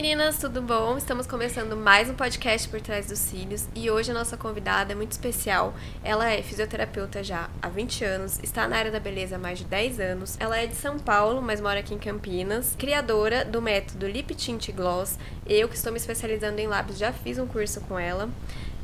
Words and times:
meninas, 0.00 0.38
tudo 0.38 0.62
bom? 0.62 0.96
Estamos 0.96 1.26
começando 1.26 1.76
mais 1.76 2.08
um 2.08 2.14
podcast 2.14 2.68
por 2.68 2.80
trás 2.80 3.08
dos 3.08 3.18
cílios 3.18 3.66
e 3.74 3.90
hoje 3.90 4.12
a 4.12 4.14
nossa 4.14 4.36
convidada 4.36 4.92
é 4.92 4.94
muito 4.94 5.10
especial. 5.10 5.74
Ela 6.04 6.30
é 6.30 6.40
fisioterapeuta 6.40 7.24
já 7.24 7.50
há 7.60 7.68
20 7.68 8.04
anos, 8.04 8.38
está 8.40 8.68
na 8.68 8.76
área 8.76 8.92
da 8.92 9.00
beleza 9.00 9.34
há 9.34 9.38
mais 9.40 9.58
de 9.58 9.64
10 9.64 9.98
anos. 9.98 10.36
Ela 10.38 10.56
é 10.56 10.68
de 10.68 10.76
São 10.76 11.00
Paulo, 11.00 11.42
mas 11.42 11.60
mora 11.60 11.80
aqui 11.80 11.92
em 11.92 11.98
Campinas. 11.98 12.76
Criadora 12.78 13.44
do 13.44 13.60
método 13.60 14.06
Lip 14.06 14.36
Tint 14.36 14.70
Gloss. 14.70 15.18
Eu 15.44 15.68
que 15.68 15.74
estou 15.74 15.90
me 15.90 15.98
especializando 15.98 16.60
em 16.60 16.68
lábios 16.68 16.96
já 16.96 17.12
fiz 17.12 17.36
um 17.36 17.48
curso 17.48 17.80
com 17.80 17.98
ela. 17.98 18.30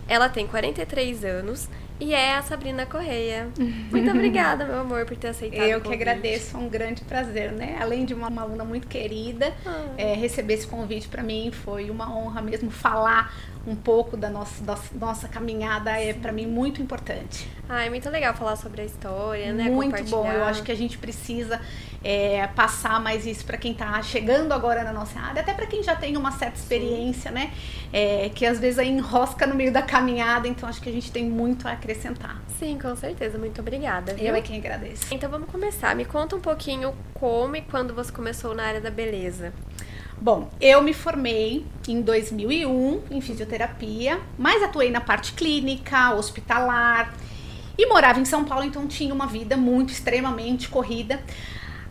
Ela 0.08 0.28
tem 0.28 0.48
43 0.48 1.24
anos 1.24 1.68
e 2.00 2.12
é 2.12 2.34
a 2.34 2.42
Sabrina 2.42 2.84
Correia. 2.86 3.48
Muito 3.90 4.10
obrigada, 4.10 4.64
meu 4.64 4.80
amor, 4.80 5.04
por 5.06 5.16
ter 5.16 5.28
aceitado. 5.28 5.62
Eu 5.62 5.80
que 5.80 5.92
agradeço, 5.92 6.56
é 6.56 6.60
um 6.60 6.68
grande 6.68 7.02
prazer, 7.02 7.52
né? 7.52 7.78
Além 7.80 8.04
de 8.04 8.12
uma, 8.12 8.28
uma 8.28 8.42
aluna 8.42 8.64
muito 8.64 8.86
querida, 8.86 9.52
ah. 9.64 9.86
é, 9.96 10.14
receber 10.14 10.54
esse 10.54 10.66
convite 10.66 11.08
para 11.08 11.22
mim 11.22 11.50
foi 11.52 11.90
uma 11.90 12.14
honra 12.14 12.42
mesmo 12.42 12.70
falar 12.70 13.32
um 13.66 13.74
pouco 13.74 14.16
da 14.16 14.28
nossa, 14.28 14.62
da 14.62 14.76
nossa 14.98 15.28
caminhada 15.28 15.90
é 15.90 16.12
para 16.12 16.32
mim 16.32 16.46
muito 16.46 16.82
importante. 16.82 17.48
Ah, 17.68 17.84
é 17.84 17.88
muito 17.88 18.08
legal 18.10 18.34
falar 18.34 18.56
sobre 18.56 18.82
a 18.82 18.84
história, 18.84 19.52
né? 19.52 19.64
Muito 19.64 20.04
bom. 20.04 20.30
Eu 20.30 20.44
acho 20.44 20.62
que 20.62 20.70
a 20.70 20.74
gente 20.74 20.98
precisa 20.98 21.60
é, 22.02 22.46
passar 22.48 23.00
mais 23.00 23.26
isso 23.26 23.44
para 23.44 23.56
quem 23.56 23.72
está 23.72 24.02
chegando 24.02 24.52
agora 24.52 24.84
na 24.84 24.92
nossa 24.92 25.18
área, 25.18 25.40
até 25.40 25.54
para 25.54 25.66
quem 25.66 25.82
já 25.82 25.96
tem 25.96 26.16
uma 26.16 26.30
certa 26.32 26.58
experiência, 26.58 27.30
Sim. 27.30 27.34
né? 27.34 27.52
É, 27.90 28.30
que 28.34 28.44
às 28.44 28.58
vezes 28.58 28.78
aí 28.78 28.90
enrosca 28.90 29.46
no 29.46 29.54
meio 29.54 29.72
da 29.72 29.80
caminhada, 29.80 30.46
então 30.46 30.68
acho 30.68 30.82
que 30.82 30.90
a 30.90 30.92
gente 30.92 31.10
tem 31.10 31.24
muito 31.24 31.66
a 31.66 31.72
acrescentar. 31.72 32.42
Sim, 32.58 32.78
com 32.78 32.94
certeza. 32.94 33.38
Muito 33.38 33.60
obrigada. 33.60 34.12
Viu? 34.12 34.26
Eu 34.26 34.34
é 34.34 34.42
quem 34.42 34.58
agradeço. 34.58 35.06
Então 35.10 35.30
vamos 35.30 35.48
começar. 35.50 35.96
Me 35.96 36.04
conta 36.04 36.36
um 36.36 36.40
pouquinho 36.40 36.94
como 37.14 37.56
e 37.56 37.62
quando 37.62 37.94
você 37.94 38.12
começou 38.12 38.54
na 38.54 38.64
área 38.64 38.80
da 38.80 38.90
beleza. 38.90 39.52
Bom, 40.24 40.48
eu 40.58 40.80
me 40.80 40.94
formei 40.94 41.66
em 41.86 42.00
2001 42.00 43.02
em 43.10 43.20
fisioterapia, 43.20 44.18
mas 44.38 44.62
atuei 44.62 44.90
na 44.90 45.02
parte 45.02 45.34
clínica, 45.34 46.14
hospitalar 46.14 47.12
e 47.76 47.86
morava 47.86 48.18
em 48.18 48.24
São 48.24 48.42
Paulo, 48.42 48.64
então 48.64 48.86
tinha 48.86 49.12
uma 49.12 49.26
vida 49.26 49.54
muito 49.54 49.92
extremamente 49.92 50.70
corrida. 50.70 51.22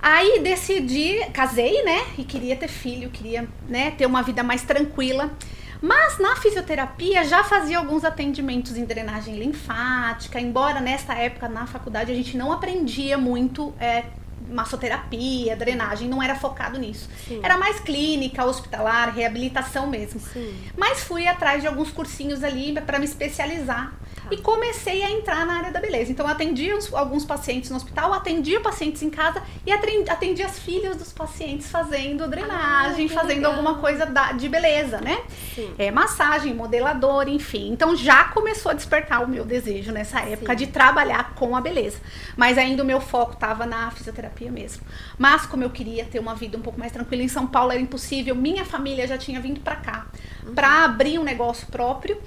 Aí 0.01 0.39
decidi, 0.39 1.23
casei, 1.31 1.83
né? 1.83 2.07
E 2.17 2.23
queria 2.23 2.55
ter 2.55 2.69
filho, 2.69 3.11
queria, 3.11 3.47
né, 3.69 3.91
ter 3.91 4.07
uma 4.07 4.23
vida 4.23 4.41
mais 4.41 4.63
tranquila. 4.63 5.31
Mas 5.79 6.17
na 6.17 6.35
fisioterapia 6.35 7.23
já 7.25 7.43
fazia 7.43 7.77
alguns 7.77 8.03
atendimentos 8.03 8.75
em 8.75 8.83
drenagem 8.83 9.37
linfática, 9.37 10.39
embora 10.39 10.81
nessa 10.81 11.13
época 11.13 11.47
na 11.47 11.67
faculdade 11.67 12.11
a 12.11 12.15
gente 12.15 12.35
não 12.35 12.51
aprendia 12.51 13.15
muito 13.15 13.75
é, 13.79 14.05
massoterapia, 14.49 15.55
drenagem, 15.55 16.07
não 16.07 16.21
era 16.21 16.35
focado 16.35 16.77
nisso. 16.79 17.09
Sim. 17.27 17.39
Era 17.43 17.57
mais 17.57 17.79
clínica, 17.79 18.45
hospitalar, 18.45 19.13
reabilitação 19.13 19.87
mesmo. 19.87 20.19
Sim. 20.19 20.55
Mas 20.77 21.01
fui 21.01 21.27
atrás 21.27 21.61
de 21.61 21.67
alguns 21.67 21.91
cursinhos 21.91 22.43
ali 22.43 22.73
para 22.81 22.99
me 22.99 23.05
especializar 23.05 23.93
e 24.33 24.37
comecei 24.37 25.03
a 25.03 25.11
entrar 25.11 25.45
na 25.45 25.57
área 25.57 25.71
da 25.71 25.79
beleza. 25.79 26.11
Então, 26.11 26.27
atendia 26.27 26.77
alguns 26.93 27.23
pacientes 27.23 27.69
no 27.69 27.75
hospital, 27.75 28.11
atendia 28.13 28.59
pacientes 28.59 29.03
em 29.03 29.09
casa 29.09 29.43
e 29.63 29.71
atendia 29.71 30.47
as 30.47 30.57
filhas 30.57 30.97
dos 30.97 31.13
pacientes 31.13 31.69
fazendo 31.69 32.27
drenagem, 32.27 33.05
ah, 33.05 33.13
fazendo 33.13 33.37
legal. 33.37 33.51
alguma 33.51 33.75
coisa 33.75 34.07
da, 34.07 34.31
de 34.31 34.49
beleza, 34.49 34.99
né? 34.99 35.21
Sim. 35.53 35.71
É, 35.77 35.91
massagem, 35.91 36.53
modelador, 36.53 37.27
enfim. 37.27 37.71
Então, 37.71 37.95
já 37.95 38.23
começou 38.25 38.71
a 38.71 38.73
despertar 38.73 39.23
o 39.23 39.27
meu 39.27 39.45
desejo 39.45 39.91
nessa 39.91 40.21
época 40.21 40.53
Sim. 40.53 40.57
de 40.57 40.67
trabalhar 40.67 41.35
com 41.35 41.55
a 41.55 41.61
beleza. 41.61 41.99
Mas 42.35 42.57
ainda 42.57 42.81
o 42.81 42.85
meu 42.85 42.99
foco 42.99 43.33
estava 43.33 43.67
na 43.67 43.91
fisioterapia 43.91 44.51
mesmo. 44.51 44.83
Mas, 45.15 45.45
como 45.45 45.63
eu 45.63 45.69
queria 45.69 46.05
ter 46.05 46.17
uma 46.17 46.33
vida 46.33 46.57
um 46.57 46.61
pouco 46.61 46.79
mais 46.79 46.91
tranquila, 46.91 47.21
em 47.21 47.27
São 47.27 47.45
Paulo 47.45 47.71
era 47.71 47.81
impossível. 47.81 48.33
Minha 48.33 48.65
família 48.65 49.07
já 49.07 49.17
tinha 49.17 49.39
vindo 49.39 49.59
para 49.59 49.75
cá 49.75 50.07
uhum. 50.43 50.55
para 50.55 50.85
abrir 50.85 51.19
um 51.19 51.23
negócio 51.23 51.67
próprio. 51.67 52.19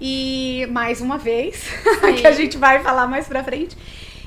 E 0.00 0.66
mais 0.70 1.00
uma 1.00 1.18
vez, 1.18 1.68
que 2.20 2.26
a 2.26 2.32
gente 2.32 2.58
vai 2.58 2.82
falar 2.82 3.06
mais 3.06 3.26
pra 3.26 3.44
frente. 3.44 3.76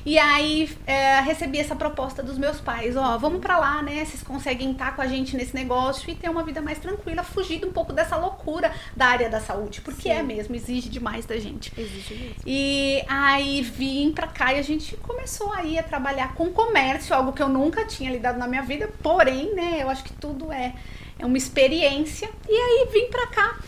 E 0.08 0.18
aí 0.18 0.70
é, 0.86 1.20
recebi 1.20 1.58
essa 1.58 1.76
proposta 1.76 2.22
dos 2.22 2.38
meus 2.38 2.58
pais, 2.60 2.96
ó, 2.96 3.18
vamos 3.18 3.40
para 3.40 3.58
lá, 3.58 3.82
né? 3.82 4.02
Vocês 4.04 4.22
conseguem 4.22 4.72
estar 4.72 4.96
com 4.96 5.02
a 5.02 5.06
gente 5.06 5.36
nesse 5.36 5.54
negócio 5.54 6.08
e 6.10 6.14
ter 6.14 6.30
uma 6.30 6.42
vida 6.42 6.62
mais 6.62 6.78
tranquila, 6.78 7.22
fugir 7.22 7.62
um 7.66 7.72
pouco 7.72 7.92
dessa 7.92 8.16
loucura 8.16 8.72
da 8.96 9.04
área 9.04 9.28
da 9.28 9.38
saúde, 9.38 9.82
porque 9.82 10.08
Sim. 10.08 10.12
é 10.12 10.22
mesmo, 10.22 10.54
exige 10.56 10.88
demais 10.88 11.26
da 11.26 11.38
gente. 11.38 11.72
Exige 11.76 12.14
mesmo. 12.14 12.36
E 12.46 13.04
aí 13.06 13.60
vim 13.60 14.10
pra 14.12 14.28
cá 14.28 14.54
e 14.54 14.58
a 14.58 14.62
gente 14.62 14.96
começou 14.96 15.52
aí 15.52 15.78
a 15.78 15.82
trabalhar 15.82 16.32
com 16.34 16.50
comércio, 16.52 17.14
algo 17.14 17.34
que 17.34 17.42
eu 17.42 17.48
nunca 17.48 17.84
tinha 17.84 18.10
lidado 18.10 18.38
na 18.38 18.48
minha 18.48 18.62
vida, 18.62 18.88
porém, 19.02 19.54
né, 19.54 19.82
eu 19.82 19.90
acho 19.90 20.04
que 20.04 20.14
tudo 20.14 20.50
é, 20.50 20.72
é 21.18 21.26
uma 21.26 21.36
experiência. 21.36 22.30
E 22.48 22.54
aí 22.54 22.88
vim 22.90 23.10
pra 23.10 23.26
cá 23.26 23.58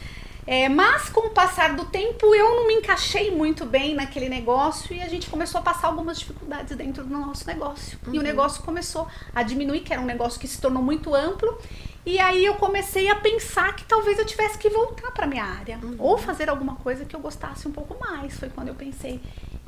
é, 0.51 0.69
mas 0.69 1.09
com 1.09 1.29
o 1.29 1.31
passar 1.31 1.77
do 1.77 1.85
tempo 1.85 2.35
eu 2.35 2.57
não 2.57 2.67
me 2.67 2.75
encaixei 2.75 3.31
muito 3.31 3.65
bem 3.65 3.95
naquele 3.95 4.29
negócio 4.29 4.93
e 4.93 5.01
a 5.01 5.09
gente 5.09 5.31
começou 5.31 5.61
a 5.61 5.63
passar 5.63 5.87
algumas 5.87 6.19
dificuldades 6.19 6.77
dentro 6.77 7.05
do 7.05 7.17
nosso 7.17 7.47
negócio. 7.47 7.97
Uhum. 8.05 8.15
E 8.15 8.17
o 8.17 8.21
uhum. 8.21 8.27
negócio 8.27 8.61
começou 8.65 9.07
a 9.33 9.45
diminuir, 9.45 9.83
que 9.83 9.93
era 9.93 10.03
um 10.03 10.05
negócio 10.05 10.41
que 10.41 10.49
se 10.49 10.61
tornou 10.61 10.83
muito 10.83 11.15
amplo. 11.15 11.57
E 12.05 12.19
aí 12.19 12.45
eu 12.45 12.55
comecei 12.55 13.09
a 13.09 13.15
pensar 13.15 13.77
que 13.77 13.85
talvez 13.85 14.19
eu 14.19 14.27
tivesse 14.27 14.59
que 14.59 14.69
voltar 14.69 15.13
para 15.13 15.25
minha 15.25 15.45
área 15.45 15.79
uhum. 15.81 15.95
ou 16.01 16.19
fazer 16.19 16.51
alguma 16.51 16.75
coisa 16.75 17.05
que 17.05 17.15
eu 17.15 17.21
gostasse 17.21 17.69
um 17.69 17.73
pouco 17.73 17.97
mais. 18.01 18.37
Foi 18.37 18.49
quando 18.49 18.67
eu 18.67 18.75
pensei 18.75 19.21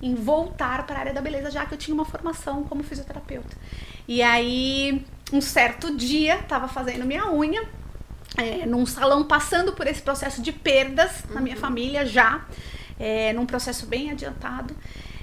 em 0.02 0.16
voltar 0.16 0.84
para 0.84 0.96
a 0.96 0.98
área 0.98 1.14
da 1.14 1.20
beleza, 1.20 1.48
já 1.48 1.64
que 1.64 1.74
eu 1.74 1.78
tinha 1.78 1.94
uma 1.94 2.04
formação 2.04 2.64
como 2.64 2.82
fisioterapeuta. 2.82 3.56
E 4.08 4.20
aí, 4.20 5.06
um 5.32 5.40
certo 5.40 5.96
dia, 5.96 6.40
estava 6.40 6.66
fazendo 6.66 7.06
minha 7.06 7.30
unha 7.30 7.62
é, 8.36 8.66
num 8.66 8.86
salão 8.86 9.24
passando 9.24 9.72
por 9.72 9.86
esse 9.86 10.02
processo 10.02 10.40
de 10.42 10.52
perdas 10.52 11.24
uhum. 11.24 11.34
na 11.34 11.40
minha 11.40 11.56
uhum. 11.56 11.60
família 11.60 12.06
já, 12.06 12.44
é, 12.98 13.32
num 13.32 13.46
processo 13.46 13.86
bem 13.86 14.10
adiantado. 14.10 14.74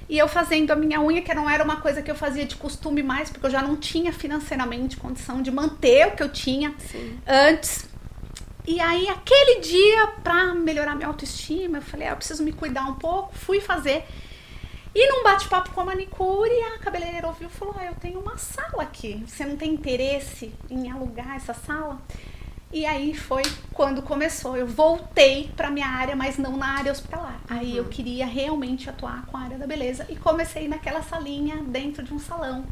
E 0.08 0.18
eu 0.18 0.28
fazendo 0.28 0.72
a 0.72 0.76
minha 0.76 1.00
unha, 1.00 1.22
que 1.22 1.32
não 1.36 1.48
era 1.48 1.64
uma 1.64 1.78
coisa 1.78 2.02
que 2.02 2.10
eu 2.10 2.16
fazia 2.16 2.44
de 2.44 2.56
costume 2.56 3.04
mais, 3.04 3.30
porque 3.30 3.46
eu 3.46 3.52
já 3.52 3.62
não 3.62 3.76
tinha 3.76 4.12
financeiramente 4.12 4.98
condição 4.98 5.42
de 5.42 5.52
manter 5.52 6.08
o 6.08 6.12
que 6.12 6.24
eu 6.24 6.30
tinha 6.30 6.74
Sim. 6.80 7.20
antes. 7.28 7.88
E 8.66 8.80
aí, 8.80 9.08
aquele 9.08 9.62
dia, 9.62 10.08
pra 10.24 10.54
melhorar 10.56 10.96
minha 10.96 11.08
autoestima, 11.08 11.78
eu 11.78 11.82
falei, 11.82 12.08
ah, 12.08 12.12
eu 12.12 12.16
preciso 12.18 12.44
me 12.44 12.52
cuidar 12.52 12.86
um 12.86 12.96
pouco, 12.96 13.36
fui 13.36 13.62
fazer. 13.62 14.04
E 14.94 15.08
num 15.08 15.24
bate-papo 15.24 15.72
com 15.72 15.82
a 15.82 15.86
manicure, 15.86 16.52
a 16.76 16.80
cabeleireira 16.80 17.28
ouviu 17.28 17.48
e 17.48 17.52
falou: 17.52 17.76
ah, 17.78 17.86
eu 17.86 17.94
tenho 17.96 18.20
uma 18.20 18.38
sala 18.38 18.84
aqui. 18.84 19.24
Você 19.28 19.46
não 19.46 19.56
tem 19.56 19.72
interesse 19.74 20.52
em 20.70 20.90
alugar 20.92 21.36
essa 21.36 21.54
sala? 21.54 22.02
E 22.72 22.86
aí 22.86 23.16
foi 23.16 23.42
quando 23.74 24.02
começou. 24.02 24.56
Eu 24.56 24.68
voltei 24.68 25.50
para 25.56 25.72
minha 25.72 25.88
área, 25.88 26.16
mas 26.16 26.38
não 26.38 26.56
na 26.56 26.78
área 26.78 26.92
hospitalar. 26.92 27.40
Uhum. 27.50 27.58
Aí 27.58 27.76
eu 27.76 27.84
uhum. 27.84 27.90
queria 27.90 28.28
realmente 28.28 28.90
atuar 28.90 29.26
com 29.26 29.38
a 29.38 29.42
área 29.42 29.58
da 29.58 29.66
beleza 29.66 30.06
e 30.08 30.16
comecei 30.16 30.68
naquela 30.68 31.02
salinha 31.02 31.58
dentro 31.64 32.04
de 32.04 32.14
um 32.14 32.20
salão, 32.20 32.64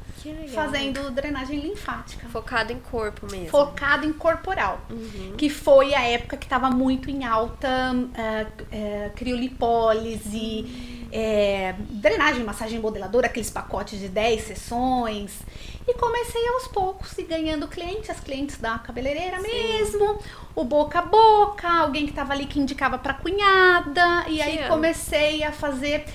fazendo 0.53 1.09
drenagem 1.09 1.59
linfática. 1.59 2.27
Focado 2.29 2.71
em 2.71 2.79
corpo 2.79 3.25
mesmo. 3.31 3.49
Focado 3.49 4.05
em 4.05 4.13
corporal, 4.13 4.79
uhum. 4.89 5.33
que 5.35 5.49
foi 5.49 5.95
a 5.95 6.03
época 6.03 6.37
que 6.37 6.45
estava 6.45 6.69
muito 6.69 7.09
em 7.09 7.25
alta 7.25 7.67
uh, 7.93 8.63
uh, 8.63 9.15
criolipólise. 9.15 10.65
Uhum 10.67 10.96
é, 11.11 11.75
drenagem, 11.89 12.43
massagem 12.43 12.79
modeladora, 12.79 13.27
aqueles 13.27 13.49
pacotes 13.49 13.99
de 13.99 14.07
10 14.07 14.41
sessões. 14.41 15.39
E 15.87 15.93
comecei 15.93 16.45
aos 16.49 16.67
poucos 16.67 17.17
e 17.17 17.23
ganhando 17.23 17.67
clientes, 17.67 18.09
as 18.09 18.19
clientes 18.19 18.57
da 18.57 18.77
cabeleireira 18.79 19.39
Sim. 19.39 19.47
mesmo, 19.47 20.19
o 20.53 20.63
boca 20.63 20.99
a 20.99 21.01
boca, 21.01 21.67
alguém 21.67 22.03
que 22.03 22.11
estava 22.11 22.33
ali 22.33 22.45
que 22.45 22.59
indicava 22.59 22.97
para 22.97 23.13
cunhada. 23.13 24.25
E 24.27 24.35
que 24.35 24.41
aí 24.41 24.57
ano? 24.59 24.67
comecei 24.69 25.43
a 25.43 25.51
fazer. 25.51 26.05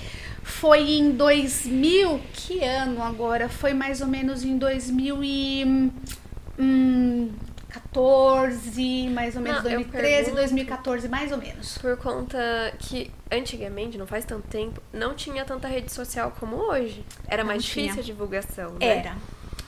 Foi 0.43 0.81
em 0.91 1.11
2000, 1.11 2.19
que 2.33 2.63
ano 2.63 3.01
agora? 3.01 3.47
Foi 3.47 3.73
mais 3.73 4.01
ou 4.01 4.07
menos 4.07 4.43
em 4.43 4.57
2000 4.57 5.23
e. 5.23 5.91
Hum, 6.59 7.31
2014, 7.93 9.09
mais 9.09 9.35
ou 9.35 9.41
menos 9.41 9.63
não, 9.63 9.71
2013, 9.71 10.31
2014, 10.31 11.07
mais 11.07 11.31
ou 11.31 11.37
menos. 11.37 11.77
Por 11.77 11.97
conta 11.97 12.73
que 12.79 13.11
antigamente, 13.31 13.97
não 13.97 14.07
faz 14.07 14.25
tanto 14.25 14.47
tempo, 14.47 14.81
não 14.91 15.13
tinha 15.13 15.45
tanta 15.45 15.67
rede 15.67 15.91
social 15.91 16.33
como 16.39 16.55
hoje. 16.55 17.05
Era 17.27 17.43
não 17.43 17.47
mais 17.51 17.63
tinha. 17.63 17.85
difícil 17.85 18.01
a 18.01 18.05
divulgação, 18.05 18.71
né? 18.73 18.97
Era. 18.99 19.17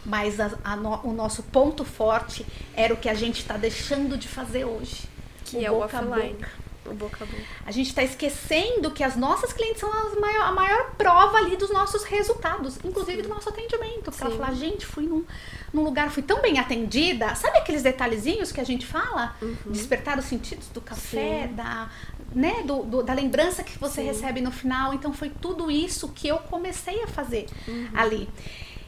Mas 0.06 0.40
a, 0.40 0.52
a 0.64 0.76
no, 0.76 1.00
o 1.04 1.14
nosso 1.14 1.42
ponto 1.44 1.84
forte 1.84 2.46
era 2.76 2.94
o 2.94 2.98
que 2.98 3.10
a 3.10 3.14
gente 3.14 3.40
está 3.40 3.58
deixando 3.58 4.18
de 4.18 4.28
fazer 4.28 4.66
hoje. 4.66 5.04
Que 5.46 5.58
o 5.58 5.66
é 5.66 5.72
o 5.72 5.80
offline. 5.80 6.38
O 6.86 6.94
boca 6.94 7.24
a 7.24 7.28
boca. 7.28 7.44
A 7.66 7.72
gente 7.72 7.88
está 7.88 8.04
esquecendo 8.04 8.92
que 8.92 9.04
as 9.04 9.16
nossas 9.16 9.52
clientes 9.52 9.80
são 9.80 9.90
maior, 10.20 10.44
a 10.44 10.52
maior 10.52 10.92
prova 10.92 11.38
ali 11.38 11.58
dos 11.58 11.72
nossos 11.72 12.04
resultados, 12.04 12.78
inclusive 12.84 13.18
Sim. 13.18 13.24
do 13.24 13.30
nosso 13.30 13.50
atendimento. 13.50 14.04
Porque 14.04 14.18
Sim. 14.18 14.26
ela 14.26 14.38
fala, 14.38 14.56
gente, 14.56 14.86
fui 14.86 15.06
num, 15.06 15.26
num 15.74 15.84
lugar, 15.84 16.12
fui 16.12 16.22
tão 16.22 16.42
bem 16.42 16.60
atendida. 16.60 17.34
Sabe 17.36 17.58
aqueles 17.58 17.82
detalhezinhos 17.82 18.52
que 18.52 18.62
a 18.62 18.64
gente 18.64 18.86
fala? 18.86 19.36
Uhum. 19.42 19.72
Despertar 19.72 20.20
os 20.20 20.26
sentidos 20.26 20.68
do 20.68 20.82
café, 20.82 21.48
Sim. 21.48 21.56
da, 21.56 21.90
né, 22.34 22.64
do, 22.64 22.84
do, 22.84 23.04
da 23.04 23.14
lembrança 23.14 23.64
que 23.64 23.78
você 23.80 24.02
recebe 24.02 24.42
no 24.42 24.52
final. 24.52 24.94
Então 24.94 25.12
foi 25.14 25.30
tudo 25.30 25.72
isso 25.72 26.10
que 26.10 26.28
eu 26.28 26.38
comecei 26.38 27.04
a 27.04 27.08
fazer 27.08 27.48
uhum. 27.68 27.90
ali. 27.96 28.30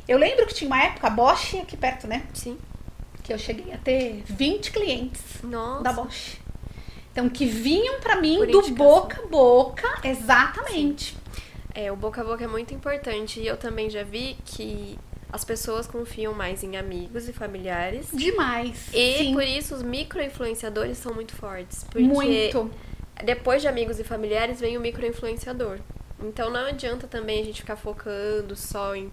Eu 0.07 0.17
lembro 0.17 0.45
que 0.45 0.53
tinha 0.53 0.67
uma 0.67 0.81
época, 0.81 1.09
Bosch 1.09 1.55
aqui 1.55 1.75
perto, 1.75 2.07
né? 2.07 2.23
Sim 2.33 2.57
que 3.27 3.33
eu 3.33 3.37
cheguei 3.37 3.73
a 3.73 3.77
ter 3.77 4.23
20 4.25 4.71
clientes 4.71 5.21
Nossa. 5.43 5.83
da 5.83 5.91
Bosch. 5.91 6.37
Então, 7.17 7.27
que 7.29 7.47
vinham 7.47 7.99
pra 7.99 8.21
mim 8.21 8.37
Por 8.37 8.45
do 8.45 8.59
indicação. 8.59 8.75
boca 8.75 9.23
a 9.23 9.25
boca, 9.25 10.01
exatamente. 10.03 11.17
É, 11.73 11.91
o 11.91 11.95
boca 11.95 12.21
a 12.21 12.23
boca 12.23 12.43
é 12.43 12.47
muito 12.47 12.75
importante. 12.75 13.39
E 13.39 13.47
eu 13.47 13.57
também 13.57 13.89
já 13.89 14.03
vi 14.03 14.37
que 14.45 14.99
as 15.33 15.43
pessoas 15.43 15.87
confiam 15.87 16.31
mais 16.31 16.63
em 16.63 16.77
amigos 16.77 17.27
e 17.27 17.33
familiares. 17.33 18.09
Demais. 18.13 18.93
E 18.93 19.17
Sim, 19.17 19.33
por 19.33 19.41
isso 19.41 19.73
os 19.73 19.81
micro-influenciadores 19.81 20.99
são 20.99 21.11
muito 21.11 21.33
fortes. 21.33 21.83
Porque 21.85 22.03
muito. 22.03 22.69
depois 23.25 23.63
de 23.63 23.67
amigos 23.67 23.99
e 23.99 24.03
familiares 24.03 24.59
vem 24.59 24.77
o 24.77 24.79
micro-influenciador. 24.79 25.79
Então 26.21 26.51
não 26.51 26.67
adianta 26.67 27.07
também 27.07 27.41
a 27.41 27.45
gente 27.45 27.61
ficar 27.61 27.77
focando 27.77 28.55
só 28.55 28.95
em 28.95 29.11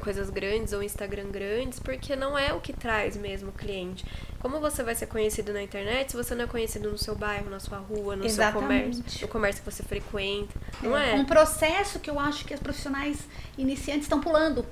coisas 0.00 0.30
grandes 0.30 0.72
ou 0.72 0.82
Instagram 0.82 1.30
grandes, 1.30 1.78
porque 1.78 2.16
não 2.16 2.38
é 2.38 2.52
o 2.52 2.60
que 2.60 2.72
traz 2.72 3.16
mesmo 3.16 3.50
o 3.50 3.52
cliente. 3.52 4.04
Como 4.40 4.60
você 4.60 4.82
vai 4.82 4.94
ser 4.94 5.06
conhecido 5.06 5.52
na 5.52 5.62
internet 5.62 6.10
se 6.10 6.16
você 6.16 6.34
não 6.34 6.44
é 6.44 6.46
conhecido 6.46 6.90
no 6.90 6.98
seu 6.98 7.14
bairro, 7.14 7.50
na 7.50 7.60
sua 7.60 7.78
rua, 7.78 8.16
no 8.16 8.22
seu 8.22 8.30
Exatamente. 8.30 8.96
comércio, 8.96 9.22
no 9.22 9.28
comércio 9.28 9.62
que 9.62 9.70
você 9.70 9.82
frequenta? 9.82 10.54
Não 10.82 10.96
é? 10.96 11.14
Um 11.14 11.24
processo 11.24 11.98
que 11.98 12.08
eu 12.08 12.18
acho 12.18 12.44
que 12.44 12.54
as 12.54 12.60
profissionais 12.60 13.18
iniciantes 13.56 14.04
estão 14.04 14.20
pulando. 14.20 14.64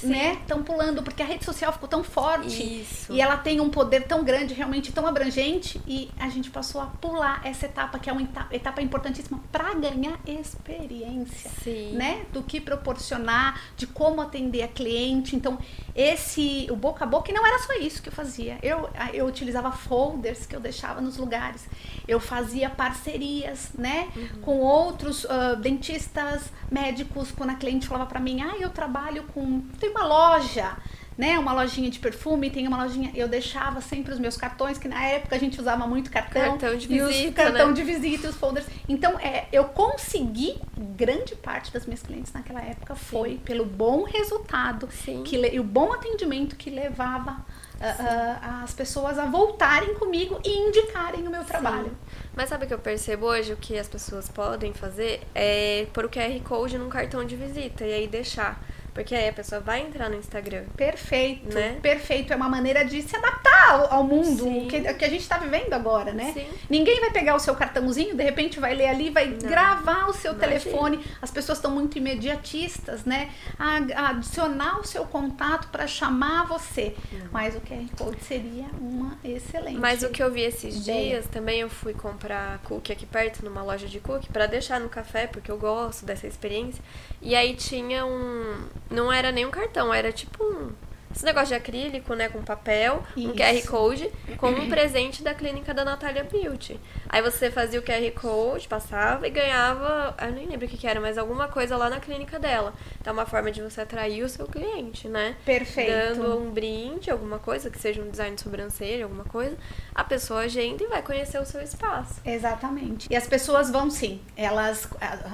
Sim. 0.00 0.08
Né? 0.08 0.32
Estão 0.34 0.62
pulando, 0.62 1.02
porque 1.02 1.22
a 1.22 1.26
rede 1.26 1.44
social 1.44 1.72
ficou 1.72 1.88
tão 1.88 2.02
forte. 2.04 2.80
Isso. 2.80 3.12
E 3.12 3.20
ela 3.20 3.36
tem 3.36 3.60
um 3.60 3.70
poder 3.70 4.06
tão 4.06 4.24
grande, 4.24 4.54
realmente 4.54 4.92
tão 4.92 5.06
abrangente, 5.06 5.80
e 5.86 6.10
a 6.18 6.28
gente 6.28 6.50
passou 6.50 6.80
a 6.80 6.86
pular 6.86 7.40
essa 7.44 7.66
etapa, 7.66 7.98
que 7.98 8.10
é 8.10 8.12
uma 8.12 8.22
etapa, 8.50 8.82
importantíssima 8.82 9.40
para 9.50 9.74
ganhar 9.74 10.18
experiência. 10.26 11.50
Sim. 11.62 11.92
Né? 11.92 12.26
Do 12.32 12.42
que 12.42 12.60
proporcionar, 12.60 13.60
de 13.76 13.86
como 13.86 14.20
atender 14.20 14.62
a 14.62 14.68
cliente. 14.68 15.34
Então, 15.34 15.58
esse, 15.94 16.66
o 16.70 16.76
boca 16.76 17.04
a 17.04 17.06
boca, 17.06 17.30
e 17.30 17.34
não 17.34 17.46
era 17.46 17.58
só 17.60 17.74
isso 17.74 18.02
que 18.02 18.08
eu 18.08 18.12
fazia. 18.12 18.58
Eu, 18.62 18.88
eu 19.12 19.26
utilizava 19.26 19.72
folders 19.72 20.46
que 20.46 20.54
eu 20.54 20.60
deixava 20.60 21.00
nos 21.00 21.16
lugares. 21.16 21.66
Eu 22.06 22.20
fazia 22.20 22.68
parcerias, 22.68 23.70
né? 23.76 24.08
Com 24.42 24.58
outros 24.58 25.26
ah, 25.28 25.54
dentistas, 25.54 26.52
médicos, 26.70 27.30
quando 27.32 27.50
a 27.50 27.54
cliente 27.54 27.86
falava 27.86 28.06
para 28.06 28.20
mim, 28.20 28.40
ah, 28.42 28.56
eu 28.58 28.70
trabalho 28.70 29.24
com. 29.34 29.62
Tem 29.86 29.90
uma 29.90 30.04
loja. 30.04 30.76
Né, 31.16 31.38
uma 31.38 31.54
lojinha 31.54 31.90
de 31.90 31.98
perfume, 31.98 32.50
tem 32.50 32.68
uma 32.68 32.84
lojinha. 32.84 33.10
Eu 33.14 33.26
deixava 33.26 33.80
sempre 33.80 34.12
os 34.12 34.18
meus 34.18 34.36
cartões, 34.36 34.76
que 34.76 34.86
na 34.86 35.02
época 35.02 35.34
a 35.34 35.38
gente 35.38 35.58
usava 35.58 35.86
muito 35.86 36.10
cartão. 36.10 36.58
Cartão 36.58 36.76
de 36.76 36.92
e 36.92 37.00
os 37.00 37.08
visita, 37.08 37.44
cartão 37.44 37.68
né? 37.68 37.72
de 37.72 37.82
visita, 37.82 38.28
os 38.28 38.36
folders. 38.36 38.66
Então, 38.86 39.18
é, 39.18 39.46
eu 39.50 39.64
consegui, 39.64 40.60
grande 40.76 41.34
parte 41.34 41.72
das 41.72 41.86
minhas 41.86 42.02
clientes 42.02 42.30
naquela 42.34 42.60
época 42.60 42.94
foi 42.94 43.40
pelo 43.42 43.64
bom 43.64 44.02
resultado 44.04 44.90
Sim. 44.92 45.22
que 45.22 45.36
e 45.36 45.58
o 45.58 45.64
bom 45.64 45.90
atendimento 45.90 46.54
que 46.54 46.68
levava 46.68 47.42
ah, 47.80 48.38
ah, 48.42 48.62
as 48.62 48.72
pessoas 48.72 49.18
a 49.18 49.26
voltarem 49.26 49.94
comigo 49.94 50.40
e 50.44 50.50
indicarem 50.50 51.26
o 51.26 51.30
meu 51.30 51.44
trabalho. 51.44 51.96
Mas 52.36 52.50
sabe 52.50 52.64
o 52.66 52.68
que 52.68 52.74
eu 52.74 52.78
percebo 52.78 53.26
hoje? 53.26 53.52
O 53.52 53.56
que 53.56 53.78
as 53.78 53.88
pessoas 53.88 54.28
podem 54.28 54.72
fazer 54.74 55.20
é 55.34 55.86
pôr 55.92 56.04
o 56.04 56.08
QR 56.08 56.38
Code 56.44 56.76
num 56.78 56.88
cartão 56.90 57.24
de 57.24 57.34
visita 57.34 57.84
e 57.84 57.92
aí 57.94 58.06
deixar. 58.06 58.62
Porque 58.92 59.14
aí 59.14 59.28
a 59.28 59.32
pessoa 59.32 59.60
vai 59.60 59.82
entrar 59.82 60.08
no 60.08 60.16
Instagram. 60.16 60.64
Perfeito, 60.74 61.54
Né? 61.54 61.78
perfeito. 61.82 62.32
É 62.32 62.36
uma 62.36 62.48
maneira 62.48 62.82
de 62.82 63.02
se 63.02 63.14
adaptar 63.14 63.72
ao, 63.72 63.92
ao 63.92 64.02
mundo 64.04 64.46
que, 64.70 64.80
que 64.94 65.04
a 65.04 65.08
gente 65.10 65.20
está 65.20 65.36
vivendo 65.36 65.70
agora, 65.74 66.14
né? 66.14 66.32
Sim. 66.32 66.46
Ninguém 66.70 66.98
vai 67.00 67.10
pegar 67.10 67.34
o 67.34 67.38
seu 67.38 67.54
cartãozinho, 67.54 68.14
de 68.16 68.22
repente 68.22 68.58
vai 68.58 68.74
ler 68.74 68.86
ali, 68.88 69.10
vai 69.10 69.28
gravar 69.28 70.06
o 70.08 70.14
seu 70.14 70.32
Imagina. 70.32 70.58
telefone. 70.60 71.04
As 71.20 71.30
pessoas 71.30 71.58
estão 71.58 71.70
muito 71.70 71.98
imediatistas, 71.98 73.04
né? 73.04 73.30
A, 73.58 73.76
a 73.94 74.08
adicionar 74.12 74.80
o 74.80 74.84
seu 74.86 75.04
contato 75.04 75.68
para 75.68 75.86
chamar 75.86 76.46
você. 76.46 76.94
Mas 77.30 77.54
o 77.54 77.60
QR 77.60 77.86
Code 77.98 78.24
seria 78.24 78.64
uma 78.80 79.18
excelente. 79.22 79.76
Mas 79.78 80.02
o 80.04 80.08
que 80.08 80.22
eu 80.22 80.32
vi 80.32 80.40
esses 80.40 80.74
Ideia. 80.88 81.02
dias, 81.20 81.26
também 81.26 81.60
eu 81.60 81.68
fui 81.68 81.92
comprar 81.92 82.25
cookie 82.64 82.92
aqui 82.92 83.06
perto, 83.06 83.44
numa 83.44 83.62
loja 83.62 83.86
de 83.86 84.00
cookie, 84.00 84.28
pra 84.32 84.46
deixar 84.46 84.80
no 84.80 84.88
café, 84.88 85.26
porque 85.26 85.50
eu 85.50 85.58
gosto 85.58 86.04
dessa 86.04 86.26
experiência. 86.26 86.82
E 87.20 87.34
aí 87.34 87.54
tinha 87.54 88.04
um. 88.04 88.68
Não 88.90 89.12
era 89.12 89.30
nem 89.32 89.46
um 89.46 89.50
cartão, 89.50 89.92
era 89.92 90.12
tipo 90.12 90.42
um. 90.44 90.72
Esse 91.16 91.24
negócio 91.24 91.48
de 91.48 91.54
acrílico, 91.54 92.12
né, 92.14 92.28
com 92.28 92.42
papel, 92.42 93.02
um 93.16 93.30
Isso. 93.30 93.32
QR 93.32 93.66
Code, 93.70 94.12
com 94.36 94.50
um 94.50 94.68
presente 94.68 95.22
da 95.22 95.32
clínica 95.32 95.72
da 95.72 95.82
Natália 95.82 96.22
Beauty. 96.22 96.78
Aí 97.08 97.22
você 97.22 97.50
fazia 97.50 97.80
o 97.80 97.82
QR 97.82 98.12
Code, 98.20 98.68
passava 98.68 99.26
e 99.26 99.30
ganhava, 99.30 100.14
eu 100.20 100.32
nem 100.32 100.46
lembro 100.46 100.66
o 100.66 100.68
que, 100.68 100.76
que 100.76 100.86
era, 100.86 101.00
mas 101.00 101.16
alguma 101.16 101.48
coisa 101.48 101.74
lá 101.74 101.88
na 101.88 102.00
clínica 102.00 102.38
dela. 102.38 102.74
Então 103.00 103.12
é 103.12 103.14
uma 103.14 103.24
forma 103.24 103.50
de 103.50 103.62
você 103.62 103.80
atrair 103.80 104.22
o 104.24 104.28
seu 104.28 104.46
cliente, 104.46 105.08
né? 105.08 105.36
Perfeito. 105.42 105.90
Dando 105.90 106.38
um 106.38 106.50
brinde, 106.50 107.10
alguma 107.10 107.38
coisa, 107.38 107.70
que 107.70 107.78
seja 107.78 108.02
um 108.02 108.10
design 108.10 108.36
de 108.36 108.42
sobrancelha, 108.42 109.04
alguma 109.04 109.24
coisa, 109.24 109.56
a 109.94 110.04
pessoa 110.04 110.40
agenda 110.40 110.84
e 110.84 110.86
vai 110.86 111.00
conhecer 111.00 111.40
o 111.40 111.46
seu 111.46 111.62
espaço. 111.62 112.20
Exatamente. 112.26 113.08
E 113.10 113.16
as 113.16 113.26
pessoas 113.26 113.70
vão 113.70 113.88
sim. 113.88 114.20
Elas. 114.36 114.86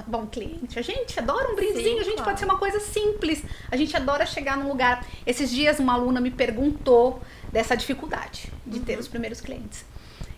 Bom, 0.07 0.27
cliente, 0.27 0.79
a 0.79 0.81
gente 0.81 1.19
adora 1.19 1.51
um 1.51 1.55
brindezinho, 1.55 1.95
Sim, 1.95 1.99
a 1.99 2.03
gente 2.03 2.15
claro. 2.15 2.29
pode 2.29 2.39
ser 2.39 2.45
uma 2.45 2.57
coisa 2.57 2.79
simples. 2.79 3.43
A 3.69 3.75
gente 3.75 3.93
adora 3.97 4.25
chegar 4.25 4.55
num 4.55 4.69
lugar. 4.69 5.05
Esses 5.27 5.51
dias 5.51 5.72
uma 5.79 5.93
aluna 5.93 6.19
me 6.21 6.31
perguntou 6.31 7.21
dessa 7.51 7.75
dificuldade 7.75 8.51
de 8.65 8.79
Uhum. 8.79 8.85
ter 8.85 8.97
os 8.99 9.07
primeiros 9.07 9.39
clientes. 9.41 9.85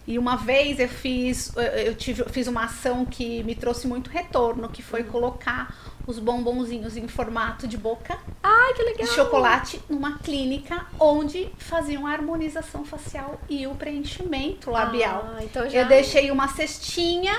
E 0.08 0.20
uma 0.20 0.36
vez 0.36 0.80
eu 0.80 0.88
fiz, 0.88 1.52
eu 1.84 1.96
tive, 1.96 2.24
fiz 2.26 2.46
uma 2.48 2.66
ação 2.66 3.06
que 3.06 3.42
me 3.44 3.56
trouxe 3.56 3.88
muito 3.88 4.10
retorno, 4.10 4.70
que 4.70 4.82
Uhum. 4.82 4.88
foi 4.88 5.04
colocar 5.04 5.76
os 6.06 6.20
bombonzinhos 6.20 6.96
em 6.96 7.08
formato 7.08 7.68
de 7.68 7.76
boca 7.78 8.16
Ai, 8.44 8.74
que 8.76 8.84
legal! 8.84 9.08
de 9.08 9.12
chocolate 9.14 9.82
numa 9.90 10.20
clínica 10.20 10.86
onde 11.00 11.50
faziam 11.58 12.06
a 12.06 12.12
harmonização 12.12 12.86
facial 12.86 13.42
e 13.50 13.66
o 13.66 13.74
preenchimento 13.74 14.70
labial. 14.70 15.28
Ah, 15.36 15.44
então 15.44 15.68
já... 15.68 15.80
Eu 15.80 15.88
deixei 15.88 16.30
uma 16.30 16.48
cestinha 16.50 17.36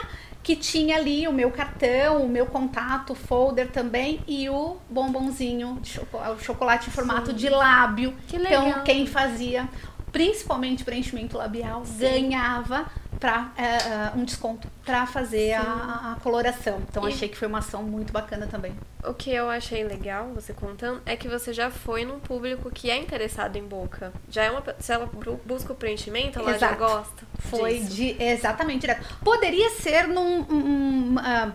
que 0.47 0.55
tinha 0.55 0.97
ali 0.97 1.27
o 1.27 1.33
meu 1.33 1.51
cartão, 1.51 2.23
o 2.23 2.29
meu 2.29 2.47
contato, 2.47 3.15
o 3.15 3.17
folder 3.17 3.69
também 3.69 4.21
e 4.29 4.49
o 4.49 4.77
bombonzinho, 4.89 5.83
o 5.83 6.39
chocolate 6.39 6.89
em 6.89 6.93
formato 6.93 7.33
de 7.33 7.49
lábio. 7.49 8.15
Que 8.29 8.39
legal. 8.39 8.69
Então, 8.69 8.85
quem 8.85 9.09
fazia 9.09 9.69
principalmente 10.13 10.85
preenchimento 10.85 11.37
labial 11.37 11.83
ganhava 11.99 12.87
pra, 13.27 13.51
eh, 13.59 13.63
eh, 13.65 14.13
um 14.15 14.25
desconto 14.25 14.69
para 14.85 15.05
fazer 15.05 15.55
a, 15.55 15.61
a- 15.63 16.17
coloração. 16.23 16.81
Então, 16.89 17.09
E- 17.09 17.13
achei 17.13 17.29
que 17.29 17.37
foi 17.37 17.49
uma 17.49 17.59
ação 17.59 17.83
muito 17.83 18.13
bacana 18.13 18.47
também. 18.47 18.73
O 19.03 19.13
que 19.13 19.31
eu 19.33 19.51
achei 19.51 19.83
legal, 19.83 20.29
você 20.33 20.53
contando, 20.53 21.03
é 21.05 21.17
que 21.17 21.27
você 21.29 21.53
já 21.53 21.69
foi 21.69 22.05
num 22.05 22.21
público 22.21 22.71
que 22.71 22.89
é 22.89 22.97
interessado 22.97 23.57
em 23.57 23.65
boca. 23.65 24.13
Já 24.31 24.45
é 24.45 24.51
uma... 24.53 24.63
Se 24.79 24.93
ela 24.93 25.07
bu- 25.07 25.41
busca 25.45 25.73
o 25.73 25.77
preenchimento, 25.77 26.39
ela 26.39 26.53
já 26.57 26.69
Exato. 26.73 26.77
gosta 26.79 27.23
Foi 27.51 27.81
disso. 27.81 27.95
de, 27.95 28.23
exatamente 28.23 28.83
direto. 28.83 29.05
Poderia 29.25 29.71
ser 29.71 30.07
num 30.07 30.43
um, 30.43 31.15
um, 31.15 31.19
ah, 31.19 31.51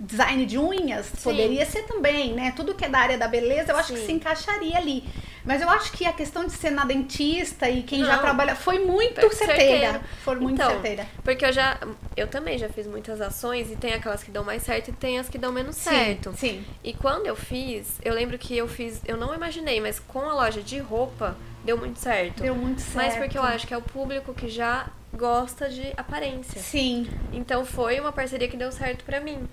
design 0.00 0.46
de 0.46 0.56
unhas, 0.58 1.10
poderia 1.22 1.66
ser 1.66 1.82
também, 1.84 2.32
né? 2.32 2.52
Tudo 2.54 2.74
que 2.74 2.84
é 2.84 2.88
da 2.88 2.98
área 2.98 3.18
da 3.18 3.26
beleza, 3.26 3.72
eu 3.72 3.76
acho 3.76 3.92
que 3.92 3.98
Sim. 4.00 4.06
se 4.06 4.12
encaixaria 4.12 4.76
ali. 4.76 5.02
Mas 5.44 5.62
eu 5.62 5.68
acho 5.70 5.90
que 5.92 6.04
a 6.04 6.12
questão 6.12 6.44
de 6.44 6.52
ser 6.52 6.70
na 6.70 6.84
dentista 6.84 7.68
e 7.70 7.82
quem 7.82 8.04
já 8.04 8.16
Não. 8.16 8.22
trabalha 8.22 8.54
foi 8.54 8.78
muito 8.80 9.20
certeira. 9.34 10.02
Foi 10.22 10.36
muito 10.36 10.54
Então, 10.56 10.70
certeira. 10.70 11.06
Porque 11.24 11.44
eu 11.44 11.52
já... 11.52 11.78
Eu 12.16 12.26
também 12.26 12.58
já 12.58 12.68
fiz 12.68 12.86
muitas 12.86 13.20
ações 13.20 13.70
e 13.72 13.76
tem 13.76 13.94
aquelas 13.94 14.22
que 14.22 14.30
dão 14.30 14.44
mais 14.44 14.62
certo 14.62 14.88
e 14.88 14.92
tem 14.92 15.18
as 15.18 15.28
que 15.28 15.38
dão 15.38 15.50
menos 15.50 15.76
certo. 15.76 16.34
Sim. 16.36 16.62
E 16.84 16.92
quando 16.92 17.26
eu 17.26 17.34
fiz, 17.34 17.98
eu 18.04 18.12
lembro 18.12 18.36
que 18.38 18.56
eu 18.56 18.68
fiz, 18.68 19.00
eu 19.06 19.16
não 19.16 19.34
imaginei, 19.34 19.80
mas 19.80 19.98
com 19.98 20.20
a 20.20 20.34
loja 20.34 20.60
de 20.60 20.78
roupa 20.78 21.34
deu 21.64 21.78
muito 21.78 21.98
certo. 21.98 22.42
Deu 22.42 22.54
muito 22.54 22.80
certo. 22.82 22.96
Mas 22.96 23.16
porque 23.16 23.38
eu 23.38 23.42
acho 23.42 23.66
que 23.66 23.72
é 23.72 23.76
o 23.76 23.82
público 23.82 24.34
que 24.34 24.48
já 24.48 24.86
gosta 25.14 25.68
de 25.70 25.92
aparência. 25.96 26.60
Sim. 26.60 27.08
Então 27.32 27.64
foi 27.64 27.98
uma 27.98 28.12
parceria 28.12 28.48
que 28.48 28.56
deu 28.56 28.70
certo 28.70 29.02
pra 29.04 29.18
mim. 29.18 29.48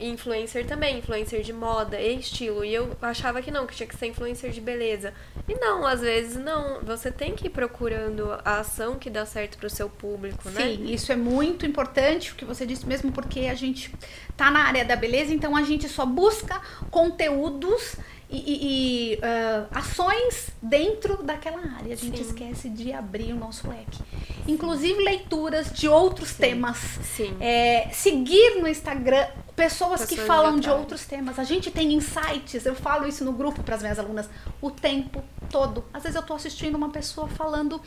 Influencer 0.00 0.66
também, 0.66 0.98
influencer 0.98 1.42
de 1.42 1.52
moda 1.52 2.00
e 2.00 2.18
estilo. 2.18 2.64
E 2.64 2.74
eu 2.74 2.96
achava 3.00 3.42
que 3.42 3.50
não, 3.50 3.66
que 3.66 3.74
tinha 3.74 3.86
que 3.86 3.96
ser 3.96 4.06
influencer 4.06 4.50
de 4.50 4.60
beleza. 4.60 5.12
E 5.48 5.54
não, 5.54 5.86
às 5.86 6.00
vezes 6.00 6.36
não. 6.36 6.82
Você 6.82 7.10
tem 7.10 7.34
que 7.34 7.46
ir 7.46 7.50
procurando 7.50 8.32
a 8.44 8.60
ação 8.60 8.98
que 8.98 9.10
dá 9.10 9.26
certo 9.26 9.58
pro 9.58 9.68
seu 9.68 9.88
público, 9.88 10.48
né? 10.50 10.62
Sim, 10.62 10.92
isso 10.92 11.12
é 11.12 11.16
muito 11.16 11.66
importante, 11.66 12.32
o 12.32 12.34
que 12.34 12.44
você 12.44 12.64
disse 12.64 12.86
mesmo, 12.86 13.12
porque 13.12 13.40
a 13.40 13.54
gente 13.54 13.94
tá 14.36 14.50
na 14.50 14.64
área 14.64 14.84
da 14.84 14.96
beleza, 14.96 15.32
então 15.32 15.54
a 15.54 15.62
gente 15.62 15.88
só 15.88 16.06
busca 16.06 16.60
conteúdos 16.90 17.96
e, 18.36 19.12
e- 19.14 19.18
ah, 19.22 19.66
ações 19.72 20.50
dentro 20.60 21.22
daquela 21.22 21.58
área. 21.58 21.92
A 21.92 21.96
gente 21.96 22.16
Sim. 22.16 22.22
esquece 22.22 22.68
de 22.68 22.92
abrir 22.92 23.32
o 23.32 23.36
nosso 23.36 23.68
leque. 23.68 23.98
Inclusive 24.46 25.02
leituras 25.02 25.72
de 25.72 25.88
outros 25.88 26.34
temas. 26.34 26.78
Sim. 27.02 27.36
É, 27.40 27.88
seguir 27.92 28.60
no 28.60 28.66
Instagram 28.66 29.26
pessoas, 29.54 30.02
que 30.04 30.16
Pessoas 30.16 30.26
falam 30.26 30.56
de 30.56 30.62
de 30.62 30.70
outros 30.70 31.04
temas. 31.04 31.38
A 31.38 31.44
gente 31.44 31.70
tem 31.70 31.92
insights, 31.92 32.64
eu 32.64 32.74
falo 32.74 33.06
isso 33.06 33.24
no 33.24 33.32
grupo 33.32 33.62
para 33.62 33.74
as 33.76 33.82
minhas 33.82 33.98
alunas 33.98 34.28
o 34.60 34.70
tempo 34.70 35.22
todo. 35.50 35.84
Às 35.92 36.02
vezes 36.04 36.16
eu 36.16 36.22
tô 36.22 36.34
assistindo 36.34 36.74
uma 36.74 36.88
pessoa 36.88 37.28
falando 37.28 37.80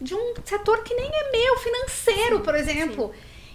de 0.00 0.14
um 0.14 0.34
setor 0.44 0.82
que 0.82 0.94
nem 0.94 1.08
é 1.08 1.30
meu, 1.30 1.56
financeiro, 1.58 2.40
por 2.40 2.54
exemplo. 2.54 3.12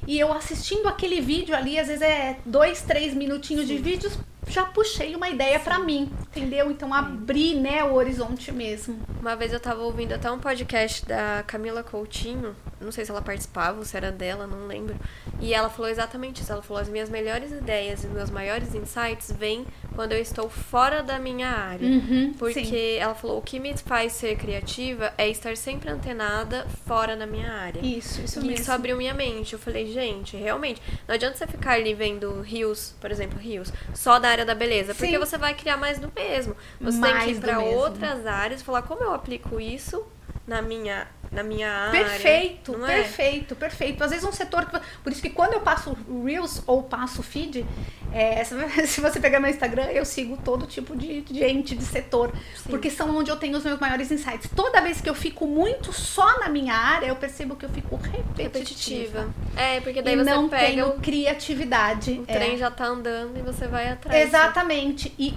E 0.08 0.18
eu 0.18 0.32
assistindo 0.32 0.88
aquele 0.88 1.20
vídeo 1.20 1.56
ali, 1.56 1.78
às 1.78 1.88
vezes 1.88 2.02
é 2.02 2.38
dois, 2.46 2.82
três 2.82 3.14
minutinhos 3.14 3.68
de 3.68 3.78
vídeos 3.78 4.18
já 4.50 4.66
puxei 4.66 5.16
uma 5.16 5.30
ideia 5.30 5.60
para 5.60 5.80
mim, 5.80 6.12
entendeu? 6.22 6.70
Então 6.72 6.94
abri, 6.94 7.54
né, 7.56 7.84
o 7.84 7.94
horizonte 7.94 8.52
mesmo. 8.52 9.00
Uma 9.22 9.36
vez 9.36 9.54
eu 9.54 9.60
tava 9.60 9.82
ouvindo 9.82 10.14
até 10.14 10.30
um 10.32 10.40
podcast 10.40 11.06
da 11.06 11.44
Camila 11.46 11.84
Coutinho, 11.84 12.56
não 12.82 12.92
sei 12.92 13.06
se 13.06 13.12
ela 13.12 13.22
participava 13.22 13.78
ou 13.78 13.86
se 13.86 13.96
era 13.96 14.12
dela, 14.12 14.48
não 14.48 14.66
lembro. 14.68 14.96
E 15.42 15.54
ela 15.54 15.70
falou 15.70 15.90
exatamente 15.90 16.42
isso. 16.42 16.52
Ela 16.52 16.62
falou: 16.62 16.82
as 16.82 16.90
minhas 16.90 17.10
melhores 17.10 17.52
ideias 17.52 18.04
e 18.04 18.08
meus 18.08 18.30
maiores 18.30 18.74
insights 18.74 19.32
vêm 19.38 19.66
quando 19.96 20.14
eu 20.14 20.20
estou 20.20 20.50
fora 20.50 21.04
da 21.04 21.20
minha 21.20 21.50
área. 21.50 21.88
Uhum, 21.88 22.34
porque 22.38 22.66
sim. 22.66 22.96
ela 22.98 23.14
falou: 23.16 23.38
o 23.38 23.42
que 23.42 23.60
me 23.60 23.76
faz 23.78 24.14
ser 24.14 24.38
criativa 24.38 25.14
é 25.18 25.30
estar 25.30 25.56
sempre 25.56 25.90
antenada 25.90 26.66
fora 26.86 27.16
da 27.16 27.26
minha 27.26 27.52
área. 27.52 27.80
Isso, 27.86 28.22
isso 28.22 28.40
E 28.40 28.44
mesmo. 28.44 28.62
isso 28.62 28.72
abriu 28.72 28.98
minha 28.98 29.14
mente. 29.14 29.54
Eu 29.54 29.60
falei, 29.60 29.92
gente, 29.92 30.36
realmente, 30.38 30.82
não 31.08 31.16
adianta 31.16 31.38
você 31.38 31.48
ficar 31.48 31.74
ali 31.74 31.94
vendo 31.94 32.42
rios, 32.42 32.96
por 33.00 33.12
exemplo, 33.12 33.38
rios, 33.40 33.72
só 33.94 34.20
da 34.20 34.30
área 34.30 34.39
da 34.46 34.56
beleza, 34.56 34.94
porque 34.94 35.12
Sim. 35.14 35.18
você 35.20 35.38
vai 35.38 35.54
criar 35.54 35.78
mais 35.78 36.00
do 36.00 36.12
mesmo. 36.16 36.56
Você 36.80 37.02
tem 37.02 37.12
que 37.12 37.18
Mais 37.18 37.38
ir 37.38 37.42
mesmo. 37.46 37.78
outras 37.78 38.26
áreas 38.26 38.62
e 38.62 38.64
falar 38.64 38.82
como 38.84 39.04
eu 39.04 39.14
aplico 39.14 39.60
isso 39.60 40.06
na 40.48 40.62
minha, 40.62 41.08
na 41.32 41.44
minha 41.44 41.72
área. 41.72 42.04
Perfeito, 42.04 42.76
é? 42.86 42.88
perfeito, 42.88 43.56
perfeito. 43.56 44.04
Às 44.04 44.12
vezes 44.12 44.26
um 44.26 44.32
setor 44.32 44.66
que. 44.66 44.80
Por 45.04 45.12
isso 45.12 45.22
que 45.22 45.30
quando 45.30 45.54
eu 45.54 45.62
passo 45.62 45.96
Reels 46.26 46.64
ou 46.66 46.84
passo 46.84 47.22
feed, 47.22 47.66
é, 48.12 48.44
se 48.86 49.02
você 49.02 49.20
pegar 49.20 49.40
meu 49.40 49.50
Instagram, 49.50 49.86
eu 49.92 50.06
sigo 50.06 50.38
todo 50.44 50.66
tipo 50.66 50.96
de 50.96 51.24
gente 51.32 51.76
de 51.76 51.84
setor. 51.84 52.32
Sim. 52.56 52.70
Porque 52.70 52.90
são 52.90 53.16
onde 53.16 53.30
eu 53.30 53.36
tenho 53.38 53.58
os 53.58 53.64
meus 53.64 53.80
maiores 53.80 54.12
insights. 54.12 54.50
Toda 54.56 54.82
vez 54.82 55.02
que 55.02 55.10
eu 55.10 55.16
fico 55.16 55.46
muito 55.46 55.94
só 55.94 56.40
na 56.40 56.50
minha 56.50 56.74
área, 56.74 57.08
eu 57.08 57.16
percebo 57.16 57.56
que 57.56 57.66
eu 57.66 57.70
fico 57.70 57.96
repetitiva. 57.96 58.44
Repetitiva. 58.44 59.34
É, 59.56 59.80
porque 59.82 60.02
daí 60.02 60.14
E 60.16 60.18
você 60.18 60.30
não 60.30 60.50
pega 60.50 60.66
tenho 60.66 60.88
o, 60.90 61.00
criatividade. 61.00 62.12
o 62.12 62.24
É. 62.28 62.34
trem 62.34 62.58
já 62.58 62.72
tá 62.72 62.86
andando 62.86 63.38
e 63.38 63.42
você 63.42 63.68
vai 63.68 63.90
atrás. 63.92 64.28
Exatamente. 64.28 65.14
E 65.18 65.36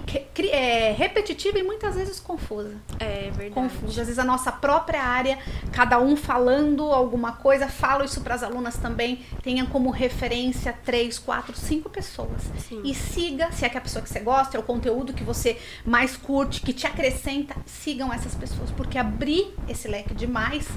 é 0.51 0.91
repetitiva 0.97 1.59
e 1.59 1.63
muitas 1.63 1.95
vezes 1.95 2.19
confusa. 2.19 2.75
É 2.99 3.29
verdade. 3.31 3.51
confuso. 3.51 3.87
Às 4.01 4.07
vezes 4.07 4.19
a 4.19 4.23
nossa 4.23 4.51
própria 4.51 5.01
área, 5.03 5.37
cada 5.83 5.99
um 5.99 6.15
falando 6.15 6.85
alguma 6.93 7.33
coisa, 7.33 7.67
falo 7.67 8.05
isso 8.05 8.21
para 8.21 8.35
as 8.35 8.41
alunas 8.41 8.77
também, 8.77 9.19
tenha 9.41 9.65
como 9.65 9.89
referência 9.89 10.73
três, 10.85 11.19
quatro, 11.19 11.53
cinco 11.57 11.89
pessoas. 11.89 12.41
Sim. 12.69 12.81
E 12.85 12.95
siga, 12.95 13.51
se 13.51 13.65
é 13.65 13.69
que 13.69 13.77
a 13.77 13.81
pessoa 13.81 14.01
que 14.01 14.07
você 14.07 14.21
gosta, 14.21 14.55
é 14.55 14.59
o 14.61 14.63
conteúdo 14.63 15.11
que 15.11 15.25
você 15.25 15.59
mais 15.85 16.15
curte, 16.15 16.61
que 16.61 16.71
te 16.71 16.87
acrescenta, 16.87 17.53
sigam 17.65 18.13
essas 18.13 18.33
pessoas, 18.33 18.71
porque 18.71 18.97
abrir 18.97 19.53
esse 19.67 19.89
leque 19.89 20.13
demais 20.13 20.69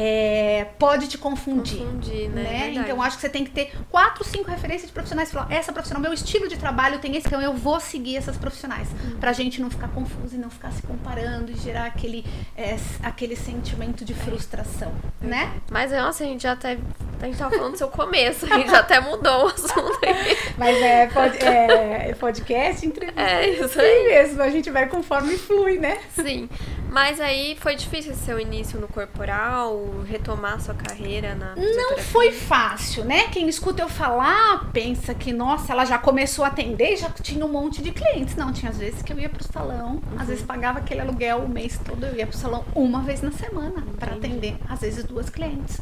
é, 0.00 0.64
pode 0.78 1.08
te 1.08 1.18
confundir. 1.18 1.78
Confundir, 1.80 2.30
né? 2.30 2.42
Né? 2.44 2.72
Então 2.76 3.02
acho 3.02 3.16
que 3.16 3.20
você 3.22 3.28
tem 3.28 3.44
que 3.44 3.50
ter 3.50 3.72
quatro, 3.90 4.22
cinco 4.22 4.48
referências 4.48 4.86
de 4.86 4.92
profissionais. 4.92 5.32
Falar, 5.32 5.52
essa 5.52 5.72
profissional, 5.72 6.00
meu 6.00 6.12
estilo 6.12 6.46
de 6.46 6.56
trabalho 6.56 7.00
tem 7.00 7.16
esse, 7.16 7.26
então 7.26 7.42
eu 7.42 7.52
vou 7.52 7.80
seguir 7.80 8.16
essas 8.16 8.36
profissionais. 8.36 8.86
Uhum. 8.92 9.18
Pra 9.18 9.32
gente 9.32 9.60
não 9.60 9.68
ficar 9.68 9.88
confuso 9.88 10.36
e 10.36 10.38
não 10.38 10.50
ficar 10.50 10.70
se 10.70 10.82
comparando 10.82 11.50
e 11.50 11.56
gerar 11.56 11.86
aquele, 11.86 12.24
é, 12.56 12.76
aquele 13.02 13.34
sentimento 13.34 14.04
de 14.04 14.14
frustração, 14.14 14.92
né? 15.20 15.52
Mas, 15.68 15.90
nossa, 15.90 16.22
a 16.22 16.26
gente 16.28 16.44
já 16.44 16.52
até. 16.52 16.78
A 17.20 17.26
gente 17.26 17.36
tava 17.36 17.50
falando 17.56 17.72
do 17.72 17.78
seu 17.78 17.88
começo, 17.88 18.46
a 18.46 18.56
gente 18.56 18.70
já 18.70 18.78
até 18.78 19.00
mudou 19.00 19.46
o 19.46 19.48
assunto 19.48 19.98
aí. 20.06 20.36
Mas 20.56 20.76
é, 20.80 21.06
pod- 21.08 21.36
é 21.44 22.14
podcast, 22.14 22.86
entrevista. 22.86 23.20
É, 23.20 23.48
isso 23.50 23.64
Assim 23.64 23.80
aí. 23.80 24.04
mesmo, 24.04 24.40
a 24.40 24.50
gente 24.50 24.70
vai 24.70 24.86
conforme 24.86 25.36
flui, 25.36 25.78
né? 25.78 25.98
Sim. 26.14 26.48
Mas 26.90 27.20
aí 27.20 27.56
foi 27.60 27.76
difícil 27.76 28.14
seu 28.14 28.40
início 28.40 28.80
no 28.80 28.88
corporal, 28.88 30.02
retomar 30.06 30.60
sua 30.60 30.74
carreira 30.74 31.34
na 31.34 31.54
Não 31.54 31.98
foi 31.98 32.32
fácil, 32.32 33.04
né? 33.04 33.28
Quem 33.28 33.48
escuta 33.48 33.82
eu 33.82 33.88
falar 33.88 34.70
pensa 34.72 35.14
que, 35.14 35.32
nossa, 35.32 35.72
ela 35.72 35.84
já 35.84 35.98
começou 35.98 36.44
a 36.44 36.48
atender 36.48 36.96
já 36.96 37.10
tinha 37.10 37.44
um 37.44 37.48
monte 37.48 37.82
de 37.82 37.90
clientes. 37.92 38.34
Não, 38.36 38.52
tinha 38.52 38.70
às 38.70 38.78
vezes 38.78 39.02
que 39.02 39.12
eu 39.12 39.18
ia 39.18 39.28
pro 39.28 39.44
salão, 39.44 40.02
às 40.18 40.28
vezes 40.28 40.42
pagava 40.42 40.78
aquele 40.78 41.00
aluguel 41.00 41.38
o 41.38 41.48
mês 41.48 41.78
todo, 41.84 42.04
eu 42.04 42.16
ia 42.16 42.26
pro 42.26 42.36
salão 42.36 42.64
uma 42.74 43.02
vez 43.02 43.20
na 43.22 43.30
semana 43.30 43.84
para 43.98 44.14
atender, 44.14 44.56
às 44.68 44.80
vezes 44.80 45.04
duas 45.04 45.28
clientes. 45.28 45.80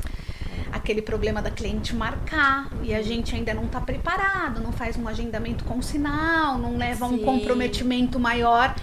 Aquele 0.73 1.01
problema 1.01 1.41
da 1.41 1.51
cliente 1.51 1.95
marcar 1.95 2.69
e 2.83 2.95
a 2.95 3.01
gente 3.01 3.35
ainda 3.35 3.55
não 3.55 3.67
tá 3.67 3.81
preparado, 3.81 4.61
não 4.61 4.73
faz 4.73 4.97
um 4.97 5.07
agendamento 5.07 5.65
com 5.65 5.81
sinal, 5.81 6.59
não 6.59 6.77
leva 6.77 7.07
um 7.07 7.19
Sim. 7.19 7.25
comprometimento 7.25 8.19
maior. 8.19 8.75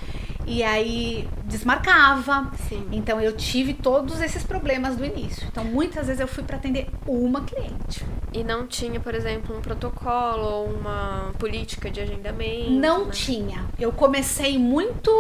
E 0.46 0.64
aí 0.64 1.28
desmarcava. 1.46 2.52
Sim. 2.68 2.88
Então 2.92 3.20
eu 3.20 3.36
tive 3.36 3.74
todos 3.74 4.22
esses 4.22 4.44
problemas 4.44 4.96
do 4.96 5.06
início. 5.06 5.48
Então 5.52 5.64
muitas 5.64 6.08
vezes 6.08 6.20
eu 6.20 6.28
fui 6.28 6.44
para 6.44 6.58
atender 6.58 6.88
uma 7.06 7.42
cliente. 7.42 8.06
E 8.34 8.44
não 8.44 8.66
tinha, 8.66 9.00
por 9.00 9.14
exemplo, 9.14 9.56
um 9.56 9.62
protocolo 9.62 10.44
ou 10.44 10.66
uma 10.74 11.32
política 11.38 11.92
de 11.92 12.02
agendamento? 12.02 12.72
Não 12.72 13.06
né? 13.06 13.12
tinha. 13.12 13.66
Eu 13.78 13.92
comecei 13.92 14.58
muito 14.58 15.12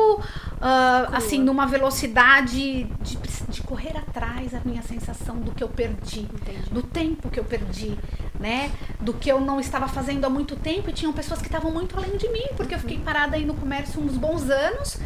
Crua. 0.60 1.10
assim 1.12 1.40
numa 1.40 1.68
velocidade 1.68 2.86
de, 3.02 3.18
de 3.50 3.62
correr 3.62 3.96
atrás 3.96 4.56
a 4.56 4.62
minha 4.66 4.82
sensação 4.82 5.38
do 5.38 5.52
que 5.52 5.64
eu 5.64 5.70
perdi. 5.70 6.22
Entendi. 6.22 6.70
Do 6.72 6.82
tempo 6.82 7.30
que 7.30 7.40
eu 7.40 7.44
perdi, 7.44 7.96
né? 8.44 8.72
Do 9.00 9.14
que 9.14 9.32
eu 9.32 9.40
não 9.40 9.58
estava 9.58 9.88
fazendo 9.88 10.26
há 10.26 10.30
muito 10.30 10.58
tempo 10.58 10.90
e 10.90 10.94
tinham 10.94 11.14
pessoas 11.14 11.40
que 11.40 11.48
estavam 11.48 11.72
muito 11.72 11.96
além 11.98 12.18
de 12.18 12.28
mim, 12.28 12.46
porque 12.58 12.76
eu 12.76 12.80
fiquei 12.80 13.00
parada 13.00 13.38
aí 13.38 13.46
no 13.46 13.54
comércio 13.54 14.02
uns 14.02 14.18
bons 14.18 14.50
anos. 14.50 15.00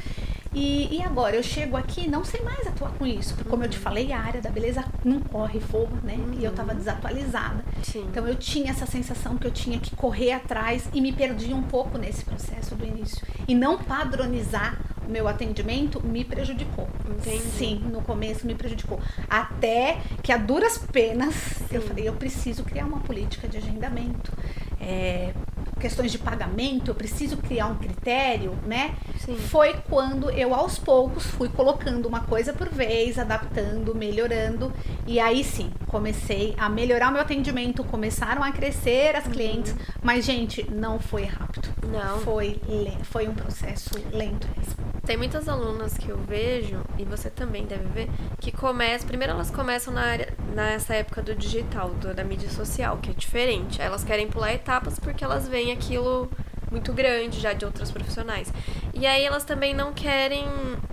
E, 0.57 0.97
e 0.97 1.03
agora 1.03 1.35
eu 1.35 1.43
chego 1.43 1.77
aqui 1.77 2.09
não 2.09 2.25
sei 2.25 2.41
mais 2.41 2.65
atuar 2.65 2.91
com 2.93 3.05
isso. 3.05 3.35
Porque 3.35 3.47
como 3.47 3.63
eu 3.63 3.69
te 3.69 3.77
falei, 3.77 4.11
a 4.11 4.19
área 4.19 4.41
da 4.41 4.49
beleza 4.49 4.83
não 5.05 5.19
corre 5.19 5.59
fogo, 5.59 5.95
né? 6.03 6.17
E 6.39 6.43
eu 6.43 6.51
tava 6.51 6.73
desatualizada. 6.73 7.63
Sim. 7.83 8.07
Então 8.09 8.27
eu 8.27 8.35
tinha 8.35 8.71
essa 8.71 8.87
sensação 8.87 9.37
que 9.37 9.45
eu 9.45 9.51
tinha 9.51 9.79
que 9.79 9.95
correr 9.95 10.31
atrás 10.31 10.89
e 10.93 10.99
me 10.99 11.13
perdi 11.13 11.53
um 11.53 11.61
pouco 11.61 11.99
nesse 11.99 12.25
processo 12.25 12.73
do 12.73 12.83
início. 12.83 13.23
E 13.47 13.53
não 13.53 13.77
padronizar 13.77 14.79
o 15.07 15.11
meu 15.11 15.27
atendimento 15.27 16.03
me 16.03 16.25
prejudicou. 16.25 16.89
Entendi. 17.07 17.43
Sim, 17.57 17.81
no 17.91 18.01
começo 18.01 18.47
me 18.47 18.55
prejudicou. 18.55 18.99
Até 19.29 19.99
que 20.23 20.31
a 20.31 20.37
duras 20.37 20.79
penas 20.79 21.61
eu 21.71 21.81
Sim. 21.81 21.87
falei, 21.87 22.07
eu 22.07 22.13
preciso 22.13 22.63
criar 22.63 22.85
uma 22.85 22.99
política 22.99 23.47
de 23.47 23.57
agendamento. 23.57 24.33
É, 24.79 25.34
questões 25.79 26.12
de 26.12 26.17
pagamento, 26.17 26.89
eu 26.89 26.96
preciso 26.96 27.38
criar 27.38 27.67
um 27.67 27.75
critério, 27.75 28.57
né? 28.65 28.96
Sim. 29.19 29.36
Foi 29.38 29.75
quando 29.89 30.29
eu 30.31 30.53
aos 30.53 30.79
poucos 30.79 31.25
fui 31.25 31.50
colocando 31.50 32.07
uma 32.07 32.22
coisa 32.22 32.51
por 32.53 32.69
vez, 32.69 33.17
adaptando, 33.19 33.93
melhorando. 33.93 34.72
E 35.05 35.19
aí 35.19 35.43
sim, 35.43 35.72
comecei 35.88 36.55
a 36.57 36.67
melhorar 36.69 37.10
o 37.10 37.12
meu 37.12 37.22
atendimento, 37.22 37.84
começaram 37.84 38.43
a 38.43 38.51
crescer 38.51 39.15
as 39.15 39.27
clientes, 39.27 39.75
mas 40.01 40.25
gente, 40.25 40.67
não 40.72 41.00
foi 41.00 41.25
rápido. 41.25 41.69
Não. 41.91 42.19
Foi, 42.22 42.60
foi 43.03 43.27
um 43.27 43.34
processo 43.36 43.91
lento 44.12 44.48
mesmo. 44.57 44.88
Tem 45.05 45.15
muitas 45.15 45.48
alunas 45.48 45.98
que 45.98 46.10
eu 46.10 46.17
vejo, 46.17 46.81
e 46.98 47.05
você 47.05 47.29
também 47.29 47.65
deve 47.65 47.86
ver, 47.86 48.10
que 48.41 48.51
começam. 48.51 49.07
Primeiro 49.07 49.31
elas 49.31 49.50
começam 49.50 49.93
na 49.93 50.01
área, 50.01 50.34
nessa 50.53 50.96
época 50.96 51.22
do 51.22 51.34
digital, 51.34 51.91
do- 51.91 52.13
da 52.13 52.25
mídia 52.25 52.50
social, 52.50 52.98
que 53.01 53.12
é 53.12 53.13
diferente. 53.13 53.81
Elas 53.81 54.03
querem 54.03 54.27
pular 54.27 54.51
etapas 54.67 55.00
porque 55.00 55.24
elas 55.24 55.47
veem 55.47 55.71
aquilo 55.71 56.29
muito 56.69 56.91
grande 56.91 57.39
já 57.39 57.53
de 57.53 57.63
outras 57.63 57.89
profissionais. 57.89 58.51
E 58.93 59.05
aí 59.07 59.24
elas 59.24 59.45
também 59.45 59.74
não 59.74 59.93
querem 59.93 60.45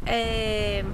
é, 0.07 0.85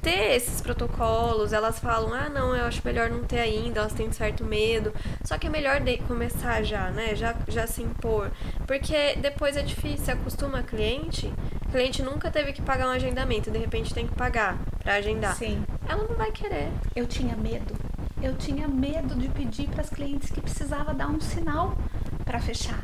ter 0.00 0.36
esses 0.36 0.60
protocolos, 0.60 1.52
elas 1.52 1.80
falam, 1.80 2.14
ah 2.14 2.28
não, 2.28 2.54
eu 2.54 2.64
acho 2.64 2.80
melhor 2.84 3.10
não 3.10 3.24
ter 3.24 3.40
ainda, 3.40 3.80
elas 3.80 3.92
têm 3.92 4.12
certo 4.12 4.44
medo. 4.44 4.92
Só 5.24 5.36
que 5.36 5.48
é 5.48 5.50
melhor 5.50 5.80
de- 5.80 5.98
começar 5.98 6.62
já, 6.62 6.90
né? 6.90 7.16
Já, 7.16 7.34
já 7.48 7.66
se 7.66 7.82
impor. 7.82 8.30
Porque 8.64 9.16
depois 9.16 9.56
é 9.56 9.62
difícil, 9.62 10.14
acostuma 10.14 10.60
a 10.60 10.62
cliente. 10.62 11.32
O 11.66 11.70
cliente 11.72 12.00
nunca 12.04 12.30
teve 12.30 12.52
que 12.52 12.62
pagar 12.62 12.86
um 12.86 12.92
agendamento, 12.92 13.50
de 13.50 13.58
repente 13.58 13.92
tem 13.92 14.06
que 14.06 14.14
pagar 14.14 14.56
pra 14.84 14.94
agendar. 14.94 15.34
Sim. 15.34 15.64
Ela 15.88 16.04
não 16.04 16.14
vai 16.16 16.30
querer. 16.30 16.68
Eu 16.94 17.06
tinha 17.06 17.36
medo. 17.36 17.74
Eu 18.22 18.36
tinha 18.36 18.66
medo 18.66 19.14
de 19.14 19.28
pedir 19.28 19.68
para 19.68 19.82
as 19.82 19.90
clientes 19.90 20.30
que 20.30 20.40
precisava 20.40 20.92
dar 20.92 21.08
um 21.08 21.20
sinal 21.20 21.76
para 22.24 22.40
fechar. 22.40 22.82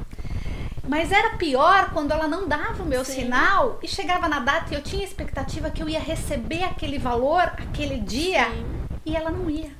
Mas 0.86 1.10
era 1.10 1.36
pior 1.36 1.90
quando 1.92 2.12
ela 2.12 2.28
não 2.28 2.46
dava 2.46 2.82
o 2.82 2.86
meu 2.86 3.04
Sim. 3.04 3.22
sinal 3.22 3.78
e 3.82 3.88
chegava 3.88 4.28
na 4.28 4.40
data 4.40 4.72
e 4.72 4.76
eu 4.76 4.82
tinha 4.82 5.04
expectativa 5.04 5.70
que 5.70 5.82
eu 5.82 5.88
ia 5.88 5.98
receber 5.98 6.62
aquele 6.62 6.98
valor 6.98 7.42
aquele 7.42 7.98
dia 7.98 8.44
Sim. 8.44 8.66
e 9.06 9.16
ela 9.16 9.30
não 9.30 9.48
ia. 9.50 9.70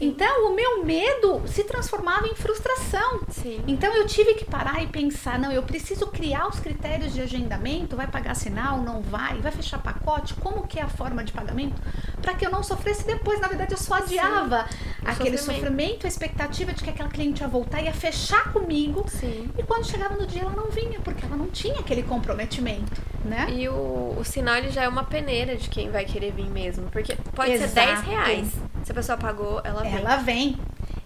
Sim. 0.00 0.08
Então 0.08 0.48
o 0.50 0.54
meu 0.54 0.84
medo 0.84 1.42
se 1.46 1.62
transformava 1.64 2.26
em 2.26 2.34
frustração. 2.34 3.20
Sim. 3.28 3.62
Então 3.66 3.94
eu 3.94 4.06
tive 4.06 4.34
que 4.34 4.44
parar 4.44 4.82
e 4.82 4.86
pensar, 4.86 5.38
não, 5.38 5.52
eu 5.52 5.62
preciso 5.62 6.06
criar 6.06 6.48
os 6.48 6.58
critérios 6.58 7.12
de 7.12 7.20
agendamento, 7.20 7.96
vai 7.96 8.06
pagar 8.06 8.34
sinal, 8.34 8.78
não 8.78 9.02
vai, 9.02 9.38
vai 9.38 9.52
fechar 9.52 9.78
pacote, 9.78 10.34
como 10.34 10.66
que 10.66 10.78
é 10.78 10.82
a 10.82 10.88
forma 10.88 11.22
de 11.22 11.32
pagamento, 11.32 11.80
para 12.20 12.34
que 12.34 12.44
eu 12.44 12.50
não 12.50 12.62
sofresse 12.62 13.06
depois. 13.06 13.40
Na 13.40 13.48
verdade, 13.48 13.72
eu 13.72 13.78
só 13.78 13.94
adiava 13.94 14.66
aquele 15.04 15.36
sofrimento. 15.36 15.60
sofrimento. 15.60 16.06
a 16.06 16.08
expectativa 16.08 16.72
de 16.72 16.82
que 16.82 16.90
aquela 16.90 17.08
cliente 17.08 17.42
ia 17.42 17.48
voltar, 17.48 17.82
ia 17.82 17.92
fechar 17.92 18.52
comigo. 18.52 19.04
Sim. 19.08 19.50
E 19.58 19.62
quando 19.62 19.86
chegava 19.86 20.16
no 20.16 20.26
dia, 20.26 20.42
ela 20.42 20.52
não 20.52 20.70
vinha, 20.70 20.98
porque 21.00 21.24
ela 21.24 21.36
não 21.36 21.48
tinha 21.48 21.80
aquele 21.80 22.02
comprometimento, 22.02 23.00
né? 23.24 23.46
E 23.50 23.68
o, 23.68 24.16
o 24.18 24.24
sinal 24.24 24.56
ele 24.56 24.70
já 24.70 24.84
é 24.84 24.88
uma 24.88 25.04
peneira 25.04 25.56
de 25.56 25.68
quem 25.68 25.90
vai 25.90 26.04
querer 26.04 26.32
vir 26.32 26.48
mesmo. 26.48 26.88
Porque 26.90 27.16
pode 27.34 27.58
ser 27.58 27.64
Exato. 27.64 27.86
10 27.86 28.00
reais. 28.02 28.48
Se 28.84 28.92
a 28.92 28.94
pessoa 28.94 29.18
pagou, 29.18 29.60
ela. 29.62 29.86
Ela 29.96 30.16
vem. 30.16 30.56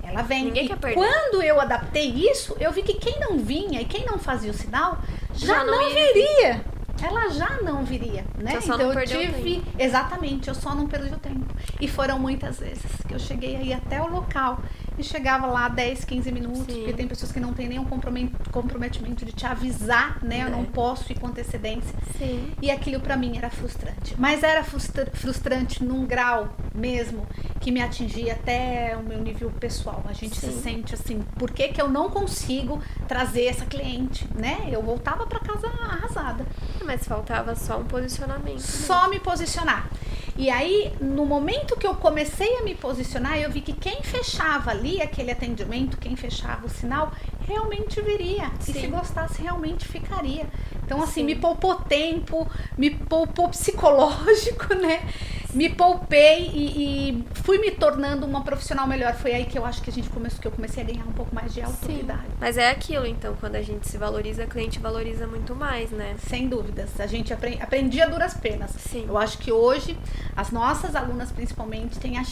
Ela 0.03 0.23
vem. 0.23 0.45
Ninguém 0.45 0.67
e 0.67 0.69
quer 0.69 0.77
perder. 0.77 0.97
quando 0.97 1.43
eu 1.43 1.61
adaptei 1.61 2.07
isso, 2.31 2.55
eu 2.61 2.71
vi 2.73 2.83
que 2.83 2.95
quem 2.95 3.19
não 3.21 3.39
vinha 3.39 3.81
e 3.81 3.85
quem 3.85 4.05
não 4.05 4.19
fazia 4.19 4.51
o 4.51 4.55
sinal 4.55 4.99
já, 5.35 5.47
Já 5.59 5.65
não, 5.65 5.73
não 5.81 5.89
viria. 5.95 6.65
Ela 7.03 7.29
já 7.29 7.61
não 7.61 7.85
viria, 7.85 8.25
né? 8.39 8.57
Então 8.63 8.81
eu 8.81 9.05
tive. 9.05 9.57
tempo. 9.57 9.67
Exatamente, 9.79 10.47
eu 10.49 10.55
só 10.55 10.75
não 10.75 10.87
perdi 10.87 11.13
o 11.13 11.19
tempo. 11.19 11.45
E 11.81 11.89
foram 11.89 12.19
muitas 12.19 12.61
vezes 12.61 12.85
que 13.07 13.13
eu 13.13 13.19
cheguei 13.19 13.57
aí 13.57 13.73
até 13.73 14.01
o 14.01 14.09
local 14.09 14.61
e 14.97 15.03
chegava 15.03 15.45
lá 15.47 15.69
10, 15.69 16.05
15 16.05 16.31
minutos, 16.31 16.61
Sim. 16.73 16.75
porque 16.79 16.93
tem 16.93 17.09
pessoas 17.09 17.33
que 17.33 17.41
não 17.41 17.53
têm 17.53 17.67
nenhum 17.69 17.85
compromet- 17.85 18.31
comprometimento 18.53 19.25
de 19.25 19.33
te 19.33 19.45
avisar, 19.45 20.19
né? 20.23 20.45
Eu 20.45 20.47
É. 20.47 20.51
não 20.51 20.65
posso 20.65 21.11
ir 21.11 21.19
com 21.19 21.27
antecedência. 21.27 21.95
Sim. 22.17 22.53
E 22.63 22.71
aquilo 22.71 23.01
pra 23.01 23.17
mim 23.17 23.37
era 23.37 23.51
frustrante. 23.51 24.15
Mas 24.17 24.43
era 24.45 24.63
frustra- 24.63 25.11
frustrante 25.13 25.83
num 25.83 26.07
grau 26.07 26.49
mesmo 26.73 27.27
que 27.65 27.73
me 27.73 27.81
atingia 27.81 28.35
até 28.35 28.95
o 28.95 29.03
meu 29.03 29.19
nível 29.19 29.51
pessoal. 29.51 30.05
A 30.07 30.13
gente 30.13 30.37
se 30.37 30.53
Sim. 30.53 30.61
sente 30.61 30.95
assim, 30.95 31.23
por 31.39 31.51
que, 31.51 31.69
que 31.69 31.81
eu 31.81 31.89
não 31.89 32.11
consigo 32.11 32.79
trazer 33.09 33.47
essa 33.47 33.65
cliente, 33.65 34.29
né? 34.35 34.69
Eu 34.71 34.83
voltava 34.83 35.27
pra 35.27 35.41
casa 35.41 35.67
arrasada. 35.67 36.45
Mas 36.85 37.07
faltava 37.07 37.55
só 37.57 37.79
um 37.79 37.85
posicionamento. 37.85 38.61
Só 38.61 39.09
me 39.09 39.19
posicionar. 39.19 39.89
E 40.37 40.51
aí, 40.51 40.93
no 41.01 41.25
momento 41.25 41.75
que 41.79 41.87
eu 41.87 41.95
comecei 41.95 42.59
a 42.59 42.63
me 42.63 42.75
posicionar, 42.75 43.39
eu 43.39 43.51
vi 43.51 43.63
que 43.63 43.73
quem 43.73 44.03
fechava 44.03 44.71
ali 44.71 45.01
aquele 45.01 45.31
atendimento, 45.31 45.97
quem 45.97 46.17
fechava 46.17 46.67
o 46.67 46.69
sinal, 46.69 47.13
realmente 47.49 47.99
viria. 48.03 48.51
E 48.61 48.65
Sim. 48.65 48.73
se 48.75 48.87
gostasse, 48.89 49.41
realmente 49.41 49.89
ficaria. 49.89 50.47
Então, 50.85 51.03
assim, 51.03 51.21
Sim. 51.21 51.25
me 51.25 51.37
poupou 51.37 51.77
tempo, 51.77 52.47
me 52.77 52.91
poupou 52.91 53.49
psicológico, 53.49 54.75
né? 54.77 55.09
Me 55.55 55.69
poupei 55.71 56.51
e, 56.53 57.09
e 57.11 57.25
fui 57.43 57.59
me 57.59 57.71
tornando 57.71 58.27
uma 58.27 58.43
profissional 58.43 58.87
melhor. 58.87 59.15
Foi 59.15 59.33
aí 59.33 59.45
que 59.45 59.59
eu 59.59 59.65
acho 59.65 59.81
que 59.83 59.91
a 59.91 59.93
gente 59.93 60.09
começou, 60.11 60.41
que 60.41 60.47
eu 60.47 60.53
comecei 60.53 60.83
a 60.83 60.87
ganhar 60.87 61.05
um 61.07 61.13
pouco 61.13 61.35
mais 61.35 61.53
de 61.55 61.61
Sim. 61.61 61.67
autoridade. 61.67 62.23
Mas 62.41 62.59
é 62.59 62.71
aquilo, 62.71 63.07
então, 63.07 63.35
quando 63.39 63.57
a 63.57 63.63
gente 63.63 63.89
se 63.89 63.97
valoriza, 63.97 64.45
a 64.45 64.47
cliente 64.47 64.79
valoriza 64.79 65.27
muito 65.27 65.55
mais, 65.55 65.91
né? 65.91 66.17
Sem 66.29 66.49
dúvidas. 66.49 66.99
A 67.01 67.07
gente 67.07 67.33
apre- 67.33 67.59
aprendi 67.61 68.01
a 68.03 68.07
duras 68.07 68.35
penas. 68.35 68.73
Sim. 68.73 69.05
Eu 69.09 69.17
acho 69.17 69.39
que 69.39 69.53
hoje 69.53 69.97
as 70.37 70.51
nossas 70.51 70.97
alunas, 70.97 71.31
principalmente, 71.31 71.99
têm 71.99 72.19
a, 72.19 72.23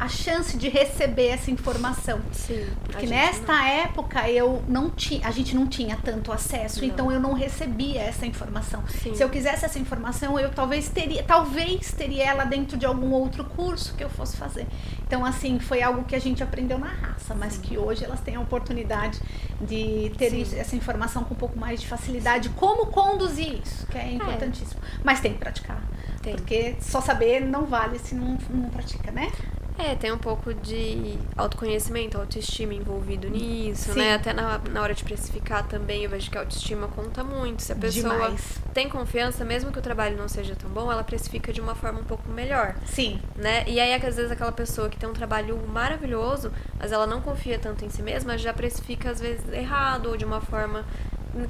a 0.00 0.08
chance 0.08 0.56
de 0.56 0.68
receber 0.68 1.28
essa 1.28 1.50
informação. 1.50 2.20
Sim. 2.32 2.66
Porque 2.84 3.06
nesta 3.06 3.68
época 3.68 4.28
eu 4.28 4.62
não 4.68 4.90
tinha, 4.90 5.26
a 5.26 5.30
gente 5.30 5.54
não 5.54 5.66
tinha 5.66 5.96
tanto 6.02 6.32
acesso, 6.32 6.80
Não. 6.80 6.88
então 6.88 7.12
eu 7.12 7.20
não 7.20 7.32
recebia 7.32 8.00
essa 8.02 8.26
informação. 8.26 8.82
Sim. 8.88 9.14
Se 9.14 9.22
eu 9.22 9.28
quisesse 9.28 9.64
essa 9.64 9.78
informação, 9.78 10.38
eu 10.38 10.50
talvez 10.50 10.88
teria, 10.88 11.22
talvez 11.22 11.92
teria 11.92 12.24
ela 12.24 12.44
dentro 12.44 12.71
de 12.76 12.86
algum 12.86 13.10
outro 13.12 13.44
curso 13.44 13.94
que 13.94 14.02
eu 14.02 14.10
fosse 14.10 14.36
fazer. 14.36 14.66
Então 15.06 15.24
assim, 15.24 15.58
foi 15.58 15.82
algo 15.82 16.04
que 16.04 16.14
a 16.14 16.20
gente 16.20 16.42
aprendeu 16.42 16.78
na 16.78 16.88
raça, 16.88 17.34
mas 17.34 17.56
que 17.58 17.78
hoje 17.78 18.04
elas 18.04 18.20
têm 18.20 18.36
a 18.36 18.40
oportunidade 18.40 19.20
de 19.60 20.12
ter 20.16 20.30
Sim. 20.30 20.58
essa 20.58 20.76
informação 20.76 21.24
com 21.24 21.34
um 21.34 21.36
pouco 21.36 21.58
mais 21.58 21.80
de 21.80 21.86
facilidade, 21.86 22.48
como 22.50 22.86
conduzir 22.86 23.60
isso, 23.62 23.86
que 23.86 23.98
é 23.98 24.12
importantíssimo. 24.12 24.80
Mas 25.04 25.20
tem 25.20 25.32
que 25.32 25.38
praticar. 25.38 25.82
Tem. 26.22 26.34
Porque 26.34 26.76
só 26.80 27.00
saber 27.00 27.40
não 27.40 27.66
vale 27.66 27.98
se 27.98 28.14
não, 28.14 28.38
não 28.50 28.70
pratica, 28.70 29.10
né? 29.10 29.30
É, 29.78 29.94
tem 29.94 30.12
um 30.12 30.18
pouco 30.18 30.52
de 30.52 31.18
autoconhecimento, 31.36 32.18
autoestima 32.18 32.74
envolvido 32.74 33.28
nisso, 33.28 33.92
Sim. 33.92 33.98
né? 33.98 34.14
Até 34.14 34.32
na, 34.32 34.58
na 34.58 34.82
hora 34.82 34.94
de 34.94 35.02
precificar 35.02 35.66
também, 35.66 36.04
eu 36.04 36.10
vejo 36.10 36.30
que 36.30 36.36
a 36.36 36.42
autoestima 36.42 36.88
conta 36.88 37.24
muito. 37.24 37.62
Se 37.62 37.72
a 37.72 37.76
pessoa 37.76 38.14
Demais. 38.14 38.58
tem 38.74 38.88
confiança, 38.88 39.44
mesmo 39.44 39.72
que 39.72 39.78
o 39.78 39.82
trabalho 39.82 40.16
não 40.16 40.28
seja 40.28 40.54
tão 40.54 40.70
bom, 40.70 40.92
ela 40.92 41.02
precifica 41.02 41.52
de 41.52 41.60
uma 41.60 41.74
forma 41.74 42.00
um 42.00 42.04
pouco 42.04 42.28
melhor, 42.28 42.74
Sim. 42.86 43.20
né? 43.36 43.64
E 43.66 43.80
aí, 43.80 43.94
às 43.94 44.16
vezes, 44.16 44.30
aquela 44.30 44.52
pessoa 44.52 44.88
que 44.88 44.96
tem 44.96 45.08
um 45.08 45.14
trabalho 45.14 45.58
maravilhoso, 45.68 46.52
mas 46.78 46.92
ela 46.92 47.06
não 47.06 47.20
confia 47.20 47.58
tanto 47.58 47.84
em 47.84 47.88
si 47.88 48.02
mesma, 48.02 48.36
já 48.36 48.52
precifica, 48.52 49.10
às 49.10 49.20
vezes, 49.20 49.50
errado 49.52 50.06
ou 50.06 50.16
de 50.16 50.24
uma 50.24 50.40
forma 50.40 50.84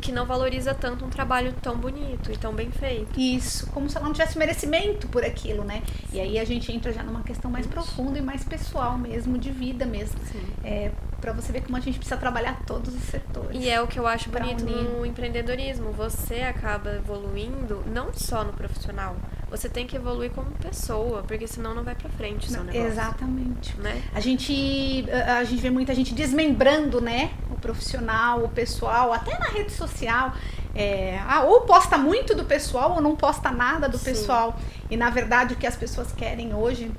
que 0.01 0.13
não 0.13 0.25
valoriza 0.25 0.75
tanto 0.75 1.05
um 1.05 1.11
trabalho 1.11 1.53
tão 1.61 1.77
bonito 1.77 2.31
e 2.33 2.37
tão 2.37 2.53
bem 2.55 2.71
feito. 2.71 3.19
Isso, 3.19 3.67
como 3.71 3.89
se 3.89 3.97
ela 3.97 4.07
não 4.07 4.13
tivesse 4.13 4.39
merecimento 4.39 5.09
por 5.09 5.25
aquilo, 5.25 5.65
né? 5.65 5.83
E 6.13 6.21
aí 6.21 6.39
a 6.39 6.45
gente 6.45 6.71
entra 6.73 6.93
já 6.93 7.03
numa 7.03 7.23
questão 7.23 7.51
mais 7.51 7.67
profunda 7.67 8.19
e 8.19 8.23
mais 8.23 8.45
pessoal 8.45 8.97
mesmo, 8.97 9.39
de 9.39 9.51
vida 9.51 9.85
mesmo. 9.85 10.19
Sim. 10.31 10.43
É, 10.65 10.91
para 11.21 11.33
você 11.33 11.53
ver 11.53 11.63
como 11.63 11.77
a 11.77 11.81
gente 11.81 11.99
precisa 11.99 12.17
trabalhar 12.17 12.63
todos 12.67 12.95
os 12.95 13.03
setores. 13.03 13.63
E 13.63 13.69
é 13.69 13.81
o 13.81 13.87
que 13.87 13.99
eu 13.99 14.07
acho 14.07 14.29
bonito 14.29 14.63
unir. 14.63 14.83
no 14.91 15.07
empreendedorismo. 15.07 15.93
Você 15.93 16.43
acaba 16.43 16.95
evoluindo 16.97 17.83
não 17.87 18.13
só 18.13 18.45
no 18.45 18.53
profissional. 18.53 19.17
Você 19.53 19.69
tem 19.69 19.87
que 19.87 19.95
evoluir 19.95 20.31
como 20.31 20.51
pessoa, 20.53 21.23
porque 21.25 21.47
senão 21.47 21.75
não 21.75 21.85
vai 21.85 21.95
pra 21.95 22.09
frente 22.09 22.49
o 22.49 22.51
seu 22.51 22.65
negócio. 22.65 22.89
Exatamente. 22.89 23.79
Né? 23.79 24.03
A 24.15 24.19
gente, 24.19 25.05
a 25.11 25.45
gente 25.45 25.61
vê 25.61 25.69
muita 25.69 25.95
gente 25.95 26.15
desmembrando, 26.15 27.03
né? 27.03 27.33
O 27.51 27.57
profissional, 27.57 28.43
o 28.43 28.49
pessoal, 28.49 29.13
até 29.13 29.39
na 29.39 29.49
rede 29.49 29.71
social. 29.71 30.33
É, 30.75 31.21
ah, 31.29 31.43
ou 31.43 31.61
posta 31.61 31.99
muito 31.99 32.35
do 32.35 32.47
pessoal 32.47 32.95
ou 32.95 33.03
não 33.03 33.15
posta 33.15 33.51
nada 33.51 33.91
do 33.91 33.99
Sim. 33.99 34.05
pessoal. 34.07 34.59
E 34.91 34.97
na 34.97 35.11
verdade 35.11 35.53
o 35.53 35.57
que 35.59 35.67
as 35.67 35.77
pessoas 35.77 36.11
querem 36.13 36.55
hoje 36.55 36.91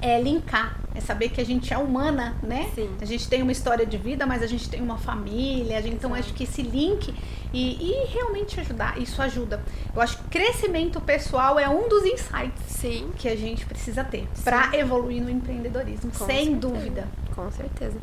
é 0.00 0.22
linkar, 0.22 0.78
é 0.94 1.00
saber 1.00 1.30
que 1.30 1.40
a 1.40 1.44
gente 1.44 1.74
é 1.74 1.78
humana, 1.78 2.36
né? 2.40 2.70
Sim. 2.72 2.88
A 3.00 3.04
gente 3.04 3.28
tem 3.28 3.42
uma 3.42 3.50
história 3.50 3.84
de 3.84 3.96
vida, 3.96 4.24
mas 4.26 4.44
a 4.44 4.46
gente 4.46 4.68
tem 4.68 4.80
uma 4.80 4.96
família, 4.96 5.76
a 5.76 5.80
gente, 5.80 5.96
então 5.96 6.14
acho 6.14 6.32
que 6.34 6.44
esse 6.44 6.62
link 6.62 7.12
e, 7.54 7.90
e 7.92 8.06
realmente 8.12 8.58
ajudar, 8.60 9.00
isso 9.00 9.22
ajuda. 9.22 9.60
Eu 9.94 10.02
acho 10.02 10.18
que 10.18 10.24
crescimento 10.24 11.00
pessoal 11.00 11.58
é 11.58 11.68
um 11.68 11.88
dos 11.88 12.04
insights 12.04 12.62
Sim, 12.68 13.10
que 13.16 13.28
a 13.28 13.36
gente 13.36 13.64
precisa 13.64 14.02
ter 14.04 14.26
para 14.42 14.76
evoluir 14.76 15.22
no 15.22 15.30
empreendedorismo, 15.30 16.10
Com 16.10 16.26
sem 16.26 16.44
certeza. 16.46 16.56
dúvida. 16.60 17.08
com 17.34 17.50
certeza. 17.50 17.96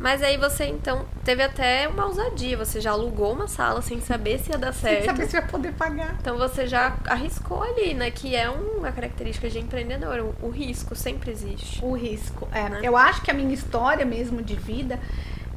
Mas 0.00 0.22
aí 0.22 0.36
você 0.36 0.64
então 0.64 1.04
teve 1.24 1.42
até 1.42 1.86
uma 1.88 2.06
ousadia. 2.06 2.56
Você 2.56 2.80
já 2.80 2.90
alugou 2.90 3.32
uma 3.32 3.46
sala 3.46 3.80
sem 3.82 4.00
saber 4.00 4.38
se 4.38 4.50
ia 4.50 4.58
dar 4.58 4.72
Sem 4.72 4.90
certo. 4.90 5.04
saber 5.06 5.26
se 5.26 5.32
vai 5.32 5.46
poder 5.48 5.72
pagar. 5.74 6.16
Então 6.20 6.36
você 6.36 6.66
já 6.66 6.96
arriscou 7.06 7.62
ali, 7.62 7.94
né? 7.94 8.10
Que 8.10 8.34
é 8.34 8.48
uma 8.50 8.90
característica 8.90 9.48
de 9.48 9.58
empreendedor. 9.58 10.34
O, 10.42 10.46
o 10.46 10.50
risco 10.50 10.94
sempre 10.96 11.30
existe. 11.30 11.84
O 11.84 11.94
risco. 11.94 12.48
É, 12.52 12.68
Né? 12.68 12.80
Eu 12.82 12.96
acho 12.96 13.22
que 13.22 13.30
a 13.30 13.34
minha 13.34 13.52
história 13.54 14.04
mesmo 14.04 14.42
de 14.42 14.54
vida 14.54 14.98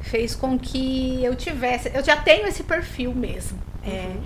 fez 0.08 0.34
com 0.34 0.58
que 0.58 1.22
eu 1.24 1.34
tivesse. 1.34 1.90
Eu 1.94 2.04
já 2.04 2.16
tenho 2.16 2.46
esse 2.46 2.62
perfil 2.64 3.14
mesmo. 3.14 3.58
É, 3.84 3.88
Uhum. 4.16 4.22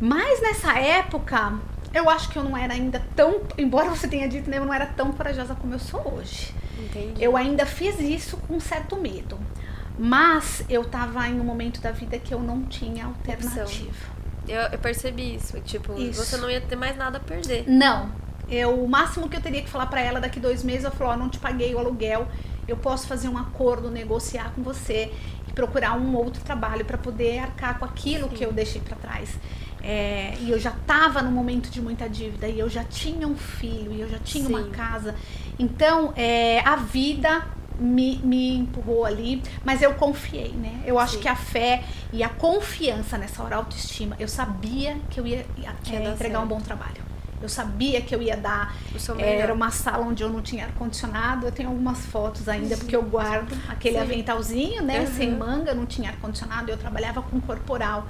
mas 0.00 0.40
nessa 0.40 0.78
época, 0.78 1.54
eu 1.92 2.08
acho 2.08 2.30
que 2.30 2.38
eu 2.38 2.44
não 2.44 2.56
era 2.56 2.72
ainda 2.72 3.02
tão. 3.14 3.42
Embora 3.58 3.88
você 3.90 4.08
tenha 4.08 4.28
dito, 4.28 4.48
né, 4.48 4.58
eu 4.58 4.64
não 4.64 4.72
era 4.74 4.86
tão 4.86 5.12
corajosa 5.12 5.54
como 5.54 5.74
eu 5.74 5.78
sou 5.78 6.14
hoje. 6.16 6.54
Entendi. 6.78 7.22
Eu 7.22 7.36
ainda 7.36 7.66
fiz 7.66 7.98
isso 8.00 8.36
com 8.48 8.58
certo 8.58 8.96
medo. 8.96 9.38
Mas 9.98 10.64
eu 10.68 10.84
tava 10.84 11.28
em 11.28 11.38
um 11.38 11.44
momento 11.44 11.80
da 11.80 11.90
vida 11.90 12.18
que 12.18 12.32
eu 12.32 12.40
não 12.40 12.62
tinha 12.62 13.04
alternativa. 13.04 13.90
Eu, 14.48 14.60
eu 14.72 14.78
percebi 14.78 15.34
isso. 15.34 15.60
Tipo, 15.60 15.92
Isso. 16.00 16.24
você 16.24 16.36
não 16.38 16.50
ia 16.50 16.60
ter 16.60 16.74
mais 16.76 16.96
nada 16.96 17.18
a 17.18 17.20
perder. 17.20 17.64
Não. 17.68 18.10
Eu, 18.48 18.82
o 18.82 18.88
máximo 18.88 19.28
que 19.28 19.36
eu 19.36 19.40
teria 19.42 19.62
que 19.62 19.68
falar 19.68 19.86
pra 19.86 20.00
ela 20.00 20.18
daqui 20.18 20.40
dois 20.40 20.64
meses, 20.64 20.84
eu 20.84 20.90
falo, 20.90 21.10
ó, 21.10 21.16
não 21.16 21.28
te 21.28 21.38
paguei 21.38 21.74
o 21.74 21.78
aluguel, 21.78 22.26
eu 22.70 22.76
posso 22.76 23.06
fazer 23.06 23.28
um 23.28 23.36
acordo, 23.36 23.90
negociar 23.90 24.52
com 24.54 24.62
você 24.62 25.12
e 25.48 25.52
procurar 25.52 25.98
um 25.98 26.14
outro 26.14 26.42
trabalho 26.42 26.84
pra 26.84 26.96
poder 26.96 27.40
arcar 27.40 27.78
com 27.78 27.84
aquilo 27.84 28.28
Sim. 28.28 28.34
que 28.36 28.44
eu 28.44 28.52
deixei 28.52 28.80
pra 28.80 28.96
trás. 28.96 29.30
É, 29.82 30.34
e 30.40 30.50
eu 30.50 30.58
já 30.58 30.72
tava 30.86 31.22
num 31.22 31.30
momento 31.30 31.70
de 31.70 31.80
muita 31.80 32.08
dívida 32.08 32.46
e 32.46 32.58
eu 32.58 32.68
já 32.68 32.84
tinha 32.84 33.26
um 33.26 33.36
filho 33.36 33.92
e 33.92 34.00
eu 34.00 34.08
já 34.08 34.18
tinha 34.18 34.48
uma 34.48 34.62
Sim. 34.62 34.70
casa. 34.70 35.14
Então, 35.58 36.12
é, 36.16 36.60
a 36.60 36.76
vida 36.76 37.42
me, 37.78 38.18
me 38.18 38.56
empurrou 38.56 39.04
ali, 39.06 39.42
mas 39.64 39.80
eu 39.80 39.94
confiei, 39.94 40.52
né? 40.52 40.82
Eu 40.84 40.98
acho 40.98 41.14
Sim. 41.14 41.20
que 41.20 41.28
a 41.28 41.36
fé 41.36 41.82
e 42.12 42.22
a 42.22 42.28
confiança 42.28 43.16
nessa 43.16 43.42
hora, 43.42 43.56
a 43.56 43.58
autoestima, 43.58 44.14
eu 44.18 44.28
sabia 44.28 44.98
que 45.08 45.18
eu 45.18 45.26
ia, 45.26 45.46
ia, 45.56 45.74
é, 45.90 46.10
entregar 46.10 46.38
um 46.40 46.42
certo. 46.42 46.48
bom 46.48 46.60
trabalho. 46.60 47.09
Eu 47.42 47.48
sabia 47.48 48.00
que 48.00 48.14
eu 48.14 48.20
ia 48.20 48.36
dar. 48.36 48.74
Era 49.18 49.52
uma 49.52 49.70
sala 49.70 50.04
onde 50.06 50.22
eu 50.22 50.28
não 50.28 50.42
tinha 50.42 50.66
ar-condicionado. 50.66 51.46
Eu 51.46 51.52
tenho 51.52 51.68
algumas 51.68 52.04
fotos 52.06 52.48
ainda, 52.48 52.76
porque 52.76 52.94
eu 52.94 53.02
guardo 53.02 53.56
aquele 53.68 53.96
Sim. 53.96 54.02
aventalzinho, 54.02 54.82
né? 54.82 55.00
Uhum. 55.00 55.06
Sem 55.06 55.30
manga, 55.30 55.74
não 55.74 55.86
tinha 55.86 56.10
ar-condicionado. 56.10 56.70
Eu 56.70 56.76
trabalhava 56.76 57.22
com 57.22 57.40
corporal. 57.40 58.06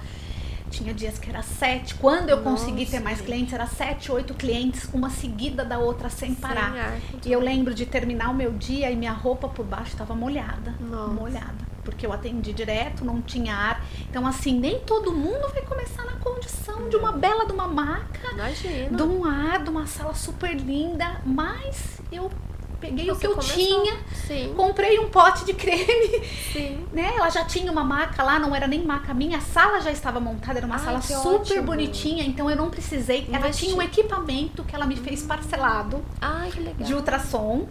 Tinha 0.70 0.94
dias 0.94 1.18
que 1.18 1.28
era 1.28 1.42
sete. 1.42 1.96
Quando 1.96 2.28
eu 2.28 2.42
consegui 2.42 2.80
Nossa, 2.80 2.92
ter 2.92 3.00
mais 3.00 3.20
clientes, 3.20 3.52
era 3.52 3.66
sete, 3.66 4.12
oito 4.12 4.34
clientes, 4.34 4.88
uma 4.92 5.10
seguida 5.10 5.64
da 5.64 5.78
outra 5.78 6.08
sem 6.08 6.32
parar. 6.32 6.72
Sem 7.10 7.30
E 7.30 7.32
eu 7.32 7.40
lembro 7.40 7.74
de 7.74 7.86
terminar 7.86 8.30
o 8.30 8.34
meu 8.34 8.52
dia 8.52 8.90
e 8.90 8.94
minha 8.94 9.12
roupa 9.12 9.48
por 9.48 9.64
baixo 9.64 9.90
estava 9.90 10.14
molhada. 10.14 10.74
Nossa. 10.80 11.12
Molhada. 11.12 11.69
Porque 11.84 12.06
eu 12.06 12.12
atendi 12.12 12.52
direto, 12.52 13.04
não 13.04 13.22
tinha 13.22 13.54
ar. 13.54 13.84
Então, 14.08 14.26
assim, 14.26 14.58
nem 14.58 14.80
todo 14.80 15.12
mundo 15.12 15.48
vai 15.52 15.62
começar 15.62 16.04
na 16.04 16.12
condição 16.12 16.88
de 16.88 16.96
uma 16.96 17.12
bela 17.12 17.46
de 17.46 17.52
uma 17.52 17.66
maca 17.66 18.32
Imagina. 18.32 18.96
de 18.96 19.02
um 19.02 19.24
ar, 19.24 19.62
de 19.62 19.70
uma 19.70 19.86
sala 19.86 20.14
super 20.14 20.54
linda, 20.54 21.20
mas 21.24 22.00
eu 22.12 22.30
peguei 22.80 23.10
o 23.10 23.14
Você 23.14 23.20
que 23.20 23.26
eu 23.26 23.30
começou. 23.32 23.54
tinha, 23.56 23.96
Sim, 24.26 24.54
comprei 24.56 24.98
um 24.98 25.08
pote 25.10 25.44
de 25.44 25.52
creme, 25.52 26.24
sim. 26.52 26.86
né? 26.92 27.12
Ela 27.16 27.28
já 27.28 27.44
tinha 27.44 27.70
uma 27.70 27.84
maca 27.84 28.22
lá, 28.22 28.38
não 28.38 28.54
era 28.56 28.66
nem 28.66 28.82
maca 28.84 29.12
minha, 29.12 29.36
a 29.38 29.40
sala 29.42 29.80
já 29.82 29.90
estava 29.90 30.18
montada, 30.20 30.58
era 30.58 30.66
uma 30.66 30.76
Ai, 30.76 30.84
sala 30.84 31.00
super 31.02 31.28
ótimo. 31.40 31.62
bonitinha, 31.64 32.24
então 32.24 32.48
eu 32.50 32.56
não 32.56 32.70
precisei. 32.70 33.26
Ela 33.28 33.38
Investir. 33.38 33.66
tinha 33.68 33.76
um 33.78 33.82
equipamento 33.82 34.64
que 34.64 34.74
ela 34.74 34.86
me 34.86 34.96
fez 34.96 35.22
parcelado 35.22 36.02
Ai, 36.20 36.50
de 36.78 36.94
ultrassom. 36.94 37.66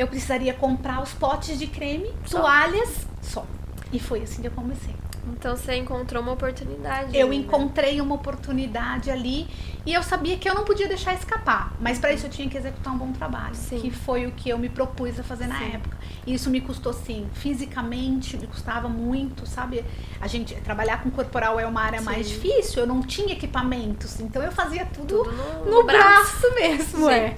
Eu 0.00 0.08
precisaria 0.08 0.54
comprar 0.54 1.02
os 1.02 1.12
potes 1.12 1.58
de 1.58 1.66
creme, 1.66 2.10
Só. 2.24 2.40
toalhas, 2.40 3.06
só. 3.20 3.44
E 3.92 4.00
foi 4.00 4.22
assim 4.22 4.40
que 4.40 4.48
eu 4.48 4.52
comecei. 4.52 4.94
Então 5.32 5.54
você 5.54 5.74
encontrou 5.74 6.22
uma 6.22 6.32
oportunidade. 6.32 7.14
Eu 7.14 7.30
ainda. 7.30 7.36
encontrei 7.36 8.00
uma 8.00 8.14
oportunidade 8.14 9.10
ali 9.10 9.46
e 9.84 9.92
eu 9.92 10.02
sabia 10.02 10.38
que 10.38 10.48
eu 10.48 10.54
não 10.54 10.64
podia 10.64 10.88
deixar 10.88 11.12
escapar. 11.12 11.74
Mas 11.78 11.98
para 11.98 12.14
isso 12.14 12.24
eu 12.24 12.30
tinha 12.30 12.48
que 12.48 12.56
executar 12.56 12.94
um 12.94 12.96
bom 12.96 13.12
trabalho, 13.12 13.54
Sim. 13.54 13.78
que 13.78 13.90
foi 13.90 14.26
o 14.26 14.32
que 14.32 14.48
eu 14.48 14.56
me 14.56 14.70
propus 14.70 15.20
a 15.20 15.22
fazer 15.22 15.46
na 15.46 15.58
Sim. 15.58 15.72
época. 15.74 15.98
E 16.26 16.32
isso 16.32 16.48
me 16.48 16.62
custou 16.62 16.94
sim, 16.94 17.28
fisicamente 17.34 18.38
me 18.38 18.46
custava 18.46 18.88
muito, 18.88 19.46
sabe? 19.46 19.84
A 20.18 20.26
gente 20.26 20.54
trabalhar 20.62 21.02
com 21.02 21.10
corporal 21.10 21.60
é 21.60 21.66
uma 21.66 21.82
área 21.82 22.00
mais 22.00 22.26
Sim. 22.26 22.32
difícil, 22.34 22.80
eu 22.80 22.86
não 22.86 23.02
tinha 23.02 23.34
equipamentos, 23.34 24.18
então 24.18 24.42
eu 24.42 24.50
fazia 24.50 24.86
tudo, 24.86 25.24
Tudo 25.24 25.30
no, 25.32 25.64
no, 25.66 25.70
no 25.72 25.84
braço. 25.84 26.54
mesmo, 26.54 27.10
é. 27.10 27.34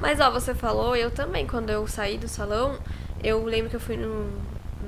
Mas 0.00 0.18
ó, 0.20 0.30
você 0.30 0.54
falou, 0.54 0.96
eu 0.96 1.10
também, 1.10 1.46
quando 1.46 1.70
eu 1.70 1.86
saí 1.86 2.16
do 2.18 2.26
salão, 2.28 2.78
eu 3.22 3.44
lembro 3.44 3.68
que 3.70 3.76
eu 3.76 3.80
fui 3.80 3.96
num- 3.96 4.30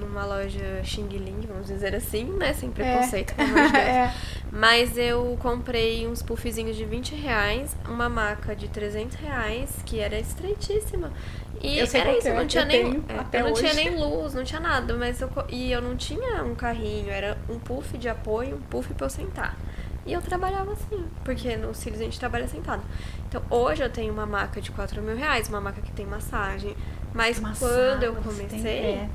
numa 0.01 0.25
loja 0.25 0.83
Xing 0.83 1.07
Ling, 1.09 1.46
vamos 1.46 1.66
dizer 1.66 1.94
assim, 1.94 2.25
né? 2.25 2.53
Sem 2.55 2.70
preconceito, 2.70 3.35
pelo 3.35 3.51
amor 3.51 3.66
de 3.66 3.72
Deus. 3.72 3.85
É. 3.85 4.14
Mas 4.51 4.96
eu 4.98 5.37
comprei 5.40 6.07
uns 6.09 6.22
puffzinhos 6.22 6.77
de 6.77 6.85
20 6.85 7.14
reais, 7.14 7.77
uma 7.87 8.09
maca 8.09 8.57
de 8.57 8.68
300 8.68 9.16
reais, 9.16 9.70
que 9.85 10.01
era 10.01 10.18
estreitíssima. 10.18 11.12
E 11.61 11.79
Eu 11.79 11.87
era 11.94 12.18
isso, 12.18 12.27
é, 12.29 12.35
não 12.35 12.46
tinha 12.46 12.62
eu 12.64 12.66
nem. 12.66 13.05
é, 13.33 13.42
não 13.42 13.53
tinha 13.55 13.75
nem 13.75 13.96
luz, 13.96 14.35
não 14.35 14.42
tinha 14.42 14.61
nada. 14.61 14.94
Mas 14.94 15.20
eu, 15.20 15.31
e 15.48 15.70
eu 15.70 15.81
não 15.81 15.94
tinha 15.96 16.42
um 16.42 16.55
carrinho, 16.57 17.09
era 17.09 17.38
um 17.48 17.59
puff 17.59 17.96
de 17.96 18.09
apoio, 18.09 18.57
um 18.57 18.61
puff 18.62 18.92
pra 18.94 19.07
eu 19.07 19.11
sentar. 19.11 19.57
E 20.04 20.12
eu 20.12 20.20
trabalhava 20.20 20.72
assim, 20.72 21.04
porque 21.24 21.56
no 21.56 21.74
Cílios 21.74 22.00
a 22.00 22.04
gente 22.04 22.18
trabalha 22.18 22.48
sentado. 22.48 22.82
Então 23.28 23.42
hoje 23.48 23.82
eu 23.84 23.90
tenho 23.90 24.12
uma 24.12 24.26
maca 24.26 24.60
de 24.60 24.70
4 24.70 25.00
mil 25.00 25.16
reais, 25.16 25.48
uma 25.48 25.60
maca 25.60 25.80
que 25.80 25.92
tem 25.92 26.04
massagem. 26.06 26.76
Mas 27.14 27.38
quando 27.60 28.02
eu 28.02 28.14
comecei, 28.16 29.08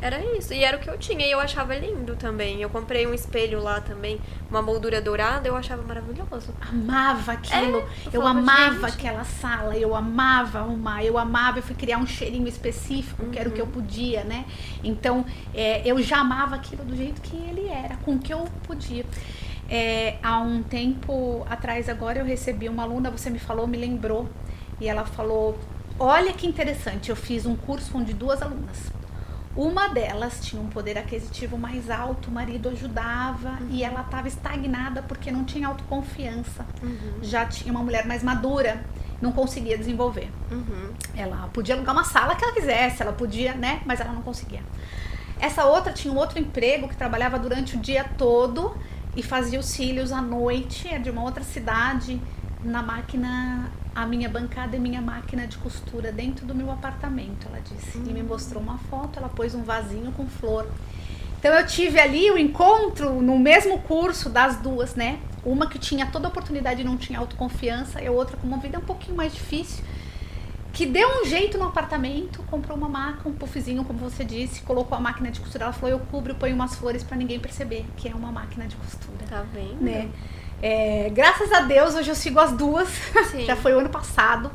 era 0.00 0.20
isso. 0.36 0.52
E 0.54 0.62
era 0.62 0.76
o 0.76 0.80
que 0.80 0.88
eu 0.88 0.96
tinha. 0.98 1.26
E 1.26 1.30
eu 1.30 1.40
achava 1.40 1.74
lindo 1.74 2.14
também. 2.14 2.60
Eu 2.62 2.68
comprei 2.70 3.06
um 3.06 3.14
espelho 3.14 3.60
lá 3.60 3.80
também, 3.80 4.20
uma 4.50 4.60
moldura 4.62 5.00
dourada, 5.00 5.48
eu 5.48 5.56
achava 5.56 5.82
maravilhoso. 5.82 6.54
amava 6.60 7.32
aquilo. 7.32 7.78
É, 7.78 7.84
eu 8.12 8.26
amava 8.26 8.86
aquela 8.86 9.24
sala, 9.24 9.76
eu 9.76 9.94
amava 9.96 10.58
arrumar, 10.60 11.02
eu 11.04 11.16
amava, 11.18 11.58
eu 11.58 11.62
fui 11.62 11.74
criar 11.74 11.98
um 11.98 12.06
cheirinho 12.06 12.46
específico, 12.46 13.26
que 13.30 13.38
era 13.38 13.48
o 13.48 13.52
que 13.52 13.60
eu 13.60 13.64
Uhum. 13.64 13.72
podia, 13.72 14.22
né? 14.24 14.44
Então, 14.84 15.24
é, 15.54 15.82
eu 15.84 16.00
já 16.02 16.18
amava 16.18 16.54
aquilo 16.56 16.84
do 16.84 16.94
jeito 16.94 17.20
que 17.20 17.36
ele 17.36 17.66
era, 17.68 17.96
com 18.04 18.12
o 18.14 18.18
que 18.18 18.32
eu 18.32 18.46
podia. 18.66 19.04
É, 19.68 20.16
há 20.22 20.38
um 20.38 20.62
tempo 20.62 21.46
atrás, 21.48 21.88
agora, 21.88 22.20
eu 22.20 22.24
recebi 22.24 22.68
uma 22.68 22.84
aluna, 22.84 23.10
você 23.10 23.28
me 23.28 23.38
falou, 23.38 23.66
me 23.66 23.76
lembrou, 23.76 24.28
e 24.80 24.88
ela 24.88 25.04
falou: 25.04 25.58
Olha 25.98 26.32
que 26.32 26.46
interessante, 26.46 27.10
eu 27.10 27.16
fiz 27.16 27.44
um 27.44 27.56
curso 27.56 27.96
onde 27.98 28.12
duas 28.12 28.40
alunas. 28.40 28.90
Uma 29.56 29.88
delas 29.88 30.38
tinha 30.40 30.62
um 30.62 30.68
poder 30.68 30.96
aquisitivo 30.96 31.58
mais 31.58 31.90
alto, 31.90 32.28
o 32.28 32.32
marido 32.32 32.68
ajudava 32.68 33.58
e 33.68 33.82
ela 33.82 34.02
estava 34.02 34.28
estagnada 34.28 35.02
porque 35.02 35.32
não 35.32 35.44
tinha 35.44 35.66
autoconfiança. 35.66 36.64
Já 37.20 37.44
tinha 37.44 37.72
uma 37.72 37.82
mulher 37.82 38.06
mais 38.06 38.22
madura, 38.22 38.84
não 39.20 39.32
conseguia 39.32 39.76
desenvolver. 39.76 40.30
Uhum. 40.48 40.92
Ela 41.16 41.48
podia 41.52 41.74
alugar 41.74 41.92
uma 41.92 42.04
sala 42.04 42.36
que 42.36 42.44
ela 42.44 42.54
quisesse, 42.54 43.02
ela 43.02 43.12
podia, 43.12 43.52
né? 43.54 43.82
Mas 43.84 44.00
ela 44.00 44.12
não 44.12 44.22
conseguia. 44.22 44.62
Essa 45.40 45.64
outra 45.64 45.92
tinha 45.92 46.14
um 46.14 46.16
outro 46.16 46.38
emprego 46.38 46.88
que 46.88 46.96
trabalhava 46.96 47.36
durante 47.36 47.76
o 47.76 47.80
dia 47.80 48.04
todo 48.16 48.76
e 49.18 49.22
fazia 49.22 49.58
os 49.58 49.66
cílios 49.66 50.12
à 50.12 50.22
noite, 50.22 50.86
é 50.86 50.96
de 50.96 51.10
uma 51.10 51.24
outra 51.24 51.42
cidade, 51.42 52.20
na 52.62 52.80
máquina, 52.80 53.68
a 53.92 54.06
minha 54.06 54.28
bancada 54.28 54.76
e 54.76 54.78
minha 54.78 55.00
máquina 55.00 55.44
de 55.44 55.58
costura 55.58 56.12
dentro 56.12 56.46
do 56.46 56.54
meu 56.54 56.70
apartamento, 56.70 57.48
ela 57.48 57.60
disse. 57.60 57.98
E 57.98 58.12
me 58.12 58.22
mostrou 58.22 58.62
uma 58.62 58.78
foto, 58.78 59.18
ela 59.18 59.28
pôs 59.28 59.56
um 59.56 59.64
vasinho 59.64 60.12
com 60.12 60.24
flor. 60.28 60.70
Então 61.36 61.52
eu 61.52 61.66
tive 61.66 61.98
ali 61.98 62.30
o 62.30 62.38
encontro 62.38 63.20
no 63.20 63.36
mesmo 63.40 63.80
curso 63.80 64.30
das 64.30 64.58
duas, 64.58 64.94
né? 64.94 65.18
Uma 65.44 65.66
que 65.66 65.80
tinha 65.80 66.06
toda 66.06 66.28
a 66.28 66.30
oportunidade 66.30 66.82
e 66.82 66.84
não 66.84 66.96
tinha 66.96 67.18
autoconfiança, 67.18 68.00
e 68.00 68.06
a 68.06 68.12
outra 68.12 68.36
com 68.36 68.46
uma 68.46 68.58
vida 68.58 68.78
um 68.78 68.82
pouquinho 68.82 69.16
mais 69.16 69.34
difícil 69.34 69.82
que 70.72 70.86
deu 70.86 71.08
um 71.20 71.24
jeito 71.24 71.58
no 71.58 71.66
apartamento, 71.66 72.42
comprou 72.50 72.76
uma 72.76 72.88
maca, 72.88 73.28
um 73.28 73.32
puffzinho, 73.32 73.84
como 73.84 73.98
você 73.98 74.24
disse, 74.24 74.62
colocou 74.62 74.96
a 74.96 75.00
máquina 75.00 75.30
de 75.30 75.40
costura. 75.40 75.64
Ela 75.64 75.72
falou: 75.72 75.90
Eu 75.90 76.00
cubro, 76.06 76.34
ponho 76.34 76.54
umas 76.54 76.74
flores 76.76 77.02
pra 77.02 77.16
ninguém 77.16 77.40
perceber 77.40 77.84
que 77.96 78.08
é 78.08 78.14
uma 78.14 78.30
máquina 78.30 78.66
de 78.66 78.76
costura. 78.76 79.18
Tá 79.28 79.44
vendo? 79.52 79.80
Né? 79.80 80.10
É, 80.62 81.10
graças 81.10 81.52
a 81.52 81.60
Deus, 81.60 81.94
hoje 81.94 82.10
eu 82.10 82.14
sigo 82.14 82.38
as 82.38 82.52
duas. 82.52 82.88
Já 83.46 83.56
foi 83.56 83.74
o 83.74 83.78
ano 83.78 83.88
passado 83.88 84.50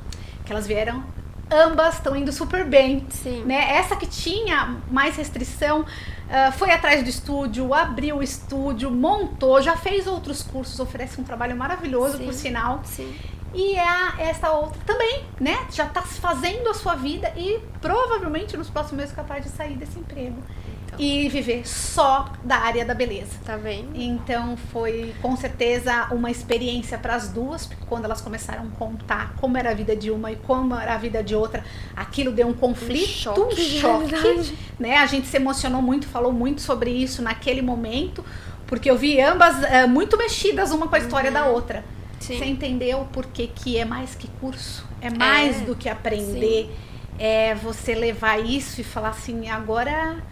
que 0.45 0.51
elas 0.51 0.67
vieram. 0.67 1.03
Ambas 1.51 1.95
estão 1.95 2.15
indo 2.15 2.31
super 2.31 2.65
bem. 2.65 3.05
Sim. 3.09 3.43
Né? 3.43 3.75
Essa 3.75 3.95
que 3.95 4.07
tinha 4.07 4.77
mais 4.89 5.15
restrição 5.15 5.85
ah, 6.29 6.51
foi 6.51 6.71
atrás 6.71 7.03
do 7.03 7.09
estúdio, 7.09 7.71
abriu 7.75 8.17
o 8.17 8.23
estúdio, 8.23 8.89
montou, 8.89 9.61
já 9.61 9.77
fez 9.77 10.07
outros 10.07 10.41
cursos, 10.41 10.79
oferece 10.79 11.21
um 11.21 11.23
trabalho 11.23 11.55
maravilhoso, 11.55 12.17
Sim. 12.17 12.25
por 12.25 12.33
sinal. 12.33 12.81
Sim. 12.83 13.13
E 13.53 13.77
a, 13.77 14.15
essa 14.17 14.51
outra 14.51 14.81
também, 14.85 15.23
né? 15.39 15.67
Já 15.71 15.85
tá 15.85 16.01
fazendo 16.01 16.69
a 16.69 16.73
sua 16.73 16.95
vida 16.95 17.31
e 17.37 17.59
provavelmente 17.79 18.57
nos 18.57 18.69
próximos 18.69 19.01
meses 19.01 19.15
capaz 19.15 19.43
de 19.43 19.49
sair 19.49 19.75
desse 19.75 19.99
emprego. 19.99 20.41
Então. 20.85 20.99
E 20.99 21.27
viver 21.29 21.67
só 21.67 22.31
da 22.43 22.57
área 22.57 22.83
da 22.83 22.93
beleza. 22.93 23.37
Tá 23.45 23.55
vendo? 23.55 23.89
Então 23.95 24.57
foi 24.71 25.13
com 25.21 25.35
certeza 25.35 26.07
uma 26.11 26.31
experiência 26.31 26.97
para 26.97 27.15
as 27.15 27.29
duas, 27.29 27.65
porque 27.67 27.83
quando 27.87 28.05
elas 28.05 28.21
começaram 28.21 28.63
a 28.63 28.77
contar 28.77 29.35
como 29.39 29.57
era 29.57 29.71
a 29.71 29.73
vida 29.73 29.95
de 29.95 30.09
uma 30.09 30.31
e 30.31 30.35
como 30.35 30.75
era 30.75 30.95
a 30.95 30.97
vida 30.97 31.23
de 31.23 31.35
outra, 31.35 31.63
aquilo 31.95 32.31
deu 32.31 32.47
um 32.47 32.53
conflito, 32.53 33.07
choque 33.07 33.41
um 33.41 33.55
choque, 33.55 34.57
né? 34.79 34.97
A 34.97 35.05
gente 35.05 35.27
se 35.27 35.37
emocionou 35.37 35.81
muito, 35.81 36.07
falou 36.07 36.31
muito 36.31 36.61
sobre 36.61 36.89
isso 36.89 37.21
naquele 37.21 37.61
momento, 37.61 38.23
porque 38.65 38.89
eu 38.89 38.97
vi 38.97 39.21
ambas 39.21 39.61
eh, 39.63 39.85
muito 39.85 40.17
mexidas 40.17 40.71
uma 40.71 40.87
com 40.87 40.95
a 40.95 40.99
história 40.99 41.31
da 41.31 41.45
outra. 41.45 41.83
Sim. 42.23 42.37
Você 42.37 42.45
entendeu 42.45 43.07
por 43.11 43.25
que, 43.25 43.47
que 43.47 43.77
é 43.77 43.85
mais 43.85 44.15
que 44.15 44.27
curso? 44.39 44.85
É 45.01 45.09
mais 45.09 45.61
É, 45.61 45.65
do 45.65 45.75
que 45.75 45.89
aprender. 45.89 46.73
É 47.19 47.53
você 47.55 47.93
levar 47.93 48.39
isso 48.39 48.81
e 48.81 48.83
falar 48.83 49.09
assim, 49.09 49.49
agora 49.49 50.23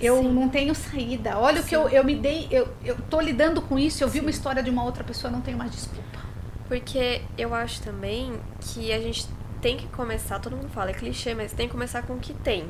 eu 0.00 0.18
Sim. 0.18 0.32
não 0.32 0.48
tenho 0.48 0.74
saída. 0.74 1.38
Olha 1.38 1.60
o 1.60 1.64
que 1.64 1.74
eu, 1.74 1.88
eu 1.88 2.04
me 2.04 2.14
dei, 2.16 2.48
eu, 2.50 2.68
eu 2.84 2.96
tô 3.08 3.20
lidando 3.20 3.62
com 3.62 3.78
isso, 3.78 4.02
eu 4.02 4.08
vi 4.08 4.20
uma 4.20 4.30
história 4.30 4.62
de 4.62 4.68
uma 4.68 4.84
outra 4.84 5.04
pessoa, 5.04 5.30
não 5.30 5.40
tenho 5.40 5.56
mais 5.56 5.70
desculpa. 5.70 6.18
Porque 6.68 7.22
eu 7.38 7.54
acho 7.54 7.80
também 7.82 8.32
que 8.60 8.92
a 8.92 9.00
gente 9.00 9.26
tem 9.62 9.76
que 9.76 9.86
começar, 9.86 10.40
todo 10.40 10.56
mundo 10.56 10.68
fala, 10.68 10.90
é 10.90 10.92
clichê, 10.92 11.34
mas 11.34 11.52
tem 11.52 11.68
que 11.68 11.72
começar 11.72 12.02
com 12.02 12.14
o 12.14 12.18
que 12.18 12.34
tem. 12.34 12.68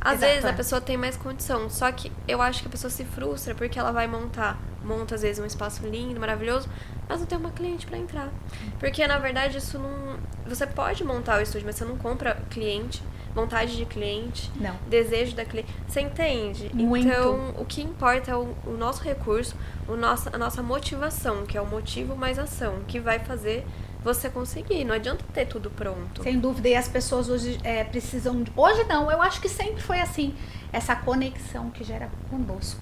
Às 0.00 0.14
Exato, 0.14 0.18
vezes 0.32 0.44
a 0.46 0.52
pessoa 0.54 0.80
tem 0.80 0.96
mais 0.96 1.16
condição, 1.16 1.68
só 1.68 1.92
que 1.92 2.10
eu 2.26 2.40
acho 2.40 2.62
que 2.62 2.68
a 2.68 2.70
pessoa 2.70 2.90
se 2.90 3.04
frustra 3.04 3.54
porque 3.54 3.78
ela 3.78 3.92
vai 3.92 4.08
montar, 4.08 4.58
monta 4.82 5.14
às 5.14 5.22
vezes 5.22 5.38
um 5.40 5.46
espaço 5.46 5.86
lindo, 5.86 6.18
maravilhoso, 6.18 6.68
mas 7.06 7.20
não 7.20 7.26
tem 7.26 7.38
uma 7.38 7.50
cliente 7.50 7.86
pra 7.86 7.98
entrar. 7.98 8.30
Porque 8.80 9.06
na 9.06 9.18
verdade 9.18 9.58
isso 9.58 9.78
não. 9.78 10.16
Você 10.46 10.66
pode 10.66 11.04
montar 11.04 11.38
o 11.38 11.42
estúdio, 11.42 11.66
mas 11.66 11.76
você 11.76 11.84
não 11.84 11.96
compra 11.98 12.36
cliente, 12.50 13.02
vontade 13.34 13.76
de 13.76 13.84
cliente, 13.84 14.50
Não. 14.56 14.74
desejo 14.88 15.36
da 15.36 15.44
cliente. 15.44 15.72
Você 15.86 16.00
entende? 16.00 16.70
Muito. 16.74 17.06
Então, 17.06 17.54
o 17.58 17.64
que 17.64 17.82
importa 17.82 18.30
é 18.30 18.36
o, 18.36 18.54
o 18.66 18.76
nosso 18.76 19.02
recurso, 19.04 19.54
o 19.86 19.96
nosso, 19.96 20.28
a 20.34 20.38
nossa 20.38 20.62
motivação, 20.62 21.44
que 21.44 21.56
é 21.56 21.60
o 21.60 21.66
motivo 21.66 22.16
mais 22.16 22.38
ação, 22.38 22.80
que 22.88 22.98
vai 22.98 23.18
fazer 23.18 23.66
você 24.04 24.28
conseguir. 24.28 24.84
Não 24.84 24.94
adianta 24.94 25.24
ter 25.32 25.46
tudo 25.46 25.70
pronto. 25.70 26.22
Sem 26.22 26.38
dúvida, 26.38 26.68
e 26.68 26.74
as 26.74 26.88
pessoas 26.88 27.28
hoje 27.28 27.58
é, 27.62 27.84
precisam. 27.84 28.42
de- 28.42 28.52
Hoje 28.56 28.84
não, 28.84 29.10
eu 29.10 29.20
acho 29.22 29.40
que 29.40 29.48
sempre 29.48 29.82
foi 29.82 30.00
assim. 30.00 30.34
Essa 30.72 30.94
conexão 30.96 31.70
que 31.70 31.84
gera 31.84 32.10
conosco. 32.30 32.80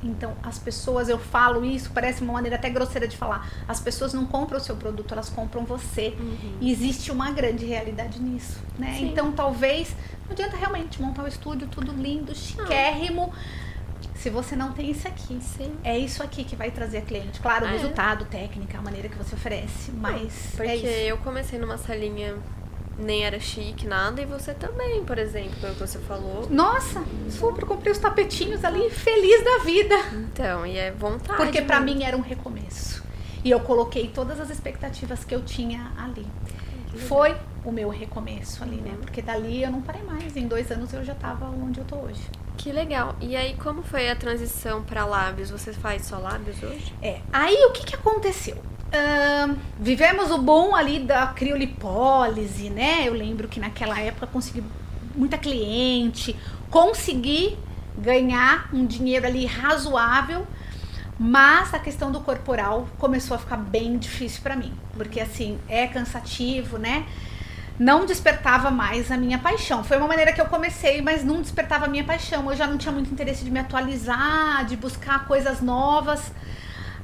Então, 0.00 0.36
as 0.44 0.60
pessoas, 0.60 1.08
eu 1.08 1.18
falo 1.18 1.64
isso, 1.64 1.90
parece 1.92 2.22
uma 2.22 2.32
maneira 2.34 2.54
até 2.54 2.70
grosseira 2.70 3.08
de 3.08 3.16
falar. 3.16 3.50
As 3.66 3.80
pessoas 3.80 4.12
não 4.14 4.24
compram 4.26 4.58
o 4.58 4.60
seu 4.60 4.76
produto, 4.76 5.10
elas 5.10 5.28
compram 5.28 5.64
você. 5.64 6.16
E 6.60 6.70
existe 6.70 7.10
uma 7.10 7.32
grande 7.32 7.64
realidade 7.66 8.20
nisso, 8.20 8.60
né? 8.78 8.94
Sim. 8.96 9.08
Então, 9.08 9.32
talvez 9.32 9.92
não 10.26 10.32
adianta 10.32 10.56
realmente 10.56 11.02
montar 11.02 11.24
um 11.24 11.26
estúdio 11.26 11.66
tudo 11.66 11.90
lindo, 11.92 12.32
chiquérrimo, 12.32 13.32
se 14.14 14.30
você 14.30 14.54
não 14.56 14.72
tem 14.72 14.90
isso 14.90 15.06
aqui. 15.08 15.38
Sim. 15.40 15.72
É 15.84 15.96
isso 15.96 16.22
aqui 16.22 16.44
que 16.44 16.56
vai 16.56 16.70
trazer 16.70 16.98
a 16.98 17.02
cliente. 17.02 17.40
Claro, 17.40 17.64
o 17.64 17.68
Ah, 17.68 17.70
é? 17.70 17.74
resultado, 17.74 18.24
técnica, 18.26 18.78
a 18.78 18.82
maneira 18.82 19.08
que 19.08 19.16
você 19.16 19.34
oferece, 19.34 19.90
mas 19.92 20.52
Porque 20.56 20.70
é 20.86 21.06
eu 21.06 21.18
comecei 21.18 21.58
numa 21.58 21.76
salinha, 21.78 22.36
nem 22.98 23.24
era 23.24 23.38
chique, 23.38 23.86
nada, 23.86 24.20
e 24.20 24.26
você 24.26 24.52
também, 24.54 25.04
por 25.04 25.18
exemplo, 25.18 25.54
pelo 25.60 25.74
que 25.74 25.80
você 25.80 25.98
falou. 26.00 26.48
Nossa, 26.50 27.02
super, 27.30 27.64
comprei 27.64 27.92
os 27.92 27.98
tapetinhos 27.98 28.64
ali, 28.64 28.90
feliz 28.90 29.44
da 29.44 29.58
vida. 29.64 29.94
Então, 30.12 30.66
e 30.66 30.76
é 30.76 30.90
vontade. 30.90 31.36
Porque 31.36 31.62
pra 31.62 31.80
mesmo. 31.80 31.98
mim 32.00 32.04
era 32.04 32.16
um 32.16 32.20
recomeço. 32.20 33.02
E 33.44 33.50
eu 33.50 33.60
coloquei 33.60 34.08
todas 34.08 34.40
as 34.40 34.50
expectativas 34.50 35.22
que 35.24 35.32
eu 35.34 35.42
tinha 35.44 35.92
ali. 35.96 36.26
Foi 37.06 37.36
o 37.64 37.70
meu 37.70 37.88
recomeço 37.88 38.62
ali, 38.64 38.76
né? 38.76 38.90
Uhum. 38.92 38.96
Porque 39.02 39.22
dali 39.22 39.62
eu 39.62 39.70
não 39.70 39.80
parei 39.80 40.02
mais. 40.02 40.36
Em 40.36 40.48
dois 40.48 40.70
anos 40.72 40.92
eu 40.92 41.04
já 41.04 41.14
tava 41.14 41.46
onde 41.46 41.78
eu 41.78 41.84
tô 41.84 41.96
hoje. 41.96 42.22
Que 42.58 42.72
legal. 42.72 43.16
E 43.20 43.36
aí, 43.36 43.56
como 43.56 43.82
foi 43.82 44.10
a 44.10 44.16
transição 44.16 44.84
pra 44.84 45.06
lábios? 45.06 45.50
Você 45.50 45.72
faz 45.72 46.04
só 46.06 46.18
lábios 46.18 46.62
hoje? 46.62 46.94
É, 47.02 47.22
aí 47.32 47.56
o 47.66 47.72
que 47.72 47.84
que 47.86 47.94
aconteceu? 47.94 48.66
Ahn, 48.92 49.56
vivemos 49.78 50.30
o 50.30 50.38
boom 50.38 50.74
ali 50.74 50.98
da 51.00 51.28
criolipólise, 51.28 52.70
né? 52.70 53.06
Eu 53.08 53.14
lembro 53.14 53.48
que 53.48 53.60
naquela 53.60 54.00
época 54.00 54.26
consegui 54.26 54.64
muita 55.14 55.38
cliente, 55.38 56.36
consegui 56.70 57.58
ganhar 57.96 58.68
um 58.72 58.86
dinheiro 58.86 59.26
ali 59.26 59.46
razoável 59.46 60.46
Mas 61.18 61.74
a 61.74 61.80
questão 61.80 62.12
do 62.12 62.20
corporal 62.20 62.88
começou 62.98 63.36
a 63.36 63.38
ficar 63.40 63.56
bem 63.56 63.98
difícil 63.98 64.42
para 64.42 64.56
mim, 64.56 64.72
porque 64.94 65.20
assim, 65.20 65.58
é 65.68 65.86
cansativo, 65.88 66.78
né? 66.78 67.06
Não 67.78 68.04
despertava 68.04 68.70
mais 68.70 69.10
a 69.12 69.16
minha 69.16 69.38
paixão. 69.38 69.84
Foi 69.84 69.96
uma 69.96 70.08
maneira 70.08 70.32
que 70.32 70.40
eu 70.40 70.46
comecei, 70.46 71.00
mas 71.00 71.24
não 71.24 71.40
despertava 71.40 71.84
a 71.84 71.88
minha 71.88 72.02
paixão. 72.02 72.50
Eu 72.50 72.56
já 72.56 72.66
não 72.66 72.76
tinha 72.76 72.90
muito 72.90 73.10
interesse 73.12 73.44
de 73.44 73.50
me 73.50 73.60
atualizar, 73.60 74.64
de 74.64 74.76
buscar 74.76 75.26
coisas 75.26 75.60
novas. 75.60 76.32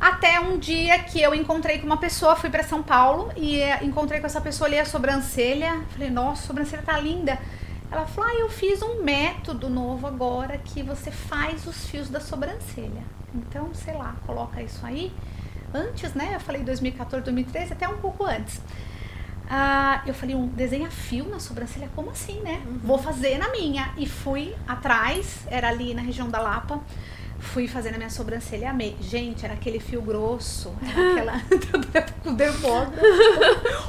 Até 0.00 0.40
um 0.40 0.58
dia 0.58 0.98
que 0.98 1.22
eu 1.22 1.32
encontrei 1.34 1.78
com 1.78 1.86
uma 1.86 1.96
pessoa, 1.96 2.34
fui 2.34 2.50
para 2.50 2.64
São 2.64 2.82
Paulo 2.82 3.32
e 3.36 3.60
eh, 3.60 3.84
encontrei 3.84 4.20
com 4.20 4.26
essa 4.26 4.40
pessoa 4.40 4.66
ali 4.66 4.78
a 4.78 4.84
sobrancelha. 4.84 5.80
Falei, 5.90 6.10
nossa, 6.10 6.42
a 6.42 6.46
sobrancelha 6.46 6.82
tá 6.82 6.98
linda. 6.98 7.38
Ela 7.90 8.06
falou: 8.06 8.28
ah, 8.28 8.34
eu 8.34 8.48
fiz 8.50 8.82
um 8.82 9.02
método 9.04 9.70
novo 9.70 10.06
agora 10.08 10.58
que 10.58 10.82
você 10.82 11.12
faz 11.12 11.64
os 11.66 11.86
fios 11.86 12.10
da 12.10 12.18
sobrancelha. 12.18 13.02
Então, 13.32 13.72
sei 13.72 13.94
lá, 13.94 14.16
coloca 14.26 14.60
isso 14.60 14.84
aí. 14.84 15.12
Antes, 15.72 16.12
né? 16.14 16.32
Eu 16.34 16.40
falei 16.40 16.62
2014, 16.62 17.24
2013, 17.24 17.72
até 17.72 17.88
um 17.88 17.98
pouco 17.98 18.24
antes. 18.24 18.60
Ah, 19.48 20.02
eu 20.06 20.14
falei, 20.14 20.34
um 20.34 20.46
desenha 20.46 20.90
fio 20.90 21.26
na 21.28 21.38
sobrancelha? 21.38 21.90
Como 21.94 22.10
assim, 22.10 22.40
né? 22.40 22.62
Uhum. 22.66 22.78
Vou 22.82 22.98
fazer 22.98 23.38
na 23.38 23.50
minha. 23.50 23.92
E 23.96 24.06
fui 24.06 24.54
atrás, 24.66 25.40
era 25.48 25.68
ali 25.68 25.94
na 25.94 26.02
região 26.02 26.28
da 26.28 26.40
Lapa. 26.40 26.80
Fui 27.38 27.68
fazendo 27.68 27.94
a 27.94 27.98
minha 27.98 28.10
sobrancelha 28.10 28.70
amei. 28.70 28.96
Gente, 29.00 29.44
era 29.44 29.54
aquele 29.54 29.78
fio 29.78 30.00
grosso. 30.00 30.72
Era 30.82 31.12
aquela. 31.12 31.42
com 32.22 32.34
demônio. 32.34 32.92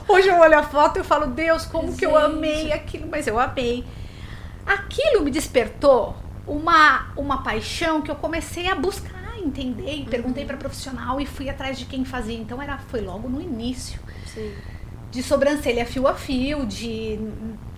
Hoje 0.07 0.27
eu 0.27 0.35
olho 0.35 0.59
a 0.59 0.63
foto 0.63 0.99
e 0.99 1.03
falo, 1.03 1.27
Deus, 1.27 1.65
como 1.65 1.87
Gente. 1.87 1.99
que 1.99 2.05
eu 2.05 2.17
amei 2.17 2.73
aquilo. 2.73 3.07
Mas 3.09 3.25
eu 3.27 3.39
amei. 3.39 3.85
Aquilo 4.65 5.23
me 5.23 5.31
despertou 5.31 6.15
uma, 6.45 7.13
uma 7.15 7.43
paixão 7.43 8.01
que 8.01 8.11
eu 8.11 8.15
comecei 8.15 8.67
a 8.67 8.75
buscar 8.75 9.15
entender. 9.39 9.89
E 9.89 10.05
perguntei 10.05 10.43
uhum. 10.43 10.47
para 10.47 10.57
profissional 10.57 11.21
e 11.21 11.25
fui 11.25 11.49
atrás 11.49 11.79
de 11.79 11.85
quem 11.85 12.03
fazia. 12.03 12.37
Então 12.37 12.61
era, 12.61 12.77
foi 12.77 12.99
logo 12.99 13.29
no 13.29 13.39
início. 13.39 14.01
Sim 14.25 14.53
de 15.15 15.23
sobrancelha 15.23 15.85
fio 15.85 16.05
a 16.07 16.13
fio, 16.13 16.65
de 16.65 17.17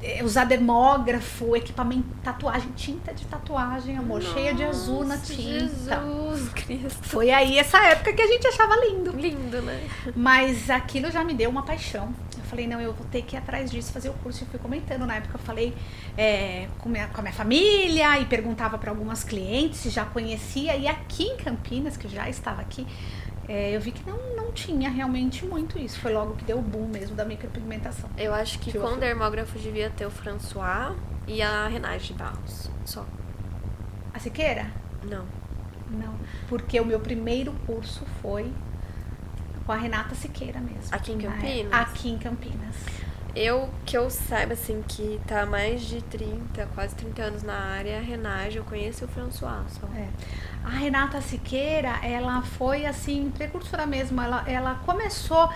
eh, 0.02 0.24
usar 0.24 0.46
dermógrafo, 0.46 1.56
equipamento, 1.56 2.08
tatuagem, 2.24 2.72
tinta 2.76 3.14
de 3.14 3.24
tatuagem, 3.26 3.96
amor, 3.96 4.24
Nossa, 4.24 4.34
cheia 4.34 4.56
de 4.56 4.64
azul 4.64 5.06
na 5.06 5.20
tinta. 5.20 6.02
Jesus 6.02 6.50
Cristo. 6.50 7.04
Foi 7.04 7.30
aí 7.30 7.60
essa 7.60 7.78
época 7.86 8.12
que 8.12 8.22
a 8.24 8.26
gente 8.26 8.48
achava 8.48 8.76
lindo. 8.88 9.12
Lindo, 9.12 9.62
né? 9.62 9.88
Mas 10.16 10.68
aquilo 10.72 11.12
já 11.12 11.24
me 11.24 11.36
deu 11.36 11.48
uma 11.48 11.62
paixão. 11.62 12.12
Eu 12.36 12.44
falei, 12.46 12.66
não, 12.66 12.82
eu 12.82 12.92
vou 12.92 13.06
ter 13.06 13.22
que 13.22 13.36
ir 13.36 13.38
atrás 13.38 13.70
disso, 13.70 13.94
fazer 13.94 14.10
o 14.10 14.14
curso. 14.14 14.44
Eu 14.44 14.48
fui 14.48 14.60
comentando 14.60 15.06
na 15.06 15.18
época, 15.18 15.36
eu 15.36 15.40
falei 15.40 15.76
é, 16.18 16.68
com, 16.80 16.90
minha, 16.90 17.08
com 17.08 17.20
a 17.20 17.22
minha 17.22 17.36
família 17.36 18.20
e 18.20 18.26
perguntava 18.26 18.80
para 18.80 18.90
algumas 18.90 19.24
clientes 19.24 19.82
se 19.82 19.92
já 19.92 20.06
conhecia. 20.06 20.76
E 20.76 20.88
aqui 20.88 21.26
em 21.26 21.38
Campinas, 21.38 21.98
que 21.98 22.06
eu 22.08 22.12
já 22.12 22.28
estava 22.28 22.62
aqui, 22.62 22.88
é, 23.48 23.76
eu 23.76 23.80
vi 23.80 23.92
que 23.92 24.08
não, 24.10 24.18
não 24.36 24.52
tinha 24.52 24.90
realmente 24.90 25.46
muito 25.46 25.80
isso. 25.80 26.00
Foi 26.00 26.14
logo 26.14 26.36
que 26.36 26.44
deu 26.44 26.60
o 26.60 26.62
boom 26.62 26.88
mesmo 26.88 27.16
da 27.16 27.24
micropigmentação. 27.24 28.10
Eu 28.18 28.34
acho 28.34 28.60
que, 28.60 28.72
que 28.72 28.80
com 28.80 28.98
dermógrafo 28.98 29.58
devia 29.58 29.90
ter 29.90 30.06
o 30.06 30.12
François 30.12 30.96
e 31.28 31.42
a 31.42 31.68
Renate 31.68 32.14
Barros, 32.14 32.70
só. 32.86 33.06
A 34.14 34.20
Siqueira? 34.20 34.72
Não. 35.04 35.26
Não, 35.90 36.14
porque 36.50 36.80
o 36.80 36.86
meu 36.86 37.00
primeiro 37.00 37.54
curso 37.66 38.06
foi 38.22 38.52
com 39.66 39.72
a 39.72 39.76
Renata 39.76 40.16
Siqueira 40.16 40.60
mesmo. 40.60 40.90
Aqui 40.92 41.14
em 41.14 41.18
Campinas? 41.18 41.74
Aqui 41.74 42.10
em 42.10 42.18
Campinas. 42.18 42.76
Eu, 43.38 43.70
que 43.86 43.96
eu 43.96 44.10
saiba, 44.10 44.54
assim, 44.54 44.84
que 44.88 45.22
tá 45.28 45.44
há 45.44 45.46
mais 45.46 45.82
de 45.82 46.02
30, 46.02 46.66
quase 46.74 46.96
30 46.96 47.22
anos 47.22 47.44
na 47.44 47.54
área, 47.54 48.00
a 48.00 48.02
Renage, 48.02 48.58
eu 48.58 48.64
conheço 48.64 49.06
o 49.06 49.08
François 49.08 49.62
só. 49.70 49.86
É. 49.96 50.08
A 50.64 50.70
Renata 50.70 51.22
Siqueira, 51.22 52.00
ela 52.04 52.42
foi, 52.42 52.88
assim, 52.88 53.30
precursora 53.30 53.86
mesmo. 53.86 54.20
Ela, 54.20 54.44
ela 54.48 54.76
começou... 54.84 55.50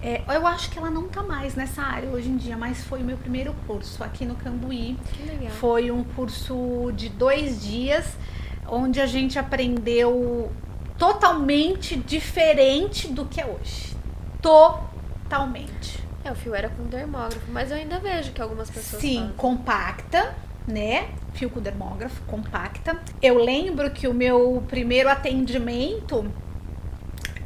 É, 0.00 0.22
eu 0.28 0.46
acho 0.46 0.70
que 0.70 0.78
ela 0.78 0.88
não 0.88 1.08
tá 1.08 1.20
mais 1.20 1.56
nessa 1.56 1.82
área 1.82 2.08
hoje 2.10 2.28
em 2.28 2.36
dia, 2.36 2.56
mas 2.56 2.84
foi 2.84 3.00
o 3.02 3.04
meu 3.04 3.16
primeiro 3.16 3.52
curso 3.66 4.04
aqui 4.04 4.24
no 4.24 4.36
Cambuí. 4.36 4.96
Que 5.12 5.22
legal. 5.24 5.50
Foi 5.50 5.90
um 5.90 6.04
curso 6.04 6.92
de 6.94 7.08
dois 7.08 7.60
dias, 7.60 8.16
onde 8.68 9.00
a 9.00 9.06
gente 9.06 9.36
aprendeu 9.36 10.52
totalmente 10.96 11.96
diferente 11.96 13.08
do 13.08 13.24
que 13.24 13.40
é 13.40 13.46
hoje. 13.46 13.96
Totalmente. 14.40 16.05
É, 16.26 16.32
o 16.32 16.34
fio 16.34 16.54
era 16.56 16.68
com 16.68 16.82
dermógrafo, 16.84 17.50
mas 17.52 17.70
eu 17.70 17.76
ainda 17.76 18.00
vejo 18.00 18.32
que 18.32 18.42
algumas 18.42 18.68
pessoas. 18.68 19.00
Sim, 19.00 19.20
fazem. 19.20 19.32
compacta, 19.36 20.34
né? 20.66 21.08
Fio 21.34 21.48
com 21.48 21.60
dermógrafo, 21.60 22.20
compacta. 22.22 22.98
Eu 23.22 23.38
lembro 23.38 23.90
que 23.92 24.08
o 24.08 24.14
meu 24.14 24.64
primeiro 24.66 25.08
atendimento 25.08 26.28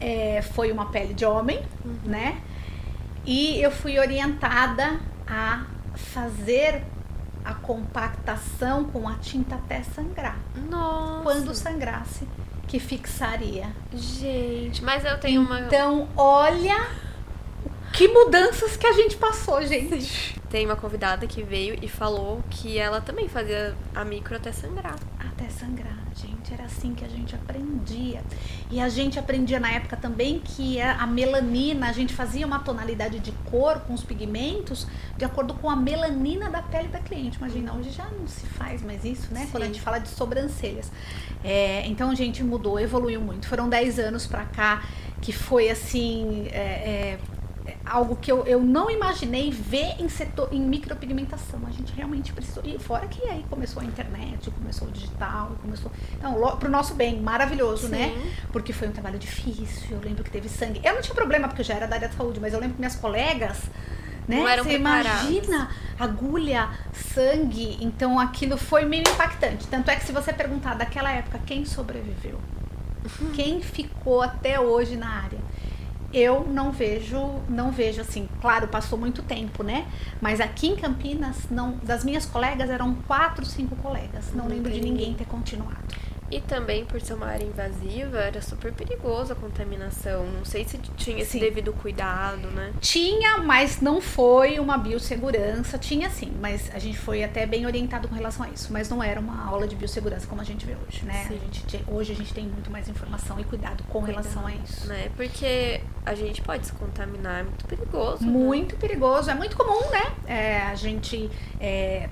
é, 0.00 0.40
foi 0.40 0.72
uma 0.72 0.86
pele 0.86 1.12
de 1.12 1.26
homem, 1.26 1.62
uhum. 1.84 1.98
né? 2.06 2.40
E 3.26 3.60
eu 3.60 3.70
fui 3.70 3.98
orientada 3.98 4.98
a 5.28 5.66
fazer 5.94 6.82
a 7.44 7.52
compactação 7.52 8.84
com 8.84 9.06
a 9.06 9.16
tinta 9.16 9.56
até 9.56 9.82
sangrar. 9.82 10.38
Nossa. 10.70 11.22
Quando 11.22 11.54
sangrasse, 11.54 12.26
que 12.66 12.78
fixaria. 12.78 13.66
Gente, 13.92 14.82
mas 14.82 15.04
eu 15.04 15.18
tenho 15.20 15.42
então, 15.42 15.54
uma. 15.54 15.66
Então, 15.66 16.08
olha 16.16 17.09
que 17.92 18.08
mudanças 18.08 18.76
que 18.76 18.86
a 18.86 18.92
gente 18.92 19.16
passou, 19.16 19.62
gente. 19.66 20.40
Tem 20.48 20.66
uma 20.66 20.76
convidada 20.76 21.26
que 21.26 21.42
veio 21.42 21.78
e 21.80 21.88
falou 21.88 22.42
que 22.50 22.76
ela 22.76 23.00
também 23.00 23.28
fazia 23.28 23.76
a 23.94 24.04
micro 24.04 24.36
até 24.36 24.50
sangrar. 24.50 24.96
Até 25.18 25.48
sangrar, 25.48 25.98
gente. 26.14 26.52
Era 26.52 26.64
assim 26.64 26.92
que 26.92 27.04
a 27.04 27.08
gente 27.08 27.34
aprendia. 27.36 28.22
E 28.70 28.80
a 28.80 28.88
gente 28.88 29.18
aprendia 29.18 29.60
na 29.60 29.70
época 29.70 29.96
também 29.96 30.40
que 30.40 30.80
a 30.80 31.06
melanina, 31.06 31.88
a 31.88 31.92
gente 31.92 32.12
fazia 32.12 32.44
uma 32.44 32.58
tonalidade 32.58 33.20
de 33.20 33.30
cor 33.50 33.80
com 33.80 33.94
os 33.94 34.02
pigmentos 34.02 34.88
de 35.16 35.24
acordo 35.24 35.54
com 35.54 35.70
a 35.70 35.76
melanina 35.76 36.50
da 36.50 36.62
pele 36.62 36.88
da 36.88 36.98
cliente. 36.98 37.38
Imagina, 37.38 37.74
hoje 37.74 37.90
já 37.90 38.06
não 38.06 38.26
se 38.26 38.46
faz 38.46 38.82
mais 38.82 39.04
isso, 39.04 39.32
né? 39.32 39.42
Sim. 39.42 39.50
Quando 39.52 39.62
a 39.62 39.66
gente 39.66 39.80
fala 39.80 39.98
de 39.98 40.08
sobrancelhas. 40.08 40.90
É, 41.44 41.86
então, 41.86 42.10
a 42.10 42.14
gente 42.14 42.42
mudou, 42.42 42.78
evoluiu 42.78 43.20
muito. 43.20 43.46
Foram 43.46 43.68
10 43.68 43.98
anos 43.98 44.26
pra 44.26 44.44
cá 44.44 44.82
que 45.20 45.32
foi 45.32 45.70
assim. 45.70 46.48
É, 46.50 46.58
é, 46.58 47.18
algo 47.84 48.16
que 48.16 48.30
eu, 48.30 48.44
eu 48.46 48.60
não 48.60 48.90
imaginei 48.90 49.50
ver 49.50 49.96
em 49.98 50.08
setor 50.08 50.48
em 50.52 50.60
micropigmentação. 50.60 51.60
A 51.66 51.70
gente 51.70 51.92
realmente 51.92 52.32
precisou. 52.32 52.62
E 52.64 52.78
fora 52.78 53.06
que 53.06 53.22
aí 53.28 53.44
começou 53.48 53.82
a 53.82 53.84
internet, 53.84 54.50
começou 54.50 54.88
o 54.88 54.90
digital, 54.90 55.56
começou. 55.60 55.90
Então, 56.16 56.56
pro 56.56 56.70
nosso 56.70 56.94
bem, 56.94 57.20
maravilhoso, 57.20 57.88
né? 57.88 58.10
Sim. 58.10 58.16
né? 58.16 58.34
Porque 58.52 58.72
foi 58.72 58.88
um 58.88 58.92
trabalho 58.92 59.18
difícil. 59.18 59.96
Eu 59.96 60.00
lembro 60.02 60.24
que 60.24 60.30
teve 60.30 60.48
sangue. 60.48 60.80
Eu 60.84 60.94
não 60.94 61.02
tinha 61.02 61.14
problema, 61.14 61.48
porque 61.48 61.62
eu 61.62 61.66
já 61.66 61.74
era 61.74 61.86
da 61.86 61.96
área 61.96 62.08
da 62.08 62.14
saúde, 62.14 62.40
mas 62.40 62.52
eu 62.52 62.60
lembro 62.60 62.74
que 62.74 62.80
minhas 62.80 62.96
colegas. 62.96 63.58
Né? 64.28 64.36
Não 64.36 64.48
eram 64.48 64.64
Você 64.64 64.76
imagina 64.76 65.70
agulha, 65.98 66.68
sangue. 66.92 67.78
Então 67.80 68.18
aquilo 68.18 68.56
foi 68.56 68.84
meio 68.84 69.02
impactante. 69.02 69.66
Tanto 69.66 69.90
é 69.90 69.96
que 69.96 70.04
se 70.04 70.12
você 70.12 70.32
perguntar 70.32 70.74
daquela 70.74 71.10
época 71.10 71.40
quem 71.44 71.64
sobreviveu, 71.64 72.38
uhum. 73.04 73.30
quem 73.32 73.60
ficou 73.60 74.22
até 74.22 74.60
hoje 74.60 74.96
na 74.96 75.08
área, 75.08 75.38
eu 76.12 76.46
não 76.48 76.72
vejo, 76.72 77.40
não 77.48 77.70
vejo 77.70 78.00
assim, 78.00 78.28
claro, 78.40 78.68
passou 78.68 78.98
muito 78.98 79.22
tempo, 79.22 79.62
né? 79.62 79.86
Mas 80.20 80.40
aqui 80.40 80.68
em 80.68 80.76
Campinas, 80.76 81.48
não, 81.50 81.76
das 81.82 82.04
minhas 82.04 82.26
colegas 82.26 82.68
eram 82.68 82.94
quatro, 83.06 83.46
cinco 83.46 83.76
colegas. 83.76 84.32
Não 84.34 84.46
Entendi. 84.46 84.54
lembro 84.54 84.72
de 84.72 84.80
ninguém 84.80 85.14
ter 85.14 85.26
continuado. 85.26 85.78
E 86.30 86.40
também 86.40 86.84
por 86.84 87.00
ser 87.00 87.14
uma 87.14 87.26
área 87.26 87.44
invasiva, 87.44 88.18
era 88.18 88.40
super 88.40 88.72
perigoso 88.72 89.32
a 89.32 89.36
contaminação. 89.36 90.26
Não 90.26 90.44
sei 90.44 90.64
se 90.64 90.78
tinha 90.96 91.22
esse 91.22 91.32
sim. 91.32 91.40
devido 91.40 91.72
cuidado, 91.72 92.48
né? 92.50 92.72
Tinha, 92.80 93.38
mas 93.38 93.80
não 93.80 94.00
foi 94.00 94.58
uma 94.60 94.78
biossegurança. 94.78 95.76
Tinha 95.76 96.08
sim, 96.08 96.32
mas 96.40 96.70
a 96.72 96.78
gente 96.78 96.98
foi 96.98 97.24
até 97.24 97.46
bem 97.46 97.66
orientado 97.66 98.06
com 98.06 98.14
relação 98.14 98.46
a 98.46 98.48
isso. 98.50 98.72
Mas 98.72 98.88
não 98.88 99.02
era 99.02 99.18
uma 99.18 99.44
aula 99.44 99.66
de 99.66 99.74
biossegurança 99.74 100.26
como 100.26 100.40
a 100.40 100.44
gente 100.44 100.64
vê 100.64 100.76
hoje, 100.86 101.04
né? 101.04 101.26
A 101.28 101.32
gente, 101.32 101.84
hoje 101.88 102.12
a 102.12 102.16
gente 102.16 102.32
tem 102.32 102.44
muito 102.44 102.70
mais 102.70 102.88
informação 102.88 103.38
e 103.40 103.44
cuidado 103.44 103.82
com 103.84 104.00
cuidado, 104.00 104.22
relação 104.22 104.46
a 104.46 104.52
isso. 104.54 104.86
Né? 104.86 105.10
Porque 105.16 105.80
a 106.06 106.14
gente 106.14 106.42
pode 106.42 106.66
se 106.66 106.72
contaminar, 106.72 107.40
é 107.40 107.42
muito 107.42 107.64
perigoso. 107.64 108.24
Né? 108.24 108.30
Muito 108.30 108.74
né? 108.74 108.80
perigoso. 108.80 109.30
É 109.30 109.34
muito 109.34 109.56
comum, 109.56 109.90
né? 109.90 110.14
É, 110.26 110.62
a 110.62 110.74
gente. 110.76 111.28
É, 111.60 112.08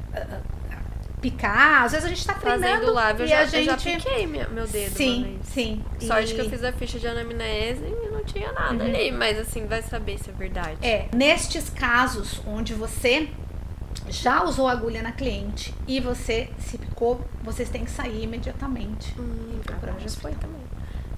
picar. 1.21 1.85
Às 1.85 1.93
vezes 1.93 2.07
a 2.07 2.09
gente 2.09 2.27
tá 2.27 2.35
treinando 2.35 2.75
Fazendo 2.75 2.93
live, 2.93 3.21
eu 3.21 3.27
e 3.27 3.29
já, 3.29 3.41
a 3.41 3.47
gente... 3.47 3.65
já 3.65 3.77
piquei 3.77 4.27
meu, 4.27 4.51
meu 4.51 4.67
dedo 4.67 4.95
Sim, 4.95 5.39
sim. 5.43 5.85
Sorte 6.01 6.33
e... 6.33 6.35
que 6.35 6.41
eu 6.41 6.51
fiz 6.51 6.65
a 6.65 6.73
ficha 6.73 6.99
de 6.99 7.07
anamnese 7.07 7.85
e 7.85 8.11
não 8.11 8.25
tinha 8.25 8.53
nada 8.53 8.75
uhum. 8.75 8.91
ali. 8.91 9.11
Mas 9.11 9.39
assim, 9.39 9.67
vai 9.67 9.83
saber 9.83 10.19
se 10.19 10.31
é 10.31 10.33
verdade. 10.33 10.79
É, 10.83 11.09
nestes 11.15 11.69
casos 11.69 12.41
onde 12.47 12.75
você 12.75 13.29
já 14.09 14.43
usou 14.45 14.69
agulha 14.69 15.03
na 15.03 15.13
cliente 15.13 15.75
e 15.87 16.01
você 16.01 16.49
se 16.59 16.79
picou, 16.79 17.21
vocês 17.43 17.69
têm 17.69 17.85
que 17.85 17.91
sair 17.91 18.23
imediatamente. 18.25 19.15
Hum, 19.19 19.61
procurar 19.65 19.99
já 19.99 20.09
foi 20.11 20.33
também. 20.33 20.63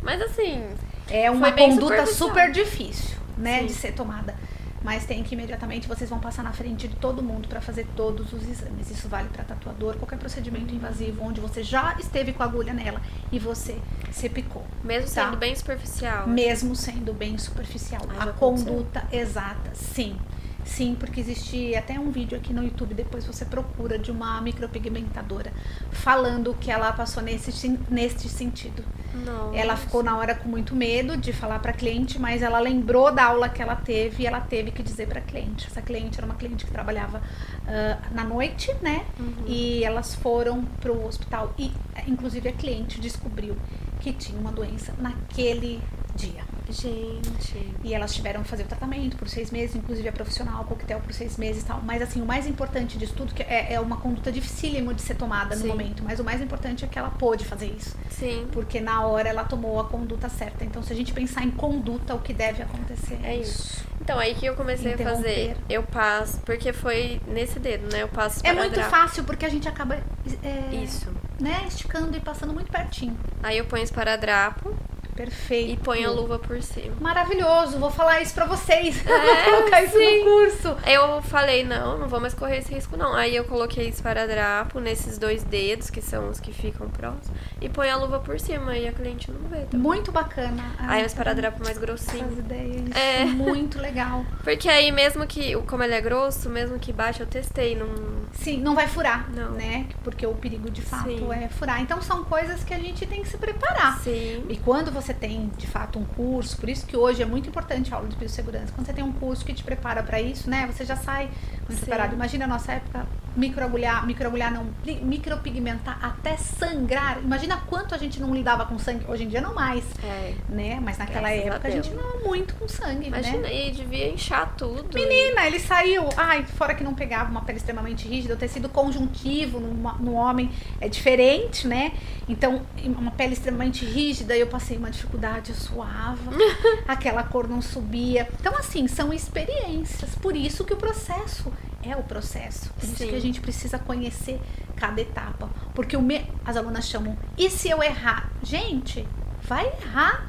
Mas 0.03 0.21
assim... 0.23 0.69
É 1.09 1.29
uma 1.31 1.51
conduta 1.51 2.07
super 2.07 2.53
difícil, 2.53 3.17
né, 3.37 3.61
Sim. 3.61 3.67
de 3.67 3.73
ser 3.73 3.93
tomada. 3.93 4.37
Mas 4.83 5.05
tem 5.05 5.23
que 5.23 5.35
imediatamente 5.35 5.87
vocês 5.87 6.09
vão 6.09 6.19
passar 6.19 6.43
na 6.43 6.53
frente 6.53 6.89
de 6.89 6.97
todo 6.97 7.23
mundo 7.23 7.49
para 7.49 7.61
fazer 7.61 7.87
todos 7.95 8.33
os 8.33 8.49
exames. 8.49 8.91
Isso 8.91 9.09
vale 9.09 9.29
para 9.29 9.45
tatuador, 9.45 9.97
qualquer 9.97 10.19
procedimento 10.19 10.75
invasivo 10.75 11.23
onde 11.25 11.41
você 11.41 11.63
já 11.63 11.95
esteve 11.99 12.33
com 12.33 12.43
a 12.43 12.47
agulha 12.47 12.73
nela 12.73 13.01
e 13.31 13.39
você 13.39 13.79
se 14.11 14.29
picou. 14.29 14.65
Mesmo 14.83 15.11
Tá. 15.15 15.25
sendo 15.27 15.37
bem 15.37 15.55
superficial. 15.55 16.27
Mesmo 16.27 16.75
sendo 16.75 17.13
bem 17.13 17.37
superficial. 17.37 18.01
Já 18.07 18.21
a 18.21 18.25
aconteceu. 18.31 18.67
conduta 18.73 19.07
exata, 19.13 19.71
sim. 19.75 20.17
Sim, 20.65 20.97
porque 20.99 21.21
existe 21.21 21.75
até 21.75 21.99
um 21.99 22.11
vídeo 22.11 22.37
aqui 22.37 22.53
no 22.53 22.63
YouTube, 22.63 22.95
depois 22.95 23.25
você 23.25 23.45
procura, 23.45 23.99
de 23.99 24.11
uma 24.11 24.41
micropigmentadora, 24.41 25.53
falando 25.91 26.55
que 26.55 26.71
ela 26.71 26.93
passou 26.93 27.23
nesse, 27.23 27.79
neste 27.91 28.29
sentido. 28.29 28.85
Nossa. 29.25 29.57
Ela 29.57 29.77
ficou 29.77 30.03
na 30.03 30.17
hora 30.17 30.35
com 30.35 30.49
muito 30.49 30.75
medo 30.75 31.17
de 31.17 31.33
falar 31.33 31.59
para 31.59 31.73
cliente, 31.73 32.19
mas 32.19 32.43
ela 32.43 32.61
lembrou 32.61 33.13
da 33.13 33.25
aula 33.25 33.49
que 33.49 33.61
ela 33.61 33.75
teve 33.75 34.23
e 34.23 34.27
ela 34.27 34.41
teve 34.41 34.71
que 34.71 34.83
dizer 34.83 35.09
para 35.09 35.21
cliente. 35.21 35.67
Essa 35.67 35.83
cliente 35.83 36.19
era 36.19 36.27
uma 36.27 36.37
cliente 36.37 36.65
que 36.65 36.71
trabalhava 36.71 37.21
ah, 37.67 37.99
na 38.13 38.25
noite, 38.25 38.73
né? 38.81 39.05
E 39.47 39.85
elas 39.85 40.15
foram 40.15 40.65
pro 40.81 41.05
hospital 41.05 41.53
e, 41.59 41.73
inclusive, 42.07 42.49
a 42.49 42.53
cliente 42.53 43.01
descobriu 43.01 43.57
que 44.01 44.13
tinha 44.13 44.39
uma 44.39 44.53
doença 44.53 44.95
naquele 44.99 45.81
dia. 46.21 46.43
Gente. 46.69 47.75
E 47.83 47.95
elas 47.95 48.15
tiveram 48.15 48.43
que 48.43 48.49
fazer 48.49 48.63
o 48.63 48.67
tratamento 48.67 49.17
por 49.17 49.29
seis 49.29 49.51
meses, 49.51 49.75
inclusive 49.75 50.09
a 50.09 50.13
profissional, 50.13 50.65
coquetel 50.65 51.01
por 51.01 51.13
seis 51.13 51.37
meses 51.37 51.63
e 51.63 51.67
tal. 51.67 51.81
Mas 51.83 52.01
assim, 52.03 52.21
o 52.21 52.27
mais 52.27 52.47
importante 52.47 52.97
disso 52.97 53.15
tudo, 53.17 53.35
que 53.35 53.43
é, 53.43 53.73
é 53.73 53.81
uma 53.81 53.97
conduta 53.97 54.31
dificílima 54.31 54.95
de 54.95 55.03
ser 55.03 55.17
tomada 55.17 55.57
no 55.57 55.63
Sim. 55.63 55.69
momento, 55.69 56.03
mas 56.05 56.21
o 56.21 56.25
mais 56.25 56.41
importante 56.41 56.85
é 56.85 56.89
que 56.89 56.99
ela 56.99 57.11
pôde 57.11 57.45
fazer 57.45 57.67
isso. 57.67 57.97
Sim. 58.11 58.47
Porque 58.53 58.81
na 58.81 59.05
hora 59.05 59.29
ela 59.29 59.45
tomou 59.45 59.81
a 59.81 59.85
conduta 59.85 60.29
certa. 60.29 60.65
Então, 60.65 60.83
se 60.83 60.93
a 60.93 60.97
gente 60.97 61.13
pensar 61.13 61.45
em 61.45 61.51
conduta, 61.51 62.15
o 62.15 62.21
que 62.21 62.33
deve 62.33 62.63
acontecer 62.63 63.19
É 63.25 63.37
isso. 63.37 63.85
Então, 64.01 64.19
aí 64.19 64.35
que 64.35 64.47
eu 64.47 64.55
comecei 64.55 64.95
a 64.95 64.99
fazer, 64.99 65.57
eu 65.69 65.83
passo, 65.83 66.39
porque 66.41 66.73
foi 66.73 67.21
nesse 67.29 67.59
dedo, 67.59 67.93
né? 67.93 68.03
Eu 68.03 68.09
passo 68.09 68.41
É 68.43 68.53
muito 68.53 68.81
fácil 68.85 69.25
porque 69.25 69.45
a 69.45 69.49
gente 69.49 69.69
acaba 69.69 69.99
é, 70.43 70.75
Isso. 70.75 71.09
né, 71.39 71.65
esticando 71.69 72.17
e 72.17 72.21
passando 72.21 72.53
muito 72.53 72.73
pertinho. 72.73 73.17
Aí 73.43 73.59
eu 73.59 73.65
ponho 73.67 73.85
esparadrapo 73.85 74.75
Perfeito. 75.15 75.73
e 75.73 75.77
ponho 75.77 76.09
a 76.09 76.13
luva 76.13 76.39
por 76.39 76.63
cima. 76.63 76.95
Maravilhoso, 77.01 77.79
vou 77.79 77.91
falar 77.91 78.21
isso 78.21 78.35
pra 78.35 78.47
vocês. 78.47 79.05
É, 79.07 79.45
vou 79.51 79.59
colocar 79.59 79.83
isso 79.83 79.97
sim. 79.99 80.19
no 80.19 80.25
curso. 80.25 80.77
Eu 80.87 81.23
falei, 81.23 81.65
não, 81.65 81.99
não 81.99 82.09
vou 82.09 82.21
mais 82.21 82.35
correr 82.35 82.59
esse 82.59 82.73
risco, 82.75 82.97
não. 82.97 83.15
Aí 83.15 83.35
eu 83.35 83.45
coloquei 83.45 83.89
esparadrapo 83.89 84.81
nesses 84.81 85.19
dois 85.19 85.43
dedos, 85.45 85.91
que 85.91 86.01
são 86.03 86.29
os 86.31 86.39
que 86.41 86.53
ficam 86.53 86.89
próximos, 86.91 87.39
e 87.61 87.69
ponho 87.69 87.93
a 87.93 87.97
luva 87.97 88.19
por 88.21 88.39
cima, 88.39 88.77
e 88.77 88.87
a 88.89 88.93
cliente 88.93 89.31
não 89.31 89.49
vê. 89.49 89.61
Tá? 89.63 89.77
Muito 89.79 90.13
bacana. 90.13 90.63
Aí 90.79 91.01
Ah, 91.01 91.03
o 91.03 91.07
esparadrapo 91.07 91.59
mais 91.59 91.71
Essas 91.77 91.83
grossinho. 91.83 92.33
ideias. 92.39 92.91
É. 92.97 93.25
Muito 93.25 93.79
legal. 93.81 94.25
Porque 94.45 94.69
aí 94.69 94.91
mesmo 94.93 95.27
que, 95.27 95.55
como 95.63 95.83
ele 95.83 95.95
é 95.95 96.01
grosso, 96.01 96.49
mesmo 96.51 96.79
que 96.79 96.93
baixe, 96.93 97.21
eu 97.21 97.27
testei, 97.27 97.75
não... 97.75 97.89
Sim, 98.33 98.59
não 98.59 98.75
vai 98.75 98.87
furar, 98.87 99.29
Não. 99.35 99.51
né? 99.53 99.87
Porque 100.05 100.27
o 100.27 100.35
perigo 100.35 100.71
de 100.71 100.83
fato 100.83 101.09
Sim. 101.09 101.29
é 101.33 101.49
furar. 101.49 101.81
Então 101.83 102.01
são 102.01 102.25
coisas 102.25 102.63
que 102.63 102.73
a 102.73 102.79
gente 102.79 103.05
tem 103.07 103.23
que 103.23 103.29
se 103.29 103.37
preparar. 103.37 103.99
Sim. 104.01 104.45
E 104.49 104.57
quando 104.57 104.91
você 104.93 105.00
tem, 105.15 105.51
de 105.57 105.67
fato, 105.67 105.99
um 105.99 106.05
curso, 106.05 106.57
por 106.57 106.69
isso 106.69 106.87
que 106.87 106.97
hoje 106.97 107.23
é 107.23 107.27
muito 107.27 107.49
importante 107.49 107.93
a 107.93 107.97
aula 107.97 108.09
de 108.09 108.17
biossegurança. 108.17 108.73
Quando 108.75 108.87
você 108.87 108.93
tem 108.93 109.05
um 109.05 109.13
curso 109.13 109.45
que 109.45 109.53
te 109.53 109.65
prepara 109.65 110.03
para 110.03 110.21
isso, 110.21 110.49
né? 110.49 110.67
Você 110.67 110.85
já 110.85 110.97
sai 110.97 111.31
preparado. 111.67 112.13
Imagina 112.15 112.45
a 112.45 112.49
nossa 112.49 112.73
época, 112.73 113.07
microagulhar, 113.41 114.07
microagulhar 114.07 114.53
não, 114.53 114.67
pi- 114.85 115.01
micropigmentar 115.03 115.99
até 116.03 116.37
sangrar. 116.37 117.19
Imagina 117.23 117.57
quanto 117.67 117.95
a 117.95 117.99
gente 117.99 118.21
não 118.21 118.35
lidava 118.35 118.67
com 118.67 118.79
sangue. 118.79 119.05
Hoje 119.09 119.25
em 119.25 119.29
dia 119.29 119.41
não 119.41 119.55
mais, 119.55 119.83
É. 120.05 120.35
né? 120.49 120.79
Mas 120.81 120.99
naquela 120.99 121.29
Graças 121.29 121.45
a 121.45 121.47
época 121.49 121.69
a, 121.69 121.71
Deus. 121.71 121.87
gente 121.87 121.97
não 121.97 122.21
muito 122.25 122.55
com 122.55 122.69
sangue, 122.69 123.09
Imagina, 123.09 123.39
né? 123.39 123.69
e 123.69 123.71
devia 123.73 124.09
inchar 124.13 124.55
tudo. 124.57 124.89
Menina, 124.95 125.47
ele 125.47 125.59
saiu. 125.59 126.09
Ai, 126.17 126.45
fora 126.45 126.75
que 126.75 126.85
não 126.85 126.95
pegava 126.95 127.31
uma 127.31 127.43
pele 127.43 127.59
extremamente 127.59 128.07
rígida, 128.07 128.35
o 128.35 128.37
tecido 128.37 128.69
conjuntivo 128.69 129.59
numa- 129.59 129.95
no 129.95 130.13
homem 130.13 130.51
é 130.81 130.89
diferente, 130.89 131.67
né? 131.67 131.93
Então, 132.29 132.63
uma 132.85 133.11
pele 133.11 133.33
extremamente 133.33 133.85
rígida, 133.85 134.37
eu 134.37 134.47
passei 134.47 134.77
uma 134.77 134.91
dificuldade, 134.91 135.51
eu 135.51 135.57
suava, 135.57 136.31
aquela 136.87 137.23
cor 137.23 137.49
não 137.49 137.61
subia. 137.63 138.29
Então, 138.39 138.55
assim, 138.57 138.87
são 138.87 139.13
experiências. 139.13 140.15
Por 140.17 140.37
isso 140.37 140.65
que 140.65 140.73
o 140.75 140.77
processo 140.77 141.53
é 141.83 141.97
o 141.97 142.03
processo. 142.03 142.73
Por 142.75 142.85
isso 142.85 142.97
que 142.97 143.15
a 143.15 143.21
gente 143.21 143.41
precisa 143.41 143.79
conhecer 143.79 144.41
cada 144.77 145.01
etapa. 145.01 145.49
Porque 145.75 145.97
o 145.97 146.03
me... 146.03 146.27
as 146.45 146.57
alunas 146.57 146.87
chamam, 146.89 147.17
e 147.37 147.49
se 147.51 147.69
eu 147.69 147.83
errar? 147.83 148.31
Gente, 148.43 149.07
vai 149.43 149.67
errar 149.67 150.29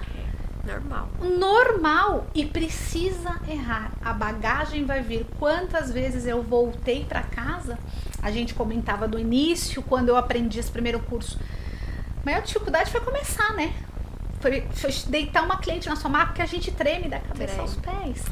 Normal. 0.66 1.10
normal 1.20 2.28
e 2.34 2.46
precisa 2.46 3.40
errar. 3.48 3.92
A 4.04 4.14
bagagem 4.14 4.86
vai 4.86 5.02
vir. 5.02 5.26
Quantas 5.40 5.92
vezes 5.92 6.26
eu 6.26 6.42
voltei 6.44 7.04
para 7.06 7.24
casa? 7.24 7.78
A 8.22 8.32
gente 8.32 8.54
comentava 8.54 9.08
do 9.08 9.18
início, 9.18 9.82
quando 9.82 10.10
eu 10.10 10.16
aprendi 10.16 10.60
esse 10.60 10.72
primeiro 10.72 11.00
curso. 11.00 11.40
A 12.22 12.26
maior 12.26 12.42
dificuldade 12.42 12.92
foi 12.92 13.02
começar, 13.02 13.54
né? 13.54 13.74
Foi, 14.40 14.62
foi 14.74 14.92
deitar 15.08 15.44
uma 15.44 15.58
cliente 15.58 15.90
na 15.90 15.96
sua 15.96 16.10
maca 16.10 16.28
porque 16.28 16.42
a 16.42 16.46
gente 16.46 16.72
treme 16.72 17.08
da 17.08 17.20
cabeça 17.20 17.54
Treme. 17.54 17.62
aos 17.62 17.76
pés. 17.76 18.24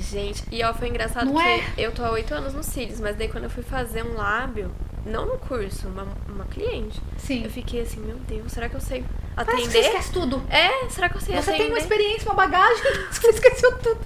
Gente, 0.00 0.42
e 0.50 0.62
ó, 0.64 0.72
foi 0.72 0.88
engraçado 0.88 1.26
Não 1.30 1.40
que 1.40 1.46
é? 1.48 1.64
eu 1.78 1.92
tô 1.92 2.04
há 2.04 2.10
oito 2.10 2.32
anos 2.34 2.54
nos 2.54 2.66
cílios, 2.66 3.00
mas 3.00 3.16
daí 3.16 3.28
quando 3.28 3.44
eu 3.44 3.50
fui 3.50 3.62
fazer 3.62 4.02
um 4.04 4.14
lábio, 4.14 4.70
não 5.04 5.26
no 5.26 5.38
curso, 5.38 5.88
uma, 5.88 6.06
uma 6.28 6.44
cliente, 6.46 7.00
Sim. 7.18 7.44
eu 7.44 7.50
fiquei 7.50 7.82
assim, 7.82 8.00
meu 8.00 8.16
Deus, 8.26 8.50
será 8.52 8.68
que 8.68 8.76
eu 8.76 8.80
sei 8.80 9.04
Parece 9.36 9.56
que 9.56 9.62
você 9.62 9.78
atender? 9.78 9.86
esquece 9.88 10.12
tudo. 10.12 10.42
É, 10.50 10.88
será 10.90 11.08
que 11.08 11.16
eu 11.16 11.20
sei 11.20 11.34
Você 11.36 11.50
atender? 11.50 11.58
tem 11.64 11.68
uma 11.72 11.78
experiência, 11.78 12.26
uma 12.30 12.34
bagagem, 12.34 12.82
você 13.10 13.28
esqueceu 13.28 13.78
tudo. 13.78 14.00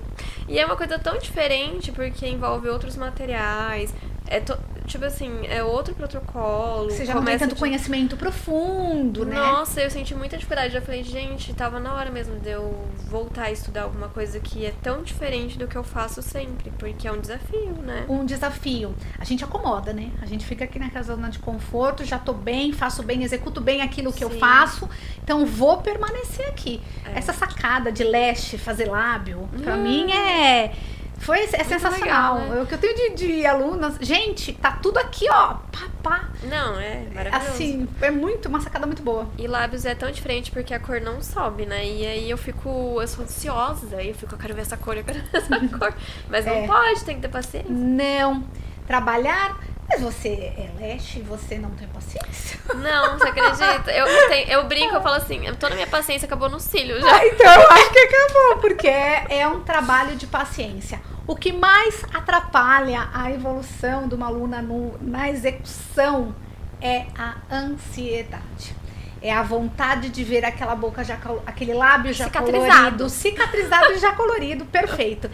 E 0.47 0.59
é 0.59 0.67
uma 0.67 0.77
coisa 0.77 0.99
tão 0.99 1.17
diferente 1.19 1.91
porque 1.91 2.27
envolve 2.29 2.69
outros 2.69 2.97
materiais. 2.97 3.93
É 4.27 4.41
to- 4.41 4.59
tipo 4.87 5.05
assim, 5.05 5.47
é 5.49 5.63
outro 5.63 5.95
protocolo. 5.95 6.91
Você 6.91 7.05
já 7.05 7.15
não 7.15 7.23
tem 7.25 7.37
tanto 7.39 7.55
de- 7.55 7.61
conhecimento 7.61 8.17
profundo, 8.17 9.25
né? 9.27 9.35
Nossa, 9.37 9.81
eu 9.83 9.91
senti 9.91 10.15
muita 10.15 10.37
dificuldade. 10.37 10.73
Já 10.73 10.81
falei, 10.81 11.03
gente, 11.05 11.53
tava 11.53 11.79
na 11.79 11.93
hora 11.95 12.11
mesmo 12.11 12.39
de 12.41 12.51
eu 12.51 12.85
voltar 13.11 13.45
a 13.45 13.51
estudar 13.53 13.83
alguma 13.83 14.09
coisa 14.09 14.41
que 14.41 14.65
é 14.65 14.73
tão 14.83 15.03
diferente 15.03 15.59
do 15.59 15.67
que 15.69 15.77
eu 15.77 15.85
faço 15.85 16.23
sempre, 16.23 16.71
porque 16.79 17.07
é 17.07 17.13
um 17.13 17.21
desafio, 17.21 17.75
né? 17.83 18.07
um 18.09 18.25
desafio. 18.25 18.95
A 19.19 19.25
gente 19.25 19.45
acomoda, 19.45 19.93
né? 19.93 20.11
A 20.23 20.27
gente 20.27 20.45
fica 20.47 20.65
aqui 20.65 20.79
na 20.79 20.91
zona 21.03 21.29
de 21.29 21.39
conforto, 21.39 22.03
já 22.05 22.19
tô 22.19 22.33
bem, 22.33 22.73
faço 22.73 23.03
bem, 23.03 23.23
executo 23.23 23.61
bem 23.61 23.83
aquilo 23.83 24.13
que 24.13 24.25
eu 24.25 24.31
Sim. 24.31 24.39
faço, 24.39 24.89
então 25.23 25.45
vou 25.45 25.79
permanecer 25.79 26.47
aqui. 26.49 26.81
É. 27.05 27.19
Essa 27.19 27.33
sacada 27.33 27.93
de 27.93 28.05
leste, 28.05 28.57
fazer 28.57 28.87
lábio, 28.87 29.49
pra 29.63 29.75
Hum. 29.75 29.83
mim 29.83 30.11
é. 30.13 30.73
Foi, 31.18 31.38
é 31.40 31.46
sensacional. 31.64 32.00
legal, 32.00 32.38
né? 32.48 32.62
O 32.62 32.66
que 32.66 32.74
eu 32.74 32.79
tenho 32.79 32.94
de, 33.14 33.27
de 33.27 33.46
alunas. 33.46 33.96
Gente, 34.00 34.53
tá 34.53 34.72
tudo 34.72 34.98
aqui, 34.98 35.27
ó. 35.31 35.55
Pá, 35.55 35.88
pá. 36.03 36.29
Não, 36.42 36.79
é 36.79 37.07
maravilhoso. 37.14 37.50
Assim, 37.53 37.88
é 38.03 38.11
muito, 38.11 38.48
uma 38.48 38.61
sacada 38.61 38.87
muito 38.87 39.03
boa. 39.03 39.27
E 39.38 39.46
lábios 39.46 39.85
é 39.87 39.94
tão 39.94 40.11
diferente 40.11 40.50
porque 40.50 40.74
a 40.74 40.79
cor 40.81 41.00
não 41.00 41.22
sobe, 41.22 41.64
né? 41.64 41.85
E 41.87 42.07
aí 42.07 42.29
eu 42.31 42.37
fico, 42.37 42.98
eu 43.00 43.09
sou 43.09 43.24
ansiosa, 43.24 43.96
aí 43.96 44.09
eu 44.09 44.14
fico, 44.14 44.35
eu 44.35 44.38
quero 44.38 44.55
ver 44.55 44.62
essa 44.62 44.77
cor, 44.77 44.96
eu 44.96 45.05
quero 45.05 45.20
ver 45.20 45.38
essa 45.38 45.59
cor. 45.79 45.94
Mas 46.29 46.44
não 46.44 46.53
É. 46.53 46.66
pode, 46.66 47.05
tem 47.05 47.16
que 47.16 47.22
ter 47.22 47.29
paciência. 47.29 47.70
Não 47.70 48.44
trabalhar. 48.87 49.57
Mas 49.88 50.01
você 50.01 50.29
é 50.57 50.70
leste 50.79 51.18
e 51.18 51.23
você 51.23 51.57
não 51.59 51.70
tem 51.70 51.87
paciência? 51.88 52.59
Não, 52.75 53.18
você 53.18 53.29
acredita? 53.29 53.92
Eu, 53.92 54.07
tenho- 54.29 54.49
eu 54.49 54.64
brinco, 54.66 54.94
eu 54.94 55.03
falo 55.03 55.16
assim, 55.16 55.40
toda 55.61 55.75
a 55.75 55.77
minha 55.77 55.87
paciência 55.87 56.27
acabou 56.27 56.49
no 56.49 56.59
cílio 56.59 56.99
já. 57.01 57.14
Ah, 57.14 57.27
então 57.27 57.47
eu 57.53 57.70
acho 57.70 57.90
que 57.92 57.99
acabou, 57.99 58.57
porque 58.61 58.88
é, 58.88 59.27
é 59.40 59.47
um 59.49 59.61
trabalho 59.61 60.16
de 60.16 60.27
paciência. 60.27 61.01
O 61.27 61.37
que 61.37 61.53
mais 61.53 62.03
atrapalha 62.12 63.09
a 63.12 63.31
evolução 63.31 64.09
de 64.09 64.14
uma 64.14 64.27
aluna 64.27 64.61
no- 64.62 64.97
na 65.01 65.29
execução 65.31 66.35
é 66.81 67.05
a 67.16 67.35
ansiedade. 67.55 68.75
É 69.23 69.33
a 69.33 69.42
vontade 69.42 70.09
de 70.11 70.23
ver 70.25 70.44
aquela 70.44 70.75
boca 70.75 71.03
já, 71.05 71.18
aquele 71.47 71.73
lábio 71.73 72.12
já 72.12 72.25
Cicatrizado. 72.25 72.66
colorido, 72.75 73.09
cicatrizado 73.09 73.92
e 73.92 73.99
já 73.99 74.12
colorido, 74.12 74.64
perfeito. 74.66 75.31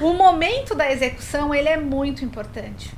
O 0.00 0.12
momento 0.14 0.74
da 0.74 0.90
execução, 0.90 1.54
ele 1.54 1.68
é 1.68 1.76
muito 1.76 2.24
importante. 2.24 2.90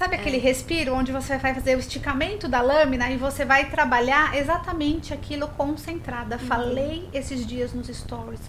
Sabe 0.00 0.16
aquele 0.16 0.38
respiro 0.38 0.94
onde 0.94 1.12
você 1.12 1.36
vai 1.36 1.52
fazer 1.52 1.76
o 1.76 1.78
esticamento 1.78 2.48
da 2.48 2.62
lâmina 2.62 3.10
e 3.10 3.18
você 3.18 3.44
vai 3.44 3.68
trabalhar 3.68 4.34
exatamente 4.34 5.12
aquilo 5.12 5.46
concentrada. 5.48 6.38
Falei 6.38 7.06
esses 7.12 7.46
dias 7.46 7.74
nos 7.74 7.86
stories. 7.88 8.40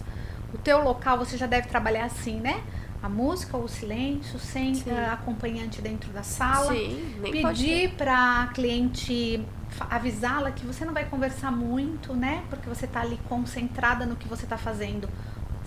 O 0.54 0.56
teu 0.56 0.82
local 0.82 1.18
você 1.18 1.36
já 1.36 1.44
deve 1.44 1.68
trabalhar 1.68 2.06
assim, 2.06 2.40
né? 2.40 2.62
A 3.02 3.08
música 3.08 3.54
ou 3.54 3.64
o 3.64 3.68
silêncio, 3.68 4.38
sem 4.38 4.82
ah, 4.88 5.12
acompanhante 5.12 5.82
dentro 5.82 6.10
da 6.10 6.22
sala. 6.22 6.72
Sim, 6.72 7.16
nem. 7.20 7.30
Pedir 7.30 7.90
para 7.98 8.48
cliente 8.54 9.44
avisá-la 9.90 10.52
que 10.52 10.64
você 10.64 10.86
não 10.86 10.94
vai 10.94 11.04
conversar 11.04 11.52
muito, 11.52 12.14
né? 12.14 12.44
Porque 12.48 12.66
você 12.66 12.86
tá 12.86 13.02
ali 13.02 13.20
concentrada 13.28 14.06
no 14.06 14.16
que 14.16 14.26
você 14.26 14.46
tá 14.46 14.56
fazendo. 14.56 15.06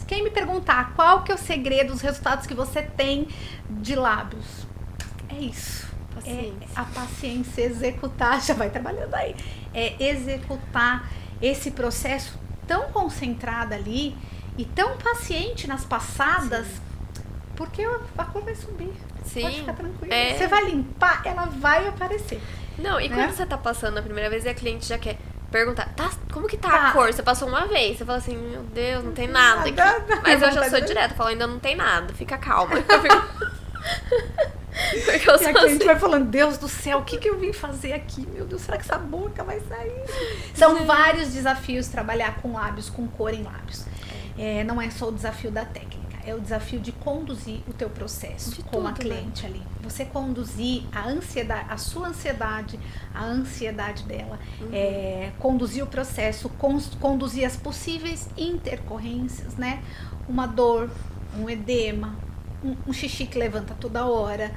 Quem 0.08 0.24
me 0.24 0.32
perguntar 0.32 0.96
qual 0.96 1.22
que 1.22 1.32
é 1.32 1.36
o 1.36 1.38
segredo, 1.38 1.94
os 1.94 2.02
resultados 2.02 2.48
que 2.48 2.56
você 2.56 2.82
tem 2.82 3.28
de 3.70 3.96
lábios? 3.96 4.65
É 5.36 5.42
isso. 5.42 5.86
É 6.12 6.16
Paciência. 6.16 6.68
a 6.76 6.84
paciência, 6.86 7.62
executar, 7.62 8.40
já 8.42 8.54
vai 8.54 8.70
trabalhando 8.70 9.14
aí. 9.14 9.36
É 9.74 9.96
executar 10.00 11.10
esse 11.42 11.72
processo 11.72 12.40
tão 12.66 12.90
concentrada 12.92 13.76
ali 13.76 14.16
e 14.58 14.66
tão 14.66 14.98
paciente 14.98 15.68
nas 15.68 15.84
passadas, 15.84 16.66
Sim. 16.66 16.82
porque 17.56 17.84
a 18.18 18.26
cor 18.26 18.42
vai 18.44 18.56
subir. 18.56 18.94
Sim. 19.26 19.42
Pode 19.42 19.56
ficar 19.58 19.74
tranquila. 19.74 20.14
É... 20.14 20.38
Você 20.38 20.48
vai 20.48 20.66
limpar, 20.66 21.22
ela 21.26 21.46
vai 21.46 21.88
aparecer. 21.88 22.42
Não, 22.78 23.00
e 23.00 23.10
né? 23.10 23.16
quando 23.16 23.36
você 23.36 23.46
tá 23.46 23.58
passando 23.58 23.98
a 23.98 24.02
primeira 24.02 24.30
vez 24.30 24.46
e 24.46 24.50
a 24.50 24.54
cliente 24.54 24.86
já 24.86 24.98
quer 24.98 25.18
perguntar, 25.52 25.90
tá, 25.96 26.10
como 26.32 26.48
que 26.48 26.58
tá, 26.58 26.70
tá, 26.70 26.90
a 26.90 26.92
cor? 26.92 27.14
Você 27.14 27.24
passou 27.24 27.48
uma 27.48 27.66
vez, 27.68 27.98
você 27.98 28.06
fala 28.06 28.18
assim, 28.18 28.38
meu 28.38 28.64
Deus, 28.64 29.04
não 29.04 29.12
tem 29.12 29.28
nada 29.28 29.62
aqui. 29.62 29.74
Mas 30.24 30.42
eu 30.42 30.52
já 30.52 30.70
sou 30.70 30.82
direta, 30.82 31.16
falo, 31.16 31.30
ainda 31.30 31.48
não 31.48 31.60
tem 31.60 31.76
nada, 31.76 32.14
fica 32.14 32.38
calma. 32.38 32.76
Porque 35.06 35.30
eu 35.30 35.42
e 35.42 35.46
a 35.46 35.54
cliente 35.54 35.76
assim. 35.76 35.86
vai 35.86 35.98
falando, 35.98 36.26
Deus 36.26 36.58
do 36.58 36.68
céu, 36.68 37.00
o 37.00 37.04
que, 37.04 37.18
que 37.18 37.30
eu 37.30 37.40
vim 37.40 37.54
fazer 37.54 37.94
aqui? 37.94 38.28
Meu 38.28 38.46
Deus, 38.46 38.62
será 38.62 38.78
que 38.78 38.84
essa 38.84 38.98
boca 38.98 39.44
vai 39.44 39.60
sair? 39.62 40.04
São 40.54 40.86
vários 40.86 41.34
desafios 41.34 41.88
trabalhar 41.88 42.36
com 42.42 42.54
lábios, 42.54 42.90
com 42.90 43.08
cor 43.08 43.34
em 43.34 43.42
lábios. 43.42 43.86
É, 44.38 44.66
não 44.66 44.82
é 44.82 44.90
só 44.90 45.08
o 45.08 45.12
desafio 45.14 45.50
da 45.50 45.64
técnica 45.64 46.06
é 46.26 46.34
o 46.34 46.40
desafio 46.40 46.80
de 46.80 46.92
conduzir 46.92 47.60
o 47.68 47.74
teu 47.74 47.90
processo 47.90 48.56
de 48.56 48.64
com 48.64 48.78
tudo, 48.78 48.88
a 48.88 48.92
né? 48.92 48.98
cliente 48.98 49.44
né? 49.44 49.50
ali. 49.50 49.62
Você 49.84 50.04
conduzir 50.04 50.84
a 50.92 51.08
ansiedade, 51.08 51.68
a 51.70 51.78
sua 51.78 52.08
ansiedade, 52.08 52.80
a 53.14 53.24
ansiedade 53.24 54.04
dela, 54.04 54.40
uhum. 54.60 54.70
é, 54.74 55.32
conduzir 55.38 55.84
o 55.84 55.88
processo, 55.88 56.50
conduzir 57.00 57.46
as 57.46 57.56
possíveis 57.56 58.28
intercorrências, 58.36 59.56
né? 59.56 59.84
Uma 60.28 60.48
dor, 60.48 60.90
um 61.38 61.48
edema, 61.48 62.16
um, 62.66 62.76
um 62.88 62.94
xixi 62.94 63.26
que 63.28 63.38
levanta 63.38 63.76
toda 63.80 64.06
hora, 64.06 64.52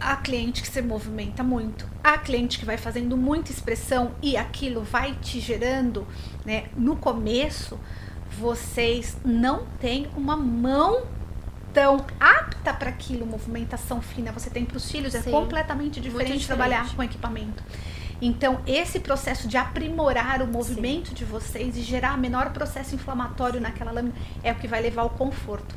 a 0.00 0.16
cliente 0.16 0.62
que 0.62 0.68
se 0.68 0.82
movimenta 0.82 1.44
muito, 1.44 1.86
a 2.02 2.18
cliente 2.18 2.58
que 2.58 2.64
vai 2.64 2.76
fazendo 2.76 3.16
muita 3.16 3.52
expressão 3.52 4.12
e 4.20 4.36
aquilo 4.36 4.82
vai 4.82 5.14
te 5.14 5.38
gerando, 5.38 6.06
né? 6.44 6.64
No 6.76 6.96
começo, 6.96 7.78
vocês 8.38 9.16
não 9.24 9.66
têm 9.80 10.08
uma 10.16 10.36
mão 10.36 11.04
tão 11.72 12.04
apta 12.18 12.74
para 12.74 12.90
aquilo, 12.90 13.24
movimentação 13.24 14.02
fina 14.02 14.32
você 14.32 14.50
tem 14.50 14.64
para 14.64 14.76
os 14.76 14.90
filhos, 14.90 15.14
é 15.14 15.22
Sim, 15.22 15.30
é 15.30 15.32
completamente 15.32 16.00
diferente, 16.00 16.24
diferente 16.24 16.46
trabalhar 16.46 16.94
com 16.94 17.02
equipamento. 17.02 17.62
Então, 18.20 18.60
esse 18.66 19.00
processo 19.00 19.48
de 19.48 19.56
aprimorar 19.56 20.42
o 20.42 20.46
movimento 20.46 21.08
Sim. 21.08 21.14
de 21.14 21.24
vocês 21.24 21.76
e 21.76 21.82
gerar 21.82 22.16
menor 22.18 22.50
processo 22.50 22.94
inflamatório 22.94 23.60
naquela 23.60 23.90
lâmina 23.90 24.14
é 24.42 24.52
o 24.52 24.54
que 24.54 24.68
vai 24.68 24.80
levar 24.80 25.02
ao 25.02 25.10
conforto. 25.10 25.74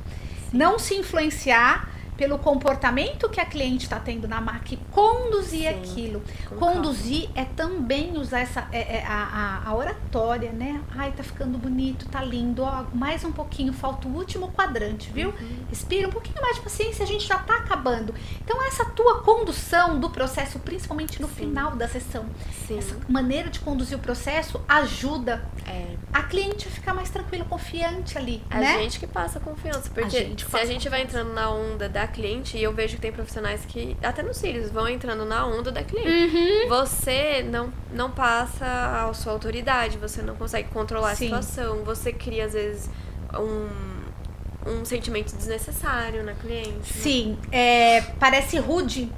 Não 0.55 0.79
se 0.79 0.95
influenciar 0.95 1.89
pelo 2.17 2.39
comportamento 2.39 3.29
que 3.29 3.39
a 3.39 3.45
cliente 3.45 3.83
está 3.83 3.99
tendo 3.99 4.27
na 4.27 4.39
marca 4.41 4.75
conduzir 4.91 5.61
Sim, 5.61 5.67
aquilo. 5.67 6.23
Conduzir 6.57 7.29
é 7.35 7.43
também 7.43 8.17
usar 8.17 8.39
essa 8.39 8.67
é, 8.71 8.97
é, 8.97 9.05
a, 9.05 9.63
a, 9.65 9.75
oratória, 9.75 10.51
né? 10.51 10.81
Ai, 10.95 11.11
tá 11.11 11.23
ficando 11.23 11.57
bonito, 11.57 12.07
tá 12.07 12.21
lindo. 12.21 12.63
Ó, 12.63 12.85
mais 12.93 13.23
um 13.23 13.31
pouquinho, 13.31 13.73
falta 13.73 14.07
o 14.07 14.15
último 14.15 14.51
quadrante, 14.51 15.11
viu? 15.11 15.29
Uhum. 15.29 15.65
Respira 15.69 16.07
um 16.07 16.11
pouquinho 16.11 16.41
mais 16.41 16.55
de 16.55 16.61
paciência, 16.61 17.03
a 17.03 17.07
gente 17.07 17.27
já 17.27 17.37
tá 17.37 17.57
acabando. 17.57 18.13
Então, 18.43 18.65
essa 18.65 18.85
tua 18.85 19.21
condução 19.21 19.99
do 19.99 20.09
processo, 20.09 20.59
principalmente 20.59 21.21
no 21.21 21.27
Sim. 21.27 21.35
final 21.35 21.75
da 21.75 21.87
sessão, 21.87 22.25
Sim. 22.67 22.77
essa 22.77 22.95
maneira 23.07 23.49
de 23.49 23.59
conduzir 23.59 23.97
o 23.97 24.01
processo 24.01 24.61
ajuda 24.67 25.43
é. 25.67 25.95
a 26.13 26.23
cliente 26.23 26.67
a 26.67 26.71
ficar 26.71 26.93
mais 26.93 27.09
tranquila, 27.09 27.45
confiante 27.45 28.17
ali. 28.17 28.41
A 28.49 28.59
né? 28.59 28.79
gente 28.79 28.99
que 28.99 29.07
passa 29.07 29.39
confiança, 29.39 29.89
porque 29.89 30.01
a 30.01 30.09
se 30.09 30.57
a 30.57 30.65
gente 30.65 30.87
vai 30.89 31.01
entrando 31.01 31.33
na 31.33 31.49
onda 31.49 31.89
da 31.89 32.04
cliente, 32.07 32.57
e 32.57 32.63
eu 32.63 32.73
vejo 32.73 32.95
que 32.95 33.01
tem 33.01 33.11
profissionais 33.11 33.65
que, 33.65 33.95
até 34.01 34.21
nos 34.23 34.37
cílios, 34.37 34.71
vão 34.71 34.87
entrando 34.87 35.25
na 35.25 35.45
onda 35.45 35.71
da 35.71 35.83
cliente. 35.83 36.35
Uhum. 36.35 36.69
Você 36.69 37.43
não, 37.43 37.71
não 37.91 38.11
passa 38.11 38.65
a 39.09 39.13
sua 39.13 39.33
autoridade, 39.33 39.97
você 39.97 40.21
não 40.21 40.35
consegue 40.35 40.69
controlar 40.69 41.15
Sim. 41.15 41.33
a 41.33 41.41
situação, 41.41 41.83
você 41.83 42.11
cria, 42.11 42.45
às 42.45 42.53
vezes, 42.53 42.89
um, 43.33 44.69
um 44.69 44.85
sentimento 44.85 45.35
desnecessário 45.35 46.23
na 46.23 46.33
cliente. 46.33 46.75
Né? 46.75 46.83
Sim, 46.83 47.37
é, 47.51 48.01
parece 48.19 48.57
rude, 48.57 49.11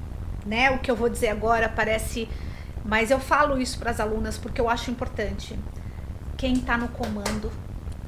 né? 0.45 0.71
O 0.71 0.79
que 0.79 0.89
eu 0.89 0.95
vou 0.95 1.09
dizer 1.09 1.29
agora 1.29 1.69
parece. 1.69 2.27
Mas 2.83 3.11
eu 3.11 3.19
falo 3.19 3.59
isso 3.59 3.77
para 3.79 3.91
as 3.91 3.99
alunas 3.99 4.37
porque 4.37 4.61
eu 4.61 4.69
acho 4.69 4.89
importante. 4.91 5.57
Quem 6.37 6.53
está 6.53 6.77
no 6.77 6.87
comando 6.89 7.51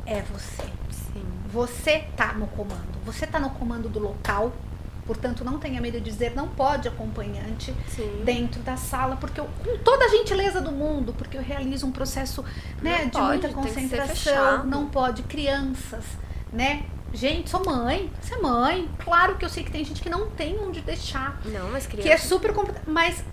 é 0.06 0.22
você. 0.22 0.64
Sim. 0.92 1.26
Você 1.52 2.06
tá 2.16 2.34
no 2.34 2.48
comando. 2.48 2.88
Você 3.06 3.26
tá 3.26 3.40
no 3.40 3.50
comando 3.52 3.90
do 3.90 4.00
local, 4.00 4.54
Portanto, 5.10 5.44
não 5.44 5.58
tenha 5.58 5.82
medo 5.82 6.00
de 6.00 6.12
dizer 6.12 6.36
não 6.36 6.48
pode 6.48 6.88
acompanhante 6.88 7.74
Sim. 7.88 8.22
dentro 8.24 8.62
da 8.62 8.78
sala, 8.78 9.16
porque 9.16 9.40
eu, 9.40 9.50
com 9.66 9.76
toda 9.80 10.06
a 10.06 10.08
gentileza 10.08 10.62
do 10.62 10.72
mundo, 10.72 11.16
porque 11.18 11.36
eu 11.36 11.42
realizo 11.42 11.88
um 11.88 11.92
processo 11.92 12.46
né, 12.80 13.06
de 13.06 13.12
pode, 13.14 13.28
muita 13.28 13.50
concentração, 13.50 14.66
não 14.66 14.86
pode. 14.86 15.24
Crianças, 15.24 16.06
né? 16.54 16.86
Gente, 17.12 17.50
sou 17.50 17.66
mãe, 17.66 18.12
você 18.22 18.36
é 18.36 18.38
mãe. 18.38 18.88
Claro 19.00 19.36
que 19.36 19.44
eu 19.44 19.50
sei 19.50 19.64
que 19.64 19.72
tem 19.72 19.84
gente 19.84 20.00
que 20.00 20.12
não 20.12 20.30
tem 20.30 20.60
onde 20.60 20.80
deixar. 20.82 21.42
Não, 21.44 21.72
mas 21.72 21.88
criança. 21.88 22.08
Que 22.08 22.14
é 22.14 22.18
super 22.20 22.54
complicado. 22.54 22.84
Mas 22.86 23.24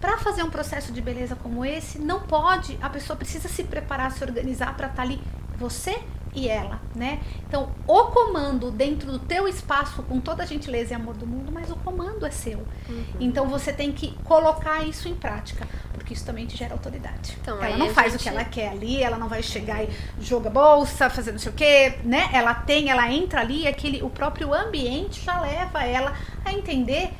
para 0.00 0.18
fazer 0.18 0.42
um 0.42 0.50
processo 0.50 0.92
de 0.92 1.00
beleza 1.00 1.36
como 1.36 1.64
esse, 1.64 2.00
não 2.00 2.22
pode. 2.22 2.76
A 2.82 2.90
pessoa 2.90 3.16
precisa 3.16 3.48
se 3.48 3.62
preparar, 3.62 4.10
se 4.10 4.24
organizar 4.24 4.76
para 4.76 4.88
estar 4.88 4.96
tá 4.96 5.02
ali. 5.02 5.20
Você 5.60 5.96
e 6.34 6.48
ela, 6.48 6.80
né? 6.94 7.20
Então, 7.48 7.70
o 7.86 8.04
comando 8.04 8.70
dentro 8.70 9.10
do 9.10 9.18
teu 9.18 9.48
espaço, 9.48 10.02
com 10.04 10.20
toda 10.20 10.42
a 10.42 10.46
gentileza 10.46 10.92
e 10.92 10.94
amor 10.94 11.14
do 11.14 11.26
mundo, 11.26 11.50
mas 11.52 11.70
o 11.70 11.76
comando 11.76 12.24
é 12.24 12.30
seu. 12.30 12.58
Uhum. 12.88 13.04
Então, 13.18 13.48
você 13.48 13.72
tem 13.72 13.92
que 13.92 14.12
colocar 14.24 14.82
isso 14.84 15.08
em 15.08 15.14
prática, 15.14 15.66
porque 15.92 16.14
isso 16.14 16.24
também 16.24 16.46
te 16.46 16.56
gera 16.56 16.72
autoridade. 16.72 17.36
Então, 17.40 17.62
ela 17.62 17.76
não 17.76 17.90
faz 17.90 18.12
gente... 18.12 18.20
o 18.20 18.22
que 18.22 18.28
ela 18.28 18.44
quer 18.44 18.68
ali, 18.68 19.02
ela 19.02 19.18
não 19.18 19.28
vai 19.28 19.42
chegar 19.42 19.82
e 19.82 19.88
joga 20.20 20.48
bolsa, 20.48 21.10
fazer 21.10 21.32
não 21.32 21.38
sei 21.38 21.50
o 21.50 21.54
quê, 21.54 21.98
né? 22.04 22.30
Ela 22.32 22.54
tem, 22.54 22.90
ela 22.90 23.10
entra 23.12 23.40
ali, 23.40 23.66
aquele, 23.66 24.02
o 24.02 24.10
próprio 24.10 24.54
ambiente 24.54 25.24
já 25.24 25.40
leva 25.40 25.82
ela 25.84 26.14
a 26.44 26.52
entender 26.52 27.10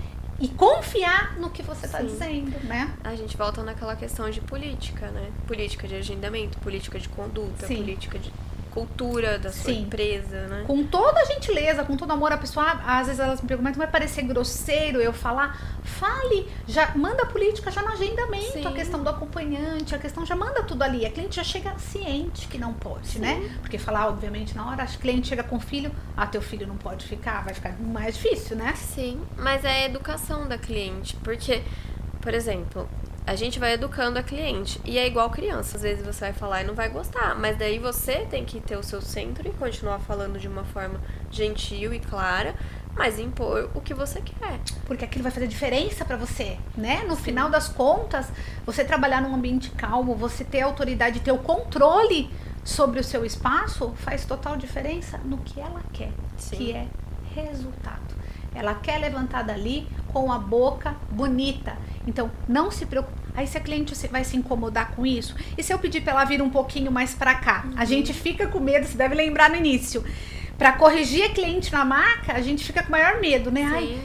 e 0.40 0.48
confiar 0.48 1.38
no 1.38 1.50
que 1.50 1.62
você 1.62 1.84
está 1.84 2.00
dizendo, 2.00 2.58
né? 2.64 2.94
A 3.04 3.14
gente 3.14 3.36
volta 3.36 3.62
naquela 3.62 3.94
questão 3.94 4.30
de 4.30 4.40
política, 4.40 5.10
né? 5.10 5.30
Política 5.46 5.86
de 5.86 5.96
agendamento, 5.96 6.58
política 6.60 6.98
de 6.98 7.08
conduta, 7.10 7.66
Sim. 7.66 7.76
política 7.76 8.18
de 8.18 8.32
cultura 8.70 9.38
da 9.38 9.52
sua 9.52 9.72
Sim. 9.72 9.82
empresa, 9.82 10.46
né? 10.46 10.64
Com 10.66 10.84
toda 10.84 11.20
a 11.20 11.24
gentileza, 11.24 11.84
com 11.84 11.96
todo 11.96 12.10
amor, 12.12 12.32
a 12.32 12.38
pessoa, 12.38 12.64
às 12.86 13.06
vezes 13.06 13.20
elas 13.20 13.40
me 13.40 13.48
perguntam, 13.48 13.74
vai 13.74 13.86
parecer 13.86 14.22
grosseiro 14.22 15.00
eu 15.00 15.12
falar? 15.12 15.58
Fale, 15.82 16.48
já 16.66 16.92
manda 16.94 17.22
a 17.22 17.26
política 17.26 17.70
já 17.70 17.82
no 17.82 17.88
agendamento, 17.88 18.52
Sim. 18.52 18.66
a 18.66 18.72
questão 18.72 19.02
do 19.02 19.08
acompanhante, 19.08 19.94
a 19.94 19.98
questão 19.98 20.24
já 20.24 20.36
manda 20.36 20.62
tudo 20.62 20.82
ali. 20.82 21.04
A 21.04 21.10
cliente 21.10 21.36
já 21.36 21.44
chega 21.44 21.76
ciente 21.78 22.46
que 22.48 22.58
não 22.58 22.72
pode, 22.72 23.08
Sim. 23.08 23.18
né? 23.20 23.58
Porque 23.60 23.78
falar, 23.78 24.08
obviamente, 24.08 24.56
na 24.56 24.68
hora, 24.68 24.82
a 24.82 24.86
cliente 24.86 25.28
chega 25.28 25.42
com 25.42 25.56
o 25.56 25.60
filho, 25.60 25.90
ah, 26.16 26.26
teu 26.26 26.40
filho 26.40 26.66
não 26.66 26.76
pode 26.76 27.06
ficar, 27.06 27.42
vai 27.44 27.54
ficar 27.54 27.74
mais 27.80 28.14
difícil, 28.14 28.56
né? 28.56 28.74
Sim, 28.76 29.20
mas 29.36 29.64
é 29.64 29.84
a 29.84 29.84
educação 29.86 30.46
da 30.46 30.56
cliente, 30.56 31.16
porque, 31.16 31.62
por 32.20 32.32
exemplo, 32.32 32.88
a 33.30 33.36
gente 33.36 33.60
vai 33.60 33.74
educando 33.74 34.18
a 34.18 34.24
cliente. 34.24 34.80
E 34.84 34.98
é 34.98 35.06
igual 35.06 35.30
criança. 35.30 35.76
Às 35.76 35.84
vezes 35.84 36.04
você 36.04 36.18
vai 36.18 36.32
falar 36.32 36.62
e 36.62 36.66
não 36.66 36.74
vai 36.74 36.88
gostar. 36.88 37.36
Mas 37.38 37.56
daí 37.56 37.78
você 37.78 38.26
tem 38.28 38.44
que 38.44 38.60
ter 38.60 38.76
o 38.76 38.82
seu 38.82 39.00
centro 39.00 39.46
e 39.46 39.52
continuar 39.52 40.00
falando 40.00 40.36
de 40.36 40.48
uma 40.48 40.64
forma 40.64 41.00
gentil 41.30 41.94
e 41.94 42.00
clara. 42.00 42.56
Mas 42.96 43.20
impor 43.20 43.70
o 43.72 43.80
que 43.80 43.94
você 43.94 44.20
quer. 44.20 44.58
Porque 44.84 45.04
aquilo 45.04 45.22
vai 45.22 45.30
fazer 45.30 45.46
diferença 45.46 46.04
para 46.04 46.16
você, 46.16 46.58
né? 46.76 47.04
No 47.06 47.14
Sim. 47.14 47.22
final 47.22 47.48
das 47.48 47.68
contas, 47.68 48.26
você 48.66 48.84
trabalhar 48.84 49.22
num 49.22 49.32
ambiente 49.32 49.70
calmo, 49.70 50.16
você 50.16 50.42
ter 50.42 50.62
autoridade, 50.62 51.20
ter 51.20 51.30
o 51.30 51.38
controle 51.38 52.28
sobre 52.64 52.98
o 52.98 53.04
seu 53.04 53.24
espaço, 53.24 53.94
faz 53.98 54.24
total 54.24 54.56
diferença 54.56 55.18
no 55.18 55.38
que 55.38 55.60
ela 55.60 55.84
quer, 55.92 56.10
Sim. 56.36 56.56
que 56.56 56.72
é 56.72 56.88
resultado. 57.32 58.19
Ela 58.54 58.74
quer 58.74 58.98
levantar 58.98 59.42
dali 59.42 59.86
com 60.08 60.32
a 60.32 60.38
boca 60.38 60.96
bonita. 61.10 61.76
Então, 62.06 62.30
não 62.48 62.70
se 62.70 62.86
preocupe. 62.86 63.18
Aí 63.34 63.46
se 63.46 63.56
a 63.56 63.60
cliente 63.60 63.94
vai 64.08 64.24
se 64.24 64.36
incomodar 64.36 64.90
com 64.92 65.06
isso, 65.06 65.34
e 65.56 65.62
se 65.62 65.72
eu 65.72 65.78
pedir 65.78 66.00
para 66.00 66.12
ela 66.12 66.24
vir 66.24 66.42
um 66.42 66.50
pouquinho 66.50 66.90
mais 66.90 67.14
para 67.14 67.34
cá? 67.36 67.64
Uhum. 67.64 67.74
A 67.76 67.84
gente 67.84 68.12
fica 68.12 68.46
com 68.48 68.58
medo, 68.58 68.86
você 68.86 68.98
deve 68.98 69.14
lembrar 69.14 69.48
no 69.50 69.56
início. 69.56 70.04
Para 70.58 70.72
corrigir 70.72 71.24
a 71.24 71.30
cliente 71.30 71.72
na 71.72 71.86
maca, 71.86 72.34
a 72.34 72.42
gente 72.42 72.62
fica 72.64 72.82
com 72.82 72.90
maior 72.90 73.18
medo, 73.18 73.50
né? 73.50 73.62
Ai, 73.72 73.98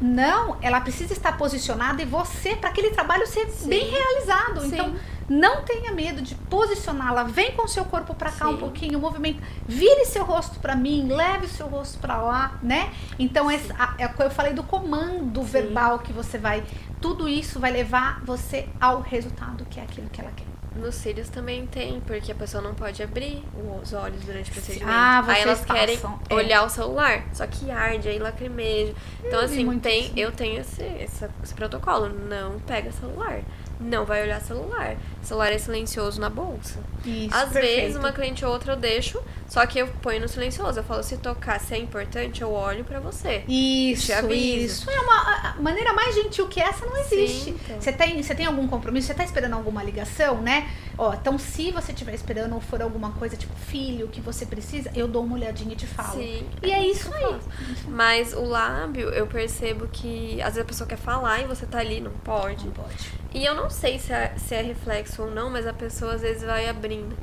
não, 0.00 0.56
ela 0.62 0.80
precisa 0.80 1.12
estar 1.12 1.36
posicionada 1.36 2.00
e 2.00 2.04
você, 2.04 2.54
para 2.54 2.70
aquele 2.70 2.90
trabalho 2.90 3.26
ser 3.26 3.48
Sim. 3.48 3.68
bem 3.68 3.90
realizado. 3.90 4.60
Sim. 4.60 4.66
Então, 4.68 4.94
não 5.28 5.62
tenha 5.62 5.92
medo 5.92 6.22
de 6.22 6.34
posicioná-la. 6.34 7.24
Vem 7.24 7.52
com 7.52 7.66
seu 7.66 7.84
corpo 7.84 8.14
para 8.14 8.30
cá 8.30 8.46
Sim. 8.46 8.54
um 8.54 8.56
pouquinho, 8.56 8.98
o 8.98 9.02
movimento. 9.02 9.42
Vire 9.66 10.04
seu 10.06 10.24
rosto 10.24 10.58
para 10.60 10.74
mim, 10.74 11.08
leve 11.08 11.48
seu 11.48 11.66
rosto 11.66 11.98
para 11.98 12.16
lá, 12.18 12.58
né? 12.62 12.92
Então, 13.18 13.50
é, 13.50 13.56
é 13.98 14.10
eu 14.18 14.30
falei 14.30 14.52
do 14.52 14.62
comando 14.62 15.42
Sim. 15.42 15.46
verbal 15.46 15.98
que 15.98 16.12
você 16.12 16.38
vai. 16.38 16.64
Tudo 17.00 17.28
isso 17.28 17.60
vai 17.60 17.70
levar 17.70 18.22
você 18.24 18.68
ao 18.80 19.00
resultado 19.00 19.66
que 19.66 19.80
é 19.80 19.82
aquilo 19.82 20.08
que 20.08 20.20
ela 20.20 20.30
quer. 20.30 20.46
Nos 20.76 20.94
cílios 20.94 21.30
também 21.30 21.66
tem, 21.66 22.00
porque 22.00 22.30
a 22.30 22.34
pessoa 22.34 22.62
não 22.62 22.74
pode 22.74 23.02
abrir 23.02 23.42
os 23.80 23.94
olhos 23.94 24.22
durante 24.22 24.50
o 24.50 24.52
procedimento. 24.52 24.90
Ah, 24.92 25.24
aí 25.26 25.40
elas 25.40 25.60
passam. 25.60 25.74
querem 25.74 25.98
é. 26.28 26.34
olhar 26.34 26.64
o 26.64 26.68
celular, 26.68 27.24
só 27.32 27.46
que 27.46 27.70
arde, 27.70 28.08
aí 28.08 28.18
lacrimeja. 28.18 28.92
Então, 29.24 29.40
assim, 29.40 29.78
tem, 29.78 30.12
eu 30.14 30.30
tenho 30.32 30.60
esse, 30.60 30.82
esse, 30.82 31.26
esse, 31.42 31.54
protocolo. 31.54 32.10
Não 32.10 32.60
pega 32.60 32.92
celular. 32.92 33.40
não 33.80 34.04
vai 34.04 34.22
olhar 34.22 34.40
celular. 34.40 34.96
Celular 35.26 35.52
é 35.52 35.58
silencioso 35.58 36.20
na 36.20 36.30
bolsa. 36.30 36.78
Isso, 37.04 37.34
Às 37.34 37.50
perfeito. 37.52 37.80
vezes, 37.80 37.96
uma 37.96 38.12
cliente 38.12 38.44
ou 38.44 38.52
outra 38.52 38.72
eu 38.72 38.76
deixo, 38.76 39.20
só 39.48 39.64
que 39.66 39.78
eu 39.78 39.88
ponho 40.00 40.20
no 40.20 40.28
silencioso. 40.28 40.78
Eu 40.78 40.84
falo, 40.84 41.02
se 41.02 41.16
tocar, 41.16 41.58
se 41.60 41.74
é 41.74 41.78
importante, 41.78 42.42
eu 42.42 42.52
olho 42.52 42.84
pra 42.84 43.00
você. 43.00 43.42
Isso, 43.48 44.12
isso. 44.32 44.90
É 44.90 45.00
uma 45.00 45.54
maneira 45.60 45.92
mais 45.92 46.14
gentil 46.14 46.46
que 46.46 46.60
essa 46.60 46.86
não 46.86 46.96
existe. 46.96 47.44
Sim, 47.44 47.58
então. 47.64 47.80
Você 47.80 47.92
tem, 47.92 48.22
você 48.22 48.34
tem 48.34 48.46
algum 48.46 48.68
compromisso? 48.68 49.08
Você 49.08 49.14
tá 49.14 49.24
esperando 49.24 49.54
alguma 49.54 49.82
ligação, 49.82 50.40
né? 50.40 50.70
Ó, 50.96 51.12
então 51.12 51.38
se 51.38 51.70
você 51.72 51.92
estiver 51.92 52.14
esperando 52.14 52.54
ou 52.54 52.60
for 52.60 52.80
alguma 52.80 53.10
coisa 53.12 53.36
tipo 53.36 53.54
filho 53.54 54.08
que 54.08 54.20
você 54.20 54.46
precisa, 54.46 54.90
eu 54.94 55.06
dou 55.08 55.24
uma 55.24 55.34
olhadinha 55.34 55.72
e 55.72 55.76
te 55.76 55.86
falo. 55.86 56.20
Sim. 56.20 56.46
E 56.62 56.70
é 56.70 56.86
isso 56.86 57.10
eu 57.10 57.14
aí. 57.16 57.34
faço. 57.34 57.48
Mas 57.88 58.32
o 58.32 58.44
lábio, 58.44 59.10
eu 59.10 59.26
percebo 59.26 59.88
que 59.88 60.40
às 60.40 60.54
vezes 60.54 60.60
a 60.60 60.64
pessoa 60.64 60.88
quer 60.88 60.98
falar 60.98 61.40
e 61.40 61.46
você 61.46 61.66
tá 61.66 61.78
ali, 61.78 62.00
não 62.00 62.12
pode. 62.12 62.64
Não 62.66 62.72
pode. 62.72 63.12
E 63.34 63.44
eu 63.44 63.54
não 63.54 63.68
sei 63.68 63.98
se 63.98 64.12
é, 64.12 64.34
se 64.38 64.54
é 64.54 64.62
reflexo 64.62 65.15
ou 65.22 65.30
não, 65.30 65.50
mas 65.50 65.66
a 65.66 65.72
pessoa 65.72 66.14
às 66.14 66.20
vezes 66.22 66.42
vai 66.42 66.68
abrindo 66.68 67.16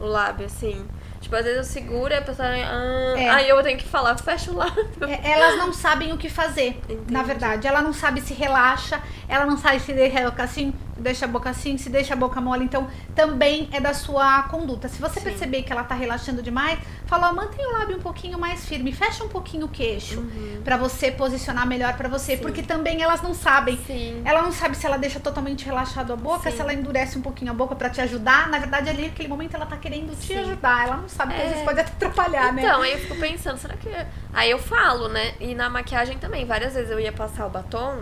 o 0.00 0.06
lábio, 0.06 0.46
assim. 0.46 0.86
Tipo, 1.20 1.36
às 1.36 1.44
vezes 1.44 1.58
eu 1.58 1.64
seguro 1.64 2.12
e 2.12 2.16
a 2.16 2.22
pessoa. 2.22 2.48
Ah, 2.48 3.14
É. 3.16 3.30
Aí 3.30 3.48
eu 3.48 3.62
tenho 3.62 3.78
que 3.78 3.86
falar, 3.88 4.16
fecha 4.18 4.50
o 4.50 4.56
lábio. 4.56 4.84
É, 5.08 5.30
elas 5.32 5.56
não 5.56 5.72
sabem 5.72 6.12
o 6.12 6.18
que 6.18 6.28
fazer, 6.28 6.78
Entendi. 6.88 7.12
na 7.12 7.22
verdade. 7.22 7.66
Ela 7.66 7.80
não 7.80 7.92
sabe 7.92 8.20
se 8.20 8.34
relaxa, 8.34 9.00
ela 9.28 9.46
não 9.46 9.56
sabe 9.56 9.80
se 9.80 9.92
deixa 9.94 10.20
a 10.20 10.30
boca 10.30 10.42
assim, 10.42 10.74
deixa 10.96 11.24
a 11.24 11.28
boca 11.28 11.50
assim, 11.50 11.76
se 11.78 11.88
deixa 11.90 12.14
a 12.14 12.16
boca 12.16 12.40
mole. 12.40 12.64
Então, 12.64 12.88
também 13.14 13.68
é 13.72 13.80
da 13.80 13.92
sua 13.94 14.44
conduta. 14.44 14.88
Se 14.88 15.00
você 15.00 15.20
Sim. 15.20 15.26
perceber 15.26 15.62
que 15.62 15.72
ela 15.72 15.84
tá 15.84 15.94
relaxando 15.94 16.42
demais, 16.42 16.78
fala, 17.06 17.30
ó, 17.30 17.32
mantém 17.34 17.66
o 17.66 17.72
lábio 17.78 17.96
um 17.96 18.00
pouquinho 18.00 18.38
mais 18.38 18.64
firme, 18.66 18.92
fecha 18.92 19.24
um 19.24 19.28
pouquinho 19.28 19.66
o 19.66 19.68
queixo, 19.68 20.24
pra 20.62 20.76
você 20.76 21.10
posicionar 21.10 21.66
melhor 21.66 21.96
pra 21.96 22.08
você. 22.08 22.32
Uhum. 22.32 22.38
Sim. 22.38 22.42
Porque 22.42 22.62
também 22.62 23.02
elas 23.02 23.22
não 23.22 23.34
sabem. 23.34 23.76
Sim. 23.86 24.22
Ela 24.24 24.42
não 24.42 24.52
sabe 24.52 24.76
se 24.76 24.86
ela 24.86 24.96
deixa 24.96 25.20
totalmente 25.20 25.64
relaxado 25.64 26.12
a 26.12 26.16
boca, 26.16 26.50
Sim. 26.50 26.56
se 26.56 26.62
ela 26.62 26.72
endurece 26.72 27.18
um 27.18 27.22
pouquinho 27.22 27.50
a 27.50 27.54
boca 27.54 27.74
pra 27.74 27.90
te 27.90 28.00
ajudar. 28.00 28.48
Na 28.48 28.58
verdade, 28.58 28.88
ali 28.88 29.04
naquele 29.08 29.28
momento 29.28 29.54
ela 29.54 29.66
tá 29.66 29.76
querendo 29.76 30.18
te 30.18 30.32
ajudar. 30.34 30.86
Ela 30.86 30.96
não 30.96 31.08
sabe 31.08 31.34
que 31.34 31.40
às 31.40 31.46
É. 31.46 31.50
vezes 31.50 31.64
pode 31.64 31.80
até 31.80 31.90
atrapalhar, 31.92 32.52
né? 32.52 32.62
Então, 32.62 32.82
aí 32.82 32.92
eu 32.92 32.98
fico 32.98 33.16
pensando, 33.16 33.58
será 33.58 33.74
que. 33.76 33.88
Aí 34.32 34.50
eu 34.50 34.58
falo, 34.58 35.08
né? 35.08 35.34
E 35.40 35.54
na 35.54 35.68
maquiagem 35.68 36.18
também, 36.18 36.44
várias 36.44 36.74
vezes 36.74 36.90
eu 36.90 36.98
ia 37.00 37.12
passar 37.12 37.46
o 37.46 37.50
batom. 37.50 37.98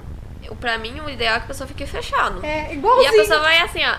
Pra 0.61 0.79
mim, 0.79 1.01
o 1.01 1.09
ideal 1.11 1.37
é 1.37 1.39
que 1.39 1.45
a 1.45 1.49
pessoa 1.49 1.67
fique 1.67 1.87
fechado. 1.87 2.45
É 2.45 2.73
E 2.73 2.75
igualzinho. 2.77 3.09
a 3.09 3.13
pessoa 3.13 3.41
vai 3.41 3.59
assim, 3.59 3.81
ó. 3.85 3.97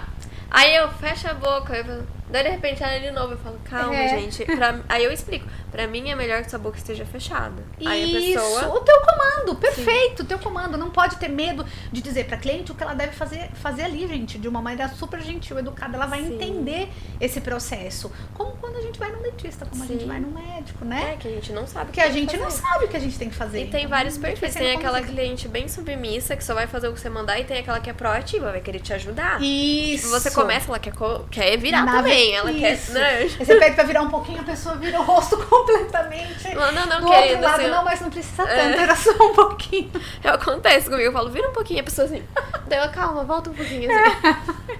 Aí 0.52 0.76
eu 0.76 0.88
fecho 0.94 1.28
a 1.28 1.34
boca, 1.34 1.76
eu 1.76 1.84
falo, 1.84 2.08
daí 2.30 2.44
de 2.44 2.50
repente 2.50 2.84
ela 2.84 3.00
de 3.00 3.10
novo, 3.12 3.34
eu 3.34 3.38
falo, 3.40 3.60
calma, 3.68 3.96
É. 3.96 4.10
gente. 4.10 4.46
Pra- 4.46 4.80
aí 4.88 5.04
eu 5.04 5.12
explico, 5.12 5.46
pra 5.74 5.88
mim 5.88 6.08
é 6.12 6.16
melhor 6.16 6.44
que 6.44 6.50
sua 6.52 6.60
boca 6.60 6.78
esteja 6.78 7.04
fechada. 7.04 7.64
Aí 7.84 8.16
a 8.16 8.20
Isso, 8.20 8.40
pessoa. 8.40 8.76
o 8.76 8.80
teu 8.82 9.02
comando, 9.02 9.56
perfeito, 9.56 10.22
o 10.22 10.26
teu 10.26 10.38
comando. 10.38 10.78
Não 10.78 10.92
pode 10.92 11.16
ter 11.18 11.28
medo 11.28 11.66
de 11.92 12.00
dizer 12.02 12.26
pra 12.28 12.38
cliente 12.38 12.72
o 12.72 12.76
que 12.76 12.84
ela 12.84 12.94
deve 12.94 13.12
fazer, 13.14 13.50
fazer 13.56 13.82
ali, 13.82 14.08
gente, 14.08 14.38
de 14.38 14.48
uma 14.48 14.62
maneira 14.62 14.88
super 14.94 15.20
gentil, 15.20 15.58
educada. 15.58 15.98
Ela 15.98 16.06
vai 16.06 16.22
Sim. 16.22 16.36
entender 16.36 16.90
esse 17.20 17.42
processo. 17.42 18.12
Como 18.36 18.52
quando 18.58 18.78
a 18.78 18.82
gente 18.82 19.00
vai 19.00 19.12
num 19.12 19.22
dentista, 19.24 19.66
como 19.66 19.84
a 19.84 19.88
gente 19.88 20.02
Sim. 20.02 20.08
vai 20.08 20.20
num 20.20 20.32
médico, 20.32 20.86
né? 20.86 21.14
É, 21.14 21.18
que 21.18 21.28
a 21.28 21.32
gente 21.32 21.52
não 21.52 21.66
sabe 21.66 21.86
o 21.86 21.88
Porque 21.88 22.02
a 22.02 22.08
que 22.08 22.14
gente 22.14 22.38
não 22.38 22.46
fazer. 22.52 22.62
sabe 22.62 22.86
o 22.86 22.88
que 22.88 22.98
a 22.98 23.00
gente 23.00 23.18
tem 23.18 23.30
que 23.30 23.36
fazer. 23.36 23.64
E 23.64 23.68
tem 23.68 23.80
Então, 23.82 23.90
vários 23.90 24.18
perfis. 24.18 24.54
Tem 24.54 24.72
aquela 24.76 25.02
cliente 25.02 25.48
bem 25.48 25.68
submissa 25.68 26.36
que 26.38 26.44
só 26.44 26.54
vai 26.54 26.68
fazer 26.68 26.88
o 26.88 26.94
que 26.94 27.00
você 27.00 27.10
mandar 27.10 27.40
e 27.40 27.44
tem 27.46 27.58
aquela 27.58 27.80
que 27.80 27.90
é 27.90 27.94
proativa, 27.94 28.52
vai 28.52 28.62
querer 28.62 28.80
te 28.80 28.94
ajudar. 28.94 29.42
Isso. 29.42 30.04
Tipo, 30.06 30.20
você 30.20 30.30
começa, 30.32 30.70
ela 30.70 30.78
quer, 30.80 30.94
quer 31.32 31.58
virar 31.58 31.84
Na 31.84 31.98
também. 31.98 32.36
Ela 32.36 32.52
Isso. 32.52 32.60
quer. 32.94 33.00
Né? 33.00 33.28
Você 33.28 33.56
pede 33.58 33.76
pra 33.76 33.84
virar 33.84 34.02
um 34.04 34.10
pouquinho, 34.10 34.40
a 34.42 34.44
pessoa 34.44 34.76
vira 34.76 35.00
o 35.00 35.04
rosto 35.04 35.38
completamente. 35.66 36.56
Não, 36.56 36.72
não, 36.72 36.86
não, 36.86 37.02
Do 37.02 37.08
outro 37.08 37.42
lado, 37.42 37.62
assim, 37.62 37.70
não, 37.70 37.84
mas 37.84 38.02
não 38.02 38.10
precisa 38.10 38.46
tanto, 38.46 38.78
É. 38.78 38.82
era 38.82 38.96
só 38.96 39.12
um 39.12 39.34
pouquinho. 39.34 39.92
Acontece 40.24 40.86
comigo, 40.90 41.04
eu 41.04 41.12
falo, 41.12 41.30
vira 41.30 41.50
um 41.50 41.54
pouquinho, 41.54 41.82
a 41.82 41.84
pessoa 41.84 42.06
assim, 42.06 42.24
daí 42.68 42.80
eu, 42.80 42.92
calma, 42.92 43.24
volta 43.24 43.50
um 43.50 43.54
pouquinho 43.54 43.90
assim. 43.92 44.14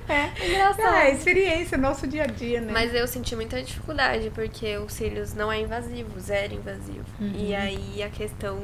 É, 0.10 0.48
engraçado. 0.48 0.96
É, 0.96 1.12
experiência, 1.12 1.78
nosso 1.78 2.06
dia 2.08 2.24
a 2.24 2.28
dia, 2.28 2.60
né? 2.62 2.72
Mas 2.74 2.94
eu 2.94 3.08
senti 3.08 3.36
muita 3.36 3.62
dificuldade, 3.62 4.30
porque 4.34 4.78
os 4.78 4.94
cílios 4.94 5.34
não 5.34 5.52
é 5.52 5.62
invasivo, 5.62 6.20
zero 6.20 6.54
invasivo. 6.54 7.06
Uhum. 7.20 7.34
E 7.36 7.56
aí 7.56 8.04
a 8.04 8.10
questão 8.10 8.60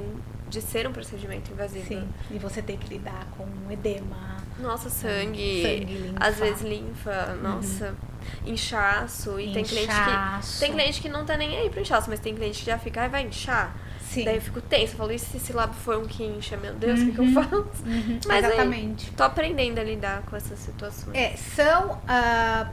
de 0.49 0.61
ser 0.61 0.87
um 0.87 0.91
procedimento 0.91 1.51
invasivo. 1.51 1.87
Sim, 1.87 2.09
e 2.31 2.37
você 2.39 2.61
tem 2.61 2.75
que 2.77 2.89
lidar 2.89 3.27
com 3.37 3.45
edema. 3.71 4.38
Nossa, 4.61 4.89
sangue, 4.89 5.61
Sangue, 5.63 5.85
linfa. 5.97 6.17
às 6.25 6.37
vezes 6.39 6.61
linfa, 6.61 7.37
nossa, 7.41 7.95
inchaço. 8.45 9.39
E 9.39 9.53
tem 9.53 9.63
cliente 9.63 9.87
que. 9.87 9.93
Inchaço. 9.93 10.59
Tem 10.59 10.71
cliente 10.71 11.01
que 11.01 11.09
não 11.09 11.25
tá 11.25 11.37
nem 11.37 11.57
aí 11.57 11.69
pro 11.69 11.79
inchaço, 11.81 12.09
mas 12.09 12.19
tem 12.19 12.35
cliente 12.35 12.59
que 12.59 12.65
já 12.65 12.77
fica, 12.77 13.01
ai, 13.01 13.09
vai 13.09 13.23
inchar. 13.25 13.75
Sim. 14.01 14.25
Daí 14.25 14.35
eu 14.37 14.41
fico 14.41 14.59
tensa, 14.59 14.93
eu 14.93 14.97
falo, 14.97 15.11
e 15.11 15.19
se 15.19 15.37
esse 15.37 15.53
lábio 15.53 15.75
for 15.75 15.97
um 15.97 16.05
que 16.05 16.23
incha, 16.23 16.57
meu 16.57 16.73
Deus, 16.73 16.99
o 16.99 17.05
que, 17.05 17.11
que 17.11 17.19
eu 17.19 17.25
Uhum. 17.25 17.33
faço? 17.33 17.55
Uhum, 17.85 18.19
Mas 18.27 18.43
aí, 18.43 18.51
exatamente. 18.53 19.11
tô 19.11 19.23
aprendendo 19.23 19.77
a 19.79 19.83
lidar 19.83 20.23
com 20.23 20.35
essas 20.35 20.57
situações. 20.57 21.15
É, 21.15 21.35
são 21.37 22.01
ah, 22.07 22.67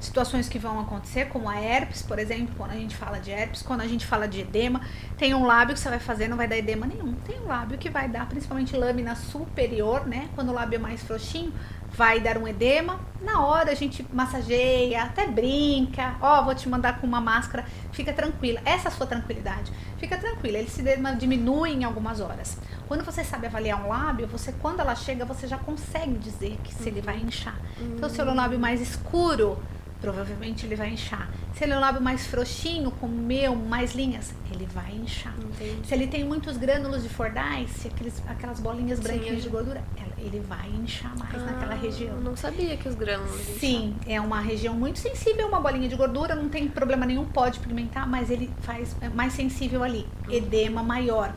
situações 0.00 0.48
que 0.48 0.58
vão 0.58 0.80
acontecer, 0.80 1.26
como 1.28 1.48
a 1.48 1.60
herpes, 1.60 2.02
por 2.02 2.18
exemplo, 2.18 2.54
quando 2.56 2.70
a 2.72 2.76
gente 2.76 2.96
fala 2.96 3.18
de 3.18 3.30
herpes, 3.30 3.62
quando 3.62 3.82
a 3.82 3.86
gente 3.86 4.06
fala 4.06 4.26
de 4.26 4.40
edema, 4.40 4.80
tem 5.16 5.34
um 5.34 5.44
lábio 5.44 5.74
que 5.74 5.80
você 5.80 5.90
vai 5.90 6.00
fazer, 6.00 6.26
não 6.26 6.36
vai 6.36 6.48
dar 6.48 6.56
edema 6.56 6.86
nenhum. 6.86 7.14
Tem 7.26 7.38
um 7.40 7.46
lábio 7.46 7.78
que 7.78 7.90
vai 7.90 8.08
dar, 8.08 8.26
principalmente 8.26 8.76
lâmina 8.76 9.14
superior, 9.14 10.06
né? 10.06 10.28
Quando 10.34 10.48
o 10.48 10.52
lábio 10.52 10.76
é 10.76 10.78
mais 10.78 11.02
frouxinho, 11.02 11.52
vai 11.92 12.20
dar 12.20 12.38
um 12.38 12.46
edema. 12.46 13.00
Na 13.20 13.44
hora 13.44 13.72
a 13.72 13.74
gente 13.74 14.06
massageia, 14.12 15.02
até 15.02 15.26
brinca. 15.26 16.16
Ó, 16.20 16.42
vou 16.44 16.54
te 16.54 16.68
mandar 16.68 17.00
com 17.00 17.06
uma 17.06 17.20
máscara. 17.20 17.64
Fica 17.92 18.12
tranquila. 18.12 18.60
Essa 18.64 18.88
é 18.88 18.90
a 18.90 18.94
sua 18.94 19.06
tranquilidade. 19.06 19.72
Fica 19.98 20.16
tranquila. 20.16 20.58
Ele 20.58 20.70
se 20.70 20.82
diminui 21.18 21.72
em 21.72 21.84
algumas 21.84 22.20
horas. 22.20 22.56
Quando 22.88 23.04
você 23.04 23.22
sabe 23.22 23.46
avaliar 23.46 23.84
um 23.84 23.88
lábio, 23.88 24.26
você 24.26 24.52
quando 24.52 24.80
ela 24.80 24.94
chega, 24.94 25.24
você 25.24 25.46
já 25.46 25.58
consegue 25.58 26.16
dizer 26.18 26.58
que 26.64 26.74
se 26.74 26.88
ele 26.88 27.00
vai 27.00 27.18
inchar. 27.18 27.58
Então, 27.80 28.08
se 28.08 28.20
é 28.20 28.24
um 28.24 28.34
lábio 28.34 28.58
mais 28.58 28.80
escuro, 28.80 29.58
provavelmente 30.00 30.66
ele 30.66 30.74
vai 30.74 30.90
inchar. 30.90 31.28
Se 31.54 31.64
ele 31.64 31.72
é 31.72 31.76
um 31.76 31.80
lábio 31.80 32.00
mais 32.00 32.26
frouxinho, 32.26 32.90
como 32.92 33.14
o 33.14 33.18
meu, 33.18 33.54
mais 33.54 33.94
linhas, 33.94 34.32
ele 34.52 34.66
vai 34.66 34.92
inchar. 34.92 35.34
Entendi. 35.38 35.86
Se 35.86 35.94
ele 35.94 36.06
tem 36.06 36.24
muitos 36.24 36.56
grânulos 36.56 37.02
de 37.02 37.08
Fordyce, 37.08 37.88
aqueles, 37.88 38.22
aquelas 38.26 38.60
bolinhas 38.60 38.98
Sim, 38.98 39.04
branquinhas 39.04 39.42
de 39.42 39.48
gordura, 39.48 39.82
ele 40.18 40.40
vai 40.40 40.68
inchar 40.68 41.16
mais 41.18 41.42
naquela 41.44 41.72
Ah, 41.72 41.76
região. 41.76 42.16
Não 42.20 42.36
sabia 42.36 42.76
que 42.76 42.88
os 42.88 42.94
grânulos 42.94 43.40
Sim, 43.58 43.94
é 44.06 44.20
uma 44.20 44.40
região 44.40 44.74
muito 44.74 44.98
sensível, 44.98 45.48
uma 45.48 45.60
bolinha 45.60 45.88
de 45.88 45.96
gordura, 45.96 46.34
não 46.34 46.48
tem 46.48 46.68
problema 46.68 47.06
nenhum, 47.06 47.24
pode 47.24 47.58
pigmentar, 47.60 48.08
mas 48.08 48.30
ele 48.30 48.50
faz 48.60 48.96
é 49.00 49.08
mais 49.08 49.32
sensível 49.32 49.82
ali, 49.82 50.06
edema 50.28 50.82
maior. 50.82 51.32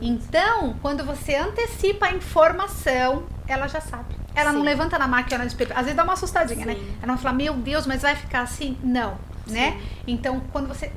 Então, 0.00 0.76
quando 0.80 1.04
você 1.04 1.34
antecipa 1.34 2.06
a 2.06 2.12
informação, 2.12 3.24
ela 3.46 3.66
já 3.66 3.80
sabe. 3.80 4.14
Ela 4.38 4.52
não 4.52 4.60
Sim. 4.60 4.66
levanta 4.66 4.98
na 4.98 5.08
máquina 5.08 5.40
de 5.44 5.48
espelho. 5.48 5.72
Às 5.72 5.80
vezes 5.82 5.94
dá 5.96 6.04
uma 6.04 6.12
assustadinha, 6.12 6.64
né? 6.64 6.74
Sim. 6.74 6.94
Ela 7.02 7.14
vai 7.14 7.22
falar, 7.22 7.34
meu 7.34 7.54
Deus, 7.54 7.86
mas 7.86 8.02
vai 8.02 8.14
ficar 8.14 8.42
assim? 8.42 8.76
Não, 8.82 9.18
né? 9.46 9.80
Então, 10.06 10.40
quando 10.52 10.68
você 10.68 10.92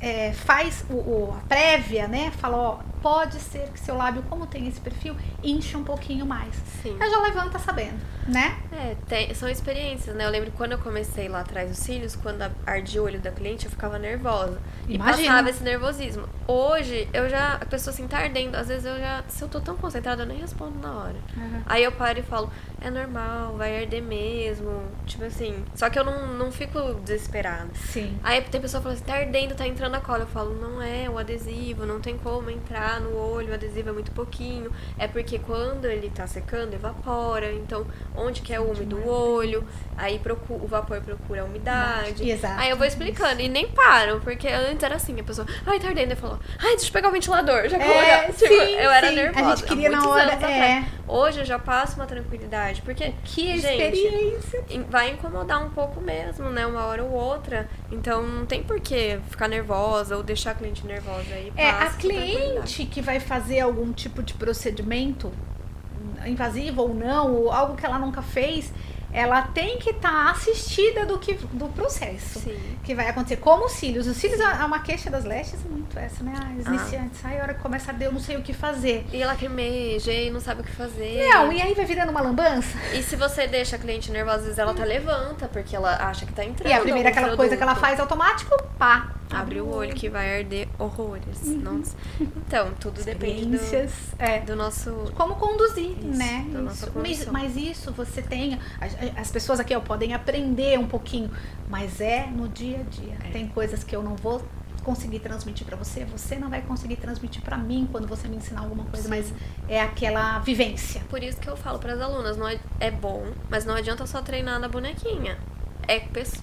é, 0.00 0.32
faz 0.32 0.84
o, 0.90 0.94
o- 0.94 1.36
a 1.38 1.46
prévia, 1.48 2.08
né? 2.08 2.32
Fala, 2.38 2.56
ó, 2.56 2.78
pode 3.02 3.38
ser 3.40 3.68
que 3.70 3.80
seu 3.80 3.96
lábio, 3.96 4.22
como 4.30 4.46
tem 4.46 4.66
esse 4.68 4.80
perfil, 4.80 5.14
inche 5.42 5.76
um 5.76 5.82
pouquinho 5.84 6.24
mais. 6.24 6.54
Sim. 6.82 6.96
Ela 7.00 7.10
já 7.10 7.20
levanta 7.20 7.58
sabendo, 7.58 7.98
né? 8.28 8.56
É, 8.72 8.96
tem- 9.08 9.34
são 9.34 9.48
experiências, 9.48 10.14
né? 10.14 10.24
Eu 10.24 10.30
lembro 10.30 10.50
quando 10.52 10.72
eu 10.72 10.78
comecei 10.78 11.28
lá 11.28 11.40
atrás 11.40 11.68
dos 11.68 11.78
cílios, 11.78 12.14
quando 12.16 12.42
ardia 12.66 13.02
o 13.02 13.04
olho 13.04 13.20
da 13.20 13.30
cliente, 13.30 13.64
eu 13.66 13.70
ficava 13.70 13.98
nervosa. 13.98 14.60
E 14.88 14.94
Imagino. 14.94 15.28
passava 15.28 15.50
esse 15.50 15.62
nervosismo. 15.62 16.28
Hoje, 16.46 17.08
eu 17.12 17.28
já. 17.28 17.54
A 17.54 17.66
pessoa 17.66 17.92
assim 17.92 18.06
tá 18.06 18.18
ardendo. 18.18 18.56
Às 18.56 18.68
vezes 18.68 18.84
eu 18.84 18.98
já. 18.98 19.22
Se 19.28 19.42
eu 19.42 19.48
tô 19.48 19.60
tão 19.60 19.76
concentrada, 19.76 20.22
eu 20.22 20.26
nem 20.26 20.38
respondo 20.38 20.78
na 20.80 20.92
hora. 20.96 21.16
Uhum. 21.36 21.62
Aí 21.66 21.82
eu 21.84 21.92
paro 21.92 22.18
e 22.18 22.22
falo, 22.22 22.50
é 22.80 22.90
normal, 22.90 23.56
vai 23.56 23.80
arder 23.82 24.02
mesmo. 24.02 24.82
Tipo 25.06 25.24
assim. 25.24 25.64
Só 25.74 25.88
que 25.90 25.98
eu 25.98 26.04
não, 26.04 26.28
não 26.34 26.50
fico 26.52 26.94
desesperada. 27.04 27.68
Sim. 27.74 28.18
Aí 28.22 28.40
tem 28.42 28.60
pessoa 28.60 28.80
que 28.80 28.84
fala 28.84 28.94
assim, 28.94 29.04
tá 29.04 29.14
ardendo, 29.14 29.54
tá 29.54 29.66
entrando 29.66 29.94
a 29.94 30.00
cola. 30.00 30.20
Eu 30.20 30.26
falo, 30.26 30.54
não 30.54 30.82
é 30.82 31.08
o 31.08 31.18
adesivo, 31.18 31.86
não 31.86 32.00
tem 32.00 32.16
como 32.18 32.50
entrar 32.50 32.91
no 33.00 33.16
olho, 33.16 33.50
o 33.50 33.54
adesivo 33.54 33.90
é 33.90 33.92
muito 33.92 34.10
pouquinho. 34.12 34.70
É 34.98 35.06
porque 35.06 35.38
quando 35.38 35.86
ele 35.86 36.10
tá 36.10 36.26
secando, 36.26 36.74
evapora. 36.74 37.52
Então, 37.52 37.86
onde 38.16 38.40
que 38.42 38.52
é 38.52 38.60
úmido 38.60 38.96
o 38.96 39.08
olho, 39.08 39.66
aí 39.96 40.18
procu 40.18 40.54
o 40.54 40.66
vapor 40.66 41.00
procura 41.00 41.42
a 41.42 41.44
umidade. 41.44 42.28
Exato. 42.28 42.60
Aí 42.60 42.70
eu 42.70 42.76
vou 42.76 42.86
explicando 42.86 43.40
e 43.40 43.48
nem 43.48 43.68
param, 43.68 44.20
porque 44.20 44.48
antes 44.48 44.82
era 44.82 44.96
assim, 44.96 45.18
a 45.20 45.24
pessoa, 45.24 45.46
ai, 45.66 45.78
tá 45.80 45.88
ardendo. 45.88 46.12
Eu 46.12 46.16
falo, 46.16 46.38
ai, 46.58 46.76
deixa 46.76 46.88
eu 46.88 46.92
pegar 46.92 47.08
o 47.08 47.12
ventilador, 47.12 47.68
já 47.68 47.78
É. 47.78 48.32
Tipo, 48.32 48.52
eu 48.52 48.90
era 48.90 49.08
sim. 49.08 49.14
nervosa. 49.16 49.46
A 49.46 49.56
gente 49.56 49.68
queria 49.68 49.90
na 49.90 50.08
hora, 50.08 50.32
é. 50.32 50.84
Hoje 51.06 51.40
eu 51.40 51.44
já 51.44 51.58
passo 51.58 51.96
uma 51.96 52.06
tranquilidade, 52.06 52.80
porque 52.82 53.12
Que 53.24 53.58
Gente, 53.58 53.66
experiência. 53.66 54.64
vai 54.88 55.10
incomodar 55.10 55.64
um 55.64 55.70
pouco 55.70 56.00
mesmo, 56.00 56.48
né? 56.50 56.66
Uma 56.66 56.84
hora 56.86 57.02
ou 57.04 57.10
outra. 57.10 57.68
Então 57.90 58.22
não 58.22 58.46
tem 58.46 58.62
por 58.62 58.80
que 58.80 59.18
ficar 59.28 59.48
nervosa 59.48 60.16
ou 60.16 60.22
deixar 60.22 60.52
a 60.52 60.54
cliente 60.54 60.86
nervosa 60.86 61.34
aí. 61.34 61.52
É, 61.56 61.68
a 61.68 61.90
passa 61.90 62.81
cliente 62.82 62.86
que 62.86 63.00
vai 63.00 63.20
fazer 63.20 63.60
algum 63.60 63.92
tipo 63.92 64.22
de 64.22 64.34
procedimento 64.34 65.32
invasivo 66.26 66.82
ou 66.82 66.94
não, 66.94 67.34
ou 67.34 67.52
algo 67.52 67.76
que 67.76 67.84
ela 67.84 67.98
nunca 67.98 68.22
fez, 68.22 68.72
ela 69.12 69.42
tem 69.42 69.76
que 69.78 69.90
estar 69.90 70.10
tá 70.10 70.30
assistida 70.30 71.04
do, 71.04 71.18
que, 71.18 71.34
do 71.34 71.66
processo 71.68 72.40
Sim. 72.40 72.56
que 72.82 72.94
vai 72.94 73.08
acontecer. 73.08 73.36
Como 73.36 73.66
os 73.66 73.72
cílios. 73.72 74.06
Os 74.06 74.16
cílios 74.16 74.40
é 74.40 74.64
uma 74.64 74.78
queixa 74.78 75.10
das 75.10 75.24
lestes 75.24 75.60
muito 75.64 75.98
essa, 75.98 76.24
né? 76.24 76.32
Ah, 76.34 76.50
os 76.58 76.66
Ah. 76.66 76.70
iniciantes. 76.70 77.20
Ai, 77.24 77.38
a 77.38 77.42
hora 77.42 77.54
que 77.54 77.60
começa 77.60 77.90
a 77.90 77.94
dar, 77.94 78.06
eu 78.06 78.12
não 78.12 78.20
sei 78.20 78.36
o 78.36 78.42
que 78.42 78.54
fazer. 78.54 79.04
E 79.12 79.20
ela 79.20 79.34
cremeja 79.34 80.10
e 80.12 80.30
não 80.30 80.40
sabe 80.40 80.62
o 80.62 80.64
que 80.64 80.72
fazer. 80.72 81.28
Não, 81.28 81.52
e 81.52 81.60
aí 81.60 81.74
vai 81.74 81.84
virando 81.84 82.10
uma 82.10 82.22
lambança. 82.22 82.78
E 82.94 83.02
se 83.02 83.16
você 83.16 83.46
deixa 83.46 83.76
a 83.76 83.78
cliente 83.78 84.10
nervosa, 84.10 84.38
às 84.38 84.44
vezes 84.44 84.58
ela 84.58 84.72
tá 84.72 84.84
levanta, 84.84 85.46
porque 85.48 85.76
ela 85.76 85.94
acha 86.08 86.24
que 86.24 86.32
tá 86.32 86.44
entrando. 86.44 86.70
E 86.70 86.72
a 86.72 86.80
primeira 86.80 87.10
aquela 87.10 87.36
coisa 87.36 87.54
que 87.56 87.62
ela 87.62 87.72
produto. 87.74 87.88
faz 87.88 88.00
automático, 88.00 88.56
pá. 88.78 89.12
Abre 89.32 89.60
o 89.60 89.68
olho 89.68 89.94
que 89.94 90.08
vai 90.08 90.38
arder 90.38 90.68
horrores. 90.78 91.42
Nossa. 91.46 91.96
Então, 92.20 92.72
tudo 92.78 93.02
depende 93.02 93.56
do. 93.56 93.92
É. 94.18 94.40
do 94.40 94.54
nosso. 94.54 95.12
como 95.14 95.36
conduzir, 95.36 95.90
Isso, 95.90 96.06
né? 96.06 96.46
Isso. 96.70 96.92
Mas, 96.94 97.26
mas 97.26 97.56
isso 97.56 97.92
você 97.92 98.22
tem. 98.22 98.58
As, 98.80 98.96
as 99.16 99.30
pessoas 99.30 99.60
aqui 99.60 99.74
ó, 99.74 99.80
podem 99.80 100.14
aprender 100.14 100.78
um 100.78 100.86
pouquinho, 100.86 101.30
mas 101.68 102.00
é 102.00 102.26
no 102.26 102.48
dia 102.48 102.80
a 102.80 102.82
dia. 102.82 103.16
É. 103.24 103.30
Tem 103.30 103.48
coisas 103.48 103.82
que 103.82 103.94
eu 103.94 104.02
não 104.02 104.16
vou 104.16 104.42
conseguir 104.82 105.20
transmitir 105.20 105.64
pra 105.64 105.76
você, 105.76 106.04
você 106.04 106.36
não 106.36 106.50
vai 106.50 106.60
conseguir 106.60 106.96
transmitir 106.96 107.42
pra 107.42 107.56
mim 107.56 107.88
quando 107.90 108.06
você 108.06 108.28
me 108.28 108.36
ensinar 108.36 108.62
alguma 108.62 108.84
coisa, 108.84 109.04
Sim. 109.04 109.08
mas 109.08 109.32
é 109.68 109.80
aquela 109.80 110.40
vivência. 110.40 111.02
Por 111.08 111.22
isso 111.22 111.38
que 111.38 111.48
eu 111.48 111.56
falo 111.56 111.78
pras 111.78 112.00
alunas, 112.00 112.36
não 112.36 112.48
é, 112.48 112.58
é 112.80 112.90
bom, 112.90 113.26
mas 113.48 113.64
não 113.64 113.74
adianta 113.74 114.06
só 114.06 114.20
treinar 114.20 114.58
na 114.58 114.68
bonequinha. 114.68 115.38
É, 115.88 116.00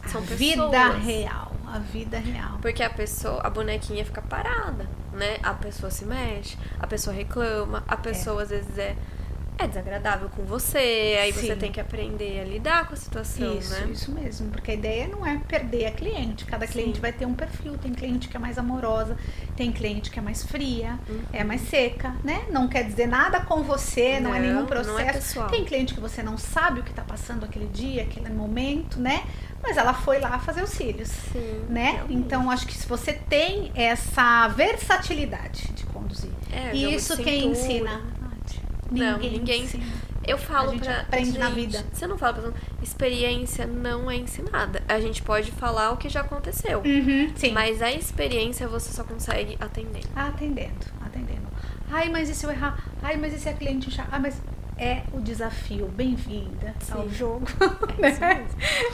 são 0.07 0.21
a 0.21 0.25
pessoas. 0.25 0.37
vida 0.39 0.89
real, 0.93 1.51
a 1.67 1.79
vida 1.79 2.19
real. 2.19 2.57
Porque 2.61 2.83
a 2.83 2.89
pessoa, 2.89 3.41
a 3.41 3.49
bonequinha 3.49 4.03
fica 4.05 4.21
parada, 4.21 4.87
né? 5.13 5.37
A 5.43 5.53
pessoa 5.53 5.91
se 5.91 6.05
mexe, 6.05 6.57
a 6.79 6.87
pessoa 6.87 7.15
reclama, 7.15 7.83
a 7.87 7.97
pessoa 7.97 8.43
às 8.43 8.49
vezes 8.49 8.77
é, 8.77 8.95
é 9.59 9.67
desagradável 9.67 10.29
com 10.29 10.43
você, 10.43 11.17
aí 11.21 11.31
você 11.31 11.53
Sim. 11.53 11.55
tem 11.59 11.71
que 11.71 11.79
aprender 11.81 12.39
a 12.39 12.43
lidar 12.45 12.87
com 12.87 12.93
a 12.93 12.97
situação, 12.97 13.57
Isso, 13.57 13.71
né? 13.73 13.89
isso 13.91 14.11
mesmo, 14.11 14.49
porque 14.51 14.71
a 14.71 14.73
ideia 14.73 15.07
não 15.07 15.25
é 15.25 15.37
perder 15.47 15.85
a 15.87 15.91
cliente. 15.91 16.45
Cada 16.45 16.65
Sim. 16.65 16.73
cliente 16.73 16.99
vai 17.01 17.11
ter 17.11 17.25
um 17.25 17.33
perfil. 17.33 17.77
Tem 17.77 17.91
cliente 17.93 18.27
que 18.29 18.37
é 18.37 18.39
mais 18.39 18.57
amorosa, 18.57 19.17
tem 19.57 19.71
cliente 19.71 20.09
que 20.09 20.17
é 20.17 20.21
mais 20.21 20.43
fria, 20.43 20.97
Uhum. 21.09 21.19
é 21.33 21.43
mais 21.43 21.61
seca, 21.61 22.15
né? 22.23 22.45
Não 22.51 22.67
quer 22.67 22.83
dizer 22.83 23.07
nada 23.07 23.41
com 23.41 23.61
você, 23.63 24.19
não, 24.19 24.33
é 24.33 24.39
Não, 24.39 24.47
nenhum 24.47 24.63
é 24.63 24.67
processo. 24.67 25.13
pessoal. 25.13 25.49
tem 25.49 25.65
cliente 25.65 25.93
que 25.93 25.99
você 25.99 26.23
não 26.23 26.37
sabe 26.37 26.79
o 26.79 26.83
que 26.83 26.93
tá 26.93 27.03
passando 27.03 27.43
aquele 27.43 27.67
dia, 27.67 28.03
aquele 28.03 28.29
momento, 28.29 28.99
né? 28.99 29.23
Mas 29.61 29.75
ela 29.75 29.93
foi 29.93 30.19
lá 30.19 30.39
fazer 30.39 30.63
os 30.63 30.69
cílios, 30.69 31.09
Sim. 31.09 31.65
né? 31.67 31.91
realmente. 31.95 32.13
Então 32.13 32.49
acho 32.49 32.65
que 32.65 32.73
se 32.73 32.87
você 32.87 33.11
tem 33.11 33.71
essa 33.75 34.47
versatilidade 34.47 35.67
de 35.73 35.83
conduzir, 35.87 36.31
É, 36.51 36.73
isso 36.75 37.17
quem 37.17 37.47
ensina? 37.51 38.01
Não, 38.91 39.17
ninguém 39.17 39.63
ensina. 39.63 39.83
Eu 40.27 40.37
falo 40.37 40.69
A 40.69 40.73
gente 40.73 40.83
pra. 40.83 40.99
aprende 41.01 41.37
na 41.39 41.45
gente, 41.49 41.55
vida. 41.55 41.85
Você 41.91 42.05
não 42.05 42.17
fala 42.17 42.33
pra 42.33 42.51
experiência 42.83 43.65
não 43.65 44.09
é 44.11 44.15
ensinada. 44.15 44.81
A 44.87 44.99
gente 44.99 45.21
pode 45.23 45.51
falar 45.51 45.91
o 45.91 45.97
que 45.97 46.07
já 46.09 46.21
aconteceu. 46.21 46.79
Uhum, 46.85 47.31
sim. 47.35 47.51
Mas 47.51 47.81
a 47.81 47.91
experiência 47.91 48.67
você 48.67 48.91
só 48.91 49.03
consegue 49.03 49.57
atender. 49.59 50.01
Atendendo, 50.15 50.85
atendendo. 51.03 51.47
Ai, 51.91 52.09
mas 52.09 52.29
e 52.29 52.35
se 52.35 52.45
eu 52.45 52.51
errar? 52.51 52.77
Ai, 53.01 53.17
mas 53.17 53.33
e 53.33 53.39
se 53.39 53.49
a 53.49 53.53
cliente 53.53 53.87
achar? 53.89 54.07
Ah, 54.11 54.19
mas 54.19 54.39
é 54.77 55.01
o 55.13 55.19
desafio. 55.19 55.87
Bem-vinda 55.87 56.75
ao 56.91 57.03
Sim. 57.09 57.15
jogo. 57.15 57.45
É 57.97 58.11
né? 58.19 58.47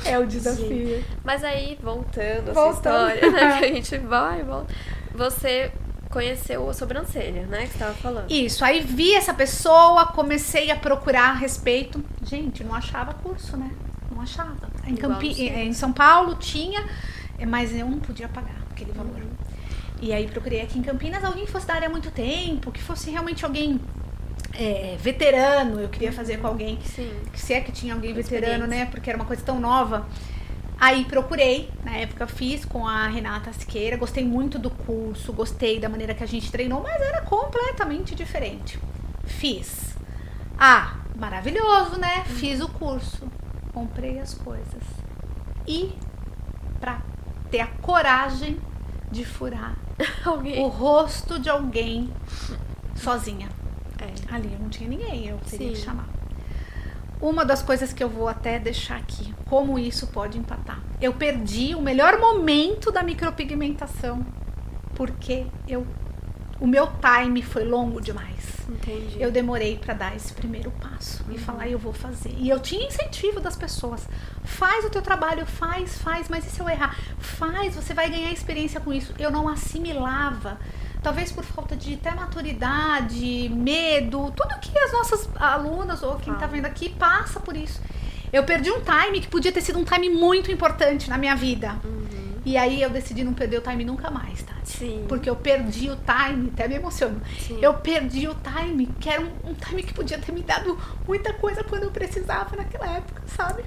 É 0.05 0.17
o 0.19 0.25
desafio. 0.25 1.03
Mas 1.23 1.43
aí, 1.43 1.77
voltando 1.81 2.51
a 2.51 2.53
Voltando. 2.53 2.53
sua 2.53 3.15
história, 3.15 3.31
né? 3.31 3.59
Que 3.59 3.65
a 3.65 3.67
gente 3.73 3.97
vai 3.97 4.39
e 4.39 4.43
volta. 4.43 4.73
Você 5.13 5.71
conheceu 6.15 6.69
a 6.69 6.73
sobrancelha, 6.73 7.45
né? 7.45 7.67
Que 7.67 7.73
você 7.73 7.79
tava 7.79 7.93
falando. 7.95 8.31
Isso, 8.31 8.63
aí 8.63 8.79
vi 8.79 9.13
essa 9.13 9.33
pessoa, 9.33 10.05
comecei 10.05 10.71
a 10.71 10.75
procurar 10.77 11.31
a 11.31 11.33
respeito. 11.33 12.01
Gente, 12.23 12.63
não 12.63 12.73
achava 12.73 13.13
curso, 13.13 13.57
né? 13.57 13.69
Não 14.09 14.21
achava. 14.21 14.55
Em, 14.87 14.95
Campi... 14.95 15.35
centro. 15.35 15.59
em 15.59 15.73
São 15.73 15.91
Paulo 15.91 16.35
tinha, 16.35 16.87
mas 17.45 17.75
eu 17.75 17.85
não 17.85 17.99
podia 17.99 18.29
pagar 18.29 18.55
aquele 18.71 18.93
valor. 18.93 19.17
Uhum. 19.17 19.29
E 20.01 20.13
aí 20.13 20.25
procurei 20.25 20.61
aqui 20.61 20.79
em 20.79 20.83
Campinas 20.83 21.21
alguém 21.21 21.45
que 21.45 21.51
fosse 21.51 21.67
da 21.67 21.73
área 21.73 21.89
há 21.89 21.91
muito 21.91 22.09
tempo, 22.11 22.71
que 22.71 22.81
fosse 22.81 23.11
realmente 23.11 23.43
alguém 23.43 23.81
é, 24.53 24.95
veterano. 24.97 25.81
Eu 25.81 25.89
queria 25.89 26.13
fazer 26.13 26.37
com 26.37 26.47
alguém 26.47 26.79
Sim. 26.81 27.11
que 27.33 27.41
se 27.41 27.53
é 27.53 27.59
que 27.59 27.73
tinha 27.73 27.93
alguém 27.93 28.13
veterano, 28.13 28.65
né? 28.65 28.85
Porque 28.85 29.09
era 29.09 29.19
uma 29.19 29.25
coisa 29.25 29.43
tão 29.43 29.59
nova. 29.59 30.07
Aí 30.79 31.05
procurei, 31.05 31.69
na 31.83 31.95
época 31.95 32.27
fiz 32.27 32.65
com 32.65 32.85
a 32.87 33.07
Renata 33.07 33.51
Siqueira, 33.53 33.95
gostei 33.97 34.25
muito 34.25 34.59
do 34.59 34.69
curso, 34.69 35.31
gostei 35.31 35.79
da 35.79 35.87
maneira 35.87 36.13
que 36.13 36.23
a 36.23 36.27
gente 36.27 36.51
treinou, 36.51 36.81
mas 36.83 37.01
era 37.01 37.21
completamente 37.21 38.13
diferente. 38.13 38.77
Fiz. 39.23 39.95
Ah, 40.57 40.95
maravilhoso, 41.15 41.97
né? 41.97 42.23
Fiz 42.25 42.59
o 42.61 42.67
curso, 42.67 43.27
comprei 43.73 44.19
as 44.19 44.33
coisas. 44.33 44.83
E 45.67 45.93
pra 46.79 47.01
ter 47.49 47.61
a 47.61 47.67
coragem 47.67 48.59
de 49.11 49.23
furar 49.25 49.75
Alguém. 50.25 50.61
o 50.61 50.67
rosto 50.67 51.39
de 51.39 51.49
alguém 51.49 52.09
sozinha. 52.95 53.49
É. 53.99 54.33
Ali 54.35 54.51
eu 54.51 54.59
não 54.59 54.69
tinha 54.69 54.89
ninguém, 54.89 55.27
eu 55.27 55.37
teria 55.49 55.69
que 55.69 55.77
Sim. 55.77 55.83
chamar. 55.85 56.07
Uma 57.21 57.45
das 57.45 57.61
coisas 57.61 57.93
que 57.93 58.03
eu 58.03 58.09
vou 58.09 58.27
até 58.27 58.59
deixar 58.59 58.97
aqui, 58.97 59.33
como 59.45 59.79
isso 59.79 60.07
pode 60.07 60.37
empatar. 60.37 60.79
Eu 61.01 61.13
perdi 61.13 61.73
o 61.75 61.81
melhor 61.81 62.19
momento 62.19 62.91
da 62.91 63.01
micropigmentação, 63.03 64.25
porque 64.95 65.45
eu 65.67 65.85
o 66.59 66.65
meu 66.65 66.87
time 66.87 67.41
foi 67.41 67.65
longo 67.65 67.99
demais. 67.99 68.35
Entendi. 68.69 69.21
Eu 69.21 69.31
demorei 69.31 69.77
para 69.77 69.93
dar 69.93 70.15
esse 70.15 70.33
primeiro 70.33 70.71
passo 70.71 71.23
e 71.29 71.37
falar 71.37 71.67
eu 71.67 71.77
vou 71.77 71.93
fazer. 71.93 72.33
E 72.37 72.49
eu 72.49 72.59
tinha 72.59 72.87
incentivo 72.87 73.39
das 73.39 73.55
pessoas. 73.55 74.07
Faz 74.43 74.85
o 74.85 74.89
teu 74.89 75.01
trabalho, 75.01 75.45
faz, 75.45 75.97
faz, 75.97 76.29
mas 76.29 76.45
e 76.47 76.49
se 76.49 76.59
eu 76.59 76.69
errar? 76.69 76.97
Faz, 77.19 77.75
você 77.75 77.93
vai 77.93 78.09
ganhar 78.09 78.31
experiência 78.31 78.79
com 78.79 78.93
isso. 78.93 79.13
Eu 79.19 79.29
não 79.29 79.49
assimilava. 79.49 80.57
Talvez 81.05 81.31
por 81.31 81.43
falta 81.43 81.75
de 81.75 81.93
até 81.93 82.09
maturidade, 82.15 83.47
medo, 83.49 84.33
tudo 84.35 84.59
que 84.59 84.75
as 84.79 84.91
nossas 84.91 85.29
alunas 85.35 86.01
ou 86.01 86.15
quem 86.15 86.33
tá 86.33 86.39
Fala. 86.39 86.51
vendo 86.51 86.65
aqui 86.65 86.89
passa 86.89 87.39
por 87.39 87.55
isso. 87.55 87.79
Eu 88.33 88.43
perdi 88.43 88.71
um 88.71 88.81
time 88.81 89.21
que 89.21 89.27
podia 89.27 89.51
ter 89.51 89.61
sido 89.61 89.77
um 89.77 89.83
time 89.83 90.09
muito 90.09 90.51
importante 90.51 91.07
na 91.07 91.15
minha 91.15 91.35
vida. 91.35 91.79
Uhum. 91.83 92.41
E 92.43 92.57
aí 92.57 92.81
eu 92.81 92.89
decidi 92.89 93.23
não 93.23 93.35
perder 93.35 93.59
o 93.59 93.61
time 93.61 93.85
nunca 93.85 94.09
mais, 94.09 94.41
Tati. 94.41 94.77
Sim. 94.77 95.05
Porque 95.07 95.29
eu 95.29 95.35
perdi 95.35 95.91
o 95.91 95.95
time, 95.95 96.49
até 96.51 96.67
me 96.67 96.73
emociono. 96.73 97.21
Sim. 97.37 97.59
Eu 97.61 97.75
perdi 97.75 98.27
o 98.27 98.33
time, 98.33 98.87
que 98.99 99.07
era 99.07 99.21
um, 99.21 99.51
um 99.51 99.53
time 99.53 99.83
que 99.83 99.93
podia 99.93 100.17
ter 100.17 100.31
me 100.31 100.41
dado 100.41 100.75
muita 101.07 101.33
coisa 101.33 101.63
quando 101.63 101.83
eu 101.83 101.91
precisava 101.91 102.55
naquela 102.55 102.97
época, 102.97 103.21
sabe? 103.27 103.63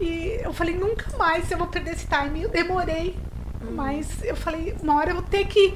E 0.00 0.40
eu 0.42 0.52
falei, 0.52 0.76
nunca 0.76 1.16
mais 1.16 1.48
eu 1.52 1.56
vou 1.56 1.68
perder 1.68 1.92
esse 1.92 2.08
time. 2.08 2.42
Eu 2.42 2.48
demorei, 2.48 3.16
mas 3.72 4.22
eu 4.22 4.36
falei, 4.36 4.74
uma 4.82 4.96
hora 4.96 5.10
eu 5.10 5.14
vou 5.14 5.24
ter 5.24 5.46
que. 5.46 5.74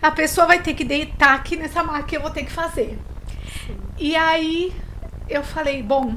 A 0.00 0.10
pessoa 0.10 0.46
vai 0.46 0.62
ter 0.62 0.74
que 0.74 0.84
deitar 0.84 1.34
aqui 1.34 1.56
nessa 1.56 1.82
máquina, 1.82 2.18
eu 2.18 2.22
vou 2.22 2.30
ter 2.30 2.44
que 2.44 2.52
fazer. 2.52 2.98
Sim. 3.66 3.76
E 3.98 4.14
aí 4.14 4.72
eu 5.28 5.42
falei, 5.42 5.82
bom, 5.82 6.14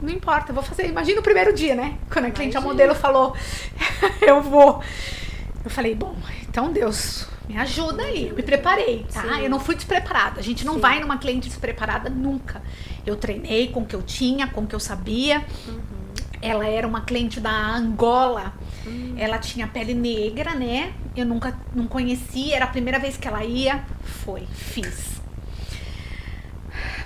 não 0.00 0.10
importa, 0.10 0.50
eu 0.50 0.54
vou 0.54 0.62
fazer. 0.62 0.86
Imagina 0.86 1.20
o 1.20 1.22
primeiro 1.22 1.52
dia, 1.52 1.74
né? 1.74 1.98
Quando 2.10 2.26
a 2.26 2.30
cliente, 2.30 2.56
a 2.56 2.60
modelo 2.60 2.94
falou, 2.94 3.34
eu 4.22 4.42
vou. 4.42 4.82
Eu 5.64 5.70
falei, 5.70 5.94
bom, 5.94 6.16
então 6.48 6.72
Deus, 6.72 7.26
me 7.48 7.56
ajuda 7.56 8.02
aí. 8.02 8.28
Eu 8.28 8.36
me 8.36 8.42
preparei, 8.42 9.04
tá? 9.12 9.22
Sim. 9.22 9.42
Eu 9.42 9.50
não 9.50 9.58
fui 9.58 9.74
despreparada. 9.74 10.38
A 10.38 10.42
gente 10.42 10.64
não 10.64 10.74
Sim. 10.74 10.80
vai 10.80 11.00
numa 11.00 11.18
cliente 11.18 11.48
despreparada 11.48 12.08
nunca. 12.08 12.62
Eu 13.04 13.16
treinei 13.16 13.68
com 13.68 13.80
o 13.80 13.86
que 13.86 13.96
eu 13.96 14.02
tinha, 14.02 14.46
com 14.46 14.60
o 14.62 14.66
que 14.66 14.74
eu 14.74 14.80
sabia. 14.80 15.44
Uhum. 15.66 15.78
Ela 16.40 16.66
era 16.66 16.86
uma 16.86 17.00
cliente 17.00 17.40
da 17.40 17.50
Angola. 17.50 18.52
Hum. 18.88 19.14
Ela 19.16 19.38
tinha 19.38 19.66
pele 19.66 19.94
negra, 19.94 20.54
né? 20.54 20.92
Eu 21.16 21.26
nunca 21.26 21.56
não 21.74 21.86
conhecia, 21.86 22.56
era 22.56 22.64
a 22.64 22.68
primeira 22.68 22.98
vez 22.98 23.16
que 23.16 23.28
ela 23.28 23.44
ia. 23.44 23.84
Foi, 24.02 24.46
fiz. 24.52 25.20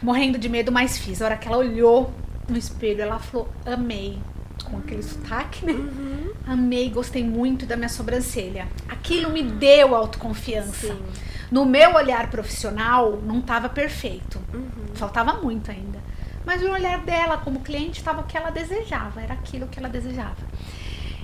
Morrendo 0.03 0.39
de 0.39 0.49
medo, 0.49 0.73
mas 0.73 0.99
fiz. 0.99 1.23
A 1.23 1.27
hora 1.27 1.37
que 1.37 1.49
ela 1.49 1.59
olhou 1.59 2.13
no 2.49 2.57
espelho, 2.57 3.03
ela 3.03 3.19
falou: 3.19 3.49
amei. 3.65 4.19
Com 4.65 4.79
aquele 4.79 5.03
sotaque, 5.03 5.67
né? 5.67 5.73
Uhum. 5.73 6.33
Amei, 6.47 6.89
gostei 6.89 7.25
muito 7.25 7.67
da 7.67 7.77
minha 7.77 7.89
sobrancelha. 7.89 8.69
Aquilo 8.89 9.31
me 9.31 9.43
deu 9.43 9.95
autoconfiança. 9.95 10.95
Sim. 10.95 11.03
No 11.51 11.67
meu 11.67 11.95
olhar 11.95 12.31
profissional, 12.31 13.21
não 13.23 13.41
estava 13.41 13.69
perfeito. 13.69 14.39
Uhum. 14.55 14.95
Faltava 14.95 15.35
muito 15.35 15.71
ainda. 15.71 15.99
Mas 16.45 16.63
o 16.63 16.71
olhar 16.71 17.01
dela 17.01 17.39
como 17.39 17.61
cliente 17.61 17.99
estava 18.01 18.23
o 18.23 18.25
que 18.25 18.37
ela 18.37 18.51
desejava, 18.51 19.21
era 19.21 19.35
aquilo 19.35 19.67
que 19.69 19.79
ela 19.79 19.89
desejava. 19.89 20.37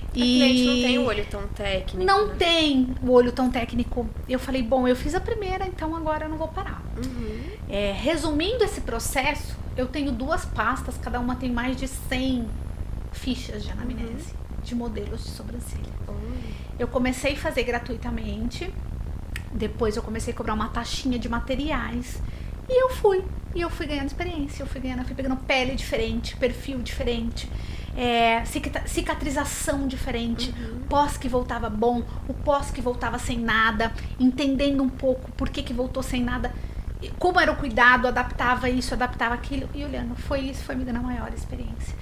A 0.09 0.11
cliente 0.11 0.65
não 0.65 0.73
tem 0.75 0.97
o 0.97 1.05
olho 1.05 1.25
tão 1.25 1.47
técnico. 1.47 2.05
Não 2.05 2.27
né? 2.27 2.35
tem 2.37 2.95
o 3.01 3.11
olho 3.11 3.31
tão 3.31 3.49
técnico. 3.49 4.09
Eu 4.27 4.39
falei, 4.39 4.63
bom, 4.63 4.87
eu 4.87 4.95
fiz 4.95 5.13
a 5.13 5.19
primeira, 5.19 5.65
então 5.65 5.95
agora 5.95 6.25
eu 6.25 6.29
não 6.29 6.37
vou 6.37 6.47
parar. 6.47 6.83
Uhum. 6.97 7.41
É, 7.69 7.91
resumindo 7.91 8.63
esse 8.63 8.81
processo, 8.81 9.55
eu 9.77 9.87
tenho 9.87 10.11
duas 10.11 10.45
pastas, 10.45 10.97
cada 10.97 11.19
uma 11.19 11.35
tem 11.35 11.51
mais 11.51 11.77
de 11.77 11.87
100 11.87 12.47
fichas 13.11 13.63
de 13.63 13.71
anamnese, 13.71 14.33
de 14.63 14.75
modelos 14.75 15.23
de 15.23 15.29
sobrancelha. 15.29 15.93
Oi. 16.07 16.39
Eu 16.77 16.87
comecei 16.87 17.33
a 17.33 17.37
fazer 17.37 17.63
gratuitamente, 17.63 18.73
depois 19.53 19.95
eu 19.95 20.03
comecei 20.03 20.33
a 20.33 20.35
cobrar 20.35 20.53
uma 20.53 20.69
taxinha 20.69 21.19
de 21.19 21.29
materiais. 21.29 22.21
E 22.67 22.83
eu 22.83 22.89
fui. 22.89 23.23
E 23.55 23.61
eu 23.61 23.69
fui 23.69 23.87
ganhando 23.87 24.07
experiência, 24.07 24.61
eu 24.61 24.67
fui 24.67 24.79
ganhando, 24.79 24.99
eu 24.99 25.05
fui 25.05 25.15
pegando 25.15 25.35
pele 25.37 25.75
diferente, 25.75 26.35
perfil 26.35 26.79
diferente, 26.79 27.49
é, 27.99 28.45
cicatrização 28.85 29.85
diferente, 29.85 30.55
uhum. 30.57 30.83
pós 30.87 31.17
que 31.17 31.27
voltava 31.27 31.69
bom, 31.69 32.01
o 32.29 32.33
pós 32.33 32.71
que 32.71 32.79
voltava 32.79 33.19
sem 33.19 33.37
nada, 33.37 33.91
entendendo 34.17 34.81
um 34.81 34.87
pouco 34.87 35.29
por 35.33 35.49
que, 35.49 35.61
que 35.61 35.73
voltou 35.73 36.01
sem 36.01 36.23
nada, 36.23 36.53
como 37.17 37.41
era 37.41 37.51
o 37.51 37.57
cuidado, 37.57 38.07
adaptava 38.07 38.69
isso, 38.69 38.93
adaptava 38.93 39.35
aquilo, 39.35 39.69
e 39.75 39.83
olhando, 39.83 40.15
foi 40.15 40.39
isso, 40.39 40.63
foi 40.63 40.75
me 40.75 40.85
dando 40.85 40.99
a 40.99 41.01
maior 41.01 41.33
experiência. 41.33 41.93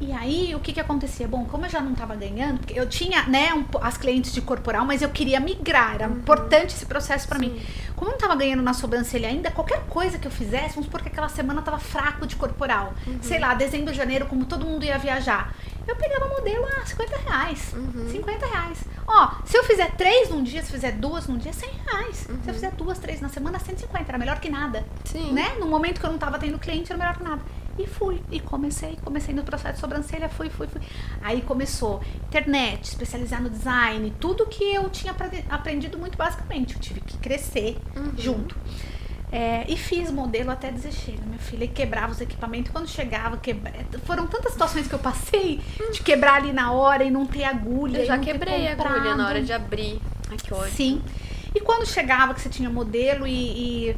E 0.00 0.12
aí, 0.12 0.54
o 0.54 0.60
que 0.60 0.72
que 0.72 0.80
acontecia? 0.80 1.28
Bom, 1.28 1.44
como 1.44 1.66
eu 1.66 1.70
já 1.70 1.80
não 1.80 1.92
estava 1.92 2.16
ganhando, 2.16 2.58
porque 2.58 2.78
eu 2.78 2.88
tinha, 2.88 3.22
né, 3.26 3.54
um, 3.54 3.64
as 3.80 3.96
clientes 3.96 4.32
de 4.32 4.40
corporal, 4.40 4.84
mas 4.84 5.02
eu 5.02 5.08
queria 5.08 5.38
migrar, 5.38 5.94
era 5.94 6.08
uhum. 6.08 6.16
importante 6.16 6.74
esse 6.74 6.84
processo 6.84 7.28
para 7.28 7.38
mim. 7.38 7.60
Como 7.94 8.08
eu 8.08 8.12
não 8.12 8.16
estava 8.16 8.34
ganhando 8.34 8.62
na 8.62 8.74
sobrancelha 8.74 9.28
ainda, 9.28 9.52
qualquer 9.52 9.84
coisa 9.86 10.18
que 10.18 10.26
eu 10.26 10.32
fizesse, 10.32 10.70
vamos 10.74 10.86
supor 10.86 11.00
que 11.00 11.08
aquela 11.08 11.28
semana 11.28 11.62
tava 11.62 11.78
fraco 11.78 12.26
de 12.26 12.34
corporal. 12.34 12.92
Uhum. 13.06 13.18
Sei 13.22 13.38
lá, 13.38 13.54
dezembro, 13.54 13.94
janeiro, 13.94 14.26
como 14.26 14.44
todo 14.44 14.66
mundo 14.66 14.84
ia 14.84 14.98
viajar. 14.98 15.54
Eu 15.86 15.94
pegava 15.94 16.28
modelo 16.28 16.66
a 16.66 16.84
50 16.84 17.16
reais. 17.18 17.72
Uhum. 17.74 18.08
50 18.08 18.46
reais. 18.46 18.84
Ó, 19.06 19.30
se 19.44 19.56
eu 19.56 19.64
fizer 19.64 19.92
três 19.92 20.28
num 20.28 20.42
dia, 20.42 20.62
se 20.62 20.72
fizer 20.72 20.92
duas 20.92 21.28
num 21.28 21.36
dia, 21.36 21.52
100 21.52 21.70
reais. 21.86 22.26
Uhum. 22.28 22.42
Se 22.42 22.50
eu 22.50 22.54
fizer 22.54 22.72
duas, 22.72 22.98
três 22.98 23.20
na 23.20 23.28
semana, 23.28 23.58
150. 23.58 24.10
Era 24.10 24.18
melhor 24.18 24.40
que 24.40 24.50
nada. 24.50 24.84
Sim. 25.04 25.32
Né? 25.32 25.54
No 25.60 25.66
momento 25.66 26.00
que 26.00 26.06
eu 26.06 26.10
não 26.10 26.18
tava 26.18 26.38
tendo 26.38 26.58
cliente, 26.58 26.90
era 26.90 26.98
melhor 26.98 27.16
que 27.16 27.22
nada. 27.22 27.42
E 27.78 27.86
fui, 27.86 28.22
e 28.30 28.38
comecei, 28.38 28.96
comecei 29.02 29.34
no 29.34 29.42
processo 29.42 29.74
de 29.74 29.80
sobrancelha, 29.80 30.28
fui, 30.28 30.48
fui, 30.48 30.66
fui. 30.68 30.80
Aí 31.20 31.42
começou 31.42 32.00
internet, 32.28 32.84
especializar 32.84 33.42
no 33.42 33.50
design, 33.50 34.12
tudo 34.20 34.46
que 34.46 34.62
eu 34.62 34.88
tinha 34.90 35.14
aprendido 35.50 35.98
muito 35.98 36.16
basicamente. 36.16 36.74
Eu 36.74 36.80
tive 36.80 37.00
que 37.00 37.18
crescer 37.18 37.76
uhum. 37.96 38.12
junto. 38.16 38.56
É, 39.32 39.64
e 39.66 39.76
fiz 39.76 40.12
modelo 40.12 40.52
até 40.52 40.70
desistir. 40.70 41.18
Minha 41.26 41.40
filha 41.40 41.66
quebrava 41.66 42.12
os 42.12 42.20
equipamentos. 42.20 42.70
Quando 42.70 42.86
chegava, 42.86 43.36
quebra... 43.36 43.72
foram 44.04 44.28
tantas 44.28 44.52
situações 44.52 44.86
que 44.86 44.94
eu 44.94 44.98
passei 45.00 45.60
de 45.92 46.02
quebrar 46.02 46.36
ali 46.36 46.52
na 46.52 46.70
hora 46.70 47.02
e 47.02 47.10
não 47.10 47.26
ter 47.26 47.42
agulha. 47.42 47.98
Eu 47.98 48.06
já 48.06 48.16
quebrei 48.18 48.68
a 48.68 48.72
agulha 48.72 49.16
na 49.16 49.26
hora 49.26 49.42
de 49.42 49.52
abrir. 49.52 50.00
Ai, 50.30 50.36
que 50.36 50.54
ódio. 50.54 50.70
Sim. 50.70 51.02
E 51.52 51.60
quando 51.60 51.84
chegava 51.84 52.32
que 52.32 52.40
você 52.40 52.48
tinha 52.48 52.70
modelo 52.70 53.26
e, 53.26 53.90
e 53.90 53.96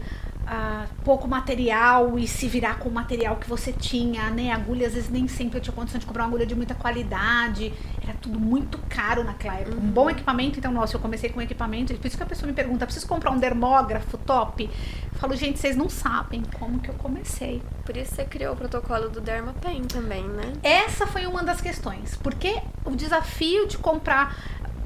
pouco 1.05 1.27
material 1.27 2.19
e 2.19 2.27
se 2.27 2.49
virar 2.49 2.79
com 2.79 2.89
o 2.89 2.93
material 2.93 3.37
que 3.37 3.49
você 3.49 3.73
tinha, 3.73 4.31
né? 4.31 4.53
Agulha, 4.53 4.87
às 4.87 4.95
vezes 4.95 5.11
nem 5.11 5.27
sempre 5.27 5.59
eu 5.59 5.63
tinha 5.63 5.75
condição 5.75 5.99
de 5.99 6.07
comprar 6.07 6.23
uma 6.23 6.29
agulha 6.29 6.47
de 6.47 6.55
muita 6.55 6.75
qualidade. 6.75 7.73
Era 8.03 8.15
tudo 8.15 8.39
muito 8.39 8.79
caro 8.89 9.25
naquela 9.25 9.57
época. 9.57 9.77
Uhum. 9.77 9.85
Um 9.85 9.91
bom 9.91 10.11
equipamento, 10.11 10.59
então, 10.59 10.73
nossa, 10.73 10.97
eu 10.97 11.01
comecei 11.01 11.31
com 11.31 11.43
equipamento. 11.43 11.95
Por 11.95 12.07
isso 12.07 12.17
que 12.17 12.23
a 12.23 12.27
pessoa 12.27 12.49
me 12.49 12.55
pergunta, 12.55 12.87
preciso 12.87 13.07
comprar 13.07 13.31
um 13.31 13.39
dermógrafo 13.39 14.17
top? 14.19 14.65
Eu 15.13 15.19
falo, 15.19 15.35
gente, 15.35 15.59
vocês 15.59 15.77
não 15.77 15.89
sabem 15.89 16.43
como 16.59 16.79
que 16.79 16.91
eu 16.91 16.95
comecei. 16.95 17.63
Por 17.85 17.97
isso 17.97 18.15
você 18.15 18.25
criou 18.25 18.55
o 18.55 18.57
protocolo 18.57 19.09
do 19.09 19.21
Dermapen 19.21 19.83
também, 19.85 20.23
né? 20.23 20.53
Essa 20.63 21.07
foi 21.07 21.27
uma 21.27 21.43
das 21.43 21.61
questões. 21.61 22.17
Porque 22.17 22.61
o 22.85 22.95
desafio 22.95 23.67
de 23.67 23.79
comprar 23.79 24.37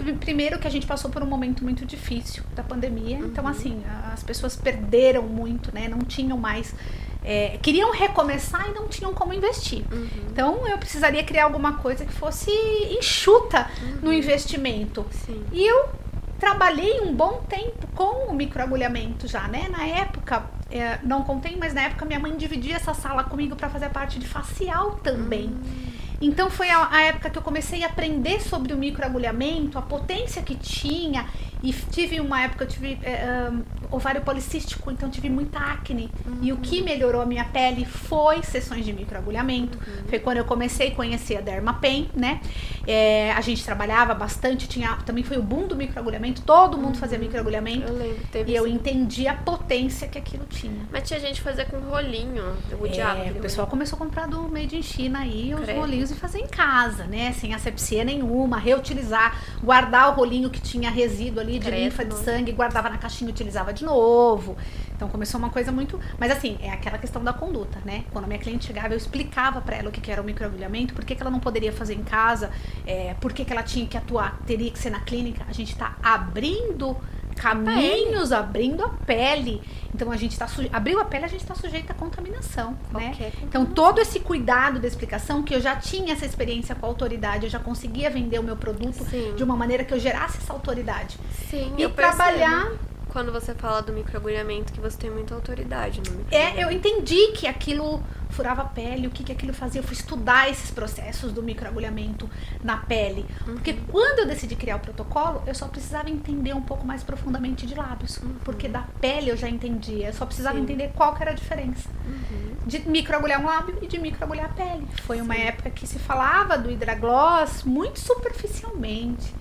primeiro 0.03 0.59
que 0.59 0.67
a 0.67 0.71
gente 0.71 0.87
passou 0.87 1.11
por 1.11 1.23
um 1.23 1.27
momento 1.27 1.63
muito 1.65 1.85
difícil 1.85 2.43
da 2.55 2.63
pandemia. 2.63 3.19
Uhum. 3.19 3.27
Então, 3.27 3.47
assim, 3.47 3.83
as 4.13 4.23
pessoas 4.23 4.57
perderam 4.57 5.23
muito, 5.23 5.75
né? 5.75 5.89
Não 5.89 5.99
tinham 6.01 6.37
mais. 6.37 6.75
É, 7.23 7.59
queriam 7.63 7.93
recomeçar 7.93 8.69
e 8.71 8.73
não 8.73 8.89
tinham 8.89 9.13
como 9.13 9.35
investir. 9.35 9.85
Uhum. 9.93 10.09
Então, 10.31 10.67
eu 10.67 10.79
precisaria 10.79 11.23
criar 11.23 11.45
alguma 11.45 11.75
coisa 11.75 12.05
que 12.05 12.13
fosse 12.13 12.51
enxuta 12.99 13.71
uhum. 13.83 13.99
no 14.03 14.13
investimento. 14.13 15.07
Sim. 15.27 15.45
E 15.53 15.67
eu 15.67 15.91
trabalhei 16.39 17.03
um 17.03 17.15
bom 17.15 17.45
tempo 17.47 17.87
com 17.95 18.31
o 18.31 18.35
microagulhamento 18.35 19.29
já, 19.29 19.47
né? 19.47 19.69
Na 19.71 19.85
época, 19.85 20.45
é, 20.71 20.99
não 21.03 21.23
contei, 21.23 21.57
mas 21.57 21.75
na 21.75 21.83
época 21.83 22.05
minha 22.07 22.19
mãe 22.19 22.35
dividia 22.37 22.77
essa 22.77 22.95
sala 22.95 23.25
comigo 23.25 23.55
para 23.55 23.69
fazer 23.69 23.91
parte 23.91 24.19
de 24.19 24.27
facial 24.27 24.93
também. 25.03 25.47
Uhum. 25.47 25.91
Então 26.21 26.51
foi 26.51 26.69
a, 26.69 26.89
a, 26.93 27.03
época 27.03 27.31
que 27.31 27.39
eu 27.39 27.43
comecei 27.43 27.83
a 27.83 27.87
aprender 27.87 28.41
sobre 28.41 28.75
o 28.75 28.77
microagulhamento, 28.77 29.79
a 29.79 29.83
potência 29.83 30.43
que 30.43 30.55
tinha. 30.55 31.27
E 31.63 31.73
tive 31.73 32.21
uma 32.21 32.43
época, 32.43 32.65
eu 32.65 32.69
tive 32.69 32.99
é, 33.03 33.51
um, 33.51 33.63
ovário 33.91 34.23
policístico, 34.23 34.91
então 34.91 35.11
tive 35.11 35.29
muita 35.29 35.59
acne. 35.59 36.11
Uhum. 36.27 36.39
E 36.43 36.53
o 36.53 36.57
que 36.57 36.83
melhorou 36.83 37.21
a 37.21 37.27
minha 37.27 37.45
pele 37.45 37.85
foi 37.85 38.43
sessões 38.43 38.85
de 38.85 38.93
microagulhamento. 38.93 39.79
Uhum. 39.79 40.09
Foi 40.09 40.19
quando 40.19 40.39
eu 40.39 40.45
comecei 40.45 40.89
a 40.89 40.95
conhecer 40.95 41.37
a 41.37 41.41
Dermapen, 41.41 42.11
né? 42.15 42.41
É, 42.87 43.33
a 43.33 43.41
gente 43.41 43.65
trabalhava 43.65 44.15
bastante, 44.15 44.69
tinha 44.69 44.97
também 45.05 45.23
foi 45.23 45.37
o 45.37 45.43
boom 45.43 45.67
do 45.67 45.77
microagulhamento, 45.77 46.43
todo 46.43 46.79
mundo 46.79 46.97
fazia 46.97 47.19
uhum. 47.19 47.25
microagulhamento. 47.25 47.87
Eu 47.87 47.97
lembro, 47.97 48.21
teve 48.33 48.53
E 48.53 48.57
eu 48.57 48.67
entendi 48.67 49.29
a 49.29 49.35
potência 49.35 50.09
que 50.09 50.19
aquilo 50.19 50.47
tinha. 50.49 50.89
Mas 50.91 51.07
tinha 51.07 51.21
gente 51.21 51.43
fazer 51.43 51.67
com 51.67 51.79
rolinho, 51.79 52.57
o 52.81 52.89
diabo. 52.89 53.23
É, 53.23 53.31
o 53.33 53.35
pessoal 53.41 53.67
começou 53.67 53.97
a 53.97 53.99
comprar 53.99 54.27
do 54.27 54.41
Made 54.49 54.77
in 54.77 54.83
China 54.83 55.21
aí, 55.21 55.55
os 55.55 55.69
rolinhos 55.69 56.11
e 56.11 56.15
fazer 56.15 56.39
em 56.39 56.47
casa, 56.47 57.05
né? 57.05 57.33
Sem 57.33 57.55
asepsia 57.55 58.05
nenhuma, 58.05 58.59
reutilizar, 58.59 59.39
guardar 59.63 60.11
o 60.11 60.15
rolinho 60.15 60.49
que 60.49 60.61
tinha 60.61 60.91
resíduo 60.91 61.41
ali 61.41 61.50
de 61.59 61.67
Credo. 61.67 61.83
linfa 61.83 62.05
de 62.05 62.15
sangue, 62.15 62.53
guardava 62.53 62.89
na 62.89 62.99
caixinha 62.99 63.31
e 63.31 63.33
utilizava 63.33 63.73
de 63.73 63.85
novo. 63.85 64.57
Então 64.95 65.09
começou 65.09 65.39
uma 65.39 65.51
coisa 65.51 65.73
muito. 65.73 65.99
Mas 66.19 66.31
assim, 66.31 66.59
é 66.61 66.71
aquela 66.71 66.99
questão 66.99 67.25
da 67.25 67.33
conduta, 67.33 67.79
né? 67.85 68.05
Quando 68.13 68.25
a 68.25 68.29
minha 68.29 68.39
cliente 68.39 68.67
chegava, 68.67 68.93
eu 68.93 68.99
explicava 68.99 69.61
para 69.61 69.77
ela 69.77 69.89
o 69.89 69.93
que, 69.93 70.01
que 70.01 70.11
era 70.11 70.21
o 70.21 70.25
microagulhamento, 70.25 70.95
por 70.95 71.05
que, 71.05 71.15
que 71.15 71.23
ela 71.23 71.31
não 71.31 71.41
poderia 71.41 71.73
fazer 71.73 71.95
em 71.95 72.03
casa, 72.03 72.51
é, 72.87 73.15
por 73.15 73.33
que, 73.33 73.45
que 73.45 73.53
ela 73.53 73.63
tinha 73.63 73.87
que 73.87 73.97
atuar, 73.97 74.39
teria 74.47 74.71
que 74.71 74.79
ser 74.79 74.91
na 74.91 75.01
clínica. 75.01 75.45
A 75.49 75.53
gente 75.53 75.75
tá 75.77 75.97
abrindo 76.03 76.97
caminhos, 77.41 78.33
abrindo 78.33 78.85
a 78.85 78.89
pele. 78.89 79.63
Então 79.95 80.13
a 80.13 80.17
gente 80.17 80.33
está 80.33 80.47
abriu 80.73 81.01
a 81.01 81.05
pele, 81.05 81.25
a 81.25 81.29
gente 81.29 81.41
está 81.41 81.55
sujeita 81.55 81.93
à 81.93 81.97
contaminação, 81.97 82.77
né? 82.93 83.33
Então 83.43 83.65
todo 83.65 84.01
esse 84.01 84.21
cuidado 84.21 84.79
da 84.79 84.87
explicação 84.87 85.43
que 85.43 85.55
eu 85.55 85.61
já 85.61 85.75
tinha 85.75 86.13
essa 86.13 86.27
experiência 86.27 86.75
com 86.75 86.87
a 86.87 86.89
autoridade, 86.89 87.47
eu 87.47 87.51
já 87.51 87.59
conseguia 87.59 88.11
vender 88.11 88.39
o 88.39 88.43
meu 88.43 88.57
produto 88.57 89.05
Sim. 89.05 89.35
de 89.35 89.43
uma 89.43 89.57
maneira 89.57 89.85
que 89.85 89.93
eu 89.93 89.99
gerasse 89.99 90.39
essa 90.39 90.53
autoridade. 90.53 91.19
Sim, 91.49 91.73
e 91.77 91.89
trabalhar 91.89 92.67
percebo 92.67 92.90
quando 93.11 93.33
você 93.33 93.55
fala 93.55 93.83
do 93.83 93.93
microagulhamento 93.93 94.73
que 94.73 94.81
você 94.81 94.97
tem 94.97 95.11
muita 95.11 95.35
autoridade 95.35 96.01
no 96.01 96.25
É, 96.31 96.63
eu 96.63 96.71
entendi 96.71 97.33
que 97.33 97.47
aquilo 97.47 98.03
furava 98.31 98.63
a 98.63 98.65
pele, 98.65 99.07
o 99.07 99.11
que, 99.11 99.25
que 99.25 99.33
aquilo 99.33 99.53
fazia. 99.53 99.81
Eu 99.81 99.85
fui 99.85 99.95
estudar 99.95 100.49
esses 100.49 100.71
processos 100.71 101.33
do 101.33 101.43
microagulhamento 101.43 102.31
na 102.63 102.77
pele. 102.77 103.27
Uhum. 103.47 103.55
Porque 103.55 103.75
quando 103.89 104.21
eu 104.21 104.27
decidi 104.27 104.55
criar 104.55 104.77
o 104.77 104.79
protocolo, 104.81 105.43
eu 105.47 105.55
só 105.55 105.67
precisava 105.67 106.09
entender 106.09 106.55
um 106.55 106.63
pouco 106.63 106.87
mais 106.87 107.03
profundamente 107.03 107.67
de 107.67 107.75
lábios. 107.75 108.19
Uhum. 108.19 108.37
Porque 108.45 108.69
da 108.69 108.85
pele 109.01 109.31
eu 109.31 109.37
já 109.37 109.49
entendia. 109.49 110.09
Eu 110.09 110.13
só 110.13 110.25
precisava 110.25 110.57
Sim. 110.57 110.63
entender 110.63 110.93
qual 110.95 111.15
que 111.15 111.23
era 111.23 111.33
a 111.33 111.35
diferença. 111.35 111.89
Uhum. 112.07 112.55
De 112.67 112.89
microagulhar 112.89 113.41
um 113.41 113.47
lábio 113.47 113.77
e 113.83 113.87
de 113.87 113.99
microagulhar 113.99 114.47
a 114.47 114.55
pele. 114.55 114.87
Foi 115.03 115.17
Sim. 115.17 115.23
uma 115.23 115.35
época 115.35 115.71
que 115.71 115.87
se 115.87 115.99
falava 115.99 116.57
do 116.57 116.71
hidragloss 116.71 117.65
muito 117.65 117.99
superficialmente. 117.99 119.35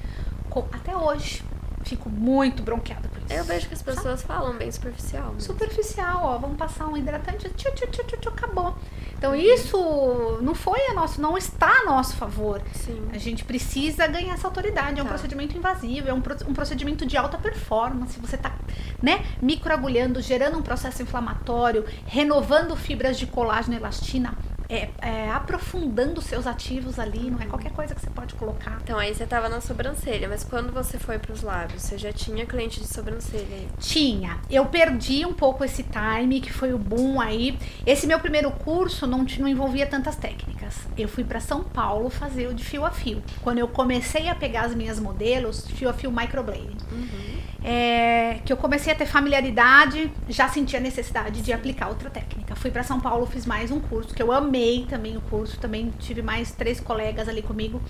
Até 0.73 0.97
hoje 0.97 1.43
fico 1.83 2.09
muito 2.09 2.63
bronqueada. 2.63 3.18
Eu 3.29 3.43
vejo 3.43 3.67
que 3.67 3.73
as 3.73 3.81
pessoas 3.81 4.23
falam 4.23 4.57
bem 4.57 4.71
superficial. 4.71 5.31
Mas... 5.33 5.43
Superficial, 5.43 6.21
ó, 6.23 6.37
vamos 6.37 6.57
passar 6.57 6.87
um 6.87 6.97
hidratante, 6.97 7.47
tchu, 7.49 7.71
tchu, 7.75 7.87
tchu, 7.87 8.17
tchu, 8.17 8.29
acabou. 8.29 8.75
Então 9.17 9.35
isso 9.35 10.39
não 10.41 10.55
foi 10.55 10.79
a 10.87 10.93
nosso, 10.93 11.21
não 11.21 11.37
está 11.37 11.69
a 11.81 11.85
nosso 11.85 12.15
favor. 12.15 12.61
Sim. 12.73 13.07
A 13.13 13.17
gente 13.17 13.43
precisa 13.43 14.07
ganhar 14.07 14.33
essa 14.33 14.47
autoridade. 14.47 14.99
É 14.99 15.03
um 15.03 15.05
tá. 15.05 15.11
procedimento 15.11 15.57
invasivo, 15.57 16.09
é 16.09 16.13
um, 16.13 16.21
um 16.47 16.53
procedimento 16.53 17.05
de 17.05 17.17
alta 17.17 17.37
performance. 17.37 18.19
Você 18.19 18.35
está, 18.35 18.55
né, 19.01 19.25
microagulhando, 19.41 20.21
gerando 20.21 20.57
um 20.57 20.61
processo 20.61 21.03
inflamatório, 21.03 21.85
renovando 22.05 22.75
fibras 22.75 23.19
de 23.19 23.27
colágeno 23.27 23.75
e 23.75 23.77
elastina 23.77 24.37
é, 24.69 24.89
é, 25.01 25.31
aprofundando 25.31 26.21
seus 26.21 26.45
ativos 26.45 26.99
ali, 26.99 27.31
não 27.31 27.41
é 27.41 27.45
qualquer 27.47 27.71
coisa 27.71 27.95
que 27.95 28.01
você 28.01 28.09
pode 28.11 28.35
colocar. 28.35 28.77
Então 28.83 28.99
aí 28.99 29.13
você 29.13 29.25
tava 29.25 29.49
na 29.49 29.59
sobrancelha, 29.59 30.29
mas 30.29 30.43
quando 30.43 30.71
você 30.71 30.99
foi 30.99 31.17
para 31.17 31.33
os 31.33 31.41
lábios, 31.41 31.81
você 31.81 31.97
já 31.97 32.13
tinha 32.13 32.45
cliente 32.45 32.79
de 32.79 32.87
sobrancelha 32.87 33.55
aí? 33.55 33.67
Tinha. 33.79 34.39
Eu 34.49 34.67
perdi 34.67 35.25
um 35.25 35.33
pouco 35.33 35.63
esse 35.63 35.83
time, 35.83 36.39
que 36.39 36.53
foi 36.53 36.71
o 36.71 36.77
boom 36.77 37.19
aí. 37.19 37.57
Esse 37.85 38.05
meu 38.05 38.19
primeiro 38.19 38.51
curso 38.51 39.07
não, 39.07 39.25
não 39.39 39.47
envolvia 39.47 39.87
tantas 39.87 40.15
técnicas. 40.15 40.75
Eu 40.95 41.07
fui 41.07 41.23
para 41.23 41.39
São 41.39 41.63
Paulo 41.63 42.09
fazer 42.09 42.47
o 42.47 42.53
de 42.53 42.63
fio 42.63 42.85
a 42.85 42.91
fio. 42.91 43.23
Quando 43.41 43.57
eu 43.57 43.67
comecei 43.67 44.27
a 44.29 44.35
pegar 44.35 44.65
as 44.65 44.75
minhas 44.75 44.99
modelos, 44.99 45.65
fio 45.67 45.89
a 45.89 45.93
fio 45.93 46.11
microblading. 46.11 46.77
Uhum. 46.91 47.48
É, 47.61 48.39
que 48.45 48.53
eu 48.53 48.57
comecei 48.57 48.93
a 48.93 48.95
ter 48.95 49.05
familiaridade, 49.05 50.09
já 50.29 50.47
senti 50.47 50.77
a 50.77 50.79
necessidade 50.79 51.41
de 51.41 51.51
aplicar 51.51 51.89
outra 51.89 52.09
técnica. 52.09 52.55
Fui 52.55 52.71
para 52.71 52.83
São 52.83 52.99
Paulo, 53.01 53.25
fiz 53.25 53.45
mais 53.45 53.69
um 53.69 53.79
curso 53.79 54.13
que 54.13 54.23
eu 54.23 54.31
amei 54.31 54.85
também 54.89 55.17
o 55.17 55.21
curso, 55.21 55.59
também 55.59 55.93
tive 55.99 56.21
mais 56.21 56.51
três 56.51 56.79
colegas 56.79 57.27
ali 57.27 57.41
comigo. 57.41 57.81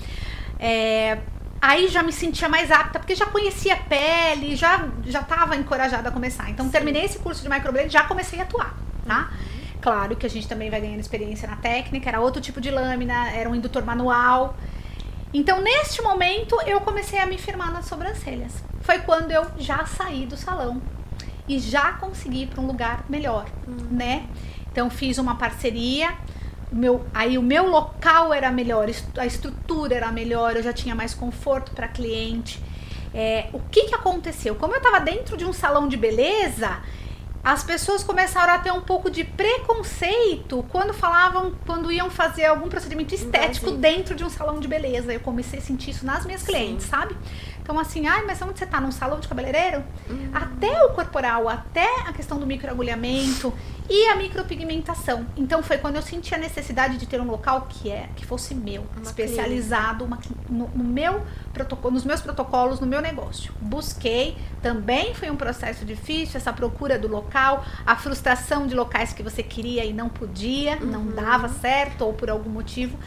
É, 0.60 1.20
aí 1.62 1.88
já 1.88 2.02
me 2.02 2.12
sentia 2.12 2.50
mais 2.50 2.72
apta, 2.72 2.98
porque 2.98 3.14
já 3.14 3.28
conhecia 3.28 3.76
a 3.76 3.78
pele, 3.78 4.56
já 4.56 4.90
já 5.06 5.22
estava 5.22 5.56
encorajada 5.56 6.10
a 6.10 6.12
começar. 6.12 6.50
Então 6.50 6.66
Sim. 6.66 6.72
terminei 6.72 7.06
esse 7.06 7.20
curso 7.20 7.44
de 7.44 7.50
microblade, 7.50 7.90
já 7.90 8.04
comecei 8.04 8.40
a 8.40 8.44
atuar, 8.44 8.76
tá? 9.06 9.30
Uhum. 9.32 9.60
Claro 9.82 10.16
que 10.16 10.26
a 10.26 10.30
gente 10.30 10.48
também 10.48 10.70
vai 10.70 10.82
ganhando 10.82 11.00
experiência 11.00 11.48
na 11.48 11.56
técnica, 11.56 12.10
era 12.10 12.20
outro 12.20 12.42
tipo 12.42 12.60
de 12.60 12.72
lâmina, 12.72 13.30
era 13.32 13.50
um 13.50 13.56
indutor 13.56 13.86
manual. 13.86 14.58
Então, 15.34 15.62
neste 15.62 16.02
momento, 16.02 16.60
eu 16.66 16.82
comecei 16.82 17.20
a 17.20 17.26
me 17.26 17.38
firmar 17.38 17.72
nas 17.72 17.86
sobrancelhas. 17.86 18.64
Foi 18.82 19.00
quando 19.00 19.32
eu 19.32 19.46
já 19.58 19.86
saí 19.86 20.26
do 20.26 20.36
salão 20.36 20.82
e 21.48 21.60
já 21.60 21.94
consegui 21.94 22.44
ir 22.44 22.48
para 22.48 22.62
um 22.62 22.68
lugar 22.68 23.06
melhor, 23.08 23.46
uhum. 23.68 23.88
né? 23.92 24.28
Então, 24.72 24.90
fiz 24.90 25.18
uma 25.18 25.36
parceria 25.36 26.16
meu, 26.72 27.06
aí 27.14 27.38
o 27.38 27.42
meu 27.42 27.68
local 27.68 28.34
era 28.34 28.52
melhor, 28.52 28.88
a 29.18 29.26
estrutura 29.26 29.96
era 29.96 30.12
melhor, 30.12 30.56
eu 30.56 30.64
já 30.64 30.72
tinha 30.74 30.94
mais 30.94 31.14
conforto 31.14 31.72
para 31.72 31.88
cliente. 31.88 32.62
É, 33.14 33.48
o 33.54 33.60
que, 33.60 33.86
que 33.86 33.96
aconteceu? 33.96 34.54
Como 34.56 34.74
eu 34.74 34.78
estava 34.78 35.00
dentro 35.00 35.36
de 35.36 35.44
um 35.44 35.52
salão 35.52 35.88
de 35.88 35.98
beleza, 35.98 36.80
as 37.44 37.64
pessoas 37.64 38.04
começaram 38.04 38.54
a 38.54 38.60
ter 38.60 38.72
um 38.72 38.82
pouco 38.82 39.10
de 39.10 39.24
preconceito 39.24 40.66
quando 40.70 40.94
falavam, 40.94 41.54
quando 41.66 41.92
iam 41.92 42.10
fazer 42.10 42.46
algum 42.46 42.68
procedimento 42.68 43.16
estético 43.16 43.72
dentro 43.72 44.16
de 44.16 44.24
um 44.24 44.30
salão 44.30 44.60
de 44.60 44.68
beleza. 44.68 45.14
Eu 45.14 45.22
comecei 45.22 45.60
a 45.60 45.62
sentir 45.62 45.92
isso 45.92 46.06
nas 46.06 46.26
minhas 46.26 46.42
Sim. 46.42 46.48
clientes, 46.48 46.86
sabe? 46.86 47.16
Então, 47.70 47.80
assim, 47.80 48.08
ai, 48.08 48.26
mas 48.26 48.42
onde 48.42 48.58
você 48.58 48.66
tá? 48.66 48.82
Num 48.82 48.92
salão 48.92 49.20
de 49.20 49.28
cabeleireiro? 49.28 49.84
Uhum. 50.10 50.32
Até 50.34 50.84
o 50.86 50.90
corporal, 50.90 51.48
até 51.48 51.88
a 52.08 52.12
questão 52.12 52.40
do 52.40 52.48
microagulhamento 52.48 53.54
e 53.88 54.08
a 54.08 54.16
micropigmentação. 54.16 55.28
Então, 55.38 55.62
foi 55.62 55.78
quando 55.78 55.98
eu 55.98 56.02
senti 56.02 56.34
a 56.34 56.40
necessidade 56.40 56.98
de 56.98 57.06
ter 57.06 57.22
um 57.22 57.28
local 57.28 57.68
que 57.70 57.92
é 57.92 58.10
que 58.16 58.26
fosse 58.26 58.56
meu, 58.56 58.88
uma 58.98 59.04
especializado 59.04 60.04
uma, 60.04 60.18
no, 60.50 60.68
no, 60.70 60.84
meu 60.84 61.24
protocolo, 61.54 61.94
nos 61.94 62.06
meus 62.06 62.22
protocolos, 62.22 62.80
no 62.80 62.88
meu 62.88 63.04
negócio. 63.04 63.54
Busquei, 63.62 64.36
também 64.64 65.14
foi 65.14 65.30
um 65.30 65.36
processo 65.36 65.86
difícil, 65.86 66.38
essa 66.38 66.52
procura 66.52 66.98
do 66.98 67.08
local, 67.08 67.64
a 67.86 67.96
frustração 67.96 68.66
de 68.66 68.74
locais 68.74 69.14
que 69.14 69.22
você 69.22 69.44
queria 69.44 69.86
e 69.86 69.94
não 69.94 70.10
podia, 70.10 70.80
uhum. 70.80 70.88
não 70.88 71.06
dava 71.06 71.48
certo 71.48 72.04
ou 72.04 72.14
por 72.14 72.32
algum 72.32 72.50
motivo 72.50 72.98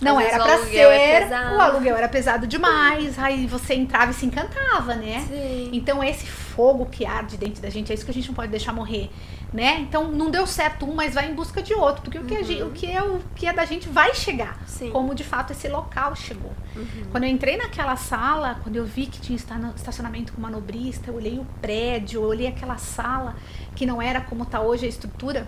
não 0.00 0.20
era 0.20 0.42
para 0.42 0.54
é 0.54 0.64
ser. 0.64 0.76
É 0.78 1.56
o 1.56 1.60
aluguel 1.60 1.96
era 1.96 2.08
pesado 2.08 2.46
demais. 2.46 3.18
Aí 3.18 3.46
você 3.46 3.74
entrava 3.74 4.10
e 4.10 4.14
se 4.14 4.26
encantava, 4.26 4.94
né? 4.94 5.24
Sim. 5.28 5.70
Então 5.72 6.02
esse 6.02 6.26
fogo 6.26 6.86
que 6.86 7.04
arde 7.04 7.36
dentro 7.36 7.62
da 7.62 7.70
gente 7.70 7.90
é 7.90 7.94
isso 7.94 8.04
que 8.04 8.10
a 8.10 8.14
gente 8.14 8.28
não 8.28 8.34
pode 8.34 8.50
deixar 8.50 8.72
morrer, 8.72 9.10
né? 9.52 9.80
Então 9.80 10.10
não 10.10 10.30
deu 10.30 10.46
certo 10.46 10.88
um, 10.88 10.94
mas 10.94 11.14
vai 11.14 11.30
em 11.30 11.34
busca 11.34 11.62
de 11.62 11.74
outro, 11.74 12.02
porque 12.02 12.18
uhum. 12.18 12.24
o, 12.24 12.26
que 12.26 12.44
gente, 12.44 12.62
o, 12.62 12.70
que 12.70 12.86
é, 12.90 13.02
o 13.02 13.20
que 13.34 13.46
é 13.46 13.52
da 13.52 13.64
gente 13.64 13.88
vai 13.88 14.14
chegar. 14.14 14.58
Sim. 14.66 14.90
Como 14.90 15.14
de 15.14 15.24
fato 15.24 15.52
esse 15.52 15.68
local 15.68 16.14
chegou. 16.16 16.52
Uhum. 16.74 17.10
Quando 17.10 17.24
eu 17.24 17.30
entrei 17.30 17.56
naquela 17.56 17.96
sala, 17.96 18.58
quando 18.62 18.76
eu 18.76 18.84
vi 18.84 19.06
que 19.06 19.20
tinha 19.20 19.36
estacionamento 19.36 20.32
com 20.32 20.40
manobrista, 20.40 21.10
eu 21.10 21.16
olhei 21.16 21.38
o 21.38 21.46
prédio, 21.60 22.22
eu 22.22 22.28
olhei 22.28 22.46
aquela 22.46 22.78
sala 22.78 23.36
que 23.74 23.84
não 23.86 24.00
era 24.00 24.20
como 24.20 24.44
está 24.44 24.60
hoje 24.60 24.86
a 24.86 24.88
estrutura, 24.88 25.46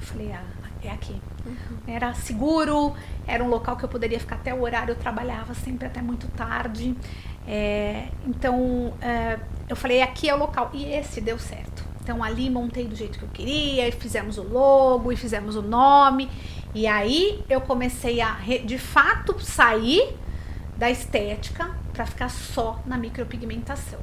eu 0.00 0.06
falei, 0.06 0.32
ah, 0.32 0.61
é 0.88 0.90
aqui. 0.90 1.20
Uhum. 1.46 1.78
Era 1.86 2.14
seguro, 2.14 2.94
era 3.26 3.42
um 3.42 3.48
local 3.48 3.76
que 3.76 3.84
eu 3.84 3.88
poderia 3.88 4.18
ficar 4.18 4.36
até 4.36 4.54
o 4.54 4.62
horário, 4.62 4.92
eu 4.92 4.96
trabalhava 4.96 5.54
sempre 5.54 5.86
até 5.86 6.00
muito 6.00 6.26
tarde. 6.28 6.96
É, 7.46 8.08
então 8.26 8.94
é, 9.00 9.38
eu 9.68 9.76
falei, 9.76 10.02
aqui 10.02 10.28
é 10.28 10.34
o 10.34 10.38
local. 10.38 10.70
E 10.72 10.84
esse 10.84 11.20
deu 11.20 11.38
certo. 11.38 11.84
Então 12.02 12.22
ali 12.22 12.50
montei 12.50 12.86
do 12.86 12.96
jeito 12.96 13.18
que 13.18 13.24
eu 13.24 13.30
queria, 13.30 13.88
e 13.88 13.92
fizemos 13.92 14.38
o 14.38 14.42
logo, 14.42 15.12
e 15.12 15.16
fizemos 15.16 15.56
o 15.56 15.62
nome. 15.62 16.28
E 16.74 16.86
aí 16.86 17.44
eu 17.48 17.60
comecei 17.60 18.20
a 18.20 18.38
de 18.64 18.78
fato 18.78 19.38
sair 19.40 20.16
da 20.76 20.90
estética 20.90 21.70
para 21.92 22.06
ficar 22.06 22.28
só 22.28 22.80
na 22.86 22.96
micropigmentação 22.96 24.00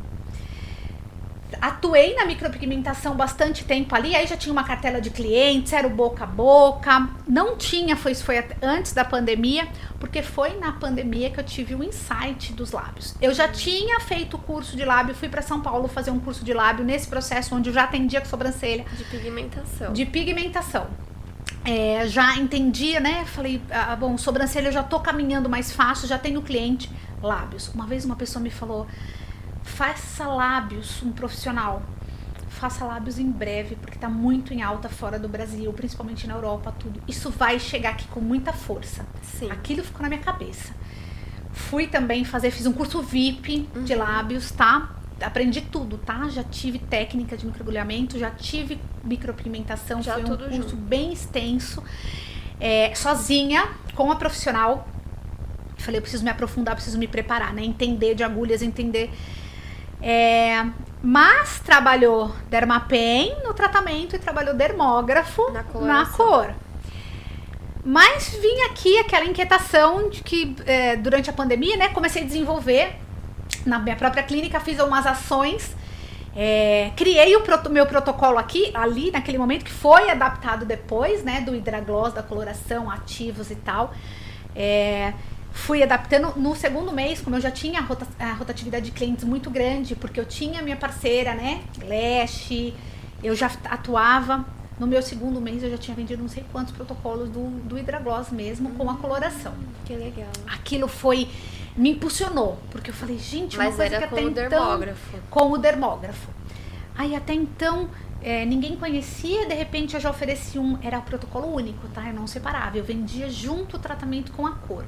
atuei 1.62 2.16
na 2.16 2.26
micropigmentação 2.26 3.16
bastante 3.16 3.64
tempo 3.64 3.96
ali, 3.96 4.16
aí 4.16 4.28
já 4.28 4.38
tinha 4.38 4.52
uma 4.52 4.64
cartela 4.64 5.02
de 5.02 5.10
clientes, 5.10 5.74
era 5.74 5.88
o 5.88 5.90
boca 5.90 6.24
a 6.24 6.28
boca. 6.28 7.10
Não 7.28 7.58
tinha, 7.58 7.96
foi 7.96 8.14
foi 8.16 8.44
antes 8.62 8.94
da 8.94 9.06
pandemia, 9.06 9.68
porque 10.00 10.22
foi 10.22 10.58
na 10.58 10.74
pandemia 10.74 11.30
que 11.30 11.40
eu 11.40 11.44
tive 11.44 11.76
o 11.76 11.84
insight 11.84 12.54
dos 12.54 12.72
lábios. 12.72 13.16
Eu 13.22 13.34
já 13.34 13.48
tinha 13.48 14.00
feito 14.00 14.36
o 14.36 14.40
curso 14.40 14.76
de 14.76 14.86
lábio, 14.86 15.16
fui 15.16 15.30
para 15.30 15.42
São 15.42 15.62
Paulo 15.62 15.88
fazer 15.88 16.12
um 16.12 16.20
curso 16.20 16.44
de 16.44 16.54
lábio 16.54 16.86
nesse 16.86 17.08
processo 17.08 17.56
onde 17.56 17.70
eu 17.70 17.74
já 17.74 17.84
atendia 17.84 18.20
com 18.22 18.28
sobrancelha. 18.28 18.86
De 18.96 19.04
pigmentação. 19.06 19.94
De 19.94 20.06
pigmentação. 20.06 20.88
É, 21.66 22.08
já 22.08 22.36
entendia, 22.38 23.00
né? 23.00 23.26
Falei, 23.26 23.62
ah, 23.70 23.96
bom, 23.96 24.18
sobrancelha 24.18 24.68
eu 24.70 24.72
já 24.72 24.84
tô 24.84 25.00
caminhando 25.00 25.50
mais 25.50 25.72
fácil, 25.72 26.08
já 26.08 26.18
tenho 26.18 26.42
cliente. 26.42 26.90
Lábios. 27.22 27.68
Uma 27.70 27.86
vez 27.86 28.06
uma 28.06 28.16
pessoa 28.16 28.42
me 28.42 28.50
falou, 28.50 28.88
faça 29.70 30.28
lábios 30.28 31.02
um 31.04 31.12
profissional. 31.12 31.82
Faça 32.50 32.84
lábios 32.84 33.20
em 33.20 33.32
breve, 33.32 33.76
porque 33.76 33.96
está 33.96 34.10
muito 34.10 34.54
em 34.54 34.62
alta 34.62 34.90
fora 34.90 35.18
do 35.18 35.30
Brasil, 35.30 35.72
principalmente 35.72 36.28
na 36.28 36.34
Europa, 36.34 36.74
tudo. 36.78 37.02
Isso 37.08 37.30
vai 37.30 37.60
chegar 37.60 37.92
aqui 37.92 38.08
com 38.08 38.20
muita 38.20 38.52
força. 38.52 39.06
Sim. 39.22 39.50
Aquilo 39.50 39.84
ficou 39.84 40.02
na 40.02 40.10
minha 40.10 40.22
cabeça. 40.22 40.74
Fui 41.54 41.88
também 41.88 42.26
fazer, 42.26 42.52
fiz 42.52 42.66
um 42.66 42.74
curso 42.74 43.02
VIP 43.02 43.70
uhum. 43.74 43.84
de 43.84 43.96
lábios, 43.96 44.52
tá? 44.52 44.96
Aprendi 45.22 45.62
tudo, 45.62 45.98
tá? 45.98 46.28
Já 46.30 46.44
tive 46.44 46.80
técnica 46.80 47.38
de 47.38 47.46
microagulhamento, 47.46 48.18
já 48.18 48.32
tive 48.32 48.80
micropigmentação, 49.04 50.02
já 50.02 50.16
foi 50.16 50.24
um 50.24 50.38
curso 50.38 50.52
junto. 50.52 50.76
bem 50.76 51.14
extenso. 51.14 51.82
É, 52.60 52.94
sozinha, 52.96 53.70
com 53.96 54.12
a 54.12 54.16
profissional. 54.16 54.88
Falei, 55.78 56.00
eu 56.00 56.02
preciso 56.02 56.24
me 56.24 56.30
aprofundar, 56.30 56.76
preciso 56.76 56.98
me 56.98 57.08
preparar, 57.08 57.54
né? 57.54 57.64
Entender 57.64 58.16
de 58.16 58.24
agulhas, 58.24 58.62
entender 58.62 59.10
é, 60.02 60.66
mas 61.02 61.60
trabalhou 61.60 62.34
Dermapen 62.50 63.38
no 63.44 63.54
tratamento 63.54 64.16
e 64.16 64.20
trabalhou 64.20 64.54
dermógrafo 64.54 65.52
na, 65.52 65.64
na 65.82 66.06
cor. 66.06 66.54
Mas 67.84 68.30
vinha 68.30 68.68
aqui 68.68 68.98
aquela 69.00 69.26
inquietação 69.26 70.10
de 70.10 70.22
que 70.22 70.56
é, 70.66 70.96
durante 70.98 71.30
a 71.30 71.34
pandemia, 71.34 71.78
né, 71.78 71.90
comecei 71.90 72.24
a 72.24 72.26
desenvolver 72.26 72.96
na 73.66 73.80
minha 73.80 73.96
própria 73.96 74.24
clínica, 74.24 74.60
fiz 74.60 74.80
algumas 74.80 75.06
ações, 75.06 75.76
é, 76.36 76.92
criei 76.96 77.36
o 77.36 77.42
proto, 77.42 77.70
meu 77.70 77.86
protocolo 77.86 78.38
aqui, 78.38 78.72
ali 78.74 79.12
naquele 79.12 79.38
momento, 79.38 79.66
que 79.66 79.72
foi 79.72 80.10
adaptado 80.10 80.66
depois, 80.66 81.24
né, 81.24 81.42
do 81.42 81.56
hidragloss, 81.56 82.14
da 82.14 82.22
coloração, 82.22 82.90
ativos 82.90 83.50
e 83.50 83.56
tal. 83.56 83.94
É, 84.56 85.14
fui 85.52 85.84
adaptando 85.84 86.34
no 86.38 86.56
segundo 86.56 86.92
mês, 86.92 87.22
como 87.22 87.36
eu 87.36 87.42
já 87.42 87.52
tinha 87.52 87.80
a, 87.80 87.84
rota, 87.84 88.08
a 88.20 88.34
rotatividade 88.34 88.86
de 88.86 88.92
clientes 88.92 89.24
muito 89.24 89.50
grande, 89.50 89.96
porque 89.96 90.20
eu 90.20 90.26
tinha 90.26 90.62
minha 90.62 90.76
parceira, 90.76 91.34
né? 91.34 91.62
Lash, 91.84 92.74
eu 93.24 93.36
já 93.36 93.52
atuava. 93.66 94.46
No 94.80 94.88
meu 94.88 95.02
segundo 95.02 95.42
mês 95.42 95.62
eu 95.62 95.70
já 95.70 95.78
tinha 95.78 95.96
vendido 95.96 96.22
não 96.22 96.30
sei 96.30 96.46
quantos 96.54 96.74
protocolos 96.74 97.30
do, 97.30 97.50
do 97.66 97.78
Hidragloss 97.78 98.32
mesmo, 98.32 98.70
hum, 98.70 98.76
com 98.76 98.90
a 98.90 98.96
coloração. 98.96 99.54
Que 99.86 99.94
legal. 99.94 100.32
Aquilo 100.48 100.88
foi. 100.88 101.28
Me 101.76 101.92
impulsionou, 101.92 102.58
porque 102.72 102.90
eu 102.90 102.94
falei, 102.94 103.18
gente, 103.18 103.58
Mas 103.58 103.68
uma 103.68 103.78
coisa 103.78 103.98
que 103.98 104.04
até 104.04 104.08
com 104.08 104.20
então, 104.20 104.32
o 104.32 104.50
dermógrafo. 104.50 105.18
Com 105.30 105.52
o 105.52 105.58
dermógrafo. 105.58 106.30
Aí 106.98 107.16
até 107.16 107.34
então 107.34 107.90
é, 108.22 108.46
ninguém 108.46 108.76
conhecia, 108.76 109.46
de 109.46 109.54
repente 109.54 109.94
eu 109.94 110.00
já 110.00 110.10
ofereci 110.10 110.58
um. 110.58 110.78
Era 110.82 111.00
o 111.00 111.02
protocolo 111.02 111.54
único, 111.54 111.88
tá? 111.90 112.08
Eu 112.08 112.14
não 112.14 112.28
separava. 112.28 112.78
Eu 112.78 112.84
vendia 112.84 113.30
junto 113.30 113.78
o 113.78 113.80
tratamento 113.80 114.32
com 114.32 114.48
a 114.48 114.52
cor 114.52 114.86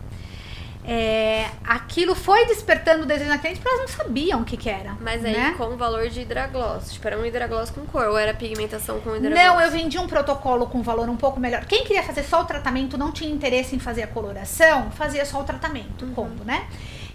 é, 0.83 1.47
aquilo 1.63 2.15
foi 2.15 2.45
despertando 2.47 3.03
o 3.03 3.05
desejo 3.05 3.29
na 3.29 3.37
cliente, 3.37 3.59
porque 3.59 3.73
elas 3.73 3.91
não 3.91 3.97
sabiam 3.97 4.41
o 4.41 4.43
que, 4.43 4.57
que 4.57 4.69
era. 4.69 4.97
Mas 4.99 5.23
aí 5.23 5.33
né? 5.33 5.53
com 5.57 5.65
o 5.65 5.77
valor 5.77 6.09
de 6.09 6.21
hidragloss. 6.21 6.93
Tipo, 6.93 7.07
era 7.07 7.19
um 7.19 7.25
hidragloss 7.25 7.69
com 7.69 7.85
cor 7.85 8.07
ou 8.07 8.17
era 8.17 8.33
pigmentação 8.33 8.99
com 8.99 9.15
hidragloss? 9.15 9.45
Não, 9.45 9.61
eu 9.61 9.71
vendi 9.71 9.99
um 9.99 10.07
protocolo 10.07 10.65
com 10.67 10.81
valor 10.81 11.07
um 11.07 11.15
pouco 11.15 11.39
melhor. 11.39 11.65
Quem 11.65 11.83
queria 11.83 12.03
fazer 12.03 12.23
só 12.23 12.41
o 12.41 12.45
tratamento, 12.45 12.97
não 12.97 13.11
tinha 13.11 13.31
interesse 13.31 13.75
em 13.75 13.79
fazer 13.79 14.03
a 14.03 14.07
coloração, 14.07 14.89
fazia 14.91 15.25
só 15.25 15.41
o 15.41 15.43
tratamento, 15.43 16.05
uhum. 16.05 16.13
combo, 16.13 16.43
né? 16.43 16.65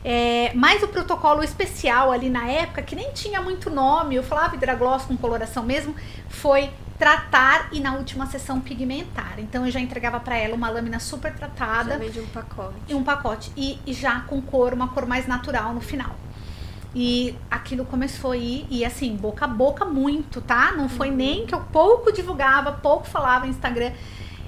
É, 0.04 0.52
mas 0.54 0.84
o 0.84 0.88
protocolo 0.88 1.42
especial 1.42 2.12
ali 2.12 2.30
na 2.30 2.48
época, 2.48 2.80
que 2.82 2.94
nem 2.94 3.10
tinha 3.10 3.42
muito 3.42 3.68
nome, 3.68 4.14
eu 4.14 4.22
falava 4.22 4.54
hidragloss 4.54 5.04
com 5.04 5.16
coloração 5.16 5.64
mesmo, 5.64 5.96
foi 6.28 6.70
tratar 6.98 7.68
e 7.72 7.80
na 7.80 7.94
última 7.94 8.26
sessão 8.26 8.60
pigmentar. 8.60 9.34
Então 9.38 9.66
eu 9.66 9.70
já 9.70 9.80
entregava 9.80 10.18
para 10.18 10.36
ela 10.36 10.54
uma 10.54 10.68
lâmina 10.68 10.98
super 10.98 11.32
tratada. 11.34 11.90
Já 11.90 11.98
vende 11.98 12.20
um 12.20 12.26
pacote. 12.26 12.76
E 12.88 12.94
um 12.94 13.04
pacote. 13.04 13.52
E, 13.56 13.78
e, 13.86 13.92
já 13.92 14.20
com 14.20 14.40
cor, 14.40 14.72
uma 14.72 14.88
cor 14.88 15.06
mais 15.06 15.26
natural 15.26 15.72
no 15.74 15.80
final. 15.80 16.16
E 16.94 17.36
aquilo 17.50 17.84
começou 17.84 18.32
a 18.32 18.36
ir, 18.38 18.66
e 18.70 18.82
assim, 18.82 19.14
boca 19.16 19.44
a 19.44 19.48
boca 19.48 19.84
muito, 19.84 20.40
tá? 20.40 20.72
Não 20.72 20.88
foi 20.88 21.10
uhum. 21.10 21.16
nem 21.16 21.46
que 21.46 21.54
eu 21.54 21.60
pouco 21.60 22.10
divulgava, 22.10 22.72
pouco 22.72 23.06
falava 23.06 23.44
no 23.44 23.50
Instagram. 23.50 23.92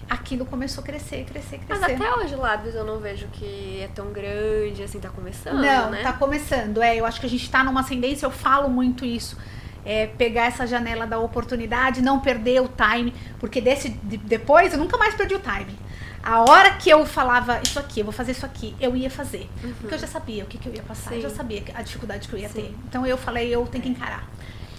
Aquilo 0.08 0.46
começou 0.46 0.82
a 0.82 0.86
crescer, 0.86 1.26
crescer, 1.26 1.58
crescer. 1.58 1.66
Mas 1.68 1.82
até 1.82 2.14
hoje 2.14 2.34
lábios 2.34 2.74
eu 2.74 2.84
não 2.84 2.98
vejo 2.98 3.26
que 3.30 3.80
é 3.82 3.88
tão 3.94 4.10
grande, 4.10 4.82
assim, 4.82 4.98
tá 4.98 5.10
começando, 5.10 5.60
Não, 5.60 5.90
né? 5.90 6.02
tá 6.02 6.14
começando. 6.14 6.80
É, 6.80 6.96
eu 6.96 7.04
acho 7.04 7.20
que 7.20 7.26
a 7.26 7.28
gente 7.28 7.50
tá 7.50 7.62
numa 7.62 7.80
ascendência, 7.80 8.24
eu 8.24 8.30
falo 8.30 8.70
muito 8.70 9.04
isso 9.04 9.36
é, 9.84 10.06
pegar 10.06 10.46
essa 10.46 10.66
janela 10.66 11.06
da 11.06 11.18
oportunidade, 11.18 12.02
não 12.02 12.20
perder 12.20 12.60
o 12.60 12.68
time, 12.68 13.14
porque 13.38 13.60
desse 13.60 13.88
de, 13.88 14.16
depois 14.16 14.72
eu 14.72 14.78
nunca 14.78 14.96
mais 14.96 15.14
perdi 15.14 15.34
o 15.34 15.40
time. 15.40 15.78
A 16.22 16.40
hora 16.40 16.74
que 16.74 16.90
eu 16.90 17.06
falava 17.06 17.60
isso 17.62 17.78
aqui, 17.78 18.00
eu 18.00 18.04
vou 18.04 18.12
fazer 18.12 18.32
isso 18.32 18.44
aqui, 18.44 18.74
eu 18.80 18.94
ia 18.96 19.10
fazer. 19.10 19.48
Uhum. 19.62 19.72
Porque 19.80 19.94
eu 19.94 19.98
já 19.98 20.06
sabia 20.06 20.44
o 20.44 20.46
que, 20.46 20.58
que 20.58 20.68
eu 20.68 20.74
ia 20.74 20.82
passar, 20.82 21.10
Sim. 21.10 21.16
eu 21.16 21.22
já 21.22 21.30
sabia 21.30 21.62
a 21.74 21.82
dificuldade 21.82 22.28
que 22.28 22.34
eu 22.34 22.38
ia 22.38 22.48
Sim. 22.48 22.62
ter. 22.62 22.74
Então 22.88 23.06
eu 23.06 23.16
falei, 23.16 23.54
eu 23.54 23.66
tenho 23.66 23.82
que 23.82 23.88
encarar. 23.88 24.28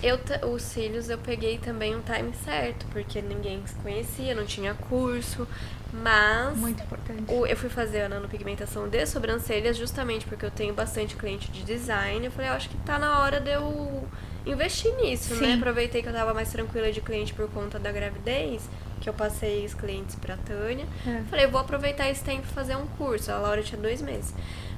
Eu, 0.02 0.18
os 0.54 0.62
cílios 0.62 1.10
eu 1.10 1.18
peguei 1.18 1.58
também 1.58 1.93
um 1.93 2.02
time 2.02 2.32
certo, 2.45 2.86
porque 2.91 3.22
ninguém 3.22 3.62
conhecia, 3.84 4.34
não 4.34 4.45
tinha 4.45 4.74
curso, 4.74 5.45
mas. 5.91 6.58
Muito 6.58 6.82
importante. 6.82 7.24
O, 7.28 7.45
eu 7.45 7.58
fui 7.58 7.70
fazer 7.70 8.04
a 8.04 8.10
nanopigmentação 8.10 8.88
de 8.88 9.06
sobrancelhas 9.06 9.76
justamente 9.76 10.26
porque 10.26 10.45
eu 10.45 10.52
tenho 10.52 10.74
bastante 10.74 11.16
cliente 11.16 11.52
de 11.52 11.64
design. 11.64 12.26
Eu 12.26 12.32
falei, 12.32 12.50
eu 12.50 12.54
acho 12.54 12.70
que 12.70 12.78
tá 12.78 12.97
na 12.97 13.20
hora 13.20 13.41
de 13.41 13.52
eu 13.52 14.08
investir 14.46 14.94
nisso, 14.96 15.34
né? 15.36 15.40
Sim. 15.40 15.48
né? 15.48 15.54
Aproveitei 15.56 16.02
que 16.02 16.10
eu 16.10 16.14
tava 16.14 16.34
mais 16.34 16.50
tranquila 16.52 16.92
de 16.92 17.02
cliente 17.02 17.34
por 17.34 17.50
conta 17.50 17.78
da 17.80 17.92
gravidez. 17.92 18.62
que 19.02 19.08
eu 19.08 19.14
passei 19.14 19.66
os 19.66 19.74
clientes 19.74 20.16
pra 20.16 20.36
Tânia. 20.36 20.86
É. 21.08 21.22
Falei, 21.30 21.48
vou 21.48 21.62
aproveitar 21.62 22.10
esse 22.10 22.22
tempo 22.22 22.44
e 22.50 22.54
fazer 22.54 22.76
um 22.76 22.86
curso. 22.98 23.32
A 23.32 23.38
Laura 23.38 23.64
tinha 23.64 23.80
dois 23.82 24.02
meses. 24.02 24.34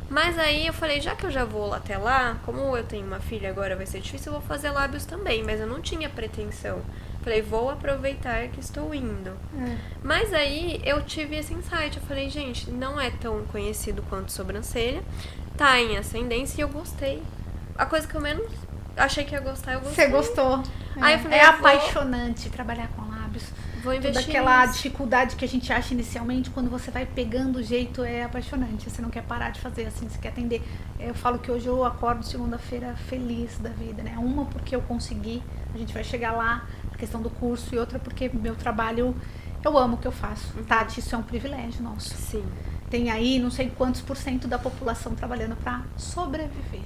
Mas 0.09 0.38
aí 0.38 0.68
eu 0.68 0.74
falei, 0.74 0.99
já 1.01 1.16
que 1.16 1.26
eu 1.26 1.32
já 1.32 1.43
vou 1.45 1.74
até 1.74 1.97
lá, 1.97 2.38
como 2.45 2.76
eu 2.78 2.84
tenho 2.84 3.05
uma 3.07 3.20
filha 3.20 3.49
agora 3.49 3.76
vai 3.76 3.86
ser 3.88 3.99
difícil, 4.01 4.32
eu 4.32 4.39
vou 4.39 4.47
fazer 4.47 4.70
lábios 4.70 5.05
também. 5.05 5.41
Mas 5.43 5.59
eu 5.59 5.66
não 5.66 5.82
tinha 5.82 6.07
pretensão. 6.09 6.82
Falei, 7.24 7.41
vou 7.41 7.70
aproveitar 7.72 8.47
que 8.49 8.59
estou 8.59 8.93
indo. 8.93 9.32
É. 9.57 9.78
Mas 10.03 10.32
aí 10.34 10.82
eu 10.84 11.01
tive 11.03 11.36
esse 11.38 11.53
insight. 11.53 11.97
Eu 11.97 12.03
falei, 12.03 12.30
gente, 12.30 12.70
não 12.70 12.99
é 13.01 13.09
tão 13.09 13.43
conhecido 13.45 14.03
quanto 14.09 14.32
sobrancelha. 14.32 15.01
Tá 15.57 15.80
em 15.80 15.97
ascendência 15.97 16.59
e 16.59 16.64
eu 16.64 16.70
gostei. 16.70 17.24
A 17.76 17.86
coisa 17.88 18.07
que 18.07 18.14
eu 18.14 18.22
menos 18.22 18.51
achei 19.03 19.23
que 19.25 19.33
ia 19.33 19.39
gostar, 19.41 19.73
eu 19.73 19.81
gostei. 19.81 20.05
Você 20.05 20.11
gostou? 20.11 20.63
Aí 20.99 21.13
é 21.13 21.15
eu 21.15 21.19
falei, 21.19 21.39
é 21.39 21.41
eu 21.47 21.47
vou- 21.57 21.59
apaixonante 21.67 22.49
trabalhar 22.49 22.87
com 22.89 23.01
lábios. 23.09 23.43
Vou 23.83 23.93
Toda 23.95 24.09
investir 24.09 24.29
aquela 24.29 24.61
nisso. 24.61 24.73
dificuldade 24.75 25.35
que 25.35 25.43
a 25.43 25.47
gente 25.47 25.73
acha 25.73 25.93
inicialmente, 25.93 26.49
quando 26.51 26.69
você 26.69 26.91
vai 26.91 27.05
pegando 27.05 27.57
o 27.59 27.63
jeito, 27.63 28.03
é 28.03 28.23
apaixonante. 28.23 28.87
Você 28.89 29.01
não 29.01 29.09
quer 29.09 29.23
parar 29.23 29.49
de 29.49 29.59
fazer 29.59 29.85
assim, 29.87 30.07
você 30.07 30.19
quer 30.19 30.29
atender. 30.29 30.61
Eu 30.99 31.15
falo 31.15 31.39
que 31.39 31.49
hoje 31.51 31.65
eu 31.67 31.83
acordo 31.83 32.23
segunda-feira 32.23 32.95
feliz 33.07 33.57
da 33.57 33.69
vida, 33.69 34.03
né? 34.03 34.15
Uma 34.19 34.45
porque 34.45 34.75
eu 34.75 34.81
consegui, 34.83 35.41
a 35.73 35.77
gente 35.77 35.93
vai 35.93 36.03
chegar 36.03 36.31
lá, 36.33 36.67
a 36.93 36.97
questão 36.97 37.21
do 37.21 37.29
curso, 37.31 37.73
e 37.73 37.79
outra 37.79 37.97
porque 37.97 38.29
meu 38.31 38.55
trabalho, 38.55 39.15
eu 39.63 39.77
amo 39.77 39.95
o 39.95 39.97
que 39.97 40.07
eu 40.07 40.11
faço. 40.11 40.55
Uhum. 40.55 40.63
Tati, 40.63 40.99
isso 40.99 41.15
é 41.15 41.17
um 41.17 41.23
privilégio 41.23 41.81
nosso. 41.81 42.13
Sim. 42.15 42.45
Tem 42.89 43.09
aí 43.09 43.39
não 43.39 43.49
sei 43.49 43.71
quantos 43.75 44.01
por 44.01 44.15
cento 44.17 44.47
da 44.47 44.59
população 44.59 45.15
trabalhando 45.15 45.55
para 45.55 45.81
sobreviver, 45.97 46.81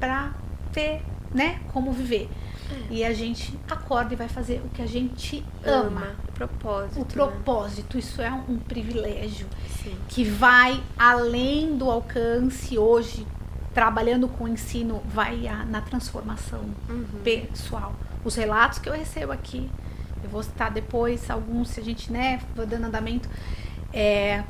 para 0.00 0.30
ter, 0.72 1.02
né, 1.34 1.60
como 1.72 1.92
viver. 1.92 2.28
É. 2.70 2.92
E 2.94 3.04
a 3.04 3.12
gente 3.14 3.58
acorda 3.70 4.12
e 4.12 4.16
vai 4.16 4.28
fazer 4.28 4.60
o 4.64 4.68
que 4.68 4.82
a 4.82 4.86
gente 4.86 5.42
ama. 5.64 5.86
Ama. 5.86 6.06
O 6.28 6.32
propósito. 6.32 6.96
O 6.96 7.00
né? 7.00 7.06
propósito, 7.10 7.98
isso 7.98 8.20
é 8.20 8.30
um 8.30 8.58
privilégio 8.58 9.46
Sim. 9.82 9.96
que 10.08 10.22
vai 10.24 10.82
além 10.98 11.76
do 11.76 11.90
alcance 11.90 12.76
hoje, 12.78 13.26
trabalhando 13.72 14.28
com 14.28 14.44
o 14.44 14.48
ensino, 14.48 15.02
vai 15.06 15.46
a- 15.48 15.64
na 15.64 15.80
transformação 15.80 16.60
Uhum. 16.88 17.04
pessoal. 17.24 17.94
Os 18.24 18.34
relatos 18.34 18.78
que 18.78 18.88
eu 18.88 18.92
recebo 18.92 19.32
aqui, 19.32 19.70
eu 20.22 20.28
vou 20.28 20.42
citar 20.42 20.70
depois 20.70 21.30
alguns, 21.30 21.70
se 21.70 21.80
a 21.80 21.84
gente, 21.84 22.12
né, 22.12 22.40
dando 22.54 22.84
andamento, 22.84 23.28
é, 23.92 24.42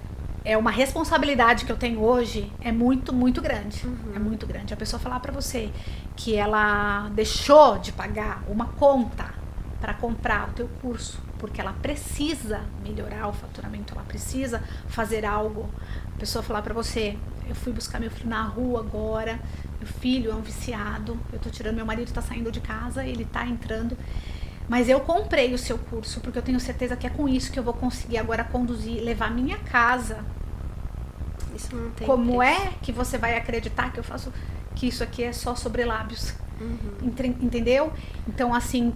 é 0.45 0.57
uma 0.57 0.71
responsabilidade 0.71 1.65
que 1.65 1.73
eu 1.73 1.77
tenho 1.77 2.01
hoje, 2.01 2.51
é 2.61 2.73
muito, 2.73 3.13
muito 3.13 3.41
grande. 3.41 3.87
Uhum. 3.87 4.15
É 4.15 4.19
muito 4.19 4.47
grande. 4.47 4.73
A 4.73 4.77
pessoa 4.77 5.01
falar 5.01 5.21
pra 5.21 5.33
você 5.33 5.71
que 6.17 6.35
ela 6.35 7.09
deixou 7.11 7.79
de 7.79 7.93
pagar 7.93 8.43
uma 8.49 8.67
conta 8.67 9.35
para 9.81 9.95
comprar 9.95 10.49
o 10.49 10.53
teu 10.53 10.69
curso, 10.81 11.21
porque 11.39 11.61
ela 11.61 11.73
precisa 11.73 12.63
melhorar 12.83 13.29
o 13.29 13.33
faturamento, 13.33 13.95
ela 13.95 14.03
precisa 14.03 14.63
fazer 14.89 15.25
algo. 15.25 15.69
A 16.15 16.19
pessoa 16.19 16.43
falar 16.43 16.63
pra 16.63 16.75
você, 16.75 17.17
eu 17.49 17.55
fui 17.55 17.73
buscar 17.73 18.01
meu 18.01 18.11
filho 18.11 18.29
na 18.29 18.43
rua 18.43 18.81
agora, 18.81 19.39
meu 19.79 19.87
filho 19.87 20.33
é 20.33 20.35
um 20.35 20.41
viciado, 20.41 21.19
eu 21.33 21.39
tô 21.39 21.49
tirando, 21.49 21.77
meu 21.77 21.87
marido 21.87 22.13
tá 22.13 22.21
saindo 22.21 22.51
de 22.51 22.61
casa, 22.61 23.05
ele 23.05 23.25
tá 23.25 23.47
entrando. 23.47 23.97
Mas 24.69 24.89
eu 24.89 25.01
comprei 25.01 25.55
o 25.55 25.59
seu 25.59 25.79
curso, 25.79 26.21
porque 26.21 26.39
eu 26.39 26.43
tenho 26.43 26.61
certeza 26.61 26.95
que 26.95 27.07
é 27.07 27.11
com 27.11 27.29
isso 27.29 27.51
que 27.51 27.59
eu 27.59 27.63
vou 27.63 27.73
conseguir 27.75 28.19
agora 28.19 28.45
conduzir, 28.45 29.03
levar 29.03 29.31
minha 29.31 29.57
casa. 29.59 30.19
Isso 31.57 31.75
não 31.75 31.91
tem 31.91 32.07
Como 32.07 32.37
preço. 32.39 32.43
é 32.43 32.73
que 32.83 32.93
você 32.93 33.17
vai 33.17 33.37
acreditar 33.37 33.91
que 33.93 33.99
eu 33.99 34.05
faço 34.05 34.33
que 34.75 34.87
isso 34.87 35.03
aqui 35.03 35.25
é 35.25 35.33
só 35.33 35.55
sobre 35.55 35.85
lábios? 35.85 36.35
Uhum. 36.61 37.13
Entendeu? 37.41 37.93
Então, 38.29 38.55
assim, 38.55 38.93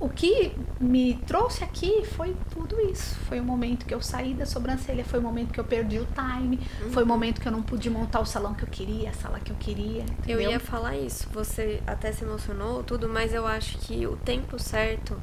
o 0.00 0.08
que 0.08 0.52
me 0.80 1.14
trouxe 1.26 1.64
aqui 1.64 2.04
foi 2.04 2.34
tudo 2.52 2.78
isso. 2.80 3.16
Foi 3.28 3.40
o 3.40 3.44
momento 3.44 3.86
que 3.86 3.94
eu 3.94 4.00
saí 4.02 4.34
da 4.34 4.44
sobrancelha, 4.46 5.04
foi 5.04 5.18
o 5.18 5.22
momento 5.22 5.52
que 5.52 5.60
eu 5.60 5.64
perdi 5.64 5.98
o 5.98 6.06
time, 6.06 6.58
foi 6.92 7.02
o 7.02 7.06
momento 7.06 7.40
que 7.40 7.48
eu 7.48 7.52
não 7.52 7.62
pude 7.62 7.88
montar 7.88 8.20
o 8.20 8.26
salão 8.26 8.54
que 8.54 8.62
eu 8.62 8.68
queria, 8.68 9.10
a 9.10 9.12
sala 9.12 9.40
que 9.40 9.50
eu 9.50 9.56
queria. 9.56 10.04
Eu 10.26 10.36
Entendeu? 10.36 10.50
ia 10.50 10.60
falar 10.60 10.96
isso. 10.96 11.28
Você 11.32 11.82
até 11.86 12.12
se 12.12 12.24
emocionou, 12.24 12.82
tudo, 12.82 13.08
mas 13.08 13.32
eu 13.32 13.46
acho 13.46 13.78
que 13.78 14.06
o 14.06 14.16
tempo 14.16 14.58
certo 14.58 15.16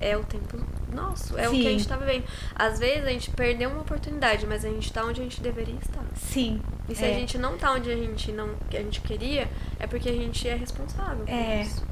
é 0.00 0.16
o 0.16 0.24
tempo 0.24 0.58
nosso. 0.92 1.38
É 1.38 1.48
o 1.48 1.52
que 1.52 1.60
a 1.60 1.70
Sim. 1.70 1.78
gente 1.78 1.88
tá 1.88 1.96
vivendo. 1.96 2.24
Às 2.54 2.78
vezes 2.80 3.04
a 3.06 3.10
gente 3.10 3.30
perdeu 3.30 3.70
uma 3.70 3.80
oportunidade, 3.82 4.46
mas 4.46 4.64
a 4.64 4.68
gente 4.68 4.92
tá 4.92 5.04
onde 5.04 5.20
a 5.20 5.24
gente 5.24 5.40
deveria 5.40 5.76
estar. 5.76 6.04
Sim. 6.16 6.60
E 6.88 6.94
se 6.94 7.04
é. 7.04 7.10
a 7.12 7.14
gente 7.14 7.38
não 7.38 7.56
tá 7.56 7.72
onde 7.72 7.90
a 7.90 7.96
gente 7.96 8.32
não 8.32 8.50
a 8.70 8.76
gente 8.76 9.00
queria, 9.00 9.48
é 9.78 9.86
porque 9.86 10.08
a 10.08 10.12
gente 10.12 10.46
é 10.48 10.54
responsável 10.54 11.24
por 11.24 11.32
É. 11.32 11.62
isso. 11.62 11.86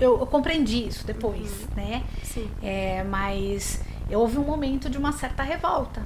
Eu, 0.00 0.18
eu 0.20 0.26
compreendi 0.26 0.86
isso 0.86 1.06
depois, 1.06 1.40
Uhum. 1.62 1.68
né? 1.76 2.02
Sim. 2.22 2.48
É, 2.62 3.02
mas 3.04 3.80
houve 4.10 4.38
um 4.38 4.44
momento 4.44 4.88
de 4.88 4.96
uma 4.98 5.12
certa 5.12 5.42
revolta. 5.42 6.02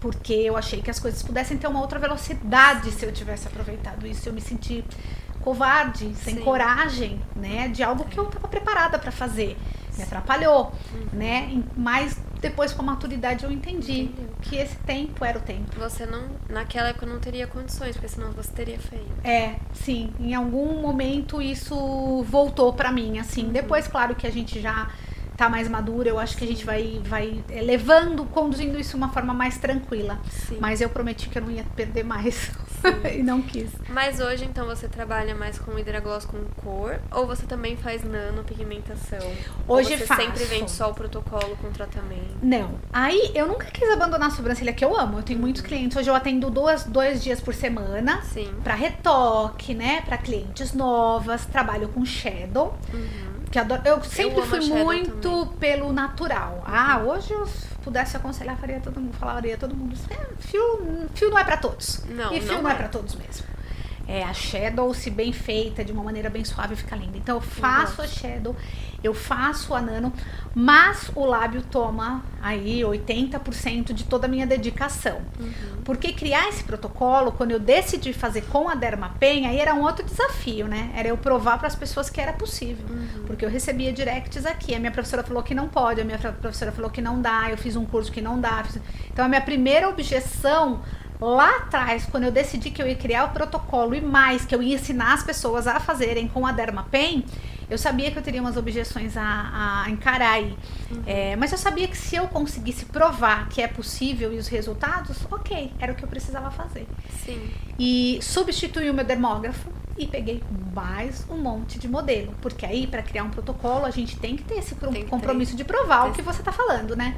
Porque 0.00 0.32
eu 0.32 0.56
achei 0.56 0.80
que 0.80 0.90
as 0.90 0.98
coisas 1.00 1.22
pudessem 1.22 1.56
ter 1.58 1.66
uma 1.66 1.80
outra 1.80 1.98
velocidade 1.98 2.90
se 2.92 3.04
eu 3.04 3.12
tivesse 3.12 3.48
aproveitado 3.48 4.06
isso. 4.06 4.28
Eu 4.28 4.32
me 4.32 4.40
senti 4.40 4.84
covarde, 5.40 6.14
sem 6.14 6.36
Sim. 6.36 6.40
coragem, 6.42 7.20
né? 7.34 7.68
De 7.68 7.82
algo 7.82 8.04
que 8.04 8.18
eu 8.18 8.24
estava 8.24 8.46
preparada 8.46 8.98
para 8.98 9.10
fazer. 9.10 9.56
Me 9.98 10.04
atrapalhou, 10.04 10.72
né? 11.12 11.48
Em- 11.52 11.64
Mas 11.76 12.16
depois 12.40 12.72
com 12.72 12.82
a 12.82 12.84
maturidade 12.84 13.44
eu 13.44 13.50
entendi 13.50 14.02
Entendeu. 14.02 14.30
que 14.40 14.56
esse 14.56 14.76
tempo 14.78 15.24
era 15.24 15.38
o 15.38 15.42
tempo. 15.42 15.78
Você 15.78 16.06
não, 16.06 16.24
naquela 16.48 16.88
época 16.90 17.04
não 17.06 17.18
teria 17.18 17.46
condições, 17.46 17.92
porque 17.96 18.08
senão 18.08 18.30
você 18.32 18.50
teria 18.52 18.78
feito. 18.78 19.06
É, 19.24 19.56
sim. 19.74 20.12
Em 20.20 20.34
algum 20.34 20.80
momento 20.80 21.42
isso 21.42 22.22
voltou 22.28 22.72
pra 22.72 22.92
mim, 22.92 23.18
assim. 23.18 23.44
Uhum. 23.46 23.52
Depois, 23.52 23.88
claro 23.88 24.14
que 24.14 24.26
a 24.26 24.30
gente 24.30 24.60
já 24.60 24.88
tá 25.36 25.48
mais 25.48 25.68
madura, 25.68 26.08
eu 26.08 26.18
acho 26.18 26.36
que 26.36 26.42
a 26.44 26.46
gente 26.48 26.64
vai, 26.64 27.00
vai 27.04 27.42
é, 27.48 27.60
levando, 27.60 28.24
conduzindo 28.24 28.76
isso 28.78 28.90
de 28.90 28.96
uma 28.96 29.08
forma 29.10 29.32
mais 29.32 29.56
tranquila. 29.58 30.18
Sim. 30.30 30.58
Mas 30.60 30.80
eu 30.80 30.88
prometi 30.90 31.28
que 31.28 31.38
eu 31.38 31.42
não 31.42 31.50
ia 31.50 31.64
perder 31.76 32.04
mais. 32.04 32.50
e 33.14 33.22
não 33.22 33.42
quis. 33.42 33.70
Mas 33.88 34.20
hoje, 34.20 34.44
então, 34.44 34.66
você 34.66 34.88
trabalha 34.88 35.34
mais 35.34 35.58
com 35.58 35.78
hidragloss 35.78 36.24
com 36.24 36.38
cor? 36.62 37.00
Ou 37.10 37.26
você 37.26 37.46
também 37.46 37.76
faz 37.76 38.02
nanopigmentação? 38.04 39.18
Hoje 39.66 39.92
ou 39.92 39.98
você 39.98 40.06
faço. 40.06 40.22
sempre 40.22 40.44
vende 40.44 40.70
só 40.70 40.90
o 40.90 40.94
protocolo 40.94 41.56
com 41.56 41.70
tratamento? 41.70 42.36
Não. 42.42 42.78
Aí 42.92 43.32
eu 43.34 43.46
nunca 43.46 43.66
quis 43.66 43.88
abandonar 43.90 44.28
a 44.28 44.30
sobrancelha 44.30 44.72
que 44.72 44.84
eu 44.84 44.96
amo. 44.96 45.18
Eu 45.18 45.22
tenho 45.22 45.38
muitos 45.38 45.62
clientes. 45.62 45.96
Hoje 45.96 46.08
eu 46.08 46.14
atendo 46.14 46.50
duas, 46.50 46.84
dois 46.84 47.22
dias 47.22 47.40
por 47.40 47.54
semana. 47.54 48.22
Sim. 48.22 48.52
Pra 48.62 48.74
retoque, 48.74 49.74
né? 49.74 50.02
Pra 50.02 50.18
clientes 50.18 50.72
novas. 50.72 51.46
Trabalho 51.46 51.88
com 51.88 52.04
shadow. 52.04 52.76
Uhum. 52.92 53.27
Que 53.50 53.58
adoro. 53.58 53.82
Eu 53.84 54.02
sempre 54.04 54.40
amo 54.40 54.46
fui 54.46 54.60
muito 54.60 55.46
pelo 55.58 55.92
natural. 55.92 56.62
Ah, 56.66 56.98
hoje 56.98 57.32
eu 57.32 57.48
pudesse 57.82 58.16
aconselhar, 58.16 58.56
faria 58.58 58.80
todo 58.80 59.00
mundo, 59.00 59.14
falaria 59.14 59.56
todo 59.56 59.74
mundo. 59.74 59.96
É, 60.10 60.26
fio, 60.38 61.08
fio 61.14 61.30
não 61.30 61.38
é 61.38 61.44
pra 61.44 61.56
todos. 61.56 62.04
Não, 62.08 62.32
e 62.32 62.40
fio 62.40 62.54
não 62.54 62.62
não, 62.62 62.70
é. 62.70 62.72
é. 62.74 62.76
pra 62.76 62.88
todos 62.88 63.14
mesmo. 63.14 63.46
É, 64.08 64.24
a 64.24 64.32
shadow, 64.32 64.94
se 64.94 65.10
bem 65.10 65.34
feita, 65.34 65.84
de 65.84 65.92
uma 65.92 66.02
maneira 66.02 66.30
bem 66.30 66.42
suave, 66.42 66.74
fica 66.74 66.96
linda. 66.96 67.18
Então 67.18 67.36
eu 67.36 67.42
faço 67.42 68.00
a 68.00 68.06
shadow, 68.06 68.56
eu 69.04 69.12
faço 69.12 69.74
a 69.74 69.82
nano, 69.82 70.10
mas 70.54 71.10
o 71.14 71.26
lábio 71.26 71.62
toma 71.70 72.24
aí 72.40 72.80
80% 72.80 73.92
de 73.92 74.04
toda 74.04 74.26
a 74.26 74.28
minha 74.28 74.46
dedicação. 74.46 75.20
Uhum. 75.38 75.82
Porque 75.84 76.14
criar 76.14 76.48
esse 76.48 76.64
protocolo, 76.64 77.32
quando 77.32 77.50
eu 77.50 77.60
decidi 77.60 78.14
fazer 78.14 78.46
com 78.46 78.66
a 78.66 78.74
Dermapen, 78.74 79.46
aí 79.46 79.58
era 79.58 79.74
um 79.74 79.82
outro 79.82 80.04
desafio, 80.04 80.66
né? 80.66 80.90
Era 80.96 81.08
eu 81.08 81.16
provar 81.18 81.58
para 81.58 81.68
as 81.68 81.74
pessoas 81.74 82.08
que 82.08 82.18
era 82.18 82.32
possível. 82.32 82.86
Uhum. 82.88 83.24
Porque 83.26 83.44
eu 83.44 83.50
recebia 83.50 83.92
directs 83.92 84.46
aqui. 84.46 84.74
A 84.74 84.78
minha 84.78 84.90
professora 84.90 85.22
falou 85.22 85.42
que 85.42 85.54
não 85.54 85.68
pode, 85.68 86.00
a 86.00 86.04
minha 86.04 86.18
professora 86.18 86.72
falou 86.72 86.90
que 86.90 87.02
não 87.02 87.20
dá, 87.20 87.50
eu 87.50 87.58
fiz 87.58 87.76
um 87.76 87.84
curso 87.84 88.10
que 88.10 88.22
não 88.22 88.40
dá. 88.40 88.64
Então 89.12 89.22
a 89.22 89.28
minha 89.28 89.42
primeira 89.42 89.86
objeção 89.86 90.82
lá 91.20 91.56
atrás, 91.56 92.06
quando 92.10 92.24
eu 92.24 92.32
decidi 92.32 92.70
que 92.70 92.80
eu 92.80 92.86
ia 92.86 92.96
criar 92.96 93.24
o 93.24 93.30
protocolo 93.30 93.94
e 93.94 94.00
mais, 94.00 94.44
que 94.44 94.54
eu 94.54 94.62
ia 94.62 94.74
ensinar 94.74 95.14
as 95.14 95.22
pessoas 95.22 95.66
a 95.66 95.80
fazerem 95.80 96.28
com 96.28 96.46
a 96.46 96.52
Dermapen, 96.52 97.24
eu 97.70 97.76
sabia 97.76 98.10
que 98.10 98.18
eu 98.18 98.22
teria 98.22 98.40
umas 98.40 98.56
objeções 98.56 99.16
a, 99.16 99.84
a 99.84 99.90
encarar 99.90 100.32
aí. 100.32 100.56
É, 101.06 101.36
mas 101.36 101.52
eu 101.52 101.58
sabia 101.58 101.86
que 101.86 101.96
se 101.96 102.16
eu 102.16 102.26
conseguisse 102.28 102.86
provar 102.86 103.48
que 103.48 103.60
é 103.60 103.68
possível 103.68 104.32
e 104.32 104.38
os 104.38 104.48
resultados, 104.48 105.18
ok, 105.30 105.72
era 105.78 105.92
o 105.92 105.94
que 105.94 106.02
eu 106.02 106.08
precisava 106.08 106.50
fazer. 106.50 106.86
Sim. 107.24 107.50
E 107.78 108.18
substituí 108.22 108.88
o 108.88 108.94
meu 108.94 109.04
dermógrafo 109.04 109.70
e 109.98 110.06
peguei 110.06 110.42
mais 110.72 111.26
um 111.28 111.36
monte 111.36 111.78
de 111.78 111.88
modelo. 111.88 112.34
Porque 112.40 112.64
aí, 112.64 112.86
para 112.86 113.02
criar 113.02 113.24
um 113.24 113.30
protocolo, 113.30 113.84
a 113.84 113.90
gente 113.90 114.16
tem 114.16 114.36
que 114.36 114.44
ter 114.44 114.58
esse 114.58 114.74
Tem 114.74 115.06
compromisso 115.06 115.56
de 115.56 115.64
provar 115.64 116.08
o 116.08 116.12
que 116.12 116.22
você 116.22 116.42
tá 116.42 116.52
falando, 116.52 116.96
né? 116.96 117.16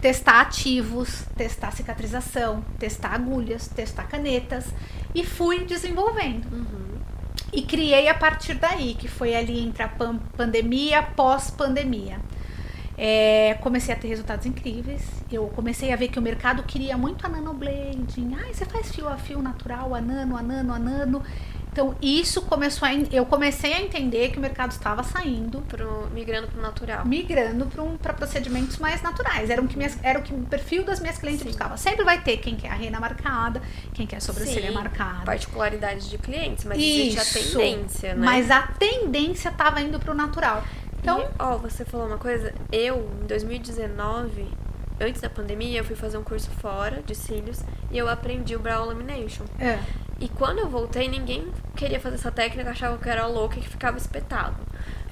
Testar 0.00 0.40
ativos, 0.40 1.24
testar 1.36 1.70
cicatrização, 1.70 2.62
testar 2.78 3.14
agulhas, 3.14 3.68
testar 3.68 4.04
canetas. 4.04 4.66
E 5.14 5.24
fui 5.24 5.64
desenvolvendo. 5.64 6.52
Uhum. 6.52 6.85
E 7.52 7.62
criei 7.62 8.08
a 8.08 8.14
partir 8.14 8.54
daí, 8.54 8.94
que 8.94 9.08
foi 9.08 9.34
ali 9.34 9.60
entre 9.60 9.82
a 9.82 9.88
pan- 9.88 10.18
pandemia 10.36 11.02
pós-pandemia. 11.02 12.18
É, 12.98 13.54
comecei 13.60 13.94
a 13.94 13.96
ter 13.96 14.08
resultados 14.08 14.46
incríveis. 14.46 15.02
Eu 15.30 15.46
comecei 15.48 15.92
a 15.92 15.96
ver 15.96 16.08
que 16.08 16.18
o 16.18 16.22
mercado 16.22 16.62
queria 16.62 16.96
muito 16.96 17.26
a 17.26 17.28
nanoblading. 17.28 18.34
Ai, 18.42 18.54
você 18.54 18.64
faz 18.64 18.94
fio 18.94 19.06
a 19.08 19.16
fio 19.18 19.42
natural, 19.42 19.94
a 19.94 20.00
nano, 20.00 20.36
a 20.36 20.42
nano, 20.42 20.72
a 20.72 20.78
nano. 20.78 21.22
Então 21.76 21.94
isso 22.00 22.40
começou 22.40 22.88
a, 22.88 22.92
eu 23.12 23.26
comecei 23.26 23.74
a 23.74 23.82
entender 23.82 24.30
que 24.30 24.38
o 24.38 24.40
mercado 24.40 24.70
estava 24.70 25.02
saindo, 25.02 25.60
Pro, 25.60 26.08
migrando 26.10 26.48
pro 26.48 26.62
natural. 26.62 27.04
migrando 27.04 27.66
para 27.66 27.82
um, 27.82 27.98
pra 27.98 28.14
procedimentos 28.14 28.78
mais 28.78 29.02
naturais. 29.02 29.50
Era 29.50 29.60
o 29.60 29.68
que 29.68 29.76
minhas, 29.76 29.98
era 30.02 30.18
o 30.18 30.22
que 30.22 30.32
o 30.32 30.38
perfil 30.38 30.84
das 30.84 31.00
minhas 31.00 31.18
clientes 31.18 31.42
Sim. 31.42 31.48
buscava. 31.48 31.76
Sempre 31.76 32.02
vai 32.02 32.22
ter 32.22 32.38
quem 32.38 32.56
quer 32.56 32.70
a 32.70 32.74
reina 32.74 32.98
marcada, 32.98 33.60
quem 33.92 34.06
quer 34.06 34.16
a 34.16 34.20
sobrancelha 34.20 34.68
Sim, 34.68 34.74
marcada. 34.74 35.26
Particularidades 35.26 36.08
de 36.08 36.16
clientes, 36.16 36.64
mas 36.64 36.78
existe 36.78 37.18
a 37.18 37.22
Isso. 37.40 37.58
tendência, 37.58 38.14
né? 38.14 38.24
Mas 38.24 38.50
a 38.50 38.62
tendência 38.62 39.50
estava 39.50 39.78
indo 39.82 40.00
para 40.00 40.12
o 40.12 40.14
natural. 40.14 40.64
Então, 40.98 41.28
ó, 41.38 41.58
você 41.58 41.84
falou 41.84 42.06
uma 42.06 42.16
coisa, 42.16 42.54
eu, 42.72 43.06
em 43.22 43.26
2019, 43.26 44.48
antes 44.98 45.20
da 45.20 45.28
pandemia, 45.28 45.80
eu 45.80 45.84
fui 45.84 45.94
fazer 45.94 46.16
um 46.16 46.24
curso 46.24 46.50
fora 46.52 47.02
de 47.04 47.14
cílios 47.14 47.60
e 47.90 47.98
eu 47.98 48.08
aprendi 48.08 48.56
o 48.56 48.58
Brow 48.58 48.86
Lamination. 48.86 49.44
é, 49.60 49.78
E 50.18 50.28
quando 50.28 50.58
eu 50.60 50.68
voltei, 50.68 51.08
ninguém 51.08 51.52
queria 51.74 52.00
fazer 52.00 52.14
essa 52.16 52.30
técnica, 52.32 52.70
achava 52.70 52.96
que 52.96 53.06
eu 53.08 53.12
era 53.12 53.26
louca 53.26 53.58
e 53.58 53.62
que 53.62 53.68
ficava 53.68 53.96
espetado. 53.98 54.56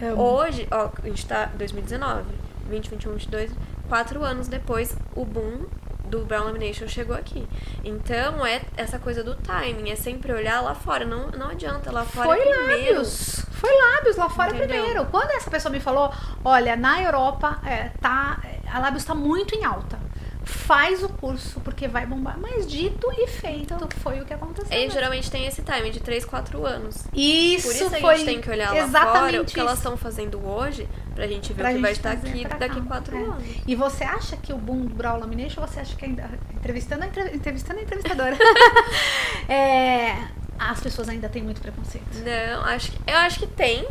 eu- 0.01 0.19
Hoje, 0.19 0.67
ó, 0.71 0.91
a 1.03 1.07
gente 1.07 1.25
tá 1.27 1.51
em 1.55 1.59
2019, 1.59 2.25
20, 2.69 2.91
21, 2.91 3.13
22, 3.13 3.51
quatro 3.89 4.25
anos 4.25 4.49
depois, 4.49 4.97
o 5.15 5.25
boom 5.25 5.67
do 6.07 6.25
Brown 6.25 6.45
Lamination 6.45 6.87
chegou 6.89 7.15
aqui. 7.17 7.47
Então, 7.85 8.45
é 8.47 8.63
essa 8.77 8.99
coisa 8.99 9.23
do 9.23 9.35
timing, 9.37 9.91
é 9.91 9.97
sempre 9.97 10.33
olhar 10.33 10.61
lá 10.63 10.75
fora. 10.75 11.05
Não, 11.05 11.29
não 11.33 11.49
adianta, 11.51 11.91
lá 11.93 12.05
fora 12.05 12.27
Foi 12.29 12.39
é 12.39 12.43
primeiro. 12.45 12.95
lábios. 12.97 13.47
Foi 13.53 13.71
lábios 13.93 14.17
lá 14.17 14.29
fora 14.29 14.51
Entendeu? 14.55 14.69
primeiro. 14.83 15.07
Quando 15.07 15.31
essa 15.31 15.51
pessoa 15.51 15.73
me 15.73 15.81
falou, 15.81 16.13
olha, 16.45 16.77
na 16.77 17.03
Europa 17.03 17.59
é, 17.65 17.91
tá, 18.01 18.39
a 18.71 18.79
lábios 18.79 19.03
está 19.03 19.15
muito 19.15 19.55
em 19.55 19.65
alta. 19.65 19.99
Faz 20.45 21.03
o 21.03 21.09
curso, 21.09 21.59
porque 21.61 21.89
vai 21.89 22.05
bombar. 22.07 22.39
Mas 22.39 22.67
dito 22.71 23.07
e 23.13 23.27
feito, 23.27 23.75
foi 24.03 24.21
o 24.21 24.25
que 24.27 24.35
aconteceu. 24.35 24.77
E 24.79 24.91
geralmente 24.91 25.31
tem 25.31 25.47
esse 25.47 25.63
timing 25.63 25.91
de 25.91 26.01
3, 26.01 26.25
4 26.25 26.67
anos. 26.67 26.97
Isso, 27.15 27.67
Por 27.69 27.75
isso 27.75 27.87
a 27.87 27.91
foi 28.01 28.17
gente 28.17 28.27
tem 28.27 28.41
que 28.41 28.51
olhar 28.51 28.73
lá 28.91 29.07
fora 29.13 29.41
o 29.41 29.45
que 29.45 29.59
elas 29.59 29.79
estão 29.79 29.97
fazendo 29.97 30.45
hoje 30.47 30.87
pra 31.15 31.27
gente 31.27 31.53
ver 31.53 31.63
Pra 31.63 31.71
o 31.71 31.75
que 31.75 31.81
vai 31.81 31.95
gente 31.95 31.99
estar 32.07 32.13
aqui 32.13 32.45
daqui 32.59 32.81
cá. 32.81 32.87
4 32.87 33.17
É. 33.17 33.23
anos. 33.23 33.45
E 33.67 33.75
você 33.75 34.05
acha 34.05 34.37
que 34.37 34.53
o 34.53 34.59
boom 34.59 34.83
do 34.87 34.95
Brow 34.95 35.19
Lamination, 35.19 35.61
você 35.61 35.81
acha 35.81 35.97
que 35.97 36.05
ainda. 36.05 36.29
Entrevistando 36.55 37.05
a, 37.05 37.07
entre- 37.07 37.35
entrevistando 37.37 37.81
a 37.81 37.83
entrevistadora. 37.83 38.37
é, 39.49 40.17
as 40.59 40.81
pessoas 40.81 41.09
ainda 41.09 41.29
têm 41.29 41.43
muito 41.43 41.61
preconceito. 41.61 42.07
Não, 42.25 42.65
acho 42.67 42.93
que, 42.93 42.99
eu 43.11 43.17
acho 43.19 43.39
que 43.41 43.47
tem. 43.47 43.87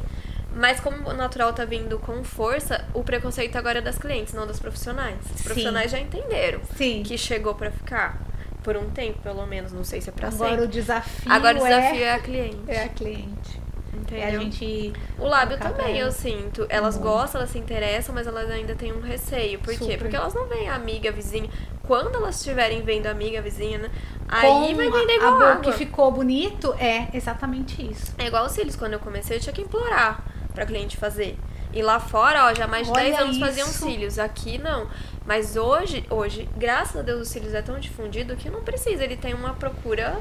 Mas 0.55 0.79
como 0.79 1.09
o 1.09 1.13
natural 1.13 1.51
tá 1.53 1.65
vindo 1.65 1.97
com 1.99 2.23
força, 2.23 2.85
o 2.93 3.03
preconceito 3.03 3.55
agora 3.57 3.79
é 3.79 3.81
das 3.81 3.97
clientes, 3.97 4.33
não 4.33 4.45
das 4.45 4.59
profissionais. 4.59 5.17
Os 5.33 5.37
Sim. 5.39 5.43
profissionais 5.43 5.91
já 5.91 5.99
entenderam 5.99 6.61
Sim. 6.75 7.01
que 7.03 7.17
chegou 7.17 7.55
pra 7.55 7.71
ficar. 7.71 8.17
Por 8.63 8.77
um 8.77 8.89
tempo, 8.91 9.19
pelo 9.19 9.45
menos. 9.45 9.73
Não 9.73 9.83
sei 9.83 9.99
se 9.99 10.09
é 10.09 10.13
pra 10.13 10.29
Agora 10.29 10.51
sempre. 10.51 10.65
o 10.65 10.67
desafio, 10.69 11.29
Agora 11.31 11.57
o 11.57 11.63
desafio 11.63 11.99
é, 11.99 12.03
é 12.03 12.13
a 12.13 12.19
cliente. 12.19 12.63
é 12.69 12.83
a 12.83 12.87
cliente. 12.87 13.61
Entendeu? 13.93 14.23
É 14.23 14.35
a 14.35 14.39
gente. 14.39 14.93
O 15.19 15.25
lábio 15.27 15.57
também, 15.59 15.97
eu. 15.97 16.11
sinto. 16.13 16.65
Elas 16.69 16.95
Muito. 16.97 17.09
gostam, 17.09 17.41
elas 17.41 17.51
se 17.51 17.57
interessam, 17.59 18.15
mas 18.15 18.25
elas 18.25 18.49
ainda 18.49 18.73
têm 18.73 18.93
um 18.93 19.01
receio. 19.01 19.59
Por 19.59 19.73
quê? 19.73 19.79
Super. 19.79 19.97
Porque 19.97 20.15
elas 20.15 20.33
não 20.33 20.47
veem 20.47 20.69
a 20.69 20.75
amiga, 20.75 21.09
a 21.09 21.11
vizinha. 21.11 21.49
Quando 21.85 22.15
elas 22.15 22.37
estiverem 22.37 22.81
vendo 22.83 23.07
a 23.07 23.11
amiga, 23.11 23.39
a 23.39 23.41
vizinha, 23.41 23.79
né? 23.79 23.91
com 24.29 24.35
Aí 24.35 24.73
vai 24.73 24.89
vender 24.89 25.11
a 25.11 25.15
igual 25.17 25.33
boca 25.33 25.45
água. 25.51 25.61
que 25.63 25.71
ficou 25.73 26.09
bonito, 26.11 26.73
é 26.79 27.09
exatamente 27.13 27.85
isso. 27.91 28.13
É 28.17 28.27
igual 28.27 28.45
os 28.45 28.53
cílios. 28.53 28.77
Quando 28.77 28.93
eu 28.93 28.99
comecei, 28.99 29.35
eu 29.35 29.41
tinha 29.41 29.51
que 29.53 29.61
implorar 29.61 30.23
pra 30.53 30.65
cliente 30.65 30.97
fazer. 30.97 31.37
E 31.73 31.81
lá 31.81 31.99
fora, 31.99 32.45
ó, 32.45 32.53
já 32.53 32.65
há 32.65 32.67
mais 32.67 32.85
de 32.85 32.93
Olha 32.93 33.03
10 33.03 33.19
anos 33.19 33.39
faziam 33.39 33.67
isso. 33.67 33.79
cílios. 33.85 34.19
Aqui 34.19 34.57
não. 34.59 34.87
Mas 35.25 35.55
hoje, 35.55 36.05
hoje, 36.09 36.47
graças 36.55 36.95
a 36.97 37.01
Deus, 37.01 37.21
os 37.21 37.27
cílios 37.29 37.53
é 37.53 37.61
tão 37.61 37.79
difundido 37.79 38.35
que 38.35 38.49
não 38.49 38.61
precisa. 38.61 39.03
Ele 39.03 39.17
tem 39.17 39.33
uma 39.33 39.53
procura 39.53 40.19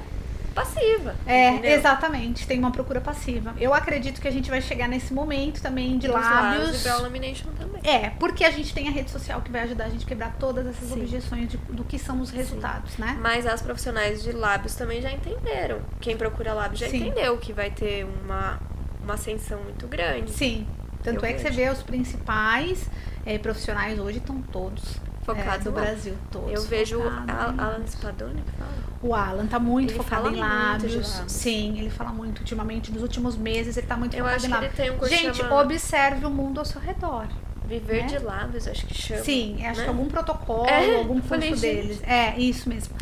passiva. 0.55 1.15
É, 1.27 1.51
entendeu? 1.51 1.73
exatamente, 1.73 2.47
tem 2.47 2.59
uma 2.59 2.71
procura 2.71 3.01
passiva. 3.01 3.55
Eu 3.59 3.73
acredito 3.73 4.21
que 4.21 4.29
a 4.29 4.31
gente 4.31 4.51
vai 4.51 4.61
chegar 4.61 4.87
nesse 4.87 5.13
momento 5.13 5.63
também 5.63 5.97
de 5.99 6.09
Os 6.09 6.13
lábios. 6.13 6.81
e 6.81 6.85
brow 6.85 7.01
lamination 7.03 7.49
também. 7.59 7.81
É, 7.85 8.11
porque 8.11 8.45
a 8.45 8.51
gente 8.51 8.73
tem 8.75 8.87
a 8.87 8.91
rede 8.91 9.11
social 9.11 9.41
que 9.41 9.51
vai 9.51 9.63
ajudar 9.63 9.85
a 9.85 9.89
gente 9.89 10.05
a 10.05 10.09
quebrar 10.09 10.37
todas 10.39 10.67
essas 10.67 10.89
Sim. 10.91 11.01
objeções 11.01 11.49
de- 11.49 11.57
do 11.57 11.85
que 11.85 11.99
são 11.99 12.21
os 12.21 12.31
resultados, 12.31 12.99
né? 12.99 13.17
Mas 13.21 13.47
as 13.47 13.63
profissionais 13.63 14.23
de 14.23 14.33
lábios 14.33 14.75
também 14.75 15.01
já 15.01 15.11
entenderam. 15.11 15.81
Quem 16.01 16.17
procura 16.19 16.53
lábios 16.53 16.81
já 16.81 16.89
Sim. 16.89 16.99
entendeu 16.99 17.39
que 17.39 17.53
vai 17.55 17.71
ter 17.71 18.05
uma, 18.23 18.61
uma 19.05 19.15
ascensão 19.15 19.61
muito 19.63 19.87
grande. 19.87 20.31
Sim. 20.33 20.67
Tanto 21.03 21.25
Eu 21.25 21.31
é 21.31 21.33
que 21.33 21.41
você 21.41 21.51
vejo. 21.51 21.57
vê 21.57 21.71
os 21.71 21.83
principais 21.83 22.89
eh, 23.27 23.39
profissionais 23.39 23.99
hoje 23.99 24.19
estão 24.19 24.41
todos 24.41 24.83
Focados 25.25 25.67
eh, 25.67 25.71
do 25.71 25.75
lá. 25.75 25.83
Brasil, 25.83 26.15
todos. 26.31 26.53
Eu 26.53 26.63
vejo 26.63 26.99
o 26.99 27.09
Alan. 27.09 27.83
Spadoni 27.87 28.43
que 28.43 28.53
fala. 28.53 28.73
O 29.03 29.15
Alan 29.15 29.47
tá 29.47 29.59
muito 29.59 29.91
Ele 29.93 29.99
focado 29.99 30.31
em 30.31 30.37
lábios. 30.37 30.95
lábios. 30.95 31.33
Sim, 31.33 31.79
ele 31.79 31.91
fala 31.91 32.11
muito 32.11 32.39
ultimamente, 32.41 32.93
nos 32.93 33.03
últimos 33.03 33.37
meses 33.37 33.77
ele 33.77 33.87
tá 33.87 33.97
muito 33.97 34.15
Eu 34.17 34.25
focado 34.25 34.47
em 34.47 34.49
lábios. 34.49 34.73
um 35.03 35.07
Gente, 35.09 35.37
chama 35.39 35.61
observe 35.61 36.25
o 36.25 36.31
mundo 36.31 36.59
ao 36.59 36.65
seu 36.65 36.81
redor. 36.81 37.27
Viver 37.67 38.03
né? 38.03 38.07
de 38.09 38.19
lábios, 38.19 38.69
acho 38.69 38.87
que 38.87 38.95
chama. 38.95 39.23
Sim, 39.23 39.65
acho 39.65 39.79
né? 39.79 39.85
que 39.85 39.89
algum 39.91 40.07
protocolo, 40.07 40.67
É, 40.67 40.97
algum 40.97 41.21
curso 41.21 41.61
deles. 41.61 42.01
É, 42.03 42.39
isso 42.39 42.69
mesmo. 42.69 42.95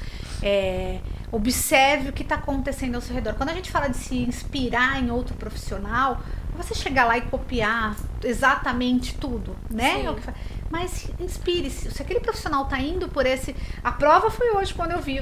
É, 0.43 1.01
observe 1.33 2.11
o 2.11 2.13
que 2.13 2.23
está 2.23 2.37
acontecendo 2.37 2.97
ao 2.97 3.01
seu 3.01 3.15
redor. 3.15 3.35
Quando 3.35 3.51
a 3.51 3.55
gente 3.55 3.71
fala 3.71 3.89
de 3.89 3.97
se 3.97 4.17
inspirar 4.17 5.03
em 5.03 5.11
outro 5.11 5.35
profissional, 5.37 6.21
você 6.57 6.75
chegar 6.75 7.05
lá 7.05 7.17
e 7.17 7.23
copiar 7.23 7.97
exatamente 8.23 9.15
tudo, 9.15 9.57
né? 9.71 10.03
Sim. 10.03 10.09
É 10.09 10.35
Mas 10.69 11.09
inspire-se. 11.19 11.91
Se 11.91 12.03
aquele 12.03 12.21
profissional 12.21 12.65
está 12.65 12.79
indo 12.79 13.09
por 13.09 13.25
esse. 13.25 13.57
A 13.83 13.93
prova 13.93 14.31
foi 14.31 14.51
hoje 14.51 14.75
quando 14.75 14.93
eu 14.93 15.01
vi 15.01 15.21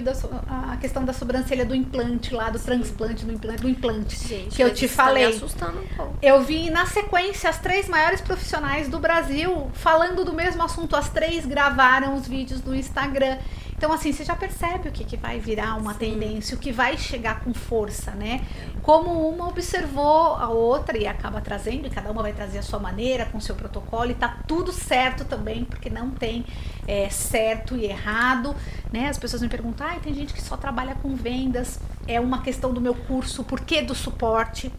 a 0.49 0.77
questão 0.79 1.05
da 1.05 1.13
sobrancelha 1.13 1.65
do 1.65 1.75
implante 1.75 2.35
lá, 2.35 2.51
do 2.51 2.59
transplante 2.59 3.25
do 3.25 3.33
implante, 3.33 3.63
do 3.63 3.69
implante. 3.69 4.29
Gente, 4.29 4.57
que 4.57 4.63
eu 4.63 4.73
te 4.75 4.89
tá 4.89 5.05
me 5.05 5.09
falei. 5.09 5.25
assustando 5.27 5.81
um 5.81 5.87
pouco. 5.97 6.19
Eu 6.21 6.43
vi 6.43 6.71
na 6.71 6.87
sequência 6.87 7.49
as 7.49 7.59
três 7.59 7.89
maiores 7.89 8.21
profissionais 8.21 8.89
do 8.89 8.99
Brasil 8.99 9.71
falando 9.75 10.25
do 10.25 10.33
mesmo 10.33 10.63
assunto. 10.63 10.97
As 10.97 11.09
três 11.09 11.47
gravaram 11.47 12.15
os 12.15 12.27
vídeos 12.27 12.63
no 12.65 12.75
Instagram. 12.75 13.39
Então, 13.79 13.93
assim, 13.93 14.13
você 14.13 14.25
já 14.25 14.35
percebe 14.35 14.89
o 14.89 14.93
que, 14.93 15.05
que 15.05 15.17
vai 15.17 15.39
virar 15.39 15.77
uma 15.77 15.93
Sim. 15.93 15.99
tendência, 16.01 16.57
o 16.57 16.59
que 16.59 16.73
vai 16.73 16.99
chegar 16.99 17.45
com 17.45 17.55
força, 17.55 18.11
né? 18.11 18.45
Como 18.83 19.29
uma 19.29 19.47
observou 19.47 20.35
a 20.35 20.49
outra 20.49 20.99
e 20.99 21.07
acaba 21.07 21.41
trazendo, 21.41 21.87
e 21.87 21.91
cada 21.91 22.11
uma 22.11 22.21
vai 22.21 22.33
trazer 22.33 22.59
a 22.59 22.63
sua 22.63 22.81
maneira, 22.81 23.27
com 23.27 23.39
seu 23.41 23.55
protocolo, 23.55 24.11
e 24.11 24.15
tá 24.15 24.41
tudo 24.49 24.73
certo 24.73 25.25
também, 25.25 25.65
porque 25.65 25.89
não 25.89 26.11
tem 26.11 26.45
é, 26.89 27.09
certo 27.09 27.77
e 27.77 27.85
errado, 27.85 28.53
né? 28.93 29.09
As 29.09 29.17
pessoas 29.17 29.43
me 29.43 29.49
perguntam, 29.49 29.87
ah, 29.87 29.97
tem 30.03 30.13
gente 30.13 30.35
que 30.35 30.43
só 30.43 30.57
trabalha 30.57 30.97
com 30.97 31.15
vendas, 31.15 31.79
é 32.09 32.19
uma 32.19 32.41
questão 32.43 32.73
do 32.73 32.81
meu 32.81 32.95
curso, 32.95 33.45
por 33.45 33.61
que 33.61 33.83
do 33.83 33.95
suporte? 33.95 34.73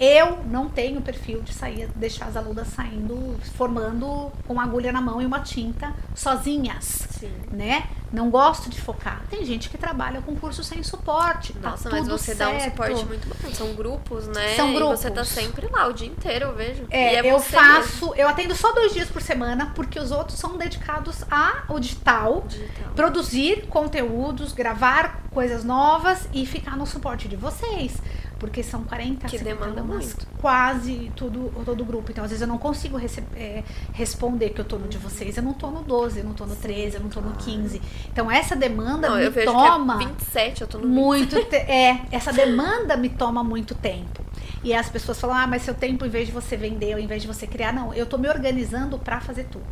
Eu 0.00 0.40
não 0.50 0.68
tenho 0.68 1.00
perfil 1.00 1.40
de 1.40 1.54
sair, 1.54 1.88
deixar 1.94 2.26
as 2.26 2.36
alunas 2.36 2.66
saindo, 2.68 3.36
formando 3.56 4.30
com 4.46 4.60
agulha 4.60 4.90
na 4.92 5.00
mão 5.00 5.22
e 5.22 5.24
uma 5.26 5.40
tinta 5.40 5.94
sozinhas, 6.14 7.06
Sim. 7.18 7.30
né? 7.52 7.86
Não 8.12 8.30
gosto 8.30 8.70
de 8.70 8.80
focar. 8.80 9.22
Tem 9.28 9.44
gente 9.44 9.68
que 9.68 9.76
trabalha 9.76 10.22
com 10.22 10.36
curso 10.36 10.62
sem 10.62 10.82
suporte. 10.84 11.52
tá 11.54 11.70
Nossa, 11.70 11.90
mas 11.90 12.02
tudo 12.02 12.16
você 12.16 12.34
dá 12.34 12.48
um 12.48 12.52
certo. 12.60 12.70
suporte 12.70 13.04
muito 13.06 13.28
bom. 13.28 13.52
São 13.52 13.74
grupos, 13.74 14.28
né? 14.28 14.54
São 14.54 14.70
E 14.72 14.78
você 14.78 15.08
tá 15.08 15.14
grupos. 15.16 15.28
sempre 15.32 15.66
lá 15.68 15.88
o 15.88 15.92
dia 15.92 16.06
inteiro, 16.08 16.46
eu 16.46 16.54
vejo. 16.54 16.84
É, 16.90 17.14
e 17.14 17.16
é 17.16 17.32
eu 17.32 17.38
você 17.40 17.56
mesmo. 17.60 17.72
faço, 17.82 18.14
eu 18.14 18.28
atendo 18.28 18.54
só 18.54 18.72
dois 18.72 18.92
dias 18.92 19.08
por 19.08 19.20
semana, 19.20 19.72
porque 19.74 19.98
os 19.98 20.12
outros 20.12 20.38
são 20.38 20.56
dedicados 20.56 21.24
ao 21.28 21.80
digital, 21.80 22.44
Digital. 22.46 22.92
produzir 22.94 23.66
conteúdos, 23.66 24.52
gravar 24.52 25.22
coisas 25.32 25.64
novas 25.64 26.28
e 26.32 26.46
ficar 26.46 26.63
no 26.72 26.86
suporte 26.86 27.28
de 27.28 27.36
vocês. 27.36 27.92
Porque 28.38 28.62
são 28.62 28.82
40, 28.84 29.26
Que 29.28 29.38
50 29.38 29.44
demanda 29.64 29.82
muito. 29.82 30.26
quase 30.40 31.10
tudo, 31.16 31.50
todo 31.64 31.80
o 31.80 31.84
grupo. 31.84 32.10
Então, 32.10 32.24
às 32.24 32.30
vezes, 32.30 32.42
eu 32.42 32.48
não 32.48 32.58
consigo 32.58 32.98
é, 33.36 33.62
responder 33.92 34.50
que 34.50 34.60
eu 34.60 34.64
tô 34.64 34.76
no 34.78 34.88
de 34.88 34.98
vocês. 34.98 35.36
Eu 35.36 35.42
não 35.42 35.54
tô 35.54 35.70
no 35.70 35.82
12, 35.82 36.18
eu 36.18 36.24
não 36.24 36.34
tô 36.34 36.44
no 36.44 36.56
13, 36.56 36.96
eu 36.96 37.00
não 37.00 37.08
tô 37.08 37.20
no 37.20 37.32
15. 37.36 37.80
Então, 38.12 38.30
essa 38.30 38.54
demanda 38.56 39.08
Não, 39.08 39.16
me 39.16 39.24
eu 39.24 39.32
vejo 39.32 39.50
toma 39.52 39.98
que 39.98 40.04
é 40.04 40.08
27, 40.08 40.60
eu 40.62 40.66
tô 40.66 40.78
no 40.78 40.88
muito 40.88 41.42
te- 41.44 41.56
é 41.56 42.00
essa 42.10 42.32
demanda 42.32 42.96
me 42.96 43.08
toma 43.08 43.42
muito 43.44 43.74
tempo 43.74 44.22
e 44.62 44.72
as 44.74 44.88
pessoas 44.88 45.20
falam 45.20 45.36
ah 45.36 45.46
mas 45.46 45.62
seu 45.62 45.74
tempo 45.74 46.04
em 46.04 46.08
vez 46.08 46.26
de 46.26 46.32
você 46.32 46.56
vender 46.56 46.94
ou 46.94 47.00
em 47.00 47.06
vez 47.06 47.22
de 47.22 47.28
você 47.28 47.46
criar 47.46 47.72
não 47.72 47.92
eu 47.94 48.06
tô 48.06 48.16
me 48.18 48.28
organizando 48.28 48.98
para 48.98 49.20
fazer 49.20 49.44
tudo 49.44 49.64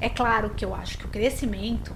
é 0.00 0.08
claro 0.08 0.50
que 0.50 0.64
eu 0.64 0.74
acho 0.74 0.98
que 0.98 1.06
o 1.06 1.08
crescimento 1.08 1.92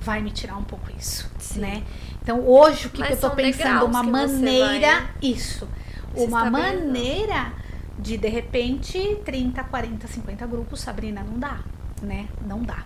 vai 0.00 0.20
me 0.22 0.30
tirar 0.30 0.56
um 0.56 0.64
pouco 0.64 0.86
isso 0.98 1.30
Sim. 1.38 1.60
né 1.60 1.82
então 2.28 2.46
hoje 2.46 2.88
o 2.88 2.90
que, 2.90 3.02
que 3.02 3.12
eu 3.12 3.16
tô 3.16 3.28
são 3.28 3.34
pensando 3.34 3.86
uma 3.86 4.02
maneira 4.02 4.88
vai 4.88 5.08
isso 5.22 5.66
se 6.14 6.24
uma 6.26 6.50
maneira 6.50 7.52
de 7.98 8.18
de 8.18 8.28
repente 8.28 9.18
30 9.24 9.64
40 9.64 10.06
50 10.06 10.46
grupos 10.46 10.80
Sabrina 10.80 11.24
não 11.24 11.38
dá 11.38 11.60
né 12.02 12.28
não 12.46 12.62
dá 12.62 12.84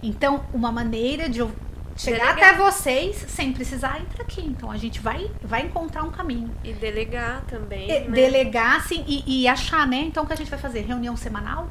então 0.00 0.44
uma 0.52 0.70
maneira 0.70 1.28
de 1.28 1.40
eu 1.40 1.50
chegar 1.96 2.34
Delegar. 2.34 2.54
até 2.54 2.58
vocês 2.58 3.16
sem 3.28 3.52
precisar 3.52 4.00
entrar 4.00 4.22
aqui. 4.22 4.40
Então 4.44 4.68
a 4.70 4.76
gente 4.76 5.00
vai, 5.00 5.30
vai 5.42 5.62
encontrar 5.62 6.02
um 6.02 6.10
caminho. 6.10 6.50
E 6.64 6.72
delegar 6.72 7.42
também. 7.46 7.88
E- 7.88 8.00
né? 8.00 8.10
Delegar, 8.10 8.76
assim, 8.78 9.04
e, 9.06 9.42
e 9.42 9.48
achar, 9.48 9.86
né? 9.86 9.98
Então 9.98 10.24
o 10.24 10.26
que 10.26 10.32
a 10.32 10.36
gente 10.36 10.50
vai 10.50 10.58
fazer? 10.58 10.80
Reunião 10.80 11.16
semanal? 11.16 11.68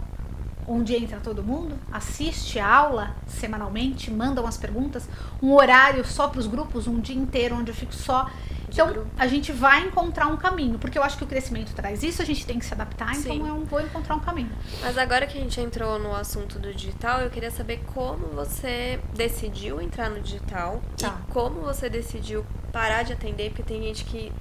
Onde 0.67 0.95
entra 0.95 1.19
todo 1.19 1.43
mundo, 1.43 1.75
assiste 1.91 2.57
a 2.59 2.67
aula 2.73 3.15
semanalmente, 3.27 4.09
mandam 4.09 4.47
as 4.47 4.57
perguntas, 4.57 5.07
um 5.41 5.51
horário 5.53 6.05
só 6.05 6.27
para 6.27 6.39
os 6.39 6.47
grupos, 6.47 6.87
um 6.87 6.99
dia 6.99 7.15
inteiro 7.15 7.55
onde 7.55 7.69
eu 7.71 7.75
fico 7.75 7.93
só 7.93 8.29
Então, 8.69 9.05
a 9.19 9.27
gente 9.27 9.51
vai 9.51 9.85
encontrar 9.85 10.25
um 10.25 10.35
caminho, 10.35 10.79
porque 10.79 10.97
eu 10.97 11.03
acho 11.03 11.15
que 11.15 11.23
o 11.23 11.27
crescimento 11.27 11.75
traz 11.75 12.01
isso, 12.01 12.23
a 12.23 12.25
gente 12.25 12.43
tem 12.43 12.57
que 12.57 12.65
se 12.65 12.73
adaptar, 12.73 13.13
Sim. 13.13 13.35
então 13.35 13.47
eu 13.47 13.65
vou 13.65 13.79
encontrar 13.79 14.15
um 14.15 14.19
caminho. 14.19 14.49
Mas 14.81 14.97
agora 14.97 15.27
que 15.27 15.37
a 15.37 15.41
gente 15.41 15.61
entrou 15.61 15.99
no 15.99 16.15
assunto 16.15 16.57
do 16.57 16.73
digital, 16.73 17.21
eu 17.21 17.29
queria 17.29 17.51
saber 17.51 17.83
como 17.93 18.25
você 18.29 18.99
decidiu 19.13 19.79
entrar 19.79 20.09
no 20.09 20.19
digital 20.21 20.81
Tá. 20.97 21.19
e 21.29 21.31
como 21.31 21.61
você 21.61 21.87
decidiu 21.87 22.43
parar 22.71 23.03
de 23.03 23.13
atender, 23.13 23.49
porque 23.51 23.61
tem 23.61 23.79
gente 23.83 24.05
que 24.05 24.31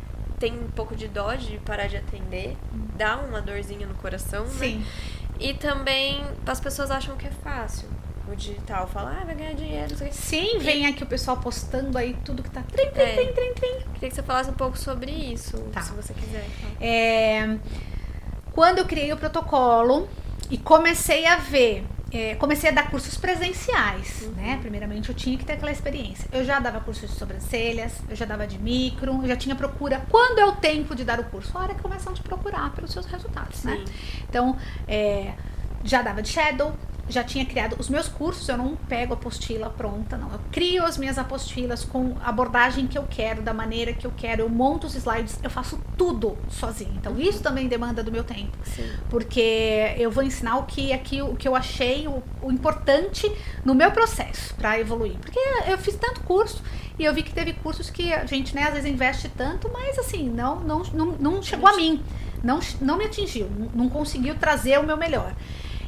tem 0.43 0.59
um 0.59 0.67
pouco 0.73 0.97
de 0.97 1.07
dó 1.07 1.33
de 1.37 1.57
parar 1.59 1.87
de 1.87 1.97
atender, 1.97 2.57
dá 2.97 3.17
uma 3.19 3.41
dorzinha 3.41 3.87
no 3.87 3.95
coração, 3.95 4.43
né? 4.45 4.51
Sim. 4.59 4.85
E 5.39 5.55
também 5.55 6.21
as 6.45 6.59
pessoas 6.59 6.91
acham 6.91 7.17
que 7.17 7.29
é 7.29 7.31
fácil 7.31 7.89
o 8.29 8.35
digital, 8.35 8.89
fala, 8.89 9.19
ah, 9.21 9.25
vai 9.25 9.37
ganhar 9.37 9.55
dinheiro. 9.55 9.95
Sim, 10.11 10.59
vem 10.59 10.85
aqui 10.87 11.05
o 11.05 11.07
pessoal 11.07 11.37
postando 11.37 11.97
aí 11.97 12.17
tudo 12.25 12.43
que 12.43 12.51
tá 12.51 12.61
trim, 12.63 12.91
trim, 12.91 13.03
É. 13.03 13.15
trim, 13.15 13.33
trim, 13.33 13.53
trim. 13.55 13.79
Queria 13.95 14.09
que 14.09 14.15
você 14.17 14.23
falasse 14.23 14.51
um 14.51 14.55
pouco 14.55 14.77
sobre 14.77 15.13
isso, 15.13 15.59
Tá. 15.73 15.81
se 15.81 15.93
você 15.93 16.13
quiser. 16.13 16.45
É, 16.81 17.57
quando 18.53 18.79
eu 18.79 18.85
criei 18.85 19.13
o 19.13 19.17
protocolo 19.17 20.09
e 20.51 20.59
comecei 20.59 21.25
a 21.25 21.37
ver, 21.37 21.85
é, 22.13 22.35
comecei 22.35 22.69
a 22.69 22.73
dar 22.73 22.91
cursos 22.91 23.17
presenciais, 23.17 24.29
né? 24.37 24.59
Primeiramente 24.61 25.09
eu 25.09 25.15
tinha 25.15 25.39
que 25.39 25.45
ter 25.45 25.55
aquela 25.55 25.73
experiência. 25.73 26.29
Eu 26.31 26.45
já 26.45 26.59
dava 26.59 26.79
cursos 26.81 27.11
de 27.11 27.17
sobrancelhas, 27.17 27.95
eu 28.09 28.15
já 28.15 28.27
dava 28.27 28.47
de 28.47 28.59
micro, 28.59 29.21
eu 29.23 29.29
já 29.29 29.37
tinha 29.37 29.57
procura. 29.57 30.03
Quando 30.11 30.39
é 30.39 30.45
o 30.45 30.53
tempo 30.53 30.95
de 30.95 31.05
dar 31.05 31.19
o 31.19 31.25
curso? 31.25 31.57
A 31.57 31.63
hora 31.63 31.75
que 31.75 31.81
começam 31.81 32.13
a 32.13 32.17
te 32.17 32.23
procurar 32.23 32.71
pelos 32.75 32.93
seus 32.93 33.07
resultados, 33.07 33.65
né? 33.65 33.83
Sim. 33.87 33.93
Então, 34.29 34.57
é, 34.87 35.33
já 35.83 36.03
dava 36.03 36.21
de 36.21 36.29
shadow, 36.29 36.75
já 37.09 37.25
tinha 37.25 37.45
criado 37.45 37.77
os 37.79 37.89
meus 37.89 38.09
cursos, 38.09 38.49
eu 38.49 38.57
não 38.57 38.77
pego 38.77 39.13
a 39.13 39.17
apostila 39.17 39.69
pronta, 39.71 40.17
não. 40.17 40.31
Eu 40.33 40.41
crio 40.51 40.85
as 40.85 40.97
minhas 40.97 41.19
apostilas 41.19 41.85
com 41.85 42.17
a 42.23 42.29
abordagem 42.29 42.87
que 42.87 42.97
eu 42.97 43.05
quero, 43.09 43.43
da 43.43 43.53
maneira 43.53 43.93
que 43.93 44.07
eu 44.07 44.13
quero, 44.17 44.43
eu 44.43 44.49
monto 44.49 44.87
os 44.87 44.95
slides, 44.95 45.39
eu 45.43 45.51
faço 45.51 45.81
tudo 45.97 46.37
sozinho. 46.49 46.95
Então, 46.97 47.19
isso 47.19 47.43
também 47.43 47.69
demanda 47.69 48.03
do 48.03 48.13
meu 48.13 48.25
tempo. 48.25 48.57
Sim. 48.65 48.89
Porque 49.11 49.95
eu 49.99 50.11
vou 50.11 50.23
ensinar 50.23 50.59
o 50.59 50.65
que 50.65 50.93
aqui 50.93 51.21
o 51.21 51.35
que 51.35 51.47
eu 51.47 51.57
achei 51.57 52.07
o, 52.07 52.23
o 52.41 52.51
importante 52.51 53.31
no 53.65 53.75
meu 53.75 53.91
processo 53.91 54.55
para 54.55 54.79
evoluir. 54.79 55.17
Porque 55.19 55.39
eu 55.67 55.79
fiz 55.79 55.97
tanto 55.97 56.21
curso 56.21 56.63
e 56.99 57.05
eu 57.05 57.13
vi 57.13 57.23
que 57.23 57.33
teve 57.33 57.53
cursos 57.55 57.91
que 57.91 58.13
a 58.13 58.25
gente, 58.27 58.55
né, 58.55 58.65
às 58.65 58.75
vezes 58.75 58.91
investe 58.91 59.29
tanto, 59.29 59.71
mas 59.73 59.99
assim, 59.99 60.29
não 60.31 60.61
não, 60.61 60.83
não, 60.95 61.07
não 61.19 61.43
chegou 61.43 61.69
a 61.69 61.77
mim. 61.77 62.03
Não, 62.43 62.59
não 62.81 62.99
me 62.99 63.05
atingiu, 63.05 63.49
não 63.73 63.89
conseguiu 63.89 64.35
trazer 64.35 64.79
o 64.79 64.83
meu 64.83 64.97
melhor. 64.97 65.33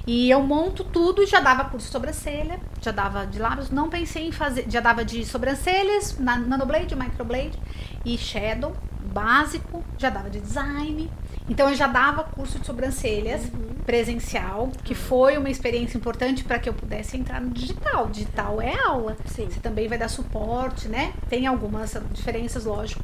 E 0.07 0.31
eu 0.31 0.43
monto 0.43 0.85
tudo 0.85 1.23
e 1.23 1.27
já 1.27 1.41
dava 1.41 1.65
curso 1.65 1.87
de 1.87 1.93
sobrancelha, 1.93 2.61
já 2.81 2.91
dava 2.91 3.27
de 3.27 3.39
lábios, 3.39 3.71
não 3.71 3.89
pensei 3.89 4.29
em 4.29 4.33
fazer, 4.33 4.67
já 4.69 4.81
dava 4.81 5.03
de 5.05 5.25
sobrancelhas, 5.25 6.19
na, 6.19 6.37
nanoblade, 6.39 6.95
microblade 6.95 7.59
e 8.05 8.19
shadow, 8.19 8.77
básico, 9.01 9.83
já 9.97 10.11
dava 10.11 10.29
de 10.29 10.41
design. 10.41 11.11
Então 11.49 11.69
eu 11.69 11.75
já 11.75 11.87
dava 11.87 12.25
curso 12.25 12.59
de 12.59 12.67
sobrancelhas 12.67 13.51
presencial, 13.85 14.71
que 14.83 14.95
foi 14.95 15.37
uma 15.37 15.51
experiência 15.51 15.97
importante 15.97 16.43
para 16.43 16.59
que 16.59 16.69
eu 16.69 16.75
pudesse 16.75 17.17
entrar 17.17 17.41
no 17.41 17.51
digital. 17.51 18.09
Digital 18.09 18.61
é 18.61 18.75
aula. 18.79 19.17
Sim. 19.27 19.49
Você 19.51 19.61
também 19.61 19.87
vai 19.87 19.99
dar 19.99 20.09
suporte, 20.09 20.89
né? 20.89 21.13
Tem 21.29 21.47
algumas 21.47 21.95
diferenças, 22.13 22.65
lógico. 22.65 23.03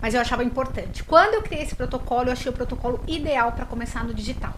Mas 0.00 0.14
eu 0.14 0.20
achava 0.20 0.44
importante. 0.44 1.02
Quando 1.02 1.34
eu 1.34 1.42
criei 1.42 1.62
esse 1.62 1.74
protocolo, 1.74 2.28
eu 2.28 2.32
achei 2.32 2.50
o 2.50 2.54
protocolo 2.54 3.00
ideal 3.06 3.52
para 3.52 3.64
começar 3.64 4.04
no 4.04 4.12
digital. 4.14 4.54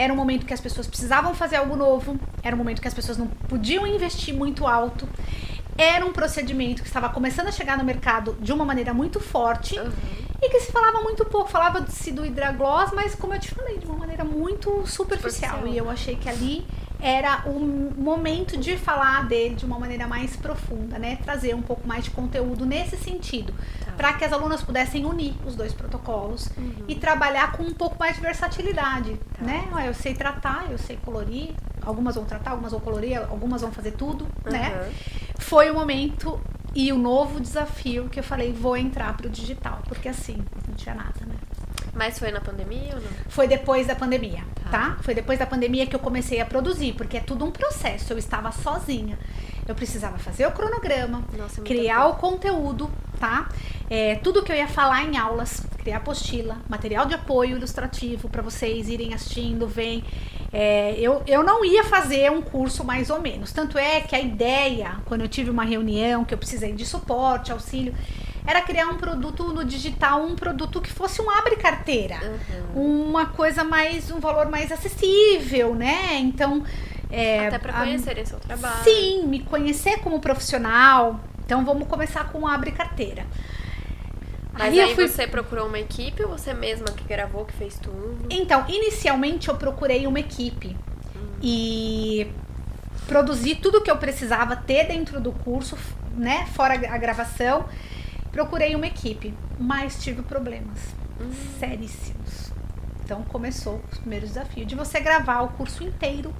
Era 0.00 0.14
um 0.14 0.16
momento 0.16 0.46
que 0.46 0.54
as 0.54 0.60
pessoas 0.62 0.86
precisavam 0.86 1.34
fazer 1.34 1.56
algo 1.56 1.76
novo, 1.76 2.18
era 2.42 2.56
um 2.56 2.58
momento 2.58 2.80
que 2.80 2.88
as 2.88 2.94
pessoas 2.94 3.18
não 3.18 3.26
podiam 3.26 3.86
investir 3.86 4.34
muito 4.34 4.66
alto. 4.66 5.06
Era 5.76 6.06
um 6.06 6.10
procedimento 6.10 6.80
que 6.80 6.88
estava 6.88 7.10
começando 7.10 7.48
a 7.48 7.52
chegar 7.52 7.76
no 7.76 7.84
mercado 7.84 8.34
de 8.40 8.50
uma 8.50 8.64
maneira 8.64 8.94
muito 8.94 9.20
forte 9.20 9.78
Uhum. 9.78 9.92
e 10.40 10.48
que 10.48 10.60
se 10.60 10.72
falava 10.72 11.02
muito 11.02 11.22
pouco. 11.26 11.50
Falava-se 11.50 12.12
do 12.12 12.24
hidragloss, 12.24 12.92
mas 12.94 13.14
como 13.14 13.34
eu 13.34 13.38
te 13.40 13.50
falei, 13.54 13.76
de 13.76 13.84
uma 13.84 13.98
maneira 13.98 14.24
muito 14.24 14.70
superficial. 14.86 15.58
Superficial. 15.58 15.66
E 15.68 15.76
eu 15.76 15.90
achei 15.90 16.16
que 16.16 16.30
ali 16.30 16.66
era 17.02 17.42
o 17.46 17.58
momento 17.98 18.56
de 18.58 18.78
falar 18.78 19.26
dele 19.28 19.54
de 19.54 19.66
uma 19.66 19.78
maneira 19.78 20.06
mais 20.06 20.34
profunda, 20.36 20.98
né? 20.98 21.16
Trazer 21.16 21.54
um 21.54 21.62
pouco 21.62 21.86
mais 21.86 22.04
de 22.04 22.10
conteúdo 22.10 22.64
nesse 22.64 22.96
sentido. 22.96 23.52
Para 24.00 24.14
que 24.14 24.24
as 24.24 24.32
alunas 24.32 24.62
pudessem 24.62 25.04
unir 25.04 25.34
os 25.44 25.54
dois 25.54 25.74
protocolos 25.74 26.48
e 26.88 26.94
trabalhar 26.94 27.52
com 27.52 27.64
um 27.64 27.74
pouco 27.74 27.96
mais 28.00 28.16
de 28.16 28.22
versatilidade, 28.22 29.20
Tá. 29.38 29.44
né? 29.44 29.68
Ó, 29.70 29.78
Eu 29.78 29.92
sei 29.92 30.14
tratar, 30.14 30.70
eu 30.70 30.78
sei 30.78 30.96
colorir, 31.04 31.50
algumas 31.82 32.14
vão 32.14 32.24
tratar, 32.24 32.52
algumas 32.52 32.72
vão 32.72 32.80
colorir, 32.80 33.18
algumas 33.18 33.60
vão 33.60 33.70
fazer 33.70 33.90
tudo, 33.90 34.26
né? 34.42 34.72
Uhum. 34.86 34.92
Foi 35.38 35.70
o 35.70 35.74
momento 35.74 36.40
e 36.74 36.90
o 36.92 36.96
novo 36.96 37.40
desafio 37.40 38.08
que 38.08 38.18
eu 38.18 38.24
falei, 38.24 38.54
vou 38.54 38.74
entrar 38.74 39.14
pro 39.18 39.28
digital, 39.28 39.80
porque 39.86 40.08
assim, 40.08 40.42
não 40.66 40.74
tinha 40.74 40.94
nada, 40.94 41.20
né? 41.26 41.34
Mas 41.92 42.18
foi 42.18 42.30
na 42.30 42.40
pandemia 42.40 42.94
ou 42.94 43.02
não? 43.02 43.10
Foi 43.28 43.46
depois 43.46 43.86
da 43.86 43.94
pandemia, 43.94 44.42
Tá. 44.64 44.70
tá? 44.70 44.96
Foi 45.02 45.12
depois 45.14 45.38
da 45.38 45.44
pandemia 45.44 45.86
que 45.86 45.94
eu 45.94 46.00
comecei 46.00 46.40
a 46.40 46.46
produzir, 46.46 46.94
porque 46.94 47.18
é 47.18 47.20
tudo 47.20 47.44
um 47.44 47.50
processo. 47.50 48.14
Eu 48.14 48.18
estava 48.18 48.50
sozinha. 48.50 49.18
Eu 49.68 49.74
precisava 49.74 50.16
fazer 50.18 50.46
o 50.46 50.52
cronograma, 50.52 51.22
Nossa, 51.36 51.60
é 51.60 51.64
criar 51.64 52.06
o 52.06 52.14
conteúdo, 52.14 52.90
tá? 53.20 53.48
É, 53.88 54.16
tudo 54.16 54.42
que 54.42 54.50
eu 54.50 54.56
ia 54.56 54.66
falar 54.66 55.04
em 55.04 55.16
aulas, 55.18 55.62
criar 55.78 55.98
apostila, 55.98 56.56
material 56.68 57.06
de 57.06 57.14
apoio 57.14 57.56
ilustrativo 57.56 58.28
para 58.28 58.42
vocês 58.42 58.88
irem 58.88 59.14
assistindo, 59.14 59.66
vem. 59.68 60.02
É, 60.52 60.94
eu, 60.98 61.22
eu 61.28 61.44
não 61.44 61.64
ia 61.64 61.84
fazer 61.84 62.30
um 62.32 62.42
curso 62.42 62.82
mais 62.82 63.10
ou 63.10 63.20
menos. 63.20 63.52
Tanto 63.52 63.78
é 63.78 64.00
que 64.00 64.16
a 64.16 64.20
ideia, 64.20 64.96
quando 65.04 65.20
eu 65.20 65.28
tive 65.28 65.50
uma 65.50 65.62
reunião 65.64 66.24
que 66.24 66.34
eu 66.34 66.38
precisei 66.38 66.72
de 66.72 66.84
suporte, 66.84 67.52
auxílio, 67.52 67.94
era 68.46 68.60
criar 68.62 68.86
um 68.88 68.96
produto 68.96 69.44
no 69.52 69.64
digital, 69.64 70.22
um 70.22 70.34
produto 70.34 70.80
que 70.80 70.90
fosse 70.90 71.20
um 71.22 71.30
abre 71.30 71.56
carteira 71.56 72.16
Uhum. 72.74 73.08
uma 73.10 73.26
coisa 73.26 73.62
mais, 73.62 74.10
um 74.10 74.18
valor 74.18 74.48
mais 74.48 74.72
acessível, 74.72 75.74
né? 75.74 76.16
Então, 76.18 76.64
é, 77.12 77.46
Até 77.48 77.58
pra 77.58 77.72
a- 77.72 77.80
conhecerem 77.84 78.24
seu 78.24 78.40
trabalho. 78.40 78.82
Sim, 78.82 79.26
me 79.26 79.40
conhecer 79.40 79.98
como 80.00 80.18
profissional. 80.20 81.20
Então, 81.50 81.64
vamos 81.64 81.88
começar 81.88 82.28
com 82.30 82.42
o 82.42 82.46
abre 82.46 82.70
carteira. 82.70 83.26
Mas 84.52 84.72
Aí 84.72 84.80
aí, 84.80 84.94
fui- 84.94 85.08
você 85.08 85.26
procurou 85.26 85.66
uma 85.66 85.80
equipe 85.80 86.22
ou 86.22 86.28
você 86.28 86.54
mesma 86.54 86.86
que 86.92 87.02
gravou, 87.02 87.44
que 87.44 87.52
fez 87.54 87.76
tudo? 87.76 88.18
Então, 88.30 88.64
inicialmente 88.68 89.48
eu 89.48 89.56
procurei 89.56 90.06
uma 90.06 90.20
equipe 90.20 90.76
e 91.42 92.30
produzi 93.08 93.56
tudo 93.56 93.80
que 93.82 93.90
eu 93.90 93.96
precisava 93.96 94.54
ter 94.54 94.86
dentro 94.86 95.20
do 95.20 95.32
curso, 95.32 95.76
né? 96.14 96.46
Fora 96.54 96.74
a 96.74 96.98
gravação. 96.98 97.64
Procurei 98.30 98.76
uma 98.76 98.86
equipe, 98.86 99.34
mas 99.58 100.00
tive 100.00 100.22
problemas 100.22 100.78
seríssimos. 101.58 102.52
Então 103.04 103.22
começou 103.24 103.82
os 103.90 103.98
primeiros 103.98 104.28
desafios 104.28 104.68
de 104.68 104.76
você 104.76 105.00
gravar 105.00 105.40
o 105.40 105.48
curso 105.48 105.82
inteiro 105.82 106.32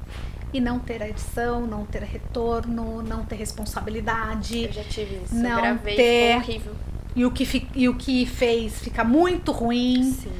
e 0.52 0.60
não 0.60 0.78
ter 0.78 1.02
a 1.02 1.08
edição, 1.08 1.66
não 1.66 1.84
ter 1.86 2.02
retorno, 2.02 3.02
não 3.02 3.24
ter 3.24 3.36
responsabilidade. 3.36 4.64
Eu 4.64 4.72
já 4.72 4.84
tive 4.84 5.20
isso. 5.24 5.34
Não 5.34 5.60
gravei, 5.60 5.96
ter- 5.96 6.36
horrível. 6.36 6.74
E 7.14 7.24
o, 7.24 7.30
que 7.30 7.66
e 7.74 7.88
o 7.88 7.94
que 7.94 8.24
fez 8.24 8.78
fica 8.80 9.02
muito 9.02 9.52
ruim. 9.52 10.12
Sim. 10.12 10.32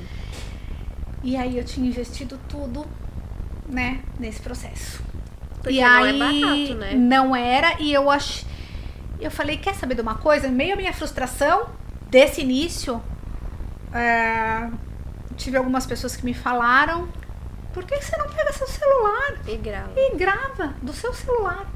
E 1.23 1.37
aí 1.37 1.59
eu 1.59 1.65
tinha 1.65 1.87
investido 1.87 2.39
tudo, 2.49 2.87
né, 3.69 4.01
nesse 4.19 4.41
processo. 4.41 5.03
Porque 5.63 5.79
e 5.79 5.83
não 5.83 6.03
aí, 6.03 6.09
é 6.09 6.19
barato, 6.19 6.75
né? 6.75 6.95
Não 6.95 7.37
era, 7.37 7.81
e 7.81 7.93
eu 7.93 8.11
ach... 8.11 8.45
eu 9.21 9.31
falei, 9.31 9.59
quer 9.59 9.75
saber 9.75 9.95
de 9.95 10.01
uma 10.01 10.15
coisa? 10.15 10.49
Meio 10.49 10.73
à 10.73 10.77
minha 10.77 10.93
frustração 10.93 11.69
desse 12.09 12.41
início, 12.41 13.03
é, 13.93 14.71
tive 15.37 15.57
algumas 15.59 15.87
pessoas 15.87 16.17
que 16.17 16.25
me 16.25 16.33
falaram, 16.33 17.09
por 17.73 17.85
que 17.85 18.01
você 18.01 18.17
não 18.17 18.29
pega 18.29 18.53
seu 18.53 18.67
celular 18.67 19.35
E 19.47 19.57
grava. 19.57 19.93
e 19.97 20.17
grava 20.17 20.75
do 20.83 20.93
seu 20.93 21.13
celular? 21.15 21.67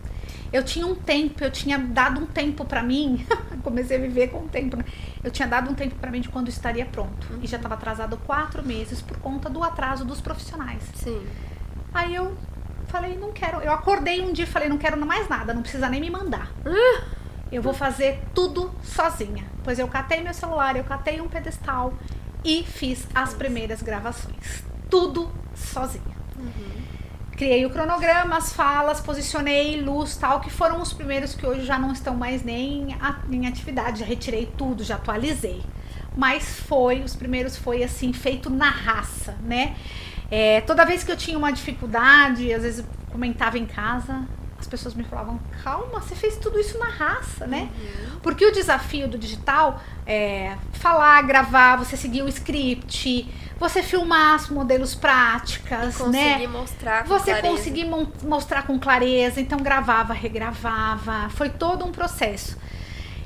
Eu 0.52 0.62
tinha 0.64 0.86
um 0.86 0.94
tempo, 0.94 1.42
eu 1.42 1.50
tinha 1.50 1.76
dado 1.78 2.20
um 2.20 2.26
tempo 2.26 2.64
pra 2.64 2.80
mim, 2.82 3.26
comecei 3.64 3.96
a 3.96 4.00
viver 4.00 4.28
com 4.28 4.38
o 4.44 4.48
tempo, 4.48 4.76
né? 4.76 4.84
Eu 5.22 5.30
tinha 5.30 5.48
dado 5.48 5.70
um 5.70 5.74
tempo 5.74 5.96
pra 5.96 6.10
mim 6.10 6.20
de 6.20 6.28
quando 6.28 6.48
estaria 6.48 6.86
pronto. 6.86 7.26
E 7.42 7.46
já 7.46 7.56
estava 7.56 7.74
atrasado 7.74 8.16
quatro 8.18 8.64
meses 8.64 9.02
por 9.02 9.16
conta 9.18 9.50
do 9.50 9.62
atraso 9.64 10.04
dos 10.04 10.20
profissionais. 10.20 10.82
Sim. 10.94 11.26
Aí 11.92 12.14
eu 12.14 12.36
falei, 12.86 13.16
não 13.16 13.32
quero. 13.32 13.60
Eu 13.62 13.72
acordei 13.72 14.20
um 14.22 14.32
dia 14.32 14.44
e 14.44 14.48
falei, 14.48 14.68
não 14.68 14.78
quero 14.78 14.96
mais 15.04 15.28
nada, 15.28 15.52
não 15.52 15.62
precisa 15.62 15.88
nem 15.88 16.00
me 16.00 16.10
mandar. 16.10 16.48
Eu 17.50 17.60
vou 17.62 17.74
fazer 17.74 18.20
tudo 18.32 18.72
sozinha. 18.84 19.44
Pois 19.64 19.78
eu 19.80 19.88
catei 19.88 20.22
meu 20.22 20.34
celular, 20.34 20.76
eu 20.76 20.84
catei 20.84 21.20
um 21.20 21.28
pedestal 21.28 21.92
e 22.44 22.62
fiz 22.62 23.06
as 23.12 23.34
primeiras 23.34 23.82
gravações. 23.82 24.62
Tudo 24.90 25.30
sozinha. 25.54 26.14
Criei 27.32 27.66
o 27.66 27.70
cronograma, 27.70 28.36
as 28.36 28.52
falas, 28.52 29.00
posicionei, 29.00 29.80
luz, 29.80 30.16
tal, 30.16 30.40
que 30.40 30.50
foram 30.50 30.80
os 30.80 30.92
primeiros 30.92 31.34
que 31.34 31.44
hoje 31.44 31.64
já 31.64 31.78
não 31.78 31.92
estão 31.92 32.14
mais 32.14 32.44
nem 32.44 32.96
em 33.30 33.46
atividade. 33.46 34.00
Já 34.00 34.06
retirei 34.06 34.46
tudo, 34.56 34.84
já 34.84 34.94
atualizei. 34.94 35.62
Mas 36.16 36.60
foi, 36.60 37.00
os 37.02 37.16
primeiros 37.16 37.56
foi 37.56 37.82
assim, 37.82 38.12
feito 38.12 38.48
na 38.48 38.70
raça, 38.70 39.36
né? 39.42 39.74
É, 40.30 40.60
toda 40.60 40.84
vez 40.84 41.02
que 41.02 41.10
eu 41.10 41.16
tinha 41.16 41.36
uma 41.36 41.52
dificuldade, 41.52 42.52
às 42.52 42.62
vezes 42.62 42.84
comentava 43.10 43.58
em 43.58 43.66
casa, 43.66 44.26
as 44.64 44.68
pessoas 44.68 44.94
me 44.94 45.04
falavam, 45.04 45.38
calma, 45.62 46.00
você 46.00 46.14
fez 46.14 46.36
tudo 46.38 46.58
isso 46.58 46.78
na 46.78 46.88
raça, 46.88 47.46
né? 47.46 47.68
Uhum. 47.78 48.18
Porque 48.22 48.44
o 48.46 48.50
desafio 48.50 49.06
do 49.06 49.18
digital 49.18 49.80
é 50.06 50.56
falar, 50.72 51.20
gravar, 51.22 51.76
você 51.76 51.96
seguir 51.98 52.22
o 52.22 52.28
script, 52.28 53.28
você 53.58 53.82
filmar 53.82 54.36
os 54.36 54.48
modelos 54.48 54.94
práticas, 54.94 55.96
Conseguir 55.98 56.12
né? 56.38 56.46
mostrar 56.46 57.02
com 57.02 57.08
Você 57.10 57.30
clareza. 57.32 57.48
conseguir 57.48 57.84
mostrar 58.22 58.62
com 58.66 58.78
clareza, 58.78 59.38
então 59.40 59.58
gravava, 59.58 60.14
regravava, 60.14 61.28
foi 61.30 61.50
todo 61.50 61.84
um 61.84 61.92
processo. 61.92 62.56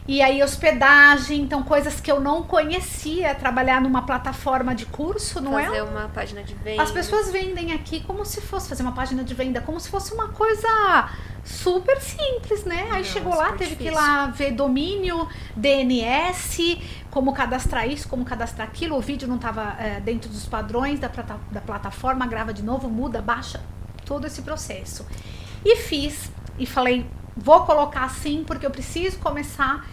E 0.09 0.23
aí 0.23 0.43
hospedagem, 0.43 1.43
então 1.43 1.63
coisas 1.63 2.01
que 2.01 2.11
eu 2.11 2.19
não 2.19 2.43
conhecia, 2.43 3.35
trabalhar 3.35 3.79
numa 3.79 4.01
plataforma 4.07 4.75
de 4.75 4.87
curso, 4.87 5.39
não 5.39 5.59
é 5.59 5.67
fazer 5.67 5.83
uma 5.83 6.09
página 6.09 6.43
de 6.43 6.55
venda. 6.55 6.83
as 6.83 6.91
pessoas 6.91 7.31
vendem 7.31 7.73
aqui 7.75 8.01
como 8.01 8.25
se 8.25 8.41
fosse 8.41 8.71
fazer 8.71 8.83
uma 8.83 8.93
página 8.93 9.23
de 9.23 9.35
venda, 9.35 9.61
como 9.61 9.79
se 9.79 9.91
fosse 9.91 10.15
uma 10.15 10.29
coisa 10.29 11.11
super 11.45 12.01
simples, 12.01 12.65
né? 12.65 12.89
Aí 12.91 13.03
Não, 13.03 13.05
chegou 13.05 13.35
lá, 13.35 13.53
teve 13.53 13.77
que 13.77 13.85
ir 13.85 13.91
difícil. 13.91 13.95
lá 13.95 14.27
ver 14.29 14.53
domínio, 14.53 15.29
DNS, 15.55 16.81
como 17.11 17.33
cadastrar 17.35 17.87
isso, 17.87 18.09
como 18.09 18.25
cadastrar 18.25 18.67
aquilo. 18.67 18.97
O 18.97 19.01
vídeo 19.03 19.29
não 19.29 19.37
estava 19.37 19.77
dentro 20.05 20.31
dos 20.31 20.47
padrões 20.47 20.99
da, 20.99 21.09
plata- 21.11 21.39
da 21.51 21.61
plataforma, 21.61 22.27
grava 22.27 22.53
de 22.55 22.63
novo, 22.63 22.89
muda, 22.89 23.21
baixa, 23.21 23.61
todo 24.07 24.27
esse 24.27 24.41
processo. 24.43 25.07
E 25.65 25.77
fiz, 25.77 26.31
e 26.59 26.65
falei, 26.67 27.05
vou 27.39 27.65
colocar 27.65 28.05
assim 28.05 28.44
porque 28.47 28.66
eu 28.66 28.70
preciso 28.70 29.19
começar. 29.19 29.86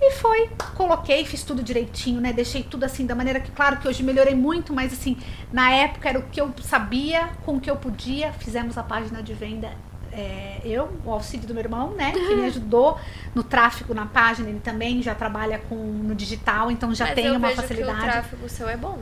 E 0.00 0.12
foi, 0.14 0.50
coloquei, 0.74 1.24
fiz 1.24 1.44
tudo 1.44 1.62
direitinho, 1.62 2.20
né? 2.20 2.32
Deixei 2.32 2.62
tudo 2.64 2.84
assim 2.84 3.06
da 3.06 3.14
maneira 3.14 3.38
que, 3.38 3.52
claro, 3.52 3.76
que 3.76 3.86
hoje 3.86 4.02
melhorei 4.02 4.34
muito, 4.34 4.72
mas 4.72 4.92
assim, 4.92 5.16
na 5.52 5.70
época 5.70 6.08
era 6.08 6.18
o 6.18 6.22
que 6.24 6.40
eu 6.40 6.52
sabia, 6.62 7.28
com 7.44 7.56
o 7.56 7.60
que 7.60 7.70
eu 7.70 7.76
podia. 7.76 8.32
Fizemos 8.32 8.76
a 8.76 8.82
página 8.82 9.22
de 9.22 9.32
venda, 9.32 9.70
é, 10.10 10.60
eu, 10.64 10.88
o 11.04 11.12
auxílio 11.12 11.46
do 11.46 11.54
meu 11.54 11.62
irmão, 11.62 11.92
né? 11.92 12.10
Que 12.10 12.34
me 12.34 12.46
ajudou 12.46 12.98
no 13.32 13.44
tráfego 13.44 13.94
na 13.94 14.06
página, 14.06 14.48
ele 14.48 14.58
também 14.58 15.00
já 15.02 15.14
trabalha 15.14 15.60
com 15.68 15.76
no 15.76 16.16
digital, 16.16 16.68
então 16.68 16.92
já 16.92 17.06
Mas 17.06 17.14
tem 17.14 17.30
uma 17.30 17.50
facilidade. 17.50 17.98
O 17.98 18.02
tráfego 18.02 18.48
seu 18.48 18.68
é 18.68 18.76
bom 18.76 18.98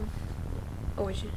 hoje. 0.98 1.30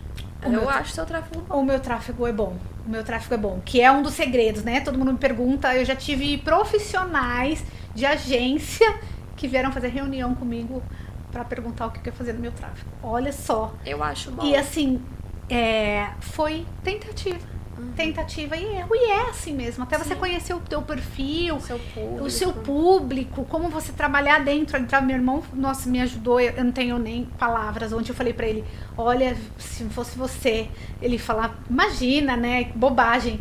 O 0.46 0.54
eu 0.54 0.62
meu 0.62 0.70
acho 0.70 0.92
seu 0.94 1.06
tráfego 1.06 1.42
bom. 1.48 1.60
O 1.60 1.64
meu 1.64 1.80
tráfego 1.80 2.28
é 2.28 2.32
bom. 2.32 2.58
O 2.86 2.90
meu 2.90 3.04
tráfego 3.04 3.34
é 3.34 3.38
bom. 3.38 3.62
Que 3.64 3.82
é 3.82 3.92
um 3.92 4.02
dos 4.02 4.14
segredos, 4.14 4.64
né? 4.64 4.82
Todo 4.82 4.98
mundo 4.98 5.14
me 5.14 5.20
pergunta. 5.20 5.76
Eu 5.76 5.86
já 5.86 5.96
tive 5.96 6.38
profissionais 6.38 7.64
de 7.94 8.06
agência 8.06 8.94
que 9.36 9.48
vieram 9.48 9.72
fazer 9.72 9.90
reunião 9.90 10.36
comigo 10.36 10.84
para 11.32 11.44
perguntar 11.44 11.88
o 11.88 11.92
que 11.92 12.00
eu 12.00 12.12
ia 12.12 12.18
fazer 12.18 12.34
no 12.34 12.40
meu 12.40 12.52
tráfego. 12.52 12.90
Olha 13.02 13.32
só. 13.32 13.74
Eu 13.86 14.04
acho 14.04 14.32
bom. 14.32 14.44
E 14.46 14.56
assim, 14.56 15.02
é, 15.50 16.10
foi 16.20 16.66
tentativa. 16.84 17.53
Tentativa 17.96 18.56
e 18.58 18.64
erro. 18.78 18.96
E 18.96 19.12
é 19.12 19.30
assim 19.30 19.54
mesmo. 19.54 19.84
Até 19.84 19.98
você 19.98 20.14
Sim. 20.14 20.20
conhecer 20.20 20.54
o 20.54 20.60
teu 20.60 20.82
perfil, 20.82 21.56
o 21.56 21.62
seu 21.62 21.80
público. 21.80 22.26
o 22.26 22.30
seu 22.30 22.54
público, 22.54 23.46
como 23.46 23.70
você 23.70 23.92
trabalhar 23.92 24.44
dentro. 24.44 24.78
Então, 24.78 25.02
meu 25.02 25.16
irmão, 25.16 25.44
nossa, 25.54 25.90
me 25.90 26.02
ajudou. 26.02 26.40
Eu 26.40 26.64
não 26.64 26.72
tenho 26.72 26.98
nem 26.98 27.26
palavras. 27.38 27.94
Ontem 27.94 28.10
eu 28.10 28.16
falei 28.16 28.34
pra 28.34 28.48
ele: 28.48 28.64
olha, 28.98 29.36
se 29.58 29.84
fosse 29.86 30.18
você, 30.18 30.68
ele 31.02 31.18
falar, 31.18 31.60
imagina, 31.70 32.36
né? 32.36 32.72
Bobagem. 32.76 33.40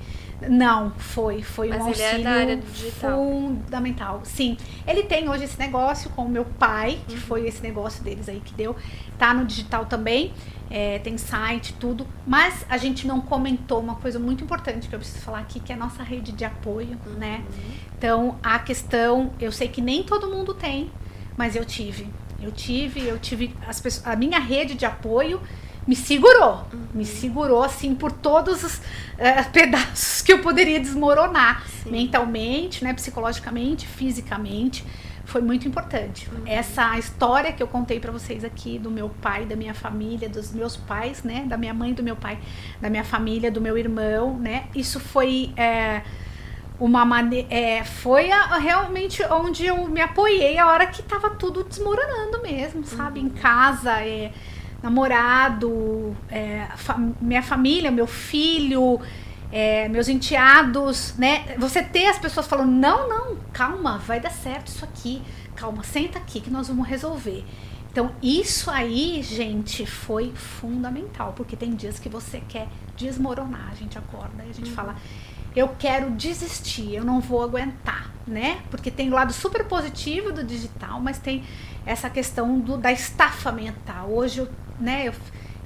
Não, 0.48 0.90
foi, 0.92 1.42
foi 1.42 1.68
Mas 1.68 1.82
um 1.82 1.88
ele 1.90 2.00
é 2.02 2.04
auxílio 2.06 2.24
da 2.24 2.30
área 2.30 2.56
digital. 2.56 3.10
fundamental. 3.18 4.20
Sim, 4.24 4.56
ele 4.86 5.02
tem 5.04 5.28
hoje 5.28 5.44
esse 5.44 5.58
negócio 5.58 6.10
com 6.10 6.22
o 6.24 6.28
meu 6.28 6.44
pai, 6.44 6.98
que 7.06 7.14
Uhum. 7.14 7.20
foi 7.20 7.46
esse 7.46 7.62
negócio 7.62 8.02
deles 8.02 8.28
aí 8.28 8.40
que 8.44 8.52
deu. 8.54 8.74
Tá 9.18 9.32
no 9.34 9.44
digital 9.44 9.86
também, 9.86 10.32
é, 10.70 10.98
tem 10.98 11.16
site, 11.18 11.74
tudo. 11.74 12.06
Mas 12.26 12.64
a 12.68 12.76
gente 12.76 13.06
não 13.06 13.20
comentou 13.20 13.80
uma 13.80 13.94
coisa 13.96 14.18
muito 14.18 14.42
importante 14.44 14.88
que 14.88 14.94
eu 14.94 14.98
preciso 14.98 15.24
falar 15.24 15.40
aqui, 15.40 15.60
que 15.60 15.72
é 15.72 15.74
a 15.74 15.78
nossa 15.78 16.02
rede 16.02 16.32
de 16.32 16.44
apoio, 16.44 16.98
Uhum. 17.06 17.14
né? 17.14 17.44
Então, 17.98 18.36
a 18.42 18.58
questão, 18.58 19.30
eu 19.40 19.52
sei 19.52 19.68
que 19.68 19.80
nem 19.80 20.02
todo 20.02 20.26
mundo 20.28 20.54
tem, 20.54 20.90
mas 21.36 21.54
eu 21.54 21.64
tive. 21.64 22.08
Eu 22.40 22.50
tive, 22.50 23.00
eu 23.06 23.18
tive 23.20 23.54
as 23.68 23.80
pessoas, 23.80 24.04
a 24.06 24.16
minha 24.16 24.40
rede 24.40 24.74
de 24.74 24.84
apoio 24.84 25.40
me 25.86 25.96
segurou, 25.96 26.64
Uhum. 26.72 26.86
me 26.94 27.04
segurou 27.04 27.62
assim 27.62 27.94
por 27.94 28.12
todos 28.12 28.62
os 28.62 28.80
eh, 29.18 29.42
pedaços 29.52 30.22
que 30.22 30.32
eu 30.32 30.38
poderia 30.40 30.78
desmoronar, 30.80 31.66
Sim. 31.82 31.90
mentalmente, 31.90 32.84
né, 32.84 32.92
psicologicamente, 32.94 33.86
fisicamente. 33.86 34.84
Foi 35.24 35.40
muito 35.40 35.66
importante. 35.66 36.28
Uhum. 36.30 36.42
Essa 36.46 36.98
história 36.98 37.52
que 37.52 37.62
eu 37.62 37.68
contei 37.68 37.98
pra 38.00 38.10
vocês 38.12 38.44
aqui 38.44 38.78
do 38.78 38.90
meu 38.90 39.08
pai, 39.08 39.44
da 39.46 39.54
minha 39.56 39.72
família, 39.72 40.28
dos 40.28 40.52
meus 40.52 40.76
pais, 40.76 41.22
né, 41.22 41.44
da 41.46 41.56
minha 41.56 41.72
mãe, 41.72 41.94
do 41.94 42.02
meu 42.02 42.16
pai, 42.16 42.38
da 42.80 42.90
minha 42.90 43.04
família, 43.04 43.50
do 43.50 43.60
meu 43.60 43.78
irmão, 43.78 44.36
né? 44.38 44.64
Isso 44.74 44.98
foi 45.00 45.52
eh, 45.56 46.02
uma 46.78 47.04
maneira. 47.04 47.84
foi 47.84 48.30
a- 48.32 48.56
realmente 48.58 49.22
onde 49.30 49.64
eu 49.64 49.86
me 49.88 50.00
apoiei 50.00 50.58
a 50.58 50.66
hora 50.66 50.86
que 50.86 51.02
tava 51.02 51.30
tudo 51.30 51.62
desmoronando 51.64 52.42
mesmo, 52.42 52.84
sabe? 52.84 53.20
Em 53.20 53.28
casa, 53.28 53.92
é, 54.02 54.32
namorado, 54.82 56.16
é, 56.30 56.66
minha 57.20 57.42
família, 57.42 57.90
meu 57.90 58.06
filho, 58.06 59.00
é, 59.52 59.88
meus 59.88 60.08
enteados, 60.08 61.14
né? 61.16 61.54
Você 61.58 61.82
ter 61.82 62.06
as 62.06 62.18
pessoas 62.18 62.46
falando, 62.46 62.72
não, 62.72 63.08
não, 63.08 63.36
calma, 63.52 63.98
vai 63.98 64.18
dar 64.18 64.30
certo 64.30 64.68
isso 64.68 64.84
aqui, 64.84 65.22
calma, 65.54 65.84
senta 65.84 66.18
aqui 66.18 66.40
que 66.40 66.50
nós 66.50 66.68
vamos 66.68 66.88
resolver. 66.88 67.44
Então, 67.92 68.10
isso 68.22 68.70
aí, 68.70 69.22
gente, 69.22 69.84
foi 69.84 70.32
fundamental, 70.34 71.34
porque 71.36 71.54
tem 71.54 71.74
dias 71.74 71.98
que 71.98 72.08
você 72.08 72.40
quer 72.48 72.66
desmoronar, 72.96 73.68
a 73.70 73.74
gente 73.74 73.98
acorda 73.98 74.42
e 74.46 74.50
a 74.50 74.54
gente 74.54 74.70
fala, 74.70 74.96
eu 75.54 75.68
quero 75.78 76.10
desistir, 76.10 76.94
eu 76.94 77.04
não 77.04 77.20
vou 77.20 77.42
aguentar, 77.42 78.10
né? 78.26 78.60
Porque 78.70 78.90
tem 78.90 79.10
o 79.10 79.14
lado 79.14 79.32
super 79.32 79.64
positivo 79.64 80.32
do 80.32 80.42
digital, 80.44 81.00
mas 81.00 81.18
tem 81.18 81.44
essa 81.84 82.08
questão 82.08 82.58
do, 82.60 82.76
da 82.76 82.90
estafa 82.92 83.50
mental. 83.52 84.08
Hoje, 84.10 84.38
eu, 84.40 84.48
né, 84.80 85.08
eu 85.08 85.12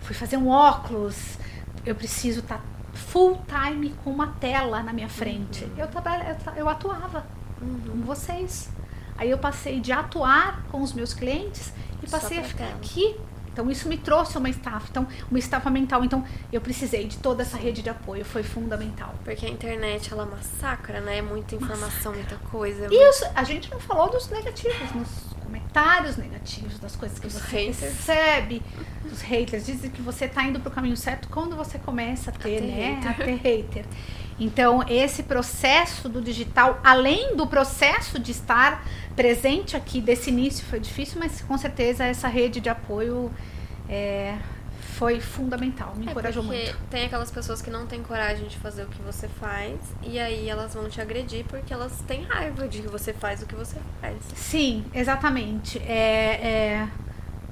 fui 0.00 0.14
fazer 0.14 0.36
um 0.36 0.48
óculos, 0.48 1.38
eu 1.84 1.94
preciso 1.94 2.40
estar 2.40 2.60
full 2.94 3.40
time 3.46 3.94
com 4.02 4.10
uma 4.10 4.28
tela 4.40 4.82
na 4.82 4.92
minha 4.92 5.08
frente. 5.08 5.68
Eu, 5.76 5.86
trabalha, 5.88 6.36
eu, 6.56 6.68
atuava 6.68 7.24
Uhum. 7.60 7.80
com 7.90 8.00
vocês. 8.02 8.68
Aí 9.16 9.30
eu 9.30 9.38
passei 9.38 9.80
de 9.80 9.90
atuar 9.92 10.62
com 10.70 10.82
os 10.82 10.92
meus 10.92 11.14
clientes 11.14 11.72
e 12.02 12.08
Só 12.08 12.18
passei 12.18 12.38
a 12.38 12.42
ficar 12.44 12.64
tela. 12.66 12.76
aqui. 12.76 13.16
Então 13.56 13.70
isso 13.70 13.88
me 13.88 13.96
trouxe 13.96 14.36
uma 14.36 14.50
estafa, 14.50 14.86
então 14.90 15.06
uma 15.30 15.38
estafa 15.38 15.70
mental. 15.70 16.04
Então 16.04 16.22
eu 16.52 16.60
precisei 16.60 17.06
de 17.06 17.16
toda 17.16 17.42
essa 17.42 17.56
rede 17.56 17.80
de 17.80 17.88
apoio, 17.88 18.22
foi 18.22 18.42
fundamental. 18.42 19.14
Porque 19.24 19.46
a 19.46 19.48
internet, 19.48 20.12
ela 20.12 20.26
massacra, 20.26 21.00
né? 21.00 21.22
Muita 21.22 21.54
informação, 21.54 22.12
muita 22.12 22.36
coisa. 22.50 22.86
E 22.90 23.08
os- 23.08 23.22
a 23.34 23.42
gente 23.44 23.70
não 23.70 23.80
falou 23.80 24.10
dos 24.10 24.28
negativos, 24.28 24.92
nos 24.94 25.08
comentários 25.46 26.16
negativos, 26.16 26.78
das 26.78 26.96
coisas 26.96 27.18
que 27.18 27.26
Os 27.26 27.34
você 27.34 27.56
haters. 27.56 27.80
recebe. 27.80 28.62
Os 29.10 29.22
haters 29.22 29.64
dizem 29.64 29.90
que 29.90 30.02
você 30.02 30.26
tá 30.26 30.42
indo 30.42 30.58
pro 30.60 30.70
caminho 30.70 30.96
certo 30.96 31.28
quando 31.28 31.54
você 31.54 31.78
começa 31.78 32.30
a 32.30 32.32
ter, 32.32 32.60
ter 32.60 32.60
né? 32.62 33.00
hater. 33.00 33.10
A 33.10 33.14
ter 33.14 33.36
hater. 33.36 33.84
Então, 34.38 34.84
esse 34.88 35.22
processo 35.22 36.08
do 36.08 36.20
digital, 36.20 36.80
além 36.84 37.36
do 37.36 37.46
processo 37.46 38.18
de 38.18 38.32
estar 38.32 38.84
presente 39.14 39.76
aqui 39.76 40.00
desse 40.00 40.28
início, 40.28 40.64
foi 40.66 40.78
difícil, 40.78 41.18
mas 41.18 41.40
com 41.40 41.56
certeza 41.56 42.04
essa 42.04 42.28
rede 42.28 42.60
de 42.60 42.68
apoio 42.68 43.32
é, 43.88 44.36
foi 44.98 45.20
fundamental, 45.20 45.94
me 45.94 46.06
É 46.06 46.10
encorajou 46.10 46.42
porque 46.42 46.58
muito. 46.64 46.78
tem 46.90 47.04
aquelas 47.04 47.30
pessoas 47.30 47.60
que 47.60 47.70
não 47.70 47.86
têm 47.86 48.02
coragem 48.02 48.48
de 48.48 48.56
fazer 48.58 48.84
o 48.84 48.86
que 48.86 49.00
você 49.02 49.28
faz 49.28 49.78
e 50.02 50.18
aí 50.18 50.48
elas 50.48 50.72
vão 50.74 50.88
te 50.88 51.00
agredir 51.00 51.44
porque 51.46 51.72
elas 51.72 52.00
têm 52.06 52.22
raiva 52.24 52.66
de 52.66 52.80
que 52.82 52.88
você 52.88 53.12
faz 53.12 53.42
o 53.42 53.46
que 53.46 53.54
você 53.54 53.76
faz. 54.00 54.16
Sim, 54.34 54.84
exatamente. 54.94 55.78
É, 55.80 56.80
é, 56.82 56.88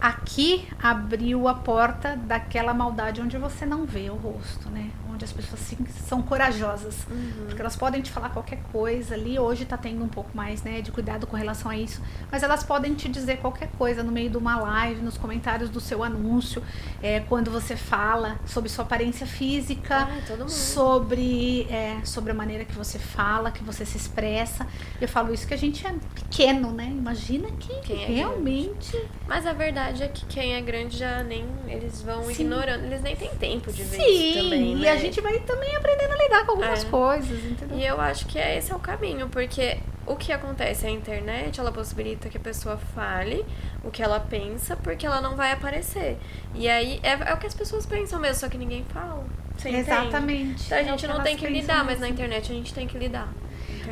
aqui 0.01 0.67
abriu 0.83 1.47
a 1.47 1.55
porta 1.55 2.17
daquela 2.17 2.73
maldade 2.73 3.21
onde 3.21 3.37
você 3.37 3.67
não 3.67 3.85
vê 3.85 4.09
o 4.11 4.15
rosto, 4.17 4.71
né? 4.71 4.91
Onde 5.15 5.25
as 5.25 5.33
pessoas 5.33 5.61
são 6.09 6.21
corajosas. 6.23 7.07
Porque 7.47 7.61
elas 7.61 7.77
podem 7.77 8.03
te 8.03 8.11
falar 8.11 8.31
qualquer 8.31 8.59
coisa 8.73 9.15
ali. 9.15 9.39
Hoje 9.39 9.65
tá 9.65 9.77
tendo 9.77 10.03
um 10.03 10.09
pouco 10.09 10.31
mais, 10.37 10.63
né, 10.63 10.81
de 10.81 10.91
cuidado 10.91 11.25
com 11.27 11.37
relação 11.37 11.71
a 11.71 11.77
isso. 11.77 12.03
Mas 12.33 12.43
elas 12.43 12.65
podem 12.65 12.95
te 12.95 13.09
dizer 13.09 13.39
qualquer 13.39 13.69
coisa 13.79 14.03
no 14.03 14.11
meio 14.11 14.29
de 14.29 14.37
uma 14.37 14.57
live, 14.57 15.01
nos 15.01 15.17
comentários 15.17 15.71
do 15.71 15.81
seu 15.81 16.03
anúncio, 16.03 16.63
é, 17.03 17.21
quando 17.21 17.51
você 17.51 17.77
fala 17.77 18.39
sobre 18.45 18.69
sua 18.69 18.85
aparência 18.85 19.27
física 19.27 20.09
Ai, 20.11 20.49
sobre, 20.49 21.63
é, 21.71 22.01
sobre 22.05 22.33
a 22.33 22.35
maneira 22.35 22.65
que 22.65 22.75
você 22.75 22.99
fala, 22.99 23.51
que 23.51 23.63
você 23.63 23.85
se 23.87 23.97
expressa. 23.97 24.67
Eu 25.01 25.09
falo 25.09 25.33
isso 25.33 25.47
que 25.47 25.55
a 25.55 25.59
gente 25.59 25.87
é 25.87 25.95
pequeno, 26.15 26.73
né? 26.73 26.87
Imagina 26.87 27.49
quem, 27.61 27.81
Quem 27.83 28.03
é 28.03 28.07
realmente. 28.07 29.01
Mas 29.29 29.47
a 29.47 29.53
verdade 29.53 30.03
é 30.03 30.09
que 30.09 30.27
quem 30.27 30.55
é 30.55 30.61
grande 30.61 30.97
já 30.97 31.23
nem. 31.23 31.45
Eles 31.69 32.03
vão 32.03 32.25
Sim. 32.25 32.33
ignorando. 32.33 32.85
Eles 32.85 33.01
nem 33.01 33.15
têm 33.15 33.31
tempo 33.37 33.73
de 33.73 33.83
ver 33.83 33.97
Sim, 33.97 34.31
isso 34.31 34.43
também. 34.43 34.73
e 34.73 34.75
né? 34.77 34.91
a 34.91 34.97
gente 35.05 35.21
vai 35.21 35.39
também 35.41 35.75
aprendendo 35.77 36.13
a 36.13 36.17
lidar 36.17 36.45
com 36.47 36.53
algumas 36.53 36.85
É. 36.85 36.89
coisas, 36.89 37.45
entendeu? 37.45 37.79
E 37.79 37.87
eu 37.87 38.01
acho 38.01 38.27
que 38.27 38.39
esse 38.39 38.73
é 38.73 38.75
o 38.75 38.79
caminho, 38.79 39.29
porque 39.29 39.79
o 40.07 40.17
que 40.17 40.33
acontece? 40.33 40.87
A 40.87 40.91
internet, 40.91 41.59
ela 41.61 41.73
possibilita 41.73 42.29
que 42.29 42.37
a 42.37 42.41
pessoa 42.41 42.77
fale 42.95 43.45
o 43.83 43.91
que 43.91 44.03
ela 44.03 44.21
pensa, 44.21 44.77
porque 44.77 45.07
ela 45.07 45.21
não 45.21 45.35
vai 45.37 45.53
aparecer. 45.53 46.19
E 46.55 46.69
aí, 46.69 47.01
é, 47.03 47.31
é 47.31 47.35
o 47.35 47.37
que 47.39 47.47
as 47.47 47.55
pessoas 47.55 47.87
pensam 47.87 48.19
mesmo, 48.21 48.37
só 48.41 48.49
que 48.49 48.59
ninguém 48.59 48.85
fala. 48.93 49.25
Exatamente. 49.65 50.65
Então 50.67 50.79
a 50.79 50.81
É 50.81 50.85
gente 50.85 51.07
não 51.07 51.15
elas 51.15 51.25
tem 51.27 51.37
que 51.37 51.47
lidar, 51.47 51.85
mas 51.85 52.01
na 52.01 52.07
mesmo. 52.07 52.15
internet 52.15 52.51
a 52.53 52.55
gente 52.55 52.75
tem 52.75 52.87
que 52.87 52.99
lidar. 52.99 53.29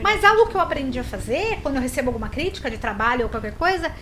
Mas 0.03 0.25
algo 0.25 0.47
que 0.49 0.55
eu 0.57 0.61
aprendi 0.61 0.99
a 0.99 1.05
fazer, 1.05 1.59
quando 1.63 1.77
eu 1.77 1.83
recebo 1.83 2.09
alguma 2.09 2.29
crítica 2.29 2.71
de 2.71 2.79
trabalho 2.79 3.25
ou 3.25 3.29
qualquer 3.29 3.55
coisa, 3.55 3.93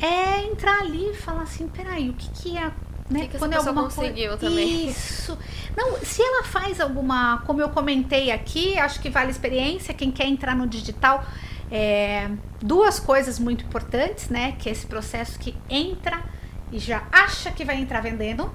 é 0.00 0.42
entrar 0.44 0.80
ali 0.80 1.10
e 1.10 1.14
falar 1.14 1.42
assim, 1.42 1.68
peraí, 1.68 2.08
o 2.08 2.14
que 2.14 2.30
que 2.30 2.56
é... 2.56 2.70
Né? 3.10 3.26
que 3.26 3.38
quando 3.38 3.54
é 3.54 3.56
alguma 3.56 3.84
conseguiu 3.84 4.28
coisa... 4.28 4.48
também? 4.48 4.88
Isso. 4.88 5.36
Não, 5.76 5.98
se 5.98 6.22
ela 6.22 6.44
faz 6.44 6.80
alguma, 6.80 7.42
como 7.44 7.60
eu 7.60 7.68
comentei 7.68 8.30
aqui, 8.30 8.78
acho 8.78 9.00
que 9.00 9.10
vale 9.10 9.30
experiência, 9.30 9.92
quem 9.92 10.12
quer 10.12 10.26
entrar 10.26 10.54
no 10.54 10.66
digital, 10.66 11.24
é, 11.70 12.30
duas 12.60 13.00
coisas 13.00 13.38
muito 13.38 13.64
importantes, 13.64 14.28
né? 14.28 14.52
Que 14.58 14.68
é 14.68 14.72
esse 14.72 14.86
processo 14.86 15.38
que 15.38 15.56
entra 15.68 16.22
e 16.70 16.78
já 16.78 17.02
acha 17.10 17.50
que 17.50 17.64
vai 17.64 17.80
entrar 17.80 18.00
vendendo 18.00 18.52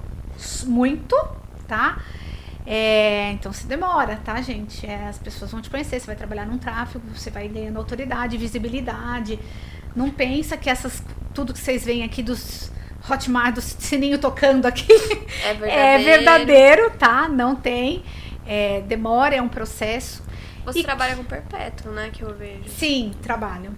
muito, 0.64 1.16
tá? 1.68 1.98
É, 2.66 3.30
então 3.32 3.52
se 3.52 3.66
demora, 3.66 4.18
tá, 4.24 4.40
gente? 4.42 4.84
É, 4.86 5.06
as 5.08 5.18
pessoas 5.18 5.52
vão 5.52 5.60
te 5.60 5.70
conhecer, 5.70 6.00
você 6.00 6.06
vai 6.06 6.16
trabalhar 6.16 6.46
num 6.46 6.58
tráfego, 6.58 7.04
você 7.14 7.30
vai 7.30 7.46
ganhando 7.46 7.78
autoridade, 7.78 8.36
visibilidade. 8.36 9.38
Não 9.94 10.10
pensa 10.10 10.56
que 10.56 10.68
essas 10.68 11.02
tudo 11.32 11.52
que 11.52 11.60
vocês 11.60 11.84
veem 11.84 12.02
aqui 12.02 12.22
dos 12.22 12.72
Hotmart, 13.08 13.54
do 13.54 13.60
sininho 13.60 14.18
tocando 14.18 14.66
aqui, 14.66 14.92
É 15.44 15.54
verdadeiro. 15.54 15.70
é 15.70 15.98
verdadeiro, 15.98 16.90
tá? 16.98 17.28
Não 17.28 17.54
tem. 17.56 18.02
É, 18.46 18.80
demora, 18.82 19.34
é 19.34 19.42
um 19.42 19.48
processo. 19.48 20.22
Você 20.64 20.80
E- 20.80 20.82
trabalha 20.84 21.14
com 21.16 21.24
perpétuo, 21.24 21.92
né? 21.92 22.10
Que 22.12 22.22
eu 22.22 22.34
vejo. 22.34 22.68
Sim, 22.68 23.12
trabalho. 23.22 23.74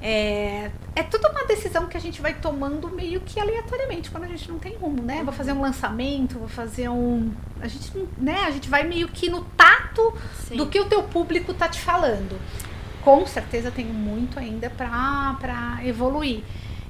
É, 0.00 0.70
é 0.94 1.02
tudo 1.02 1.26
uma 1.28 1.44
decisão 1.44 1.86
que 1.86 1.96
a 1.96 2.00
gente 2.00 2.22
vai 2.22 2.32
tomando 2.34 2.88
meio 2.88 3.20
que 3.20 3.40
aleatoriamente, 3.40 4.10
quando 4.12 4.24
a 4.24 4.28
gente 4.28 4.48
não 4.48 4.56
tem 4.58 4.76
rumo, 4.76 5.02
né? 5.02 5.22
Vou 5.24 5.32
fazer 5.34 5.52
um 5.52 5.60
lançamento, 5.60 6.38
vou 6.38 6.46
fazer 6.48 6.88
um. 6.88 7.32
A 7.60 7.66
gente, 7.66 7.90
né? 8.16 8.44
A 8.46 8.50
gente 8.52 8.68
vai 8.68 8.84
meio 8.84 9.08
que 9.08 9.28
no 9.28 9.42
tato 9.56 10.14
Sim. 10.46 10.56
do 10.56 10.66
que 10.66 10.78
o 10.78 10.84
teu 10.84 11.02
público 11.02 11.52
tá 11.52 11.68
te 11.68 11.80
falando. 11.80 12.38
Com 13.02 13.26
certeza 13.26 13.72
tenho 13.72 13.92
muito 13.92 14.38
ainda 14.38 14.70
pra 14.70 15.80
evoluir. 15.84 16.42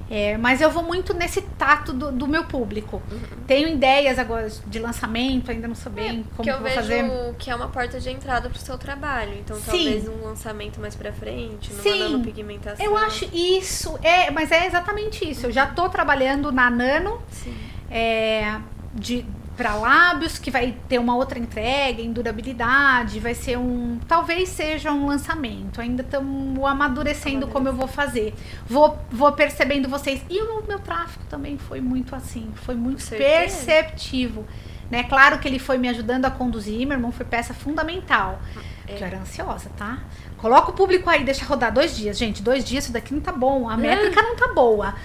É, 0.09 0.37
mas 0.37 0.59
eu 0.59 0.71
vou 0.71 0.81
muito 0.81 1.13
nesse 1.13 1.41
tato 1.41 1.93
do, 1.93 2.11
do 2.11 2.27
meu 2.27 2.45
público. 2.45 3.01
Uhum. 3.11 3.19
Tenho 3.45 3.67
ideias 3.67 4.17
agora 4.17 4.49
de 4.65 4.79
lançamento, 4.79 5.51
ainda 5.51 5.67
não 5.67 5.75
sei 5.75 5.91
bem 5.91 6.25
como 6.35 6.43
que 6.43 6.49
eu 6.49 6.55
eu 6.55 6.59
vou 6.59 6.67
vejo 6.67 6.81
fazer. 6.81 7.35
que 7.37 7.51
é 7.51 7.55
uma 7.55 7.67
porta 7.67 7.99
de 7.99 8.09
entrada 8.09 8.49
pro 8.49 8.57
seu 8.57 8.77
trabalho. 8.77 9.33
Então, 9.39 9.55
Sim. 9.57 9.65
talvez 9.65 10.07
um 10.07 10.23
lançamento 10.25 10.79
mais 10.79 10.95
pra 10.95 11.13
frente, 11.13 11.71
numa 11.71 11.83
Sim. 11.83 11.99
nanopigmentação. 11.99 12.83
Eu 12.83 12.97
acho 12.97 13.25
isso, 13.33 13.97
é, 14.01 14.31
mas 14.31 14.51
é 14.51 14.65
exatamente 14.65 15.29
isso. 15.29 15.45
Eu 15.45 15.51
já 15.51 15.67
tô 15.67 15.87
trabalhando 15.89 16.51
na 16.51 16.71
Nano, 16.71 17.21
Sim. 17.31 17.55
é, 17.91 18.57
de 18.93 19.23
para 19.59 19.73
lábios 19.73 20.39
que 20.39 20.49
vai 20.49 20.73
ter 20.87 20.97
uma 20.99 21.17
outra 21.17 21.37
entrega 21.37 22.01
em 22.01 22.13
durabilidade, 22.13 23.19
vai 23.19 23.35
ser 23.35 23.57
um, 23.57 23.99
talvez 24.07 24.47
seja 24.47 24.89
um 24.89 25.05
lançamento. 25.05 25.81
Ainda 25.81 26.01
estamos 26.01 26.63
amadurecendo 26.63 27.45
como 27.45 27.67
eu 27.67 27.73
vou 27.73 27.85
fazer. 27.85 28.33
Vou, 28.65 28.97
vou 29.11 29.33
percebendo 29.33 29.89
vocês 29.89 30.23
e 30.29 30.41
o 30.41 30.63
meu 30.65 30.79
tráfego 30.79 31.25
também 31.25 31.57
foi 31.57 31.81
muito 31.81 32.15
assim, 32.15 32.49
foi 32.55 32.73
muito 32.73 33.05
perceptivo. 33.09 34.47
Né? 34.89 35.03
Claro 35.03 35.39
que 35.39 35.47
ele 35.49 35.59
foi 35.59 35.77
me 35.77 35.89
ajudando 35.89 36.23
a 36.23 36.31
conduzir, 36.31 36.87
meu 36.87 36.95
irmão 36.95 37.11
foi 37.11 37.25
peça 37.25 37.53
fundamental. 37.53 38.39
É. 38.87 38.93
Que 38.93 39.03
eu 39.03 39.07
era 39.07 39.19
ansiosa, 39.19 39.69
tá? 39.77 39.99
Coloca 40.37 40.71
o 40.71 40.73
público 40.73 41.09
aí, 41.09 41.25
deixa 41.25 41.43
rodar 41.43 41.73
dois 41.73 41.97
dias. 41.97 42.17
Gente, 42.17 42.41
dois 42.41 42.63
dias, 42.63 42.85
isso 42.85 42.93
daqui 42.93 43.13
não 43.13 43.19
tá 43.19 43.33
bom. 43.33 43.69
A 43.69 43.75
métrica 43.75 44.21
não 44.21 44.37
tá 44.37 44.53
boa. 44.53 44.95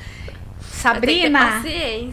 Sabrina, 0.84 1.62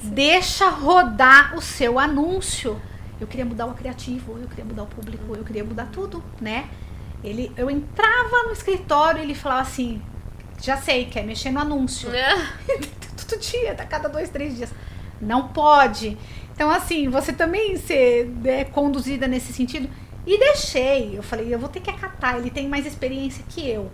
deixa 0.04 0.70
rodar 0.70 1.58
o 1.58 1.62
seu 1.62 2.00
anúncio. 2.00 2.82
Eu 3.20 3.28
queria 3.28 3.44
mudar 3.44 3.66
o 3.66 3.74
criativo, 3.74 4.38
eu 4.42 4.48
queria 4.48 4.64
mudar 4.64 4.84
o 4.84 4.88
público, 4.88 5.36
eu 5.36 5.44
queria 5.44 5.64
mudar 5.66 5.88
tudo, 5.92 6.24
né? 6.40 6.70
Ele, 7.22 7.52
eu 7.58 7.70
entrava 7.70 8.44
no 8.46 8.54
escritório 8.54 9.20
e 9.20 9.24
ele 9.24 9.36
falava 9.36 9.60
assim: 9.60 10.02
já 10.62 10.78
sei, 10.78 11.04
quer 11.04 11.26
mexer 11.26 11.52
no 11.52 11.60
anúncio. 11.60 12.10
Todo 13.28 13.40
dia, 13.42 13.74
a 13.74 13.86
cada 13.86 14.08
dois, 14.08 14.30
três 14.30 14.56
dias. 14.56 14.74
Não 15.20 15.50
pode. 15.50 16.18
Então, 16.56 16.72
assim, 16.72 17.10
você 17.10 17.34
também 17.34 17.76
ser 17.76 18.32
é, 18.46 18.64
conduzida 18.64 19.28
nesse 19.28 19.52
sentido. 19.52 19.90
E 20.26 20.40
deixei. 20.40 21.18
Eu 21.18 21.24
falei, 21.24 21.54
eu 21.54 21.60
vou 21.60 21.68
ter 21.68 21.82
que 21.82 21.90
acatar. 21.90 22.38
Ele 22.38 22.50
tem 22.50 22.70
mais 22.70 22.86
experiência 22.86 23.44
que 23.50 23.70
eu. 23.70 23.92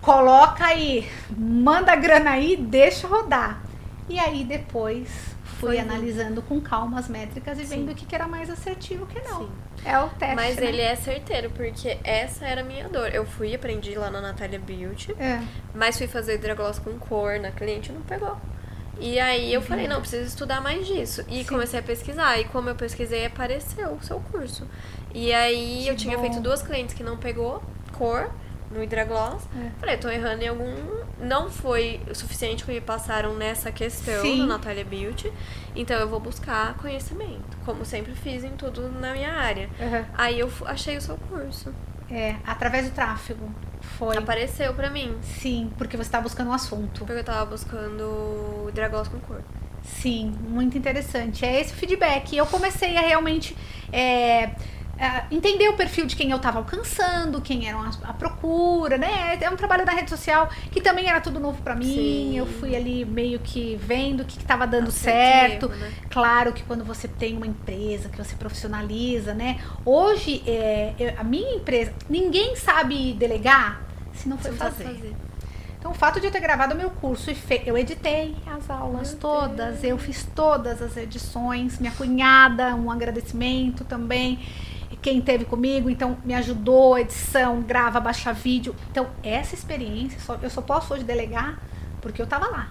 Coloca 0.00 0.64
aí, 0.64 1.06
manda 1.36 1.92
a 1.92 1.96
grana 1.96 2.30
aí, 2.30 2.56
deixa 2.56 3.06
rodar. 3.06 3.69
E 4.10 4.18
aí 4.18 4.44
depois 4.44 5.08
fui 5.44 5.68
Foi 5.70 5.78
analisando 5.78 6.42
com 6.42 6.60
calma 6.60 6.98
as 6.98 7.08
métricas 7.08 7.58
e 7.58 7.64
vendo 7.64 7.92
o 7.92 7.94
que 7.94 8.04
que 8.04 8.14
era 8.14 8.26
mais 8.26 8.50
assertivo 8.50 9.06
que 9.06 9.20
não. 9.20 9.40
Sim. 9.44 9.50
É 9.84 9.98
o 9.98 10.08
teste. 10.10 10.34
Mas 10.34 10.56
né? 10.56 10.66
ele 10.66 10.82
é 10.82 10.94
certeiro, 10.96 11.50
porque 11.50 11.96
essa 12.02 12.44
era 12.46 12.60
a 12.60 12.64
minha 12.64 12.88
dor. 12.88 13.14
Eu 13.14 13.24
fui 13.24 13.54
aprendi 13.54 13.94
lá 13.94 14.10
na 14.10 14.20
Natália 14.20 14.58
Beauty, 14.58 15.14
É. 15.18 15.40
mas 15.74 15.96
fui 15.96 16.06
fazer 16.08 16.34
hidrogloss 16.34 16.78
com 16.78 16.98
cor 16.98 17.38
na 17.38 17.50
cliente 17.50 17.90
e 17.90 17.94
não 17.94 18.02
pegou. 18.02 18.36
E 18.98 19.18
aí 19.18 19.54
eu 19.54 19.62
falei, 19.62 19.88
não, 19.88 20.00
preciso 20.00 20.24
estudar 20.26 20.60
mais 20.60 20.86
disso. 20.86 21.24
E 21.28 21.38
Sim. 21.38 21.44
comecei 21.44 21.80
a 21.80 21.82
pesquisar. 21.82 22.38
E 22.38 22.44
como 22.46 22.68
eu 22.68 22.74
pesquisei, 22.74 23.24
apareceu 23.24 23.92
o 23.92 24.02
seu 24.02 24.20
curso. 24.20 24.66
E 25.14 25.32
aí 25.32 25.84
Que 25.84 25.88
eu 25.88 25.96
tinha 25.96 26.16
bom. 26.16 26.22
feito 26.24 26.40
duas 26.40 26.60
clientes 26.62 26.94
que 26.94 27.02
não 27.02 27.16
pegou 27.16 27.62
cor 27.92 28.30
no 28.70 28.82
hidrogloss. 28.82 29.42
É. 29.58 29.70
Falei, 29.80 29.96
tô 29.96 30.08
errando 30.10 30.42
em 30.42 30.48
algum. 30.48 30.99
Não 31.20 31.50
foi 31.50 32.00
o 32.10 32.14
suficiente 32.14 32.64
que 32.64 32.72
me 32.72 32.80
passaram 32.80 33.34
nessa 33.34 33.70
questão 33.70 34.22
Sim. 34.22 34.38
no 34.38 34.46
Natália 34.46 34.84
Beauty. 34.84 35.32
Então 35.76 35.96
eu 35.98 36.08
vou 36.08 36.20
buscar 36.20 36.74
conhecimento. 36.74 37.56
Como 37.64 37.84
sempre 37.84 38.14
fiz 38.14 38.42
em 38.42 38.56
tudo 38.56 38.90
na 38.90 39.12
minha 39.12 39.32
área. 39.32 39.68
Uhum. 39.78 40.04
Aí 40.16 40.40
eu 40.40 40.50
achei 40.66 40.96
o 40.96 41.00
seu 41.00 41.16
curso. 41.16 41.72
É, 42.10 42.36
através 42.44 42.86
do 42.86 42.94
tráfego. 42.94 43.48
Foi. 43.80 44.16
Apareceu 44.16 44.74
pra 44.74 44.90
mim. 44.90 45.16
Sim, 45.22 45.70
porque 45.78 45.96
você 45.96 46.08
está 46.08 46.20
buscando 46.20 46.50
um 46.50 46.52
assunto. 46.52 47.04
Porque 47.04 47.20
eu 47.20 47.24
tava 47.24 47.46
buscando 47.46 48.66
hidrogloss 48.68 49.08
com 49.08 49.20
cor. 49.20 49.42
Sim, 49.82 50.34
muito 50.48 50.76
interessante. 50.76 51.44
É 51.44 51.60
esse 51.60 51.72
o 51.72 51.76
feedback. 51.76 52.32
E 52.32 52.38
eu 52.38 52.46
comecei 52.46 52.96
a 52.96 53.00
realmente 53.00 53.56
é, 53.92 54.50
a 55.00 55.24
entender 55.30 55.68
o 55.68 55.72
perfil 55.74 56.04
de 56.06 56.14
quem 56.14 56.30
eu 56.30 56.36
estava 56.36 56.58
alcançando, 56.58 57.40
quem 57.40 57.66
era 57.68 57.78
a, 58.04 58.12
procura, 58.12 58.98
né? 58.98 59.38
É 59.40 59.48
um 59.48 59.56
trabalho 59.56 59.84
na 59.86 59.92
rede 59.92 60.10
social 60.10 60.48
que 60.70 60.80
também 60.80 61.08
era 61.08 61.20
tudo 61.20 61.40
novo 61.40 61.62
para 61.62 61.74
mim. 61.74 61.86
Sim. 61.86 62.36
Eu 62.38 62.46
fui 62.46 62.76
ali 62.76 63.04
meio 63.04 63.38
que 63.40 63.76
vendo 63.76 64.20
o 64.20 64.24
que 64.24 64.36
estava 64.38 64.66
dando 64.66 64.90
certo. 64.90 65.68
né? 65.68 65.92
Claro 66.10 66.52
que 66.52 66.62
quando 66.64 66.84
você 66.84 67.08
tem 67.08 67.36
uma 67.36 67.46
empresa, 67.46 68.08
que 68.08 68.18
você 68.18 68.36
profissionaliza, 68.36 69.32
né? 69.32 69.58
Hoje, 69.84 70.42
é, 70.46 70.92
eu- 70.98 71.14
a 71.18 71.24
minha 71.24 71.54
empresa, 71.56 71.92
ninguém 72.08 72.54
sabe 72.56 73.14
delegar 73.14 73.80
se 74.12 74.28
não 74.28 74.38
sabe 74.38 74.56
fazer. 74.56 74.84
fazer. 74.84 75.16
Então, 75.78 75.92
o 75.92 75.94
fato 75.94 76.20
de 76.20 76.26
eu 76.26 76.30
ter 76.30 76.40
gravado 76.40 76.74
o 76.74 76.76
meu 76.76 76.90
curso 76.90 77.30
e 77.30 77.34
fe... 77.34 77.62
eu 77.64 77.76
editei 77.78 78.36
as 78.46 78.68
aulas 78.68 79.12
Meu 79.12 79.18
todas, 79.18 79.78
Deus. 79.78 79.84
eu 79.84 79.96
fiz 79.96 80.28
todas 80.36 80.82
as 80.82 80.94
edições, 80.94 81.78
minha 81.78 81.92
cunhada, 81.92 82.74
um 82.74 82.90
agradecimento 82.90 83.82
também. 83.84 84.38
Quem 85.02 85.20
teve 85.20 85.44
comigo, 85.46 85.88
então 85.88 86.18
me 86.24 86.34
ajudou, 86.34 86.98
edição, 86.98 87.62
grava, 87.62 87.98
baixa 88.00 88.32
vídeo. 88.32 88.74
Então, 88.90 89.08
essa 89.22 89.54
experiência, 89.54 90.20
só- 90.20 90.38
eu 90.42 90.50
só 90.50 90.60
posso 90.60 90.92
hoje 90.92 91.04
delegar 91.04 91.58
porque 92.02 92.20
eu 92.20 92.26
tava 92.26 92.46
lá. 92.48 92.68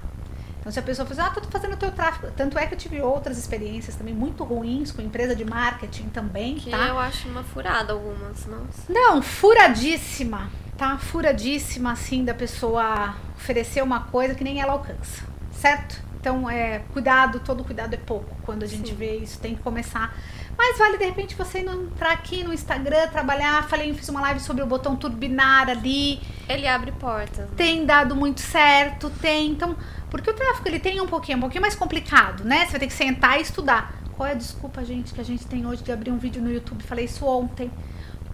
Então, 0.59 0.71
se 0.71 0.77
a 0.77 0.81
pessoa 0.83 1.07
fala, 1.07 1.29
ah, 1.29 1.31
tô 1.31 1.41
fazendo 1.49 1.73
o 1.73 1.77
teu 1.77 1.89
tráfego. 1.91 2.31
Tanto 2.35 2.57
é 2.59 2.67
que 2.67 2.73
eu 2.73 2.77
tive 2.77 3.01
outras 3.01 3.37
experiências 3.37 3.95
também 3.95 4.13
muito 4.13 4.43
ruins 4.43 4.91
com 4.91 5.01
empresa 5.01 5.33
de 5.35 5.45
marketing 5.45 6.09
também, 6.09 6.55
Que 6.55 6.69
tá? 6.69 6.77
eu 6.87 6.99
acho 6.99 7.29
uma 7.29 7.43
furada 7.43 7.93
algumas, 7.93 8.45
nossa. 8.45 8.83
Não, 8.91 9.21
furadíssima, 9.21 10.49
tá? 10.77 10.97
Furadíssima, 10.97 11.93
assim, 11.93 12.25
da 12.25 12.33
pessoa 12.33 13.15
oferecer 13.37 13.81
uma 13.81 14.01
coisa 14.01 14.35
que 14.35 14.43
nem 14.43 14.59
ela 14.61 14.73
alcança, 14.73 15.23
certo? 15.53 16.01
Então, 16.19 16.49
é, 16.49 16.79
cuidado, 16.91 17.39
todo 17.39 17.63
cuidado 17.63 17.93
é 17.93 17.97
pouco. 17.97 18.35
Quando 18.43 18.63
a 18.63 18.67
gente 18.67 18.89
Sim. 18.89 18.95
vê 18.95 19.15
isso, 19.17 19.39
tem 19.39 19.55
que 19.55 19.61
começar. 19.61 20.13
Mas 20.61 20.77
vale, 20.77 20.97
de 20.97 21.05
repente, 21.05 21.35
você 21.35 21.63
não 21.63 21.83
entrar 21.83 22.11
aqui 22.11 22.43
no 22.43 22.53
Instagram, 22.53 23.07
trabalhar. 23.07 23.65
Falei, 23.69 23.93
fiz 23.93 24.09
uma 24.09 24.19
live 24.19 24.41
sobre 24.41 24.61
o 24.61 24.67
botão 24.67 24.93
turbinar 24.93 25.69
ali. 25.69 26.19
Ele 26.49 26.67
abre 26.67 26.91
portas. 26.91 27.45
né? 27.45 27.53
Tem 27.55 27.85
dado 27.85 28.13
muito 28.13 28.41
certo, 28.41 29.09
tem. 29.09 29.51
Então, 29.51 29.77
porque 30.11 30.29
o 30.29 30.33
tráfego, 30.33 30.67
ele 30.67 30.79
tem 30.79 30.99
um 30.99 31.07
pouquinho, 31.07 31.37
um 31.37 31.41
pouquinho 31.41 31.61
mais 31.61 31.75
complicado, 31.75 32.43
né? 32.43 32.65
Você 32.65 32.71
vai 32.71 32.79
ter 32.81 32.87
que 32.87 32.93
sentar 32.93 33.39
e 33.39 33.41
estudar. 33.41 33.93
Qual 34.17 34.27
é 34.27 34.33
a 34.33 34.35
desculpa, 34.35 34.83
gente, 34.83 35.13
que 35.13 35.21
a 35.21 35.23
gente 35.23 35.45
tem 35.47 35.65
hoje 35.65 35.81
de 35.81 35.93
abrir 35.93 36.11
um 36.11 36.17
vídeo 36.17 36.41
no 36.41 36.51
YouTube? 36.51 36.83
Falei 36.83 37.05
isso 37.05 37.25
ontem 37.25 37.71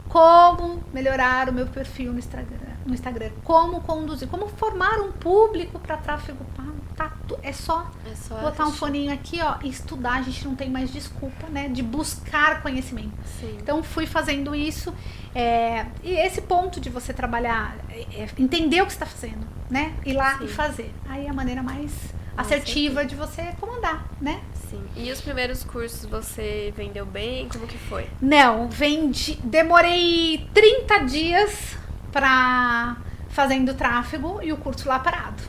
como 0.09 0.83
melhorar 0.91 1.47
o 1.49 1.53
meu 1.53 1.67
perfil 1.67 2.11
no 2.11 2.17
Instagram, 2.17 2.64
no 2.85 2.93
Instagram, 2.93 3.31
como 3.43 3.81
conduzir, 3.81 4.27
como 4.27 4.47
formar 4.47 4.99
um 4.99 5.11
público 5.11 5.79
para 5.79 5.97
tráfego 5.97 6.45
pago. 6.55 6.75
Tá, 6.95 7.11
é 7.43 7.51
só 7.51 7.91
É 8.09 8.15
só 8.15 8.35
botar 8.35 8.63
um 8.63 8.67
assistir. 8.67 8.79
foninho 8.79 9.13
aqui, 9.13 9.41
ó, 9.41 9.55
e 9.61 9.67
estudar. 9.69 10.13
A 10.13 10.21
gente 10.21 10.45
não 10.45 10.55
tem 10.55 10.69
mais 10.69 10.93
desculpa, 10.93 11.47
né, 11.49 11.67
de 11.67 11.83
buscar 11.83 12.61
conhecimento. 12.61 13.11
Sim. 13.39 13.57
Então 13.59 13.83
fui 13.83 14.05
fazendo 14.05 14.55
isso 14.55 14.93
é, 15.33 15.87
e 16.01 16.13
esse 16.13 16.41
ponto 16.41 16.79
de 16.79 16.89
você 16.89 17.11
trabalhar, 17.13 17.75
é, 17.89 18.21
é, 18.21 18.29
entender 18.37 18.81
o 18.81 18.85
que 18.85 18.93
está 18.93 19.05
fazendo, 19.05 19.45
né, 19.69 19.93
ir 20.05 20.13
lá 20.13 20.37
Sim. 20.37 20.45
e 20.45 20.47
fazer. 20.47 20.95
Aí 21.09 21.25
é 21.25 21.29
a 21.29 21.33
maneira 21.33 21.61
mais 21.61 21.91
assertiva 22.37 23.05
de 23.05 23.15
você 23.15 23.53
comandar, 23.59 24.05
né? 24.21 24.41
Sim. 24.69 24.81
E 24.95 25.11
os 25.11 25.19
primeiros 25.21 25.63
cursos 25.63 26.05
você 26.05 26.73
vendeu 26.77 27.05
bem? 27.05 27.49
Como 27.49 27.67
que 27.67 27.77
foi? 27.77 28.07
Não, 28.21 28.69
vendi. 28.69 29.37
Demorei 29.43 30.47
30 30.53 30.99
dias 31.05 31.77
pra 32.15 32.95
fazendo 33.27 33.73
tráfego 33.73 34.39
e 34.41 34.53
o 34.53 34.57
curso 34.57 34.87
lá 34.87 34.97
parado. 34.99 35.43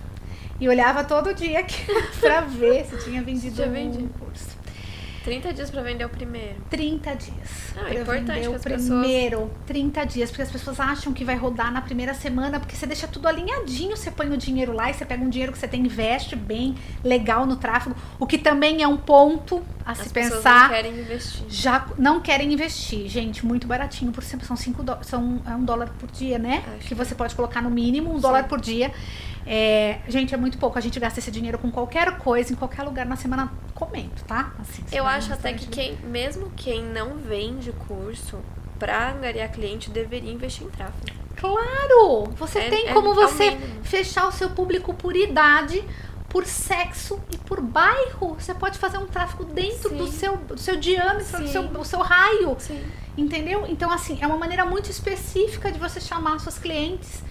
E 0.58 0.68
olhava 0.68 1.04
todo 1.04 1.32
dia 1.32 1.64
pra 2.18 2.40
ver 2.40 2.84
se 2.86 2.96
tinha 3.04 3.22
vendido 3.22 3.54
Já 3.54 3.66
um 3.66 3.70
vendi. 3.70 4.08
curso. 4.18 4.55
30 5.26 5.52
dias 5.52 5.70
pra 5.70 5.82
vender 5.82 6.04
o 6.04 6.08
primeiro. 6.08 6.54
30 6.70 7.14
dias. 7.16 7.72
Ah, 7.76 7.90
é 7.92 8.00
importante 8.00 8.32
vender 8.36 8.48
o 8.48 8.54
as 8.54 8.62
pessoas- 8.62 8.88
primeiro 8.88 9.50
30 9.66 10.04
dias, 10.06 10.30
porque 10.30 10.42
as 10.42 10.50
pessoas 10.50 10.78
acham 10.78 11.12
que 11.12 11.24
vai 11.24 11.34
rodar 11.36 11.72
na 11.72 11.80
primeira 11.82 12.14
semana, 12.14 12.60
porque 12.60 12.76
você 12.76 12.86
deixa 12.86 13.08
tudo 13.08 13.26
alinhadinho, 13.26 13.96
você 13.96 14.10
põe 14.10 14.28
o 14.30 14.36
dinheiro 14.36 14.72
lá 14.72 14.88
e 14.88 14.94
você 14.94 15.04
pega 15.04 15.22
um 15.24 15.28
dinheiro 15.28 15.52
que 15.52 15.58
você 15.58 15.66
tem, 15.66 15.80
investe 15.82 16.36
bem, 16.36 16.76
legal 17.02 17.44
no 17.44 17.56
tráfego, 17.56 17.96
o 18.20 18.26
que 18.26 18.38
também 18.38 18.82
é 18.82 18.88
um 18.88 18.96
ponto 18.96 19.62
a 19.84 19.92
As 19.92 19.98
se 19.98 20.10
pensar. 20.10 20.62
não 20.62 20.68
querem 20.68 20.92
investir. 21.00 21.44
Já 21.48 21.86
não 21.98 22.20
querem 22.20 22.52
investir, 22.52 23.08
gente, 23.08 23.44
muito 23.44 23.66
baratinho, 23.66 24.12
por 24.12 24.22
exemplo, 24.22 24.46
são 24.46 24.56
5 24.56 24.82
dólares, 24.84 25.08
são 25.08 25.42
é 25.44 25.50
um 25.56 25.64
dólar 25.64 25.90
por 25.98 26.08
dia, 26.10 26.38
né? 26.38 26.62
Acho 26.78 26.86
que 26.88 26.94
você 26.94 27.14
pode 27.16 27.34
colocar 27.34 27.60
no 27.60 27.70
mínimo, 27.70 28.14
um 28.14 28.20
dólar 28.20 28.44
por 28.44 28.60
dia. 28.60 28.92
É, 29.48 29.98
gente, 30.08 30.34
é 30.34 30.36
muito 30.36 30.58
pouco. 30.58 30.76
A 30.76 30.80
gente 30.80 30.98
gasta 30.98 31.20
esse 31.20 31.30
dinheiro 31.30 31.56
com 31.56 31.70
qualquer 31.70 32.18
coisa, 32.18 32.52
em 32.52 32.56
qualquer 32.56 32.82
lugar 32.82 33.06
na 33.06 33.14
semana, 33.14 33.52
comendo, 33.74 34.10
tá? 34.26 34.52
Assim, 34.58 34.82
Eu 34.90 35.04
vai 35.04 35.15
acho 35.16 35.32
até 35.32 35.52
que 35.52 35.66
quem, 35.66 35.96
mesmo 36.04 36.50
quem 36.56 36.82
não 36.82 37.16
vende 37.16 37.72
curso, 37.88 38.38
pra 38.78 39.12
angariar 39.12 39.50
cliente, 39.50 39.90
deveria 39.90 40.30
investir 40.32 40.66
em 40.66 40.70
tráfego. 40.70 41.06
Claro! 41.36 42.24
Você 42.36 42.58
É- 42.58 42.70
tem 42.70 42.88
é- 42.88 42.92
como 42.94 43.14
você 43.14 43.56
fechar 43.82 44.26
o 44.28 44.32
seu 44.32 44.50
público 44.50 44.92
por 44.94 45.14
idade, 45.16 45.82
por 46.28 46.44
sexo 46.44 47.20
e 47.30 47.36
por 47.38 47.60
bairro. 47.60 48.34
Você 48.38 48.54
pode 48.54 48.78
fazer 48.78 48.98
um 48.98 49.06
tráfego 49.06 49.44
dentro 49.44 49.90
Sim. 49.90 49.96
do 49.96 50.06
seu, 50.08 50.36
do 50.36 50.58
seu 50.58 50.76
diâmetro, 50.76 51.38
do 51.38 51.46
Sim. 51.46 51.52
seu, 51.52 51.62
do 51.68 51.84
seu 51.84 52.00
raio. 52.00 52.56
Sim. 52.58 52.82
Entendeu? 53.16 53.64
Então, 53.68 53.90
assim, 53.90 54.18
é 54.20 54.26
uma 54.26 54.36
maneira 54.36 54.64
muito 54.64 54.90
específica 54.90 55.70
de 55.72 55.78
você 55.78 56.00
chamar 56.00 56.38
seus 56.40 56.58
clientes. 56.58 57.22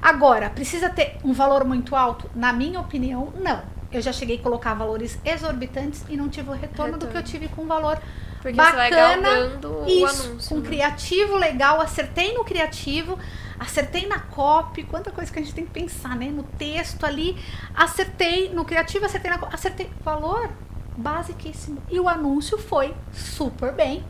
Agora, 0.00 0.48
precisa 0.50 0.88
ter 0.88 1.16
um 1.24 1.32
valor 1.32 1.64
muito 1.64 1.94
alto? 1.96 2.30
Na 2.34 2.52
minha 2.52 2.80
opinião, 2.80 3.32
não. 3.40 3.62
Eu 3.96 4.02
já 4.02 4.12
cheguei 4.12 4.36
a 4.38 4.42
colocar 4.42 4.74
valores 4.74 5.18
exorbitantes 5.24 6.04
e 6.08 6.16
não 6.16 6.28
tive 6.28 6.50
o 6.50 6.52
retorno, 6.52 6.98
do 6.98 7.06
que 7.06 7.16
eu 7.16 7.20
Retorno. 7.20 7.28
tive 7.28 7.48
com 7.48 7.62
um 7.62 7.66
valor 7.66 7.98
Porque 8.42 8.56
bacana. 8.56 9.58
o 9.62 9.86
Isso, 9.86 10.26
anúncio. 10.26 10.48
com 10.48 10.60
né? 10.60 10.68
criativo 10.68 11.36
legal, 11.36 11.80
acertei 11.80 12.34
no 12.34 12.44
criativo, 12.44 13.18
acertei 13.58 14.06
na 14.06 14.18
copy, 14.18 14.82
quanta 14.82 15.10
coisa 15.12 15.32
que 15.32 15.38
a 15.38 15.42
gente 15.42 15.54
tem 15.54 15.64
que 15.64 15.70
pensar, 15.70 16.16
né? 16.16 16.26
No 16.26 16.42
texto 16.42 17.04
ali, 17.04 17.36
acertei 17.74 18.52
no 18.52 18.64
criativo, 18.64 19.04
acertei 19.06 19.30
na 19.30 19.38
copy, 19.38 19.54
acertei 19.54 19.90
valor 20.04 20.50
basiquíssimo. 20.96 21.82
E 21.90 21.98
o 22.00 22.08
anúncio 22.08 22.58
foi 22.58 22.94
super 23.12 23.72
bem. 23.72 24.04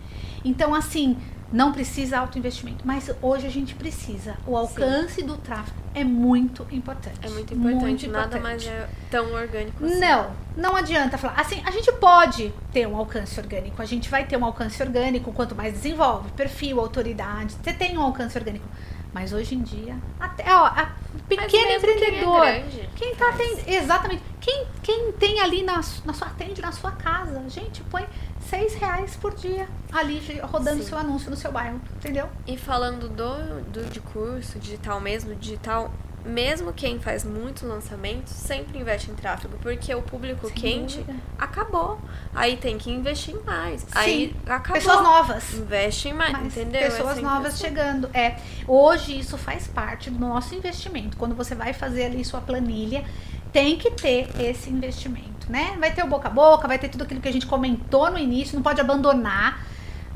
Então, 0.45 0.75
assim, 0.75 1.17
não 1.53 1.73
precisa 1.73 2.19
alto 2.19 2.39
investimento, 2.39 2.85
mas 2.85 3.11
hoje 3.23 3.47
a 3.47 3.51
gente 3.51 3.75
precisa. 3.75 4.37
O 4.47 4.57
alcance 4.57 5.23
do 5.23 5.37
tráfego 5.37 5.77
é 5.95 6.03
muito 6.03 6.67
importante. 6.71 7.19
É 7.23 7.29
muito 7.29 7.55
importante. 7.55 7.85
Muito 7.85 8.09
Nada 8.09 8.39
importante. 8.39 8.43
mais 8.43 8.67
é 8.67 8.89
tão 9.11 9.33
orgânico 9.33 9.85
assim. 9.85 10.01
Não, 10.01 10.31
não 10.57 10.77
adianta 10.77 11.17
falar. 11.17 11.41
Assim, 11.41 11.63
a 11.65 11.71
gente 11.71 11.93
pode 11.93 12.53
ter 12.73 12.87
um 12.87 12.97
alcance 12.97 13.39
orgânico. 13.39 13.81
A 13.81 13.85
gente 13.85 14.11
vai 14.11 14.25
ter 14.25 14.37
um 14.37 14.45
alcance 14.45 14.83
orgânico 14.83 15.33
quanto 15.33 15.55
mais 15.55 15.75
desenvolve, 15.75 16.31
perfil, 16.33 16.81
autoridade. 16.81 17.55
Você 17.63 17.73
tem 17.73 17.97
um 17.97 18.03
alcance 18.03 18.37
orgânico. 18.37 18.67
Mas 19.15 19.33
hoje 19.33 19.55
em 19.55 19.63
dia, 19.63 19.97
até 20.19 20.45
ó, 20.53 20.67
a 20.67 20.93
pequeno 21.29 21.49
mesmo 21.49 21.49
quem 21.49 21.67
é 21.73 21.77
empreendedor. 21.77 22.41
grande, 22.41 22.89
Quem 22.97 23.15
tá 23.15 23.29
atendendo. 23.29 23.71
Exatamente. 23.71 24.23
Quem, 24.41 24.67
quem 24.83 25.13
tem 25.13 25.41
ali 25.41 25.63
na, 25.63 25.77
na 26.05 26.13
sua 26.13 26.27
atende 26.27 26.61
na 26.61 26.73
sua 26.73 26.91
casa, 26.91 27.43
gente, 27.49 27.81
põe 27.85 28.07
seis 28.41 28.75
reais 28.75 29.17
por 29.17 29.33
dia 29.35 29.69
ali 29.93 30.21
rodando 30.43 30.83
Sim. 30.83 30.89
seu 30.89 30.99
anúncio 30.99 31.31
no 31.31 31.37
seu 31.37 31.53
bairro. 31.53 31.81
Entendeu? 31.97 32.29
E 32.47 32.59
falando 32.59 33.09
do, 33.09 33.63
do 33.71 33.89
de 33.89 34.01
curso 34.01 34.59
digital 34.59 35.01
mesmo, 35.01 35.35
digital, 35.37 35.93
mesmo 36.25 36.73
quem 36.73 36.99
faz 36.99 37.25
muitos 37.25 37.63
lançamentos, 37.63 38.33
sempre 38.33 38.79
investe 38.79 39.11
em 39.11 39.15
tráfego, 39.15 39.59
porque 39.61 39.95
o 39.95 40.03
público 40.03 40.49
Sem 40.49 40.57
quente 40.57 40.99
dúvida. 40.99 41.19
acabou. 41.39 42.01
Aí 42.35 42.57
tem 42.57 42.79
que 42.79 42.91
investir 42.91 43.37
mais. 43.45 43.87
Aí 43.95 44.35
acabou. 44.47 44.75
Pessoas 44.75 45.03
novas. 45.03 45.55
Investe 45.55 46.09
em 46.09 46.15
mais, 46.15 46.33
Mas 46.33 46.57
entendeu? 46.57 46.81
É 46.81 46.85
Pessoas 46.85 47.17
sempre 47.17 47.23
novas 47.23 47.59
chegando. 47.59 48.11
É, 48.15 48.37
hoje 48.67 49.19
isso 49.19 49.37
faz 49.37 49.67
parte 49.67 50.11
do 50.11 50.19
nosso 50.19 50.55
investimento. 50.55 51.17
Quando 51.17 51.35
você 51.35 51.55
vai 51.55 51.73
fazer 51.73 52.05
ali 52.05 52.25
sua 52.25 52.41
planilha, 52.41 53.05
tem 53.53 53.77
que 53.77 53.91
ter 53.91 54.29
esse 54.41 54.71
investimento, 54.71 55.51
né? 55.51 55.77
Vai 55.79 55.93
ter 55.93 56.03
o 56.03 56.09
boca 56.09 56.29
a 56.29 56.31
boca, 56.31 56.67
vai 56.67 56.79
ter 56.79 56.89
tudo 56.89 57.05
aquilo 57.05 57.21
que 57.21 57.29
a 57.29 57.33
gente 57.33 57.47
comentou 57.47 58.11
no 58.11 58.19
início, 58.19 58.57
não 58.57 58.63
pode 58.63 58.81
abandonar. 58.81 59.65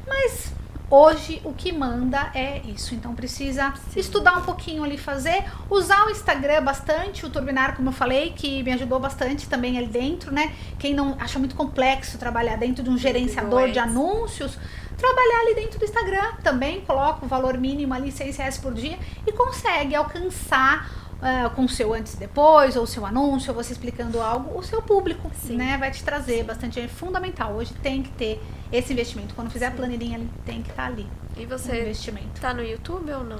Mas 0.06 0.52
hoje 0.90 1.40
o 1.44 1.52
que 1.52 1.72
manda 1.72 2.30
é 2.34 2.60
isso. 2.66 2.94
Então 2.94 3.14
precisa 3.14 3.72
Sim. 3.90 4.00
estudar 4.00 4.38
um 4.38 4.42
pouquinho 4.42 4.84
ali, 4.84 4.96
fazer, 4.96 5.44
usar 5.68 6.06
o 6.06 6.10
Instagram 6.10 6.62
bastante, 6.62 7.24
o 7.26 7.30
Turbinar, 7.30 7.76
como 7.76 7.88
eu 7.88 7.92
falei, 7.92 8.30
que 8.30 8.62
me 8.62 8.72
ajudou 8.72 8.98
bastante 8.98 9.48
também 9.48 9.76
ali 9.76 9.86
dentro, 9.86 10.32
né? 10.32 10.52
Quem 10.78 10.94
não 10.94 11.16
acha 11.18 11.38
muito 11.38 11.54
complexo 11.54 12.18
trabalhar 12.18 12.56
dentro 12.56 12.82
de 12.82 12.90
um 12.90 12.98
gerenciador 12.98 13.70
de 13.70 13.78
anúncios, 13.78 14.58
trabalhar 14.96 15.40
ali 15.42 15.54
dentro 15.54 15.78
do 15.78 15.84
Instagram 15.84 16.32
também, 16.42 16.80
coloca 16.80 17.24
o 17.24 17.28
valor 17.28 17.56
mínimo 17.56 17.94
ali, 17.94 18.10
seis 18.10 18.36
reais 18.36 18.58
por 18.58 18.74
dia, 18.74 18.98
e 19.26 19.32
consegue 19.32 19.94
alcançar 19.94 21.07
ah, 21.20 21.50
com 21.54 21.64
o 21.64 21.68
seu 21.68 21.92
antes 21.92 22.14
e 22.14 22.16
depois, 22.18 22.76
ou 22.76 22.86
seu 22.86 23.04
anúncio, 23.04 23.50
ou 23.52 23.62
você 23.62 23.72
explicando 23.72 24.20
algo, 24.20 24.58
o 24.58 24.62
seu 24.62 24.80
público, 24.82 25.30
Sim. 25.34 25.56
né? 25.56 25.76
Vai 25.78 25.90
te 25.90 26.02
trazer 26.02 26.44
bastante, 26.44 26.78
é 26.80 26.86
fundamental. 26.88 27.54
Hoje 27.54 27.72
tem 27.82 28.02
que 28.02 28.10
ter 28.10 28.42
esse 28.72 28.92
investimento. 28.92 29.34
Quando 29.34 29.50
fizer 29.50 29.66
a 29.66 29.70
planilhinha 29.70 30.20
tem 30.44 30.62
que 30.62 30.70
estar 30.70 30.86
ali, 30.86 31.06
E 31.36 31.44
você 31.46 31.82
investimento. 31.82 32.40
tá 32.40 32.52
no 32.54 32.62
YouTube 32.62 33.10
ou 33.12 33.24
não? 33.24 33.36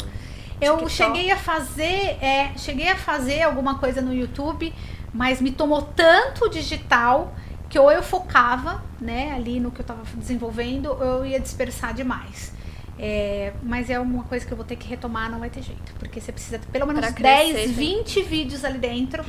Eu 0.60 0.78
TikTok? 0.78 0.90
cheguei 0.92 1.30
a 1.30 1.36
fazer, 1.36 2.18
é, 2.20 2.52
cheguei 2.56 2.88
a 2.88 2.96
fazer 2.96 3.42
alguma 3.42 3.78
coisa 3.78 4.00
no 4.00 4.12
YouTube, 4.12 4.74
mas 5.14 5.40
me 5.40 5.52
tomou 5.52 5.82
tanto 5.82 6.46
o 6.46 6.48
digital 6.48 7.32
que 7.68 7.78
ou 7.78 7.92
eu 7.92 8.02
focava, 8.02 8.82
né, 9.00 9.32
ali 9.36 9.60
no 9.60 9.70
que 9.70 9.80
eu 9.82 9.84
tava 9.84 10.02
desenvolvendo, 10.16 10.86
ou 10.86 11.02
eu 11.02 11.26
ia 11.26 11.38
dispersar 11.38 11.92
demais. 11.94 12.52
É, 12.98 13.52
mas 13.62 13.88
é 13.90 13.98
uma 14.00 14.24
coisa 14.24 14.44
que 14.44 14.52
eu 14.52 14.56
vou 14.56 14.66
ter 14.66 14.76
que 14.76 14.88
retomar, 14.88 15.30
não 15.30 15.38
vai 15.38 15.50
ter 15.50 15.62
jeito. 15.62 15.92
Porque 15.98 16.20
você 16.20 16.32
precisa 16.32 16.58
pelo 16.72 16.86
menos 16.86 17.00
Pra 17.00 17.12
crescer, 17.12 17.52
10, 17.54 17.54
tem- 17.54 17.72
20 17.72 18.22
vídeos 18.22 18.64
ali 18.64 18.78
dentro 18.78 19.24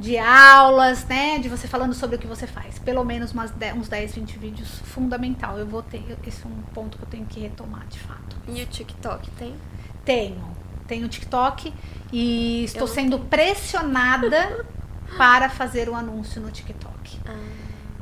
de 0.00 0.16
aulas, 0.18 1.04
né? 1.04 1.38
De 1.38 1.48
você 1.48 1.68
falando 1.68 1.92
sobre 1.94 2.16
o 2.16 2.18
que 2.18 2.26
você 2.26 2.46
faz. 2.46 2.78
Pelo 2.78 3.04
menos 3.04 3.32
umas 3.32 3.50
10, 3.50 3.76
uns 3.76 3.88
10, 3.88 4.14
20 4.14 4.38
vídeos 4.38 4.80
fundamental. 4.84 5.58
Eu 5.58 5.66
vou 5.66 5.82
ter. 5.82 6.02
Esse 6.26 6.42
é 6.44 6.46
um 6.48 6.62
ponto 6.74 6.96
que 6.96 7.04
eu 7.04 7.08
tenho 7.08 7.26
que 7.26 7.38
retomar, 7.40 7.86
de 7.86 7.98
fato. 7.98 8.36
E 8.48 8.62
o 8.62 8.66
TikTok 8.66 9.30
tem? 9.32 9.54
Tenho. 10.04 10.50
Tenho 10.88 11.06
TikTok 11.08 11.72
e 12.12 12.64
estou 12.64 12.86
sendo 12.88 13.18
pressionada 13.20 14.64
para 15.16 15.48
fazer 15.48 15.88
o 15.88 15.94
anúncio 15.94 16.40
no 16.40 16.50
TikTok. 16.50 17.18
Ah, 17.26 17.36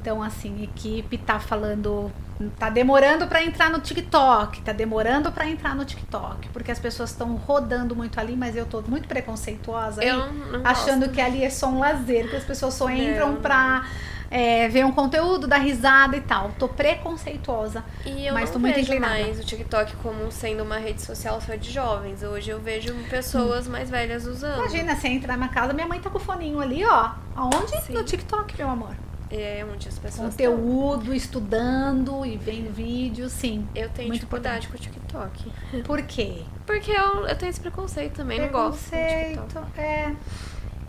Então, 0.01 0.23
assim, 0.23 0.63
equipe 0.63 1.19
tá 1.19 1.39
falando, 1.39 2.11
tá 2.59 2.71
demorando 2.71 3.27
para 3.27 3.45
entrar 3.45 3.69
no 3.69 3.81
TikTok, 3.81 4.63
tá 4.63 4.73
demorando 4.73 5.31
para 5.31 5.47
entrar 5.47 5.77
no 5.77 5.85
TikTok, 5.85 6.49
porque 6.49 6.71
as 6.71 6.79
pessoas 6.79 7.11
estão 7.11 7.37
rodando 7.37 7.95
muito 7.95 8.19
ali, 8.19 8.35
mas 8.35 8.57
eu 8.57 8.65
tô 8.65 8.81
muito 8.81 9.07
preconceituosa 9.07 10.01
aí, 10.01 10.09
eu 10.09 10.33
não 10.33 10.63
achando 10.65 11.01
gosto. 11.01 11.13
que 11.13 11.21
ali 11.21 11.45
é 11.45 11.51
só 11.51 11.69
um 11.69 11.81
lazer, 11.81 12.31
que 12.31 12.37
as 12.37 12.45
pessoas 12.45 12.73
só 12.73 12.89
entram 12.89 13.33
não. 13.33 13.43
pra 13.43 13.85
é, 14.31 14.69
ver 14.69 14.87
um 14.87 14.93
conteúdo, 14.93 15.47
dar 15.47 15.59
risada 15.59 16.17
e 16.17 16.21
tal. 16.21 16.53
Tô 16.59 16.69
preconceituosa. 16.69 17.85
E 18.07 18.27
eu 18.27 18.33
Mas 18.33 18.45
não 18.45 18.53
tô 18.55 18.59
muito 18.61 18.77
vejo 18.77 18.93
inclinada. 18.93 19.15
mais 19.21 19.39
o 19.39 19.45
TikTok 19.45 19.97
como 19.97 20.31
sendo 20.31 20.63
uma 20.63 20.79
rede 20.79 21.03
social 21.03 21.41
só 21.41 21.57
de 21.57 21.71
jovens. 21.71 22.23
Hoje 22.23 22.51
eu 22.51 22.61
vejo 22.61 22.95
pessoas 23.11 23.67
mais 23.67 23.91
velhas 23.91 24.25
usando. 24.25 24.61
Imagina, 24.61 24.95
você 24.95 25.09
entra 25.09 25.37
na 25.37 25.49
casa, 25.49 25.73
minha 25.73 25.87
mãe 25.87 26.01
tá 26.01 26.09
com 26.09 26.19
o 26.19 26.21
foninho 26.21 26.61
ali, 26.61 26.85
ó. 26.87 27.11
Aonde? 27.35 27.83
Sim. 27.83 27.93
No 27.93 28.05
TikTok, 28.05 28.57
meu 28.57 28.71
amor. 28.71 28.95
É 29.31 29.65
onde 29.73 29.86
as 29.89 29.98
pessoas 29.98 30.31
estão. 30.31 30.51
Conteúdo, 30.57 31.15
estudando 31.15 32.27
e 32.27 32.36
vendo 32.36 32.73
vídeo, 32.74 33.28
sim. 33.28 33.66
Eu 33.74 33.89
tenho 33.90 34.09
Muito 34.09 34.20
dificuldade 34.20 34.66
com 34.69 34.74
o 34.74 34.78
TikTok. 34.78 35.52
Por 35.85 36.02
quê? 36.02 36.43
Porque 36.66 36.90
eu, 36.90 37.27
eu 37.27 37.36
tenho 37.36 37.51
esse 37.51 37.61
preconceito 37.61 38.15
também, 38.16 38.40
não 38.40 38.48
gosto 38.48 38.82
do. 38.85 38.90
Preconceito, 38.90 39.66
é. 39.78 40.15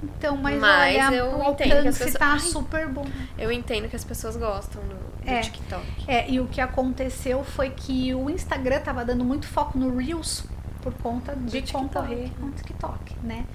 Então, 0.04 0.36
mas, 0.36 0.60
Mas 0.60 0.96
olha, 1.06 1.16
eu 1.16 1.26
o 1.28 1.52
entendo 1.52 1.56
que 1.58 1.64
as 1.64 1.76
alcance 2.02 2.04
pessoas- 2.06 2.14
tá 2.18 2.40
super 2.40 2.88
bom. 2.88 3.06
Eu 3.38 3.52
entendo 3.52 3.88
que 3.88 3.96
as 3.96 4.04
pessoas 4.04 4.36
gostam 4.36 4.82
do, 4.82 4.96
do 5.24 5.30
É. 5.30 5.42
TikTok. 5.42 5.86
É, 6.08 6.28
e 6.28 6.40
o 6.40 6.48
que 6.48 6.60
aconteceu 6.60 7.44
foi 7.44 7.70
que 7.70 8.12
o 8.16 8.28
Instagram 8.28 8.80
tava 8.80 9.06
dando 9.06 9.24
muito 9.24 9.46
foco 9.46 9.78
no 9.78 9.96
Reels 9.98 10.44
por 10.82 10.92
conta 10.96 11.36
de 11.36 11.62
TikTok. 11.62 11.84
concorrer 11.86 12.32
com 12.40 12.48
o 12.48 12.52
TikTok, 12.52 13.16
né? 13.24 13.46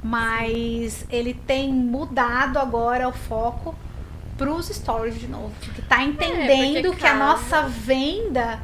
Mas 0.00 1.04
ele 1.10 1.34
tem 1.34 1.72
mudado 1.72 2.60
agora 2.60 3.08
o 3.08 3.12
foco 3.12 3.74
pros 4.38 4.68
stories 4.68 5.18
de 5.20 5.26
novo, 5.28 5.52
porque 5.62 5.82
tá 5.82 6.02
entendendo 6.02 6.82
porque 6.88 7.00
que 7.00 7.06
a 7.06 7.14
nossa 7.14 7.62
venda, 7.68 8.60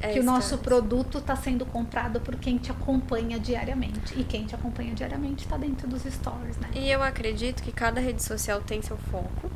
É 0.00 0.12
que 0.12 0.20
o 0.20 0.22
nosso 0.24 0.56
produto 0.58 1.20
tá 1.20 1.34
sendo 1.36 1.66
comprado 1.66 2.20
por 2.20 2.36
quem 2.36 2.56
te 2.58 2.70
acompanha 2.70 3.38
diariamente. 3.38 4.14
E 4.18 4.24
quem 4.24 4.44
te 4.46 4.54
acompanha 4.54 4.94
diariamente 4.94 5.46
tá 5.48 5.56
dentro 5.56 5.88
dos 5.88 6.02
stories, 6.04 6.56
né? 6.58 6.68
E 6.74 6.90
eu 6.90 7.02
acredito 7.02 7.62
que 7.62 7.72
cada 7.72 8.00
rede 8.00 8.22
social 8.22 8.60
tem 8.60 8.80
seu 8.82 8.96
foco. 9.10 9.50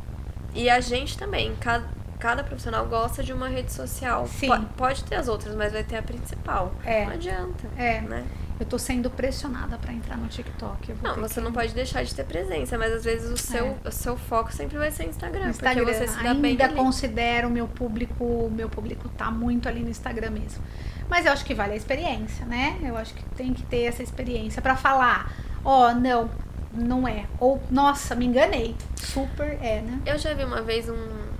E 0.54 0.68
a 0.68 0.80
gente 0.80 1.16
também. 1.16 1.54
Cada, 1.60 1.84
cada 2.18 2.42
profissional 2.42 2.84
gosta 2.86 3.22
de 3.22 3.32
uma 3.32 3.48
rede 3.48 3.72
social. 3.72 4.26
Sim. 4.26 4.48
Po- 4.48 4.62
pode 4.76 5.04
ter 5.04 5.14
as 5.16 5.28
outras, 5.28 5.54
mas 5.54 5.72
vai 5.72 5.84
ter 5.84 5.96
a 5.96 6.02
principal. 6.02 6.72
É. 6.84 7.04
Não 7.06 7.12
adianta. 7.12 7.68
É. 7.78 8.00
Né? 8.00 8.24
Eu 8.60 8.66
tô 8.66 8.78
sendo 8.78 9.10
pressionada 9.10 9.78
para 9.78 9.90
entrar 9.90 10.18
no 10.18 10.28
TikTok. 10.28 10.94
Não, 11.02 11.16
você 11.16 11.36
que... 11.36 11.40
não 11.40 11.50
pode 11.50 11.72
deixar 11.72 12.04
de 12.04 12.14
ter 12.14 12.24
presença, 12.24 12.76
mas 12.76 12.92
às 12.92 13.04
vezes 13.04 13.30
o 13.30 13.36
seu, 13.36 13.66
é. 13.66 13.88
o 13.88 13.90
seu 13.90 14.18
foco 14.18 14.52
sempre 14.52 14.76
vai 14.76 14.90
ser 14.90 15.04
Instagram, 15.06 15.48
Instagram. 15.48 15.82
porque 15.82 15.94
você 15.94 16.06
se 16.06 16.14
dá 16.22 16.30
Ainda 16.30 16.34
bem 16.34 16.50
Ainda 16.50 16.68
considero 16.68 17.48
o 17.48 17.50
meu 17.50 17.66
público, 17.66 18.50
meu 18.52 18.68
público 18.68 19.08
tá 19.08 19.30
muito 19.30 19.66
ali 19.66 19.80
no 19.80 19.88
Instagram 19.88 20.30
mesmo. 20.30 20.62
Mas 21.08 21.24
eu 21.24 21.32
acho 21.32 21.44
que 21.44 21.54
vale 21.54 21.72
a 21.72 21.76
experiência, 21.76 22.44
né? 22.44 22.78
Eu 22.82 22.96
acho 22.96 23.14
que 23.14 23.24
tem 23.34 23.54
que 23.54 23.62
ter 23.62 23.84
essa 23.84 24.02
experiência 24.02 24.60
para 24.60 24.76
falar, 24.76 25.32
ó, 25.64 25.88
oh, 25.88 25.94
não, 25.94 26.30
não 26.72 27.08
é. 27.08 27.24
Ou, 27.38 27.60
nossa, 27.70 28.14
me 28.14 28.26
enganei. 28.26 28.76
Super 28.94 29.58
é, 29.62 29.80
né? 29.80 30.00
Eu 30.04 30.18
já 30.18 30.34
vi 30.34 30.44
uma 30.44 30.60
vez 30.60 30.88
um 30.88 31.30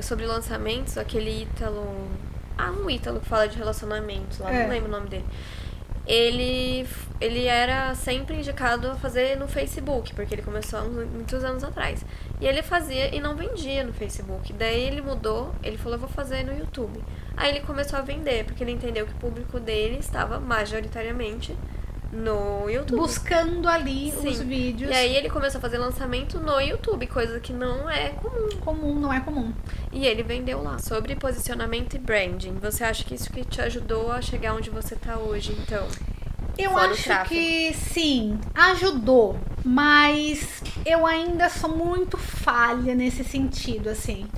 sobre 0.00 0.24
lançamentos, 0.26 0.96
aquele 0.96 1.42
Ítalo. 1.42 2.08
Ah, 2.56 2.70
um 2.70 2.88
Ítalo 2.88 3.20
que 3.20 3.28
fala 3.28 3.46
de 3.46 3.58
relacionamentos 3.58 4.38
lá, 4.38 4.52
é. 4.52 4.62
não 4.62 4.70
lembro 4.70 4.88
o 4.88 4.92
nome 4.92 5.08
dele. 5.08 5.24
Ele, 6.06 6.86
ele 7.20 7.46
era 7.46 7.94
sempre 7.94 8.36
indicado 8.36 8.90
a 8.90 8.96
fazer 8.96 9.36
no 9.36 9.46
Facebook, 9.46 10.12
porque 10.14 10.34
ele 10.34 10.42
começou 10.42 10.80
há 10.80 10.82
muitos 10.82 11.44
anos 11.44 11.62
atrás. 11.62 12.04
E 12.40 12.46
ele 12.46 12.62
fazia 12.62 13.14
e 13.14 13.20
não 13.20 13.36
vendia 13.36 13.84
no 13.84 13.92
Facebook. 13.92 14.52
Daí 14.52 14.82
ele 14.82 15.00
mudou, 15.00 15.54
ele 15.62 15.78
falou: 15.78 15.98
vou 15.98 16.08
fazer 16.08 16.42
no 16.44 16.52
YouTube. 16.52 17.02
Aí 17.36 17.50
ele 17.50 17.60
começou 17.60 17.98
a 17.98 18.02
vender, 18.02 18.44
porque 18.44 18.64
ele 18.64 18.72
entendeu 18.72 19.06
que 19.06 19.12
o 19.12 19.16
público 19.16 19.60
dele 19.60 19.98
estava 19.98 20.40
majoritariamente 20.40 21.56
no 22.12 22.68
YouTube. 22.68 22.98
Buscando 22.98 23.66
ali 23.68 24.12
Sim. 24.12 24.28
os 24.28 24.40
vídeos. 24.40 24.90
E 24.90 24.94
aí 24.94 25.16
ele 25.16 25.30
começou 25.30 25.58
a 25.58 25.62
fazer 25.62 25.78
lançamento 25.78 26.38
no 26.38 26.60
YouTube, 26.60 27.06
coisa 27.06 27.40
que 27.40 27.52
não 27.52 27.88
é 27.88 28.10
comum. 28.10 28.48
Comum, 28.60 29.00
não 29.00 29.12
é 29.12 29.20
comum. 29.20 29.52
E 29.90 30.06
ele 30.06 30.22
vendeu 30.22 30.62
lá. 30.62 30.78
Sobre 30.78 31.16
posicionamento 31.16 31.94
e 31.94 31.98
branding, 31.98 32.54
você 32.60 32.84
acha 32.84 33.02
que 33.02 33.14
isso 33.14 33.32
que 33.32 33.44
te 33.44 33.60
ajudou 33.62 34.12
a 34.12 34.20
chegar 34.20 34.54
onde 34.54 34.68
você 34.68 34.94
tá 34.94 35.16
hoje, 35.16 35.56
então? 35.58 35.86
Eu 36.58 36.76
acho 36.76 37.24
que 37.28 37.72
sim, 37.72 38.38
ajudou, 38.54 39.40
mas 39.64 40.62
eu 40.84 41.06
ainda 41.06 41.48
sou 41.48 41.70
muito 41.74 42.18
falha 42.18 42.94
nesse 42.94 43.24
sentido, 43.24 43.88
assim 43.88 44.28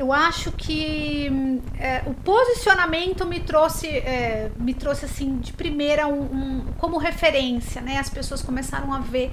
eu 0.00 0.14
acho 0.14 0.50
que 0.52 1.30
é, 1.78 2.02
o 2.06 2.14
posicionamento 2.14 3.26
me 3.26 3.38
trouxe, 3.38 3.86
é, 3.86 4.50
me 4.56 4.72
trouxe 4.72 5.04
assim 5.04 5.36
de 5.36 5.52
primeira 5.52 6.08
um, 6.08 6.22
um, 6.22 6.64
como 6.78 6.96
referência, 6.96 7.82
né? 7.82 7.98
As 7.98 8.08
pessoas 8.08 8.40
começaram 8.40 8.94
a 8.94 9.00
ver, 9.00 9.30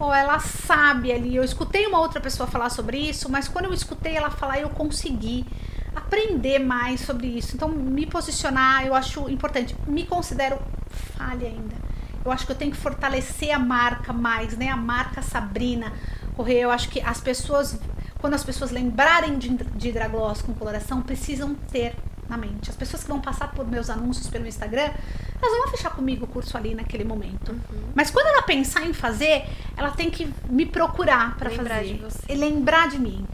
ó, 0.00 0.08
oh, 0.08 0.14
ela 0.14 0.38
sabe 0.38 1.12
ali. 1.12 1.36
Eu 1.36 1.44
escutei 1.44 1.86
uma 1.86 2.00
outra 2.00 2.18
pessoa 2.18 2.46
falar 2.46 2.70
sobre 2.70 2.96
isso, 2.96 3.30
mas 3.30 3.46
quando 3.46 3.66
eu 3.66 3.74
escutei 3.74 4.16
ela 4.16 4.30
falar, 4.30 4.58
eu 4.58 4.70
consegui 4.70 5.44
aprender 5.94 6.60
mais 6.60 7.02
sobre 7.02 7.26
isso. 7.26 7.54
Então, 7.54 7.68
me 7.68 8.06
posicionar, 8.06 8.86
eu 8.86 8.94
acho 8.94 9.28
importante. 9.28 9.76
Me 9.86 10.06
considero 10.06 10.58
falha 10.88 11.46
ainda. 11.46 11.76
Eu 12.24 12.32
acho 12.32 12.46
que 12.46 12.52
eu 12.52 12.56
tenho 12.56 12.70
que 12.70 12.78
fortalecer 12.78 13.54
a 13.54 13.58
marca 13.58 14.14
mais, 14.14 14.56
né? 14.56 14.70
A 14.70 14.78
marca 14.78 15.20
Sabrina 15.20 15.92
Correia. 16.34 16.62
Eu 16.62 16.70
acho 16.70 16.88
que 16.88 17.02
as 17.02 17.20
pessoas 17.20 17.78
quando 18.18 18.34
as 18.34 18.44
pessoas 18.44 18.70
lembrarem 18.70 19.38
de, 19.38 19.48
de 19.48 19.88
hidragloss 19.88 20.42
com 20.42 20.52
coloração, 20.54 21.02
precisam 21.02 21.54
ter 21.70 21.94
na 22.28 22.36
mente. 22.36 22.70
As 22.70 22.76
pessoas 22.76 23.02
que 23.02 23.08
vão 23.08 23.20
passar 23.20 23.52
por 23.52 23.66
meus 23.66 23.88
anúncios 23.88 24.28
pelo 24.28 24.46
Instagram, 24.46 24.90
elas 25.40 25.58
vão 25.58 25.68
fechar 25.68 25.90
comigo 25.90 26.24
o 26.24 26.28
curso 26.28 26.56
ali 26.56 26.74
naquele 26.74 27.04
momento. 27.04 27.52
Uhum. 27.52 27.90
Mas 27.94 28.10
quando 28.10 28.26
ela 28.26 28.42
pensar 28.42 28.86
em 28.86 28.92
fazer, 28.92 29.44
ela 29.76 29.90
tem 29.90 30.10
que 30.10 30.32
me 30.48 30.66
procurar 30.66 31.36
para 31.36 31.50
fazer. 31.50 32.00
E 32.28 32.34
lembrar 32.34 32.88
de 32.88 32.98
mim. 32.98 33.26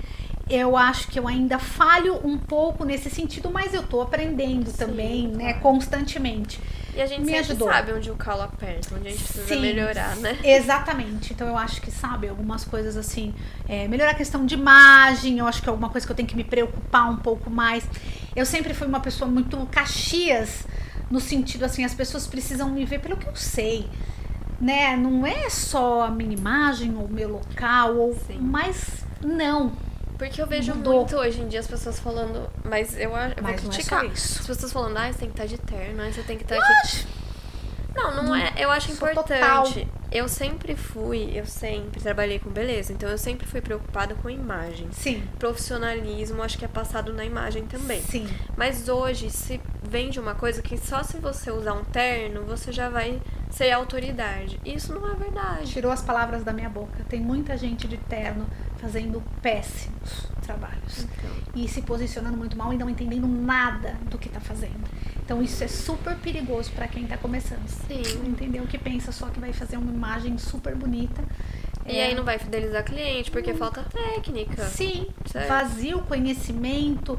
Eu 0.55 0.77
acho 0.77 1.09
que 1.09 1.19
eu 1.19 1.27
ainda 1.27 1.59
falho 1.59 2.21
um 2.23 2.37
pouco 2.37 2.85
nesse 2.85 3.09
sentido, 3.09 3.51
mas 3.51 3.73
eu 3.73 3.83
tô 3.83 4.03
aprendendo 4.03 4.71
Sim, 4.71 4.77
também, 4.77 5.27
né, 5.29 5.33
claro. 5.33 5.45
né, 5.45 5.53
constantemente. 5.55 6.61
E 6.95 7.01
a 7.01 7.07
gente 7.07 7.25
me 7.25 7.39
ajudou. 7.39 7.69
sabe 7.69 7.93
onde 7.93 8.11
o 8.11 8.17
calo 8.17 8.43
aperta, 8.43 8.95
onde 8.95 9.09
a 9.09 9.11
gente 9.11 9.25
precisa 9.25 9.47
Sim, 9.47 9.61
melhorar, 9.61 10.15
né? 10.17 10.39
Exatamente. 10.45 11.33
Então 11.33 11.49
eu 11.49 11.57
acho 11.57 11.81
que, 11.81 11.91
sabe, 11.91 12.29
algumas 12.29 12.67
coisas 12.67 12.99
assim, 12.99 13.35
é, 13.67 13.89
melhorar 13.89 14.11
a 14.11 14.15
questão 14.15 14.45
de 14.45 14.55
imagem, 14.55 15.39
eu 15.39 15.47
acho 15.47 15.63
que 15.63 15.69
é 15.69 15.71
alguma 15.71 15.89
coisa 15.89 16.07
que 16.07 16.13
eu 16.13 16.17
tenho 16.17 16.29
que 16.29 16.37
me 16.37 16.45
preocupar 16.45 17.11
um 17.11 17.17
pouco 17.17 17.49
mais. 17.49 17.83
Eu 18.37 18.45
sempre 18.45 18.75
fui 18.75 18.87
uma 18.87 19.01
pessoa 19.01 19.31
muito 19.31 19.57
caxias, 19.71 20.67
no 21.11 21.19
sentido 21.19 21.65
assim, 21.65 21.83
as 21.83 21.95
pessoas 21.95 22.27
precisam 22.27 22.69
me 22.69 22.85
ver 22.85 23.01
pelo 23.01 23.17
que 23.17 23.27
eu 23.27 23.35
sei. 23.35 23.89
Né? 24.61 24.95
Não 24.99 25.27
é 25.27 25.49
só 25.49 26.03
a 26.03 26.11
minha 26.11 26.35
imagem 26.35 26.95
ou 26.95 27.07
o 27.07 27.11
meu 27.11 27.31
local, 27.31 27.97
ou, 27.97 28.15
Sim. 28.15 28.37
mas 28.39 29.03
não 29.25 29.73
porque 30.23 30.41
eu 30.41 30.47
vejo 30.47 30.73
Mudou. 30.75 30.99
muito 30.99 31.17
hoje 31.17 31.41
em 31.41 31.49
dia 31.49 31.59
as 31.59 31.67
pessoas 31.67 31.99
falando, 31.99 32.49
mas 32.65 32.97
eu, 32.97 33.11
eu 33.11 33.43
vou 33.43 33.55
criticar. 33.55 34.05
É 34.05 34.09
As 34.09 34.47
pessoas 34.47 34.73
falando, 34.73 34.97
ah, 34.97 35.13
você 35.13 35.19
tem 35.19 35.29
que 35.29 35.35
estar 35.35 35.47
de 35.47 35.59
terno, 35.59 36.01
ah, 36.01 36.13
você 36.13 36.23
tem 36.23 36.37
que 36.37 36.45
estar 36.45 36.57
aqui. 36.57 37.07
Não, 37.95 38.23
não, 38.23 38.35
é. 38.35 38.53
Eu 38.57 38.71
acho 38.71 38.93
importante. 38.93 39.81
Total. 39.81 40.03
Eu 40.11 40.29
sempre 40.29 40.77
fui, 40.77 41.31
eu 41.35 41.47
sempre 41.47 42.01
trabalhei 42.01 42.39
com 42.39 42.51
beleza, 42.51 42.93
então 42.93 43.09
eu 43.09 43.17
sempre 43.17 43.47
fui 43.47 43.63
preocupada 43.63 44.15
com 44.15 44.29
imagem. 44.29 44.89
Sim. 44.93 45.23
Profissionalismo, 45.39 46.43
acho 46.43 46.59
que 46.59 46.67
é 46.67 46.69
passado 46.69 47.15
na 47.15 47.25
imagem 47.25 47.67
também. 47.67 48.03
Sim. 48.03 48.29
Mas 48.55 48.91
hoje 48.91 49.31
se 49.31 49.59
vende 49.83 50.21
uma 50.21 50.35
coisa 50.35 50.61
que 50.61 50.77
só 50.77 51.03
se 51.03 51.17
você 51.17 51.51
usar 51.51 51.73
um 51.73 51.85
terno, 51.85 52.45
você 52.45 52.71
já 52.71 52.91
vai 52.91 53.23
ser 53.51 53.71
autoridade. 53.71 54.61
Isso 54.65 54.93
não 54.93 55.11
é 55.11 55.15
verdade. 55.15 55.73
Tirou 55.73 55.91
as 55.91 56.03
palavras 56.03 56.45
da 56.45 56.53
minha 56.53 56.69
boca. 56.69 57.05
Tem 57.09 57.21
muita 57.21 57.57
gente 57.57 57.89
de 57.89 57.97
terno 57.97 58.47
fazendo 58.79 59.23
péssimos 59.41 60.29
trabalhos 60.43 61.05
então. 61.05 61.31
e 61.55 61.69
se 61.69 61.83
posicionando 61.83 62.37
muito 62.37 62.57
mal 62.59 62.73
e 62.73 62.77
não 62.77 62.91
entendendo 62.91 63.29
nada 63.29 63.97
do 64.11 64.19
que 64.19 64.27
está 64.27 64.41
fazendo. 64.41 64.91
Então 65.33 65.43
isso 65.43 65.65
é 65.65 65.69
super 65.69 66.15
perigoso 66.17 66.71
para 66.73 66.87
quem 66.87 67.05
está 67.05 67.17
começando. 67.17 67.67
Sim. 67.67 68.03
Entendeu? 68.27 68.67
Que 68.67 68.77
pensa 68.77 69.11
só 69.11 69.29
que 69.29 69.41
vai 69.41 69.51
fazer 69.51 69.79
uma 69.79 69.91
imagem 69.91 70.37
super 70.37 70.75
bonita. 70.77 71.25
E 71.87 71.97
é... 71.97 72.09
aí 72.09 72.15
não 72.15 72.23
vai 72.23 72.39
fidelizar 72.39 72.85
cliente 72.85 73.31
porque 73.31 73.51
hum. 73.51 73.57
falta 73.57 73.83
técnica. 73.83 74.63
Sim, 74.67 75.07
certo. 75.25 75.49
vazio 75.49 76.03
conhecimento. 76.03 77.19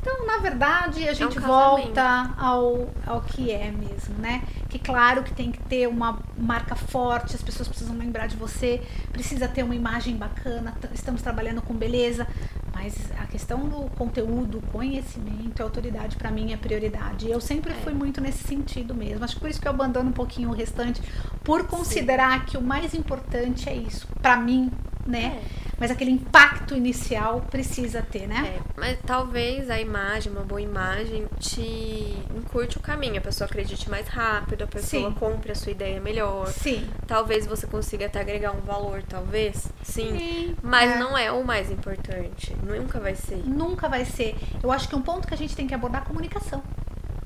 Então, 0.00 0.26
na 0.26 0.38
verdade, 0.38 1.06
a 1.06 1.12
gente 1.12 1.36
é 1.36 1.40
um 1.40 1.44
volta 1.44 2.34
ao, 2.38 2.88
ao 3.06 3.20
que 3.20 3.50
é 3.50 3.70
mesmo, 3.70 4.14
né? 4.18 4.42
Que 4.70 4.78
claro 4.78 5.22
que 5.22 5.34
tem 5.34 5.52
que 5.52 5.60
ter 5.64 5.86
uma 5.86 6.18
marca 6.38 6.74
forte, 6.74 7.36
as 7.36 7.42
pessoas 7.42 7.68
precisam 7.68 7.94
lembrar 7.96 8.26
de 8.26 8.34
você, 8.34 8.82
precisa 9.12 9.46
ter 9.46 9.62
uma 9.62 9.74
imagem 9.74 10.16
bacana, 10.16 10.74
estamos 10.94 11.20
trabalhando 11.20 11.60
com 11.60 11.74
beleza, 11.74 12.26
mas 12.72 12.94
a 13.18 13.26
questão 13.26 13.68
do 13.68 13.90
conteúdo, 13.90 14.62
conhecimento, 14.72 15.62
autoridade 15.62 16.16
para 16.16 16.30
mim 16.30 16.52
é 16.52 16.56
prioridade. 16.56 17.30
Eu 17.30 17.40
sempre 17.40 17.74
fui 17.74 17.92
é. 17.92 17.94
muito 17.94 18.22
nesse 18.22 18.42
sentido 18.42 18.94
mesmo. 18.94 19.22
Acho 19.22 19.34
que 19.34 19.40
por 19.40 19.50
isso 19.50 19.60
que 19.60 19.68
eu 19.68 19.72
abandono 19.72 20.08
um 20.08 20.12
pouquinho 20.12 20.48
o 20.48 20.52
restante, 20.52 21.02
por 21.44 21.66
considerar 21.66 22.40
Sim. 22.40 22.46
que 22.46 22.56
o 22.56 22.62
mais 22.62 22.94
importante 22.94 23.68
é 23.68 23.74
isso, 23.74 24.08
para 24.22 24.36
mim, 24.38 24.70
né? 25.10 25.40
É 25.56 25.60
mas 25.80 25.90
aquele 25.90 26.10
impacto 26.10 26.76
inicial 26.76 27.40
precisa 27.50 28.02
ter, 28.02 28.26
né? 28.26 28.58
É, 28.58 28.60
mas 28.78 28.98
talvez 29.06 29.70
a 29.70 29.80
imagem, 29.80 30.30
uma 30.30 30.42
boa 30.42 30.60
imagem, 30.60 31.26
te 31.38 32.22
encurte 32.36 32.76
o 32.76 32.80
caminho. 32.80 33.16
A 33.16 33.22
pessoa 33.22 33.48
acredite 33.48 33.88
mais 33.88 34.06
rápido, 34.06 34.62
a 34.62 34.66
pessoa 34.66 35.08
Sim. 35.08 35.14
compre 35.14 35.52
a 35.52 35.54
sua 35.54 35.72
ideia 35.72 35.98
melhor. 35.98 36.48
Sim. 36.48 36.86
Talvez 37.06 37.46
você 37.46 37.66
consiga 37.66 38.04
até 38.04 38.20
agregar 38.20 38.52
um 38.52 38.60
valor, 38.60 39.02
talvez. 39.02 39.72
Sim. 39.82 40.18
Sim. 40.18 40.56
Mas 40.62 40.90
é. 40.90 40.98
não 40.98 41.16
é 41.16 41.32
o 41.32 41.42
mais 41.42 41.70
importante. 41.70 42.54
Nunca 42.62 43.00
vai 43.00 43.14
ser. 43.14 43.42
Nunca 43.46 43.88
vai 43.88 44.04
ser. 44.04 44.36
Eu 44.62 44.70
acho 44.70 44.86
que 44.86 44.94
um 44.94 45.00
ponto 45.00 45.26
que 45.26 45.32
a 45.32 45.38
gente 45.38 45.56
tem 45.56 45.66
que 45.66 45.72
abordar 45.72 46.02
é 46.02 46.04
a 46.04 46.06
comunicação. 46.06 46.62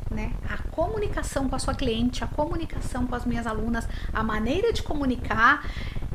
Né? 0.08 0.32
A 0.48 0.58
comunicação 0.70 1.48
com 1.48 1.56
a 1.56 1.58
sua 1.58 1.74
cliente, 1.74 2.22
a 2.22 2.28
comunicação 2.28 3.04
com 3.04 3.16
as 3.16 3.24
minhas 3.24 3.48
alunas, 3.48 3.88
a 4.12 4.22
maneira 4.22 4.72
de 4.72 4.80
comunicar 4.80 5.68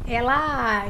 ela, 0.09 0.85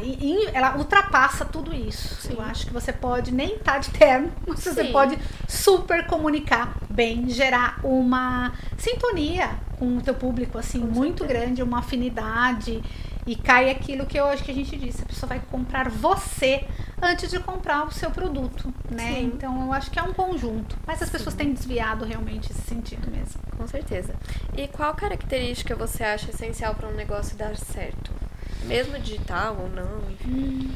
ela 0.54 0.78
ultrapassa 0.78 1.44
tudo 1.44 1.74
isso. 1.74 2.22
Sim. 2.22 2.34
Eu 2.34 2.42
acho 2.42 2.66
que 2.66 2.74
você 2.74 2.94
pode 2.94 3.34
nem 3.34 3.56
estar 3.56 3.74
tá 3.74 3.78
de 3.80 3.90
terno, 3.92 4.32
mas 4.48 4.60
Sim. 4.60 4.74
você 4.74 4.86
pode 4.86 5.20
super 5.48 6.08
comunicar 6.08 6.78
bem, 6.90 7.30
gerar 7.30 7.80
uma 7.84 8.54
sintonia 8.78 9.50
com 9.78 9.98
o 9.98 10.02
teu 10.02 10.14
público, 10.14 10.58
assim, 10.58 10.80
com 10.82 10.88
muito 10.88 11.20
certeza. 11.20 11.40
grande, 11.40 11.64
uma 11.64 11.80
afinidade. 11.80 12.82
E 13.28 13.36
cai 13.36 13.70
aquilo 13.70 14.08
que 14.08 14.20
hoje 14.20 14.44
que 14.44 14.50
a 14.50 14.54
gente 14.54 14.76
disse, 14.76 15.04
a 15.04 15.06
pessoa 15.06 15.28
vai 15.28 15.40
comprar 15.52 15.88
você 15.90 16.66
antes 17.00 17.30
de 17.30 17.40
comprar 17.40 17.86
o 17.86 17.92
seu 17.92 18.10
produto, 18.10 18.74
né? 18.90 19.14
Sim. 19.14 19.26
Então 19.26 19.66
eu 19.66 19.74
acho 19.74 19.92
que 19.92 20.00
é 20.00 20.04
um 20.04 20.14
conjunto. 20.14 20.76
Mas 20.88 21.02
as 21.04 21.10
pessoas 21.10 21.36
têm 21.36 21.54
desviado 21.54 22.06
realmente 22.06 22.52
esse 22.52 22.62
sentido 22.62 23.10
mesmo. 23.12 23.40
Com 23.56 23.68
certeza. 23.68 24.16
E 24.58 24.68
qual 24.68 24.96
característica 24.96 25.76
você 25.76 26.04
acha 26.04 26.32
essencial 26.32 26.74
para 26.74 26.88
um 26.88 26.94
negócio 26.94 27.38
dar 27.38 27.56
certo? 27.56 28.19
Mesmo 28.66 29.00
digital 29.00 29.58
ou 29.60 29.70
não? 29.70 30.02
Hum, 30.28 30.70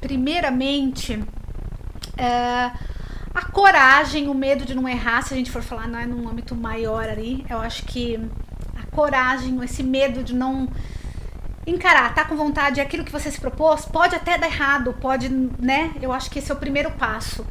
primeiramente, 0.00 1.22
é, 2.16 2.70
a 3.34 3.44
coragem, 3.52 4.28
o 4.28 4.34
medo 4.34 4.64
de 4.64 4.74
não 4.74 4.88
errar, 4.88 5.22
se 5.22 5.34
a 5.34 5.36
gente 5.36 5.50
for 5.50 5.62
falar 5.62 5.86
não 5.86 5.98
é 5.98 6.06
num 6.06 6.28
âmbito 6.28 6.54
maior 6.54 7.08
ali, 7.08 7.44
eu 7.48 7.58
acho 7.58 7.84
que 7.84 8.18
a 8.76 8.86
coragem, 8.94 9.62
esse 9.62 9.82
medo 9.82 10.24
de 10.24 10.34
não 10.34 10.68
encarar, 11.66 12.14
tá 12.14 12.24
com 12.24 12.36
vontade, 12.36 12.80
é 12.80 12.82
aquilo 12.82 13.04
que 13.04 13.12
você 13.12 13.30
se 13.30 13.40
propôs, 13.40 13.84
pode 13.84 14.14
até 14.14 14.38
dar 14.38 14.46
errado, 14.46 14.94
pode, 14.94 15.28
né? 15.28 15.92
Eu 16.00 16.12
acho 16.12 16.30
que 16.30 16.38
esse 16.38 16.50
é 16.50 16.54
o 16.54 16.58
primeiro 16.58 16.90
passo. 16.92 17.46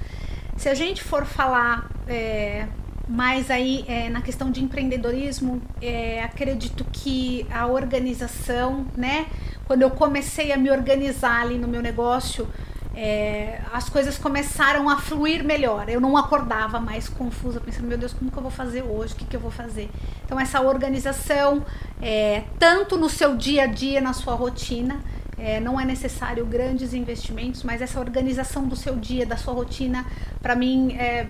Se 0.58 0.68
a 0.68 0.74
gente 0.74 1.04
for 1.04 1.26
falar 1.26 1.90
é, 2.08 2.68
Mas 3.08 3.50
aí, 3.50 3.86
é, 3.88 4.10
na 4.10 4.22
questão 4.22 4.52
de 4.52 4.62
empreendedorismo, 4.62 5.62
é, 5.82 6.22
acredito 6.22 6.86
que 6.92 7.48
a 7.50 7.66
organização, 7.66 8.86
né? 8.98 9.28
Quando 9.66 9.82
eu 9.82 9.90
comecei 9.92 10.52
a 10.52 10.58
me 10.58 10.70
organizar 10.70 11.42
ali 11.42 11.58
no 11.58 11.68
meu 11.68 11.82
negócio, 11.82 12.48
é, 12.94 13.62
as 13.72 13.88
coisas 13.88 14.18
começaram 14.18 14.90
a 14.90 14.98
fluir 14.98 15.44
melhor. 15.44 15.88
Eu 15.88 16.02
não 16.02 16.18
acordava 16.18 16.80
mais 16.80 17.08
confusa, 17.08 17.62
pensando, 17.62 17.88
meu 17.88 17.98
Deus, 17.98 18.12
como 18.12 18.32
que 18.32 18.38
eu 18.38 18.42
vou 18.42 18.52
fazer 18.52 18.82
hoje? 18.82 19.14
O 19.14 19.18
que, 19.18 19.26
que 19.26 19.36
eu 19.36 19.40
vou 19.40 19.52
fazer? 19.52 19.90
Então, 20.26 20.40
essa 20.40 20.60
organização, 20.60 21.64
é, 22.02 22.44
tanto 22.58 22.98
no 22.98 23.08
seu 23.08 23.38
dia 23.38 23.64
a 23.64 23.68
dia, 23.68 24.02
na 24.02 24.14
sua 24.14 24.34
rotina, 24.34 25.00
é, 25.38 25.60
não 25.60 25.80
é 25.80 25.86
necessário 25.86 26.44
grandes 26.46 26.94
investimentos, 26.94 27.62
mas 27.62 27.82
essa 27.82 28.00
organização 28.00 28.68
do 28.68 28.76
seu 28.76 28.96
dia, 28.96 29.26
da 29.26 29.38
sua 29.38 29.54
rotina, 29.54 30.04
para 30.42 30.56
mim, 30.56 30.94
é, 30.94 31.28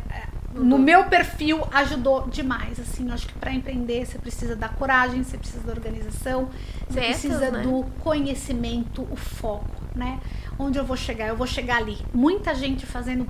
no 0.64 0.78
meu 0.78 1.06
perfil 1.06 1.68
ajudou 1.72 2.28
demais. 2.28 2.80
Assim, 2.80 3.08
eu 3.08 3.14
acho 3.14 3.28
que 3.28 3.34
para 3.34 3.52
empreender 3.52 4.06
você 4.06 4.18
precisa 4.18 4.56
da 4.56 4.70
coragem, 4.70 5.24
você 5.24 5.38
precisa 5.38 5.64
da 5.64 5.74
organização, 5.74 6.50
você 6.88 7.00
Metas, 7.00 7.22
precisa 7.22 7.52
né? 7.52 7.64
do 7.64 7.84
conhecimento, 8.00 9.08
o 9.10 9.16
foco, 9.16 9.76
né? 9.96 10.20
Onde 10.60 10.80
eu 10.80 10.86
vou 10.86 10.98
chegar? 10.98 11.28
Eu 11.28 11.36
vou 11.36 11.46
chegar 11.46 11.78
ali. 11.78 11.98
Muita 12.14 12.56
gente 12.56 12.86
fazendo 12.86 13.28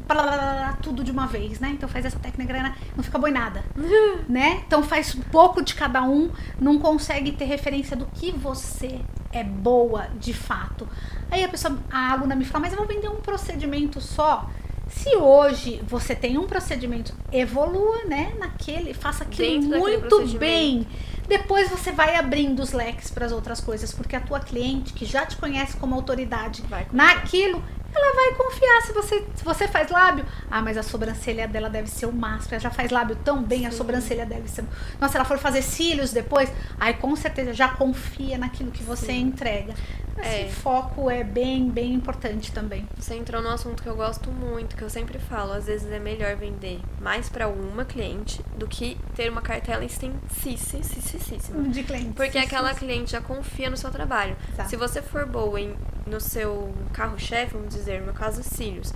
tudo 0.81 1.03
de 1.03 1.11
uma 1.11 1.27
vez, 1.27 1.59
né? 1.59 1.69
Então 1.69 1.89
faz 1.89 2.05
essa 2.05 2.19
técnica, 2.19 2.73
não 2.95 3.03
fica 3.03 3.17
bom 3.17 3.27
em 3.27 3.33
nada, 3.33 3.63
né? 4.27 4.63
Então 4.65 4.81
faz 4.83 5.13
um 5.15 5.21
pouco 5.21 5.61
de 5.61 5.75
cada 5.75 6.03
um, 6.03 6.29
não 6.59 6.79
consegue 6.79 7.31
ter 7.31 7.45
referência 7.45 7.95
do 7.95 8.05
que 8.05 8.31
você 8.31 9.01
é 9.31 9.43
boa 9.43 10.07
de 10.19 10.33
fato. 10.33 10.87
Aí 11.29 11.43
a 11.43 11.49
pessoa, 11.49 11.77
a 11.91 12.13
aluna 12.13 12.35
me 12.35 12.45
fala, 12.45 12.61
mas 12.61 12.73
eu 12.73 12.77
vou 12.77 12.87
vender 12.87 13.09
um 13.09 13.21
procedimento 13.21 13.99
só. 13.99 14.49
Se 14.89 15.15
hoje 15.15 15.81
você 15.85 16.15
tem 16.15 16.37
um 16.37 16.47
procedimento, 16.47 17.13
evolua, 17.31 18.05
né? 18.05 18.33
Naquele, 18.39 18.93
faça 18.93 19.23
aquilo 19.23 19.61
Dentro 19.61 19.79
muito 19.79 20.27
bem. 20.37 20.87
Depois 21.27 21.69
você 21.69 21.91
vai 21.91 22.15
abrindo 22.15 22.61
os 22.61 22.71
leques 22.71 23.11
para 23.11 23.25
as 23.25 23.31
outras 23.33 23.59
coisas, 23.59 23.91
porque 23.91 24.15
a 24.15 24.21
tua 24.21 24.39
cliente 24.39 24.93
que 24.93 25.05
já 25.05 25.25
te 25.25 25.35
conhece 25.35 25.75
como 25.75 25.93
autoridade 25.93 26.63
naquilo, 26.93 27.61
ela 27.93 28.15
vai 28.15 28.35
confiar 28.35 28.81
se 28.83 28.93
você, 28.93 29.25
se 29.35 29.43
você 29.43 29.67
faz 29.67 29.89
lábio. 29.89 30.25
Ah, 30.49 30.61
mas 30.61 30.77
a 30.77 30.83
sobrancelha 30.83 31.47
dela 31.47 31.69
deve 31.69 31.89
ser 31.89 32.05
o 32.05 32.13
máximo. 32.13 32.53
Ela 32.53 32.61
já 32.61 32.71
faz 32.71 32.91
lábio 32.91 33.17
tão 33.25 33.43
bem, 33.43 33.59
Sim. 33.59 33.65
a 33.65 33.71
sobrancelha 33.71 34.25
deve 34.25 34.47
ser. 34.47 34.63
Nossa, 35.01 35.11
se 35.11 35.17
ela 35.17 35.25
for 35.25 35.37
fazer 35.37 35.61
cílios 35.61 36.13
depois, 36.13 36.49
aí 36.79 36.93
com 36.93 37.13
certeza 37.15 37.53
já 37.53 37.69
confia 37.69 38.37
naquilo 38.37 38.71
que 38.71 38.83
você 38.83 39.07
Sim. 39.07 39.21
entrega. 39.21 39.73
Esse 40.19 40.41
é. 40.43 40.47
foco 40.49 41.09
é 41.09 41.23
bem, 41.23 41.69
bem 41.69 41.93
importante 41.93 42.51
também. 42.51 42.87
Você 42.97 43.15
entrou 43.15 43.41
num 43.41 43.49
assunto 43.49 43.83
que 43.83 43.89
eu 43.89 43.95
gosto 43.95 44.31
muito, 44.31 44.75
que 44.75 44.81
eu 44.81 44.89
sempre 44.89 45.19
falo, 45.19 45.53
às 45.53 45.65
vezes 45.65 45.91
é 45.91 45.99
melhor 45.99 46.35
vender 46.35 46.79
mais 47.01 47.29
para 47.29 47.47
uma 47.47 47.85
cliente 47.85 48.41
do 48.57 48.67
que 48.67 48.97
ter 49.15 49.29
uma 49.29 49.41
cartela 49.41 49.83
extensíssima 49.85 51.63
de 51.69 51.83
clientes. 51.83 52.13
Porque 52.15 52.37
aquela 52.37 52.73
cliente 52.73 53.11
já 53.11 53.21
confia 53.21 53.69
no 53.69 53.77
seu 53.77 53.91
trabalho. 53.91 54.35
Exato. 54.53 54.69
Se 54.69 54.75
você 54.75 55.01
for 55.01 55.25
boa 55.25 55.59
em, 55.59 55.75
no 56.05 56.19
seu 56.19 56.73
carro-chefe, 56.93 57.53
vamos 57.53 57.73
dizer, 57.73 57.99
no 57.99 58.05
meu 58.05 58.13
caso, 58.13 58.43
cílios, 58.43 58.93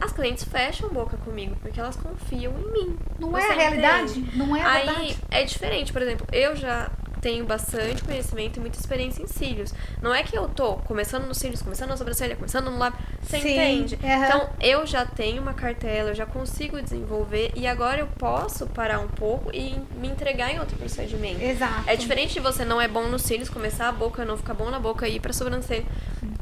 as 0.00 0.12
clientes 0.12 0.44
fecham 0.44 0.88
boca 0.88 1.16
comigo 1.18 1.56
porque 1.60 1.78
elas 1.78 1.96
confiam 1.96 2.54
em 2.58 2.72
mim. 2.72 2.96
Não 3.18 3.36
é 3.36 3.50
a 3.50 3.54
realidade? 3.54 4.24
Não 4.34 4.56
é 4.56 4.62
a 4.62 4.70
Aí 4.70 4.86
verdade. 4.86 5.18
é 5.30 5.44
diferente, 5.44 5.92
por 5.92 6.00
exemplo, 6.00 6.26
eu 6.32 6.56
já 6.56 6.90
tenho 7.20 7.44
bastante 7.44 8.02
conhecimento 8.02 8.56
e 8.56 8.60
muita 8.60 8.78
experiência 8.78 9.22
em 9.22 9.26
cílios. 9.26 9.72
Não 10.02 10.14
é 10.14 10.22
que 10.22 10.36
eu 10.36 10.48
tô 10.48 10.74
começando 10.76 11.26
nos 11.26 11.38
cílios, 11.38 11.62
começando 11.62 11.90
na 11.90 11.96
sobrancelha, 11.96 12.34
começando 12.34 12.70
no 12.70 12.78
lábio. 12.78 12.98
Você 13.22 13.38
Sim, 13.38 13.52
entende? 13.52 13.98
Uhum. 14.02 14.24
Então, 14.24 14.50
eu 14.60 14.86
já 14.86 15.04
tenho 15.04 15.42
uma 15.42 15.54
cartela, 15.54 16.10
eu 16.10 16.14
já 16.14 16.26
consigo 16.26 16.80
desenvolver 16.80 17.52
e 17.54 17.66
agora 17.66 18.00
eu 18.00 18.06
posso 18.06 18.66
parar 18.66 19.00
um 19.00 19.08
pouco 19.08 19.54
e 19.54 19.76
me 19.98 20.08
entregar 20.08 20.52
em 20.52 20.58
outro 20.58 20.76
procedimento. 20.76 21.42
Exato. 21.42 21.84
É 21.86 21.96
diferente 21.96 22.34
de 22.34 22.40
você 22.40 22.64
não 22.64 22.80
é 22.80 22.88
bom 22.88 23.06
nos 23.08 23.22
cílios, 23.22 23.48
começar 23.48 23.88
a 23.88 23.92
boca, 23.92 24.24
não 24.24 24.36
ficar 24.36 24.54
bom 24.54 24.70
na 24.70 24.80
boca 24.80 25.06
e 25.06 25.16
ir 25.16 25.20
pra 25.20 25.32
sobrancelha. 25.32 25.84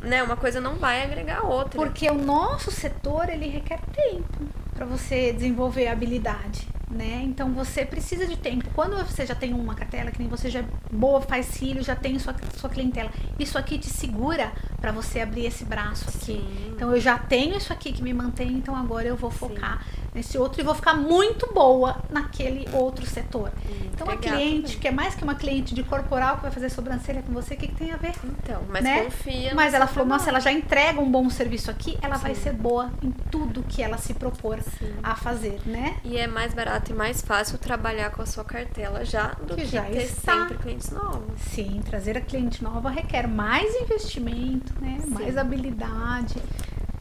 Né? 0.03 0.23
Uma 0.23 0.37
coisa 0.37 0.61
não 0.61 0.77
vai 0.77 1.03
agregar 1.03 1.41
a 1.41 1.43
outra. 1.43 1.81
Porque 1.81 2.09
o 2.09 2.15
nosso 2.15 2.71
setor, 2.71 3.29
ele 3.29 3.49
requer 3.49 3.81
tempo 3.93 4.47
para 4.75 4.87
você 4.87 5.33
desenvolver 5.33 5.89
a 5.89 5.93
habilidade 5.93 6.78
né? 6.91 7.23
Então 7.25 7.53
você 7.53 7.85
precisa 7.85 8.27
de 8.27 8.37
tempo. 8.37 8.71
Quando 8.75 8.97
você 9.05 9.27
já 9.27 9.35
tem 9.35 9.53
uma 9.53 9.75
cartela, 9.75 10.11
que 10.11 10.19
nem 10.19 10.29
você 10.29 10.49
já 10.49 10.61
é 10.61 10.65
boa, 10.91 11.21
faz 11.21 11.47
cílio, 11.47 11.83
já 11.83 11.95
tem 11.95 12.19
sua, 12.19 12.35
sua 12.57 12.71
clientela, 12.71 13.11
isso 13.39 13.59
aqui 13.59 13.79
te 13.79 13.89
segura 13.89 14.53
para 14.81 14.93
você 14.93 15.21
abrir 15.21 15.47
esse 15.47 15.65
braço 15.65 16.09
aqui. 16.09 16.39
Sim. 16.39 16.73
Então 16.75 16.95
eu 16.95 17.01
já 17.01 17.19
tenho 17.19 17.57
isso 17.57 17.73
aqui 17.73 17.93
que 17.93 18.03
me 18.03 18.13
mantém, 18.13 18.53
então 18.53 18.75
agora 18.75 19.07
eu 19.07 19.17
vou 19.17 19.31
focar 19.31 19.85
Sim. 19.85 20.08
Nesse 20.15 20.39
outro 20.39 20.61
e 20.61 20.65
vou 20.65 20.75
ficar 20.75 20.95
muito 20.95 21.53
boa 21.53 21.99
naquele 22.11 22.69
outro 22.73 23.07
setor. 23.07 23.53
Hum, 23.69 23.91
então 23.93 24.09
a 24.09 24.17
cliente, 24.17 24.63
também. 24.63 24.79
que 24.79 24.89
é 24.89 24.93
mais 24.93 25.15
que 25.15 25.25
uma 25.25 25.35
cliente 25.35 25.75
de 25.75 25.83
corporal 25.83 26.37
que 26.37 26.43
vai 26.43 26.51
fazer 26.51 26.71
sobrancelha 26.71 27.23
com 27.23 27.33
você, 27.33 27.55
o 27.55 27.57
que, 27.57 27.69
que 27.69 27.75
tem 27.75 27.93
a 27.93 27.97
ver? 27.97 28.15
Então, 28.25 28.63
mas 28.69 28.85
né? 28.85 29.05
confia. 29.05 29.55
Mas 29.55 29.75
ela 29.75 29.87
falou, 29.87 30.09
nossa, 30.09 30.31
ela 30.31 30.41
já 30.41 30.53
entrega 30.53 31.01
um 31.01 31.11
bom 31.11 31.29
serviço 31.29 31.71
aqui, 31.71 31.99
ela 32.01 32.17
Sim. 32.17 32.23
vai 32.23 32.35
ser 32.35 32.53
boa 32.53 32.91
em 33.03 33.11
tudo 33.31 33.63
que 33.63 33.83
ela 33.83 33.99
se 33.99 34.15
propor 34.15 34.59
a 35.03 35.15
fazer, 35.15 35.61
né? 35.67 35.97
E 36.05 36.17
é 36.17 36.27
mais 36.27 36.55
barato 36.55 36.69
barato 36.69 36.93
e 36.93 36.95
mais 36.95 37.23
fácil 37.23 37.59
trabalhar 37.59 38.11
com 38.11 38.23
a 38.23 38.27
sua 38.27 38.45
cartela 38.45 39.05
já 39.05 39.29
do 39.35 39.55
que, 39.55 39.63
que 39.63 39.67
já 39.67 39.83
ter 39.85 40.03
está. 40.03 40.33
sempre 40.33 40.59
clientes 40.59 40.91
novos. 40.91 41.41
Sim, 41.41 41.81
trazer 41.85 42.17
a 42.17 42.21
cliente 42.21 42.63
nova 42.63 42.91
requer 42.91 43.27
mais 43.27 43.75
investimento, 43.77 44.75
né? 44.81 44.99
Sim. 45.03 45.11
Mais 45.11 45.37
habilidade. 45.37 46.37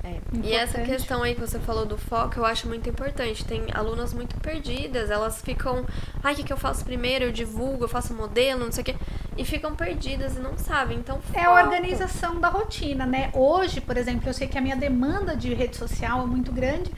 É. 0.08 0.20
E 0.44 0.54
essa 0.54 0.82
questão 0.82 1.22
aí 1.24 1.36
que 1.36 1.42
você 1.42 1.60
falou 1.60 1.86
do 1.86 1.98
foco, 1.98 2.40
eu 2.40 2.46
acho 2.46 2.68
muito 2.68 2.90
importante. 2.90 3.44
Tem 3.44 3.66
alunas 3.74 4.14
muito 4.14 4.38
perdidas, 4.40 5.12
elas 5.12 5.42
ficam, 5.42 5.86
ai, 6.24 6.34
o 6.34 6.36
que, 6.36 6.44
que 6.44 6.54
eu 6.54 6.58
faço 6.58 6.86
primeiro? 6.86 7.26
Eu 7.26 7.32
divulgo, 7.32 7.84
eu 7.84 7.90
faço 7.90 8.14
modelo, 8.14 8.66
não 8.66 8.72
sei 8.72 8.82
o 8.82 8.86
quê. 8.86 8.96
E 9.38 9.44
ficam 9.44 9.76
perdidas 9.76 10.38
e 10.38 10.40
não 10.40 10.58
sabem. 10.58 10.98
Então, 10.98 11.20
foco. 11.20 11.40
É 11.40 11.44
a 11.44 11.54
organização 11.54 12.40
da 12.40 12.48
rotina, 12.50 13.06
né? 13.06 13.30
Hoje, 13.34 13.82
por 13.82 13.98
exemplo, 13.98 14.30
eu 14.30 14.34
sei 14.34 14.48
que 14.48 14.58
a 14.58 14.62
minha 14.62 14.76
demanda 14.76 15.36
de 15.36 15.54
rede 15.54 15.76
social 15.76 16.24
é 16.24 16.26
muito 16.26 16.52
grande 16.52 16.92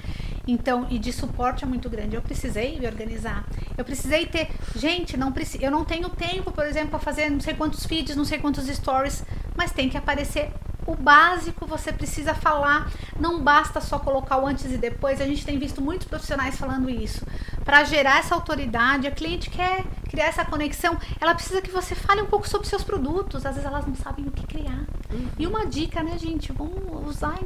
então, 0.51 0.87
e 0.89 0.97
de 0.97 1.13
suporte 1.13 1.63
é 1.63 1.67
muito 1.67 1.89
grande. 1.89 2.15
Eu 2.15 2.21
precisei 2.21 2.79
me 2.79 2.87
organizar. 2.87 3.47
Eu 3.77 3.85
precisei 3.85 4.25
ter, 4.25 4.49
gente, 4.75 5.15
não 5.15 5.31
preciso, 5.31 5.63
eu 5.63 5.69
não 5.69 5.85
tenho 5.85 6.09
tempo, 6.09 6.51
por 6.51 6.65
exemplo, 6.65 6.89
para 6.89 6.99
fazer 6.99 7.29
não 7.29 7.39
sei 7.39 7.53
quantos 7.53 7.85
feeds, 7.85 8.15
não 8.15 8.25
sei 8.25 8.39
quantos 8.39 8.65
stories, 8.67 9.23
mas 9.55 9.71
tem 9.71 9.89
que 9.89 9.97
aparecer 9.97 10.51
o 10.89 10.95
básico 10.95 11.67
você 11.67 11.93
precisa 11.93 12.33
falar, 12.33 12.91
não 13.19 13.43
basta 13.43 13.79
só 13.79 13.99
colocar 13.99 14.37
o 14.37 14.47
antes 14.47 14.65
e 14.71 14.77
depois. 14.77 15.21
A 15.21 15.25
gente 15.25 15.45
tem 15.45 15.59
visto 15.59 15.81
muitos 15.81 16.07
profissionais 16.07 16.57
falando 16.57 16.89
isso. 16.89 17.23
Para 17.63 17.83
gerar 17.83 18.17
essa 18.17 18.33
autoridade, 18.33 19.05
a 19.05 19.11
cliente 19.11 19.51
quer 19.51 19.85
criar 20.09 20.25
essa 20.25 20.43
conexão, 20.43 20.97
ela 21.21 21.35
precisa 21.35 21.61
que 21.61 21.69
você 21.69 21.93
fale 21.93 22.23
um 22.23 22.25
pouco 22.25 22.49
sobre 22.49 22.67
seus 22.67 22.83
produtos. 22.83 23.45
Às 23.45 23.53
vezes 23.53 23.69
elas 23.69 23.85
não 23.85 23.93
sabem 23.93 24.25
o 24.25 24.31
que 24.31 24.47
criar. 24.47 24.83
Uhum. 25.11 25.27
E 25.37 25.45
uma 25.45 25.67
dica, 25.67 26.01
né, 26.01 26.17
gente? 26.17 26.51
Vamos 26.51 27.07
usar 27.07 27.37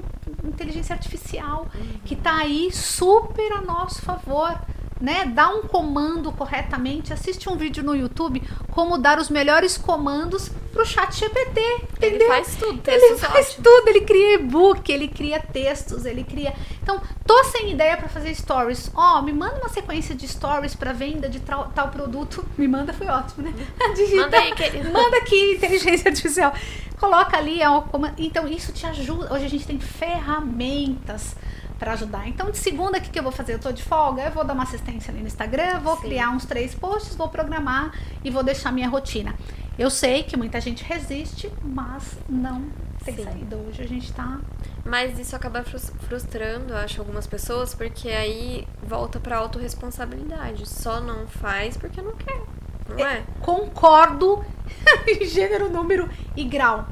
inteligência 0.45 0.93
artificial, 0.93 1.67
uhum. 1.75 1.99
que 2.05 2.13
está 2.13 2.37
aí 2.37 2.71
super 2.71 3.51
a 3.51 3.61
nosso 3.61 4.01
favor 4.01 4.57
né, 5.03 5.25
dá 5.25 5.49
um 5.49 5.63
comando 5.63 6.31
corretamente, 6.31 7.11
assiste 7.11 7.49
um 7.49 7.57
vídeo 7.57 7.83
no 7.83 7.93
YouTube 7.93 8.41
como 8.71 8.97
dar 8.97 9.19
os 9.19 9.29
melhores 9.29 9.77
comandos 9.77 10.49
pro 10.71 10.85
chat 10.85 11.13
GPT, 11.13 11.61
entendeu? 11.91 12.21
Ele 12.21 12.25
faz 12.25 12.55
tudo, 12.55 12.81
Ele 12.87 13.17
faz 13.17 13.55
tudo, 13.55 13.87
ele 13.89 14.01
cria 14.01 14.35
e-book, 14.35 14.89
ele 14.89 15.09
cria 15.09 15.41
textos, 15.41 16.05
ele 16.05 16.23
cria... 16.23 16.53
Então, 16.81 17.01
tô 17.27 17.43
sem 17.43 17.71
ideia 17.71 17.97
para 17.97 18.07
fazer 18.07 18.33
stories. 18.33 18.89
Ó, 18.95 19.19
oh, 19.19 19.21
me 19.21 19.33
manda 19.33 19.57
uma 19.57 19.67
sequência 19.67 20.15
de 20.15 20.25
stories 20.25 20.73
para 20.73 20.93
venda 20.93 21.27
de 21.27 21.41
tal, 21.41 21.69
tal, 21.75 21.89
produto. 21.89 22.43
Me 22.57 22.65
manda, 22.65 22.93
foi 22.93 23.07
ótimo, 23.07 23.43
né? 23.43 23.53
Digita, 23.93 24.21
manda 24.21 24.39
aí, 24.39 24.55
querido. 24.55 24.89
Manda 24.89 25.17
aqui, 25.17 25.55
inteligência 25.55 26.09
artificial. 26.09 26.53
Coloca 26.97 27.37
ali, 27.37 27.59
ó, 27.61 27.83
então 28.17 28.47
isso 28.47 28.71
te 28.71 28.85
ajuda. 28.85 29.33
Hoje 29.33 29.45
a 29.45 29.49
gente 29.49 29.67
tem 29.67 29.79
ferramentas 29.81 31.35
para 31.83 31.93
ajudar. 31.93 32.29
Então, 32.29 32.49
de 32.49 32.57
segunda, 32.57 32.97
o 32.97 33.01
que, 33.01 33.09
que 33.09 33.19
eu 33.19 33.23
vou 33.23 33.31
fazer? 33.31 33.55
Eu 33.55 33.59
tô 33.59 33.69
de 33.73 33.83
folga, 33.83 34.23
eu 34.23 34.31
vou 34.31 34.45
dar 34.45 34.53
uma 34.53 34.63
assistência 34.63 35.11
ali 35.11 35.19
no 35.19 35.27
Instagram, 35.27 35.81
vou 35.81 35.97
Sim. 35.97 36.03
criar 36.03 36.29
uns 36.29 36.45
três 36.45 36.73
posts, 36.73 37.13
vou 37.17 37.27
programar 37.27 37.91
e 38.23 38.29
vou 38.29 38.41
deixar 38.41 38.71
minha 38.71 38.87
rotina. 38.87 39.35
Eu 39.77 39.89
sei 39.89 40.23
que 40.23 40.37
muita 40.37 40.61
gente 40.61 40.81
resiste, 40.81 41.51
mas 41.61 42.17
não 42.29 42.63
tem 43.03 43.17
Sim. 43.17 43.23
saída. 43.25 43.57
Hoje 43.57 43.81
a 43.81 43.87
gente 43.87 44.13
tá. 44.13 44.39
Mas 44.85 45.19
isso 45.19 45.35
acaba 45.35 45.61
frustrando, 45.63 46.73
acho, 46.73 47.01
algumas 47.01 47.27
pessoas, 47.27 47.75
porque 47.75 48.07
aí 48.07 48.65
volta 48.81 49.19
pra 49.19 49.37
autorresponsabilidade. 49.39 50.69
Só 50.69 51.01
não 51.01 51.27
faz 51.27 51.75
porque 51.75 52.01
não 52.01 52.15
quer. 52.15 52.43
Não 52.87 53.05
é? 53.05 53.17
é? 53.17 53.23
Concordo 53.41 54.41
gênero, 55.25 55.69
número 55.69 56.09
e 56.35 56.43
grau. 56.43 56.87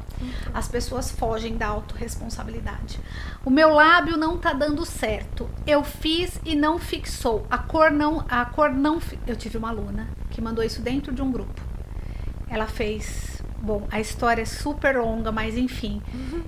As 0.53 0.67
pessoas 0.67 1.11
fogem 1.11 1.57
da 1.57 1.67
autorresponsabilidade. 1.67 2.99
O 3.43 3.49
meu 3.49 3.69
lábio 3.69 4.17
não 4.17 4.37
tá 4.37 4.53
dando 4.53 4.85
certo. 4.85 5.49
Eu 5.65 5.83
fiz 5.83 6.39
e 6.45 6.55
não 6.55 6.77
fixou. 6.77 7.45
A 7.49 7.57
cor 7.57 7.91
não, 7.91 8.25
a 8.29 8.45
cor 8.45 8.71
não, 8.71 8.99
eu 9.25 9.35
tive 9.35 9.57
uma 9.57 9.69
aluna 9.69 10.07
que 10.29 10.41
mandou 10.41 10.63
isso 10.63 10.81
dentro 10.81 11.13
de 11.13 11.21
um 11.21 11.31
grupo. 11.31 11.61
Ela 12.49 12.67
fez 12.67 13.40
Bom, 13.63 13.83
a 13.91 13.99
história 13.99 14.41
é 14.41 14.45
super 14.45 14.97
longa, 14.97 15.31
mas 15.31 15.55
enfim. 15.55 16.01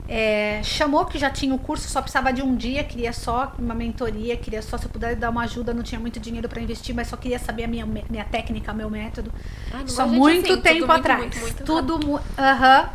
É, 0.10 0.60
chamou 0.64 1.06
que 1.06 1.20
já 1.20 1.30
tinha 1.30 1.54
o 1.54 1.60
curso, 1.60 1.88
só 1.88 2.02
precisava 2.02 2.34
de 2.34 2.42
um 2.42 2.56
dia, 2.56 2.84
queria 2.84 3.14
só 3.14 3.54
uma 3.60 3.76
mentoria, 3.76 4.36
queria 4.36 4.64
só 4.64 4.78
se 4.80 4.86
eu 4.86 4.90
pudesse 4.90 5.16
dar 5.18 5.30
uma 5.30 5.44
ajuda, 5.44 5.74
não 5.76 5.84
tinha 5.84 6.00
muito 6.02 6.20
dinheiro 6.20 6.50
para 6.50 6.60
investir, 6.60 6.96
mas 6.96 7.08
só 7.08 7.16
queria 7.16 7.38
saber 7.38 7.66
a 7.66 7.68
minha, 7.68 7.86
minha 7.86 8.26
técnica, 8.26 8.74
meu 8.74 8.90
método. 8.90 9.32
Ah, 9.72 9.84
Só 9.86 10.08
muito 10.08 10.54
assim, 10.54 10.62
tempo 10.62 10.80
tudo 10.80 10.88
muito, 10.88 11.00
atrás. 11.00 11.20
muito, 11.22 11.40
muito 11.40 11.64
tudo. 11.64 12.00
mu- 12.06 12.20
Aham. 12.38 12.90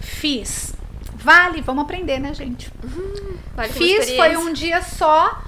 Fiz. 0.00 0.74
Vale, 1.14 1.60
vamos 1.60 1.84
aprender, 1.84 2.18
né, 2.18 2.32
gente? 2.34 2.70
Vale 3.54 3.72
como 3.72 3.86
Fiz, 3.86 4.10
foi 4.16 4.36
um 4.36 4.52
dia 4.52 4.80
só. 4.82 5.42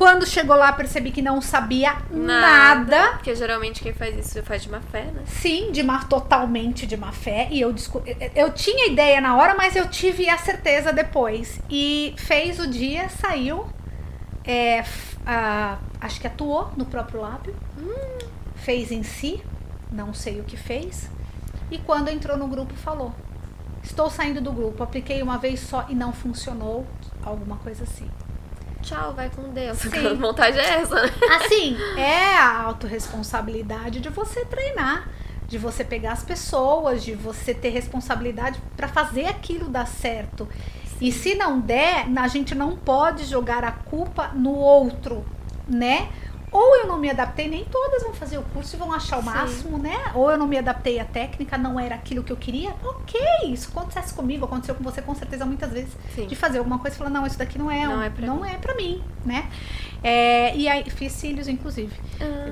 Quando 0.00 0.24
chegou 0.26 0.56
lá, 0.56 0.72
percebi 0.72 1.10
que 1.10 1.20
não 1.20 1.42
sabia 1.42 1.94
nada. 2.10 3.12
Porque 3.12 3.34
geralmente 3.34 3.82
quem 3.82 3.92
faz 3.92 4.16
isso 4.16 4.42
faz 4.42 4.62
de 4.62 4.70
má 4.70 4.80
fé, 4.80 5.02
né? 5.02 5.24
Sim, 5.26 5.70
de 5.72 5.82
má, 5.82 6.04
totalmente 6.04 6.86
de 6.86 6.96
má 6.96 7.12
fé. 7.12 7.48
E 7.50 7.60
eu, 7.60 7.74
eu 8.34 8.50
tinha 8.50 8.90
ideia 8.90 9.20
na 9.20 9.36
hora, 9.36 9.54
mas 9.54 9.76
eu 9.76 9.86
tive 9.90 10.26
a 10.30 10.38
certeza 10.38 10.90
depois. 10.90 11.60
E 11.68 12.14
fez 12.16 12.58
o 12.58 12.66
dia, 12.66 13.10
saiu. 13.10 13.68
é, 14.42 14.82
ah, 15.26 15.76
acho 16.00 16.18
que 16.18 16.26
atuou 16.26 16.72
no 16.78 16.86
próprio 16.86 17.20
lábio. 17.20 17.54
Fez 18.54 18.90
em 18.90 19.02
si, 19.02 19.44
não 19.92 20.14
sei 20.14 20.40
o 20.40 20.44
que 20.44 20.56
fez. 20.56 21.10
E 21.70 21.76
quando 21.76 22.08
entrou 22.08 22.38
no 22.38 22.48
grupo, 22.48 22.72
falou: 22.72 23.12
Estou 23.82 24.08
saindo 24.08 24.40
do 24.40 24.50
grupo, 24.50 24.82
apliquei 24.82 25.22
uma 25.22 25.36
vez 25.36 25.60
só 25.60 25.84
e 25.90 25.94
não 25.94 26.10
funcionou. 26.10 26.86
Alguma 27.22 27.56
coisa 27.56 27.84
assim. 27.84 28.08
Tchau, 28.82 29.12
vai 29.14 29.30
com 29.30 29.50
Deus. 29.50 29.78
Sim. 29.78 30.06
A 30.06 30.14
vontade 30.14 30.58
é 30.58 30.80
essa, 30.80 31.02
né? 31.02 31.10
Assim, 31.36 31.76
é 31.96 32.36
a 32.36 32.62
autorresponsabilidade 32.62 34.00
de 34.00 34.08
você 34.08 34.44
treinar, 34.44 35.08
de 35.46 35.58
você 35.58 35.84
pegar 35.84 36.12
as 36.12 36.22
pessoas, 36.22 37.04
de 37.04 37.14
você 37.14 37.52
ter 37.52 37.70
responsabilidade 37.70 38.60
para 38.76 38.88
fazer 38.88 39.26
aquilo 39.26 39.68
dar 39.68 39.86
certo. 39.86 40.48
E 41.00 41.10
se 41.10 41.34
não 41.34 41.58
der, 41.58 42.06
a 42.16 42.28
gente 42.28 42.54
não 42.54 42.76
pode 42.76 43.24
jogar 43.24 43.64
a 43.64 43.72
culpa 43.72 44.28
no 44.34 44.54
outro, 44.54 45.24
né? 45.66 46.08
Ou 46.52 46.76
eu 46.78 46.86
não 46.88 46.98
me 46.98 47.08
adaptei, 47.08 47.48
nem 47.48 47.64
todas 47.64 48.02
vão 48.02 48.12
fazer 48.12 48.36
o 48.38 48.42
curso 48.42 48.74
e 48.74 48.78
vão 48.78 48.92
achar 48.92 49.18
o 49.18 49.22
Sim. 49.22 49.26
máximo, 49.26 49.78
né? 49.78 49.96
Ou 50.16 50.32
eu 50.32 50.36
não 50.36 50.48
me 50.48 50.58
adaptei 50.58 50.98
à 50.98 51.04
técnica, 51.04 51.56
não 51.56 51.78
era 51.78 51.94
aquilo 51.94 52.24
que 52.24 52.32
eu 52.32 52.36
queria. 52.36 52.70
Ok, 52.84 53.20
isso 53.52 53.68
acontece 53.72 54.12
comigo, 54.14 54.44
aconteceu 54.46 54.74
com 54.74 54.82
você 54.82 55.00
com 55.00 55.14
certeza 55.14 55.46
muitas 55.46 55.70
vezes 55.72 55.90
Sim. 56.14 56.26
de 56.26 56.34
fazer 56.34 56.58
alguma 56.58 56.80
coisa 56.80 56.96
e 56.96 56.98
falar, 56.98 57.10
não, 57.10 57.24
isso 57.24 57.38
daqui 57.38 57.56
não 57.56 57.70
é, 57.70 57.86
Não 57.86 57.98
um- 57.98 58.02
é 58.02 58.10
pra 58.10 58.26
não 58.26 58.40
mim. 58.40 58.48
é 58.48 58.54
pra 58.56 58.74
mim, 58.74 59.00
né? 59.24 59.48
É, 60.02 60.56
e 60.56 60.68
aí, 60.68 60.82
fiz 60.90 61.12
cílios, 61.12 61.46
inclusive. 61.46 61.92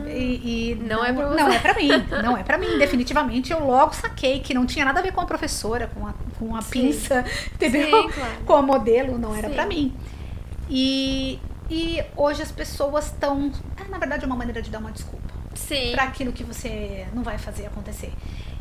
E, 0.07 0.71
e 0.71 0.75
Não 0.87 1.05
é 1.05 1.13
pra 1.13 1.27
você. 1.29 1.37
Não 1.43 1.49
é 1.53 1.59
pra 1.59 1.75
mim, 1.75 1.89
não 2.23 2.37
é 2.37 2.43
pra 2.45 2.57
mim. 2.59 2.79
Definitivamente, 2.79 3.51
eu 3.53 3.67
logo 3.67 3.95
saquei 3.95 4.39
que 4.41 4.55
não 4.55 4.65
tinha 4.65 4.85
nada 4.85 5.01
a 5.01 5.03
ver 5.03 5.13
com 5.13 5.21
a 5.23 5.27
professora, 5.27 5.91
com 5.93 6.07
a, 6.07 6.15
com 6.39 6.55
a 6.55 6.63
Sim. 6.63 6.71
pinça, 6.71 7.25
entendeu? 7.53 8.09
Claro. 8.11 8.33
Com 8.47 8.53
a 8.55 8.63
modelo, 8.63 9.19
não 9.19 9.35
era 9.35 9.49
Sim. 9.49 9.55
pra 9.55 9.67
mim. 9.67 9.93
E, 10.71 11.39
e 11.71 12.03
hoje 12.17 12.43
as 12.43 12.53
pessoas 12.53 13.07
estão... 13.07 13.51
Na 13.89 13.99
verdade, 13.99 14.25
é 14.25 14.27
uma 14.27 14.37
maneira 14.37 14.61
de 14.61 14.71
dar 14.71 14.79
uma 14.79 14.93
desculpa 14.93 15.29
Sim. 15.55 15.93
para 15.93 16.05
aquilo 16.05 16.33
que 16.33 16.45
você 16.45 17.07
não 17.15 17.23
vai 17.23 17.39
fazer 17.39 17.67
acontecer. 17.67 18.13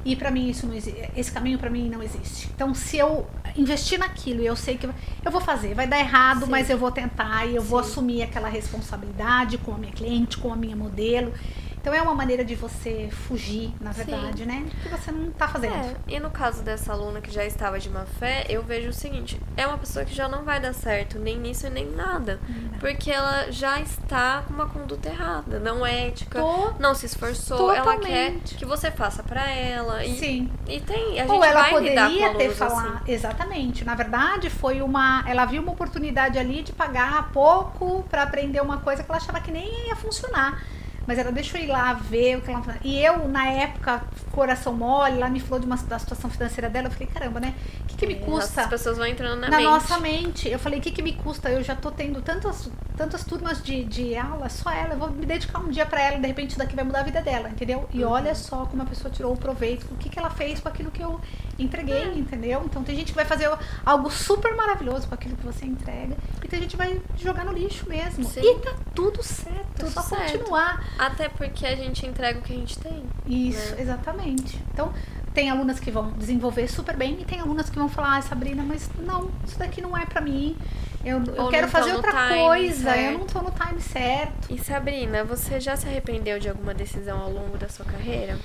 E 0.06 0.16
pra 0.16 0.32
mim 0.32 0.50
isso 0.50 0.66
não 0.66 0.74
existe, 0.74 1.10
esse 1.18 1.32
caminho 1.32 1.60
pra 1.60 1.70
mim 1.70 1.90
não 1.90 2.02
existe. 2.02 2.50
Então 2.56 2.74
se 2.74 2.98
eu 2.98 3.28
investir 3.58 4.00
naquilo 4.00 4.42
e 4.42 4.46
eu 4.46 4.56
sei 4.56 4.78
que 4.78 4.86
eu 4.88 5.32
vou 5.32 5.42
fazer, 5.42 5.74
vai 5.74 5.86
dar 5.86 6.00
errado, 6.00 6.46
Sim. 6.46 6.52
mas 6.52 6.70
eu 6.70 6.78
vou 6.78 6.92
tentar 6.92 7.46
e 7.46 7.56
eu 7.56 7.62
vou 7.62 7.84
Sim. 7.84 7.90
assumir 7.90 8.24
aquela 8.24 8.48
responsabilidade 8.48 9.58
com 9.58 9.74
a 9.74 9.78
minha 9.78 9.92
cliente, 9.92 10.38
com 10.38 10.54
a 10.54 10.56
minha 10.56 10.76
modelo. 10.76 11.34
Então 11.80 11.94
é 11.94 12.02
uma 12.02 12.14
maneira 12.14 12.44
de 12.44 12.54
você 12.56 13.08
fugir, 13.12 13.74
na 13.80 13.94
Sim. 13.94 14.04
verdade, 14.04 14.46
né? 14.46 14.66
Do 14.66 14.76
que 14.82 14.90
você 14.90 15.12
não 15.12 15.32
tá 15.32 15.48
fazendo. 15.48 15.74
É, 15.74 15.96
e 16.08 16.20
no 16.20 16.30
caso 16.30 16.62
dessa 16.62 16.92
aluna 16.92 17.22
que 17.22 17.32
já 17.32 17.46
estava 17.46 17.80
de 17.80 17.90
má 17.90 18.06
fé, 18.20 18.46
eu 18.50 18.62
vejo 18.62 18.90
o 18.90 18.94
seguinte: 18.94 19.40
é 19.56 19.66
uma 19.66 19.78
pessoa 19.78 20.04
que 20.04 20.14
já 20.14 20.28
não 20.28 20.44
vai 20.44 20.60
dar 20.60 20.74
certo, 20.74 21.18
nem 21.18 21.38
nisso 21.40 21.68
e 21.68 21.70
nem 21.70 21.90
nada. 21.90 22.40
Porque 22.80 23.10
ela 23.10 23.50
já 23.52 23.80
está 23.80 24.44
com 24.46 24.54
uma 24.54 24.68
conduta 24.68 25.08
errada, 25.08 25.60
não 25.60 25.86
ética, 25.86 26.40
Tô- 26.42 26.74
não 26.80 26.94
se 26.94 27.06
esforçou, 27.06 27.72
ela 27.74 27.96
quer 27.98 28.32
Totalmente. 28.32 28.56
que 28.56 28.66
você 28.66 28.92
faça 28.92 29.24
pra 29.24 29.50
ela. 29.50 30.04
E, 30.04 30.18
Sim. 30.18 30.52
e 30.68 30.82
tem, 30.82 31.20
a 31.20 31.24
gente 31.24 31.32
Ou 31.32 31.44
ela 31.44 31.62
vai 31.62 31.72
poderia 31.72 32.34
ter 32.36 32.50
falado. 32.54 32.96
assim. 32.98 33.12
Exatamente. 33.12 33.86
Na 33.86 33.96
verdade, 33.96 34.50
foi 34.50 34.82
uma. 34.82 35.24
Ela 35.26 35.46
viu 35.46 35.62
uma 35.62 35.72
oportunidade 35.72 36.38
ali 36.38 36.64
de 36.64 36.74
pagar 36.74 37.32
pouco 37.32 38.04
pra 38.10 38.24
aprender 38.24 38.62
uma 38.62 38.80
coisa 38.80 39.04
que 39.04 39.10
ela 39.10 39.18
achava 39.18 39.40
que 39.40 39.52
nem 39.52 39.88
ia 39.88 39.96
funcionar. 39.96 40.62
Mas 41.08 41.18
ela 41.18 41.32
deixou 41.32 41.58
ir 41.60 41.68
lá 41.68 41.94
ver 41.94 42.38
o 42.38 42.42
que 42.42 42.52
ela 42.52 42.62
E 42.84 43.00
eu, 43.04 43.28
na 43.30 43.48
época, 43.48 44.04
coração 44.32 44.74
mole, 44.74 45.16
ela 45.18 45.30
me 45.30 45.40
falou 45.40 45.60
de 45.60 45.66
uma 45.66 45.78
da 45.78 45.98
situação 45.98 46.30
financeira 46.30 46.70
dela. 46.70 46.88
Eu 46.88 46.92
falei, 46.92 47.08
caramba, 47.08 47.40
né? 47.40 47.56
O 47.82 47.86
que, 47.86 47.96
que 47.96 48.06
me 48.06 48.16
É, 48.16 48.18
custa? 48.18 48.62
As 48.62 48.68
pessoas 48.68 48.98
vão 48.98 49.08
entrando 49.08 49.40
na, 49.40 49.50
na 49.50 49.58
mente. 49.58 49.66
nossa 49.66 49.98
mente. 50.00 50.50
Eu 50.50 50.60
falei, 50.60 50.80
o 50.80 50.82
que, 50.82 50.92
que 50.92 51.02
me 51.02 51.14
custa? 51.14 51.50
Eu 51.50 51.64
já 51.64 51.76
tô 51.76 51.90
tendo 51.92 52.22
tantas, 52.22 52.70
tantas 52.98 53.24
turmas 53.24 53.64
de, 53.64 53.86
de 53.86 54.18
aula, 54.18 54.50
só 54.50 54.70
ela. 54.70 54.96
Eu 54.96 55.00
vou 55.00 55.10
me 55.10 55.26
dedicar 55.26 55.60
um 55.60 55.70
dia 55.70 55.86
pra 55.86 56.02
ela 56.02 56.18
de 56.20 56.28
repente 56.28 56.50
isso 56.52 56.60
daqui 56.60 56.76
vai 56.76 56.84
mudar 56.84 57.00
a 57.00 57.04
vida 57.04 57.22
dela, 57.22 57.50
entendeu? 57.50 57.88
E 57.94 58.04
Uhum. 58.04 58.12
olha 58.12 58.36
só 58.36 58.66
como 58.66 58.84
a 58.84 58.86
pessoa 58.86 59.10
tirou 59.10 59.34
o 59.34 59.38
proveito, 59.38 59.86
o 59.92 59.96
que, 59.96 60.10
que 60.10 60.20
ela 60.20 60.30
fez 60.30 60.60
com 60.60 60.68
aquilo 60.68 60.92
que 60.92 61.02
eu 61.02 61.20
entreguei, 61.58 62.04
É. 62.04 62.14
entendeu? 62.18 62.62
Então 62.66 62.84
tem 62.84 62.96
gente 62.96 63.08
que 63.14 63.16
vai 63.16 63.26
fazer 63.26 63.50
algo 63.86 64.12
super 64.12 64.54
maravilhoso 64.56 65.08
com 65.08 65.16
aquilo 65.16 65.38
que 65.38 65.46
você 65.46 65.66
entrega 65.66 66.16
e 66.44 66.48
tem 66.48 66.60
gente 66.60 66.72
que 66.72 66.78
vai 66.78 67.02
jogar 67.18 67.46
no 67.46 67.54
lixo 67.54 67.88
mesmo. 67.88 68.26
Sim. 68.26 68.42
E 68.42 68.60
tá 68.60 68.74
tudo 68.94 69.24
certo, 69.24 69.68
Tudo 69.78 69.88
é 69.88 69.92
só 69.92 70.02
certo. 70.02 70.32
continuar. 70.40 70.84
Até 70.98 71.30
porque 71.30 71.66
a 71.66 71.76
gente 71.76 72.06
entrega 72.06 72.40
o 72.40 72.42
que 72.42 72.54
a 72.54 72.56
gente 72.56 72.78
tem. 72.80 73.04
Isso, 73.26 73.76
né? 73.76 73.82
exatamente. 73.82 74.60
Então, 74.74 74.94
tem 75.34 75.50
alunas 75.50 75.80
que 75.80 75.92
vão 75.92 76.12
desenvolver 76.14 76.68
super 76.68 76.96
bem 76.96 77.18
e 77.22 77.26
tem 77.26 77.40
alunas 77.40 77.70
que 77.70 77.78
vão 77.78 77.88
falar, 77.88 78.18
ah, 78.18 78.22
Sabrina, 78.22 78.64
mas 78.64 78.90
não, 79.00 79.30
isso 79.46 79.60
daqui 79.60 79.82
não 79.82 79.96
é 79.96 80.06
pra 80.06 80.20
mim. 80.20 80.58
Eu, 81.06 81.24
eu 81.36 81.48
quero 81.50 81.68
fazer 81.68 81.94
outra 81.94 82.12
coisa, 82.28 82.90
eu 82.90 82.96
certo. 82.96 83.20
não 83.20 83.26
tô 83.28 83.42
no 83.42 83.52
time 83.52 83.80
certo. 83.80 84.52
E 84.52 84.58
Sabrina, 84.58 85.24
você 85.24 85.60
já 85.60 85.76
se 85.76 85.88
arrependeu 85.88 86.40
de 86.40 86.50
alguma 86.50 86.74
decisão 86.74 87.22
ao 87.22 87.32
longo 87.32 87.58
da 87.58 87.70
sua 87.70 87.86
carreira? 87.86 88.38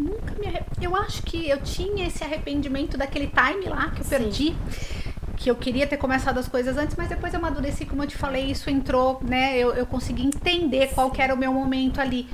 Nunca 0.00 0.34
me 0.40 0.46
arre... 0.46 0.62
Eu 0.80 0.96
acho 0.96 1.22
que 1.22 1.48
eu 1.48 1.60
tinha 1.60 2.06
esse 2.06 2.24
arrependimento 2.24 2.96
daquele 2.96 3.28
time 3.28 3.66
lá 3.66 3.90
que 3.90 4.00
eu 4.00 4.04
Sim. 4.04 4.10
perdi. 4.10 4.56
Que 5.38 5.50
eu 5.50 5.54
queria 5.54 5.86
ter 5.86 5.96
começado 5.96 6.38
as 6.38 6.48
coisas 6.48 6.76
antes, 6.76 6.96
mas 6.96 7.08
depois 7.08 7.32
eu 7.32 7.38
amadureci, 7.38 7.86
como 7.86 8.02
eu 8.02 8.06
te 8.08 8.16
falei, 8.16 8.50
isso 8.50 8.68
entrou, 8.68 9.20
né? 9.22 9.56
Eu, 9.56 9.72
eu 9.72 9.86
consegui 9.86 10.26
entender 10.26 10.88
qual 10.88 11.10
que 11.10 11.22
era 11.22 11.32
o 11.32 11.38
meu 11.38 11.52
momento 11.52 12.00
ali. 12.00 12.28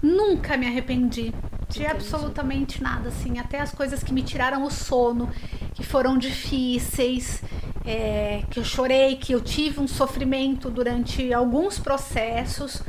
Nunca 0.00 0.56
me 0.56 0.66
arrependi 0.66 1.34
de 1.68 1.80
Entendi. 1.80 1.86
absolutamente 1.86 2.82
nada, 2.82 3.08
assim. 3.08 3.38
Até 3.38 3.60
as 3.60 3.72
coisas 3.72 4.02
que 4.02 4.12
me 4.12 4.22
tiraram 4.22 4.62
o 4.62 4.70
sono, 4.70 5.28
que 5.74 5.82
foram 5.82 6.16
difíceis, 6.16 7.42
é, 7.84 8.42
que 8.50 8.58
eu 8.58 8.64
chorei, 8.64 9.16
que 9.16 9.32
eu 9.32 9.40
tive 9.40 9.80
um 9.80 9.88
sofrimento 9.88 10.70
durante 10.70 11.32
alguns 11.32 11.78
processos. 11.78 12.82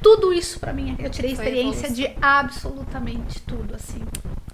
Tudo 0.00 0.32
isso 0.32 0.60
pra 0.60 0.72
mim, 0.72 0.94
eu 0.98 1.10
tirei 1.10 1.34
Foi 1.34 1.44
experiência 1.44 1.90
de 1.90 2.08
absolutamente 2.22 3.40
tudo, 3.42 3.74
assim. 3.74 4.00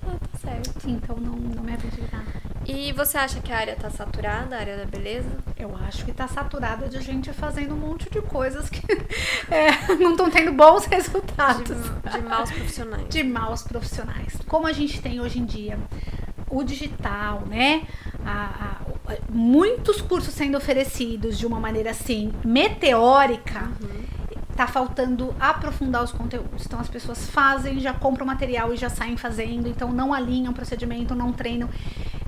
Ah, 0.07 0.17
tá 0.19 0.39
certo. 0.39 0.89
Então 0.89 1.17
não, 1.17 1.33
não 1.33 1.63
me 1.63 1.73
arrependi 1.73 1.97
de 1.97 2.13
nada. 2.13 2.54
E 2.67 2.93
você 2.93 3.19
acha 3.19 3.41
que 3.41 3.53
a 3.53 3.59
área 3.59 3.77
tá 3.77 3.91
saturada, 3.91 4.57
a 4.57 4.59
área 4.61 4.77
da 4.79 4.85
beleza? 4.85 5.29
Eu 5.59 5.77
acho 5.87 6.05
que 6.05 6.13
tá 6.13 6.27
saturada 6.27 6.89
de 6.89 7.01
gente 7.03 7.33
fazendo 7.33 7.75
um 7.75 7.79
monte 7.79 8.09
de 8.11 8.21
coisas 8.23 8.69
que 8.71 8.81
é, 9.53 9.95
não 9.97 10.13
estão 10.13 10.31
tendo 10.31 10.53
bons 10.53 10.87
resultados. 10.87 11.65
De, 11.65 12.11
de 12.11 12.23
maus 12.23 12.51
profissionais. 12.51 13.09
de 13.09 13.23
maus 13.23 13.63
profissionais. 13.63 14.35
Como 14.49 14.67
a 14.67 14.73
gente 14.73 15.01
tem 15.03 15.21
hoje 15.21 15.39
em 15.39 15.45
dia 15.45 15.79
o 16.49 16.63
digital, 16.63 17.43
né? 17.47 17.83
A- 18.25 18.79
a- 19.09 19.15
muitos 19.29 20.01
cursos 20.01 20.33
sendo 20.33 20.57
oferecidos 20.57 21.37
de 21.39 21.47
uma 21.47 21.61
maneira 21.61 21.91
assim 21.91 22.33
meteórica. 22.45 23.71
Tá 24.57 24.67
faltando 24.67 25.35
aprofundar 25.41 26.03
os 26.03 26.13
conteúdos. 26.13 26.65
Então 26.65 26.79
as 26.79 26.89
pessoas 26.89 27.29
fazem, 27.29 27.81
já 27.81 27.93
compram 27.93 28.27
material 28.27 28.73
e 28.73 28.77
já 28.77 28.89
saem 28.89 29.17
fazendo. 29.17 29.69
Então 29.69 29.93
não 29.93 30.15
alinham 30.15 30.53
o 30.53 30.55
procedimento, 30.55 31.15
não 31.15 31.33
treinam. 31.33 31.69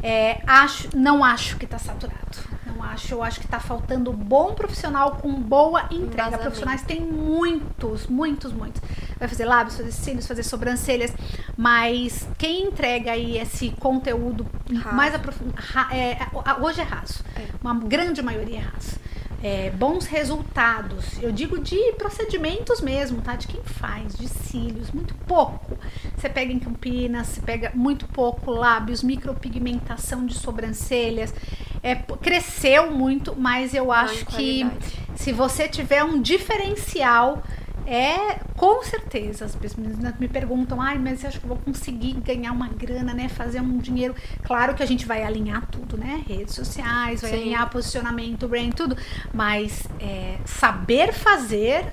É, 0.03 0.41
acho, 0.47 0.89
não 0.97 1.25
acho 1.25 1.57
que 1.57 1.67
tá 1.67 1.79
saturado. 1.79 2.39
Não 2.67 2.83
acho. 2.83 3.15
Eu 3.15 3.23
acho 3.23 3.41
que 3.41 3.49
tá 3.49 3.61
faltando 3.61 4.13
bom 4.13 4.55
profissional 4.55 5.17
com 5.17 5.33
boa 5.33 5.87
entrega. 5.91 6.37
Profissionais 6.39 6.83
tem 6.83 7.01
muitos, 7.01 8.07
muitos, 8.07 8.53
muitos. 8.53 8.83
Vai 9.19 9.29
fazer 9.29 9.45
lábios, 9.47 9.77
fazer 9.77 9.93
cílios, 9.93 10.27
fazer 10.27 10.43
sobrancelhas. 10.43 11.13
Mas 11.57 12.29
quem 12.37 12.67
entrega 12.67 13.13
aí 13.13 13.39
esse 13.39 13.71
conteúdo 13.71 14.47
Raso. 14.73 14.97
mais 14.97 15.15
aprofundado. 15.15 15.63
É, 15.93 16.19
hoje 16.61 16.81
é 16.81 16.85
raso. 16.85 17.25
É. 17.37 17.47
Uma 17.63 17.75
grande 17.75 18.21
maioria 18.21 18.59
é 18.59 18.63
raso. 18.63 18.97
É, 19.43 19.71
bons 19.71 20.07
resultados. 20.07 21.23
Eu 21.23 21.31
digo 21.31 21.59
de 21.59 21.77
procedimentos 21.93 22.81
mesmo, 22.81 23.21
tá? 23.21 23.37
De 23.37 23.47
quem 23.47 23.63
faz, 23.63 24.17
de 24.17 24.29
cílios, 24.29 24.91
muito 24.91 25.15
pouco. 25.27 25.79
Você 26.17 26.29
pega 26.29 26.53
em 26.53 26.59
Campinas, 26.59 27.29
você 27.29 27.41
pega 27.43 27.71
muito 27.75 28.09
pouco 28.09 28.51
lábios, 28.51 29.03
micropigmentação 29.03 30.25
de 30.25 30.35
sobrancelhas. 30.35 31.35
É, 31.83 31.95
cresceu 31.95 32.91
muito, 32.91 33.37
mas 33.37 33.75
eu 33.75 33.93
acho 33.93 34.25
que 34.27 34.67
se 35.15 35.33
você 35.33 35.69
tiver 35.69 36.03
um 36.03 36.21
diferencial 36.21 37.43
É, 37.87 38.41
com 38.57 38.83
certeza. 38.83 39.45
As 39.45 39.55
pessoas 39.55 39.87
me 40.19 40.29
perguntam, 40.29 40.81
ai, 40.81 40.99
mas 40.99 41.21
você 41.21 41.29
acha 41.29 41.39
que 41.39 41.45
eu 41.45 41.49
vou 41.49 41.59
conseguir 41.59 42.15
ganhar 42.15 42.53
uma 42.53 42.69
grana, 42.69 43.15
né? 43.15 43.29
Fazer 43.29 43.61
um 43.61 43.79
dinheiro. 43.79 44.15
Claro 44.43 44.75
que 44.75 44.83
a 44.83 44.87
gente 44.87 45.07
vai 45.07 45.23
alinhar 45.23 45.67
tudo, 45.71 45.97
né? 45.97 46.25
Redes 46.27 46.55
sociais, 46.55 47.23
vai 47.23 47.31
Sim. 47.31 47.37
alinhar 47.37 47.71
posicionamento, 47.71 48.49
brand, 48.49 48.73
tudo. 48.75 48.97
Mas 49.33 49.87
é, 50.01 50.39
saber 50.45 51.13
fazer 51.13 51.87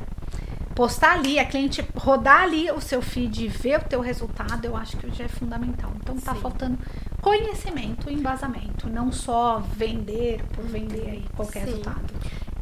postar 0.74 1.14
ali, 1.14 1.40
a 1.40 1.46
cliente 1.46 1.86
rodar 1.96 2.44
ali 2.44 2.72
o 2.72 2.82
seu 2.82 3.02
feed 3.02 3.46
e 3.46 3.48
ver 3.48 3.80
o 3.80 3.84
teu 3.84 4.02
resultado, 4.02 4.66
eu 4.66 4.76
acho 4.76 4.98
que 4.98 5.10
já 5.12 5.26
é 5.26 5.28
fundamental. 5.28 5.92
Então 6.02 6.18
tá 6.18 6.34
Sim. 6.34 6.42
faltando 6.42 6.78
conhecimento, 7.22 8.12
embasamento, 8.12 8.90
não 8.90 9.12
só 9.12 9.60
vender 9.60 10.44
por 10.54 10.66
vender 10.66 11.10
aí 11.10 11.26
qualquer 11.36 11.60
Sim. 11.60 11.66
resultado. 11.66 12.14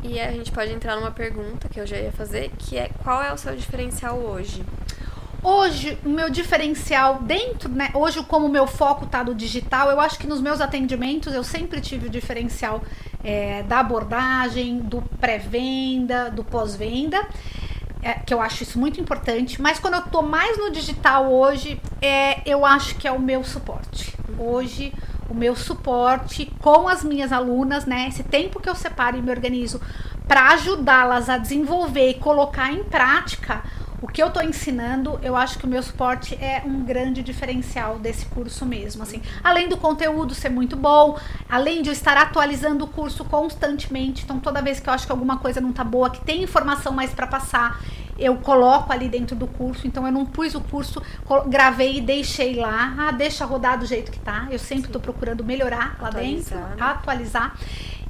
E 0.03 0.19
a 0.19 0.32
gente 0.32 0.52
pode 0.52 0.72
entrar 0.72 0.95
numa 0.95 1.11
pergunta 1.11 1.69
que 1.69 1.80
eu 1.80 1.86
já 1.86 1.98
ia 1.98 2.11
fazer, 2.11 2.52
que 2.57 2.78
é 2.78 2.90
qual 3.03 3.22
é 3.22 3.32
o 3.32 3.38
seu 3.38 3.56
diferencial 3.56 4.18
hoje? 4.18 4.64
Hoje, 5.44 5.98
o 6.06 6.10
meu 6.10 6.30
diferencial 6.30 7.22
dentro, 7.23 7.69
né? 7.69 7.90
Hoje, 7.94 8.23
como 8.23 8.45
o 8.45 8.49
meu 8.49 8.68
foco 8.68 9.07
tá 9.07 9.23
no 9.23 9.34
digital, 9.34 9.90
eu 9.90 9.99
acho 9.99 10.19
que 10.19 10.28
nos 10.28 10.40
meus 10.40 10.61
atendimentos 10.61 11.34
eu 11.34 11.44
sempre 11.44 11.82
tive 11.82 12.07
o 12.07 12.10
diferencial 12.10 12.84
é, 13.23 13.64
da 13.64 13.80
abordagem, 13.80 14.80
do 14.80 15.02
pré-venda, 15.19 16.30
do 16.30 16.44
pós-venda 16.44 17.28
é, 18.02 18.14
que 18.14 18.34
eu 18.34 18.41
acho 18.41 18.64
isso 18.64 18.80
muito 18.80 18.99
importante, 18.99 19.61
mas 19.61 19.80
quando 19.80 19.95
eu 19.95 20.02
tô 20.02 20.22
mais 20.22 20.57
no 20.57 20.72
digital 20.72 21.32
hoje, 21.32 21.80
é, 22.02 22.41
eu 22.49 22.65
acho 22.65 22.95
que 22.95 23.07
é 23.07 23.11
o 23.11 23.19
meu 23.19 23.44
suporte. 23.44 24.15
Hoje, 24.40 24.91
o 25.32 25.34
meu 25.34 25.56
suporte 25.56 26.52
com 26.60 26.88
as 26.88 27.03
minhas 27.03 27.32
alunas, 27.32 27.86
né? 27.86 28.08
Esse 28.10 28.22
tempo 28.22 28.60
que 28.60 28.70
eu 28.70 28.76
separo 28.76 29.18
e 29.18 29.22
me 29.22 29.32
organizo 29.32 29.80
para 30.28 30.49
ajudá-las 30.49 31.30
a 31.30 31.38
desenvolver 31.38 32.10
e 32.10 32.14
colocar 32.16 32.72
em 32.72 32.84
prática 32.84 33.64
o 34.02 34.08
que 34.08 34.22
eu 34.22 34.28
estou 34.28 34.41
ensinando, 34.41 35.20
eu 35.22 35.36
acho 35.36 35.60
que 35.60 35.66
o 35.66 35.70
meu 35.70 35.82
suporte 35.84 36.34
é 36.36 36.64
um 36.66 36.84
grande 36.84 37.22
diferencial 37.22 37.99
desse 37.99 38.26
curso 38.26 38.66
mesmo, 38.66 39.03
assim. 39.03 39.22
Além 39.44 39.70
do 39.70 39.78
conteúdo 39.78 40.34
ser 40.34 40.49
muito 40.49 40.76
bom, 40.76 41.18
além 41.48 41.84
de 41.84 41.90
eu 41.90 41.94
estar 41.94 42.18
atualizando 42.18 42.84
o 42.84 42.88
curso 42.88 43.24
constantemente, 43.24 44.24
então 44.24 44.40
toda 44.40 44.60
vez 44.60 44.80
que 44.80 44.90
eu 44.90 44.94
acho 44.94 45.06
que 45.06 45.12
alguma 45.12 45.38
coisa 45.38 45.62
não 45.62 45.72
tá 45.72 45.84
boa, 45.84 46.10
que 46.10 46.20
tem 46.26 46.41
informação 46.41 46.91
mais 46.91 47.14
para 47.14 47.28
passar, 47.28 47.80
eu 48.22 48.35
coloco 48.38 48.93
ali 48.93 49.10
dentro 49.10 49.35
do 49.35 49.48
curso. 49.48 49.88
Então 49.88 50.06
eu 50.06 50.11
não 50.11 50.26
pus 50.26 50.53
o 50.53 50.61
curso, 50.61 51.02
gravei 51.48 51.98
e 51.98 52.02
deixei 52.02 52.56
lá. 52.56 52.95
Ah, 52.98 53.11
deixa 53.11 53.43
rodar 53.45 53.80
do 53.80 53.85
jeito 53.85 54.11
que 54.11 54.19
tá. 54.19 54.48
Eu 54.52 54.60
sempre 54.60 54.85
estou 54.85 55.02
procurando 55.02 55.43
melhorar 55.43 55.98
lá 55.99 56.10
atualizar, 56.10 56.60
dentro, 56.60 56.76
né? 56.76 56.76
atualizar. 56.80 57.57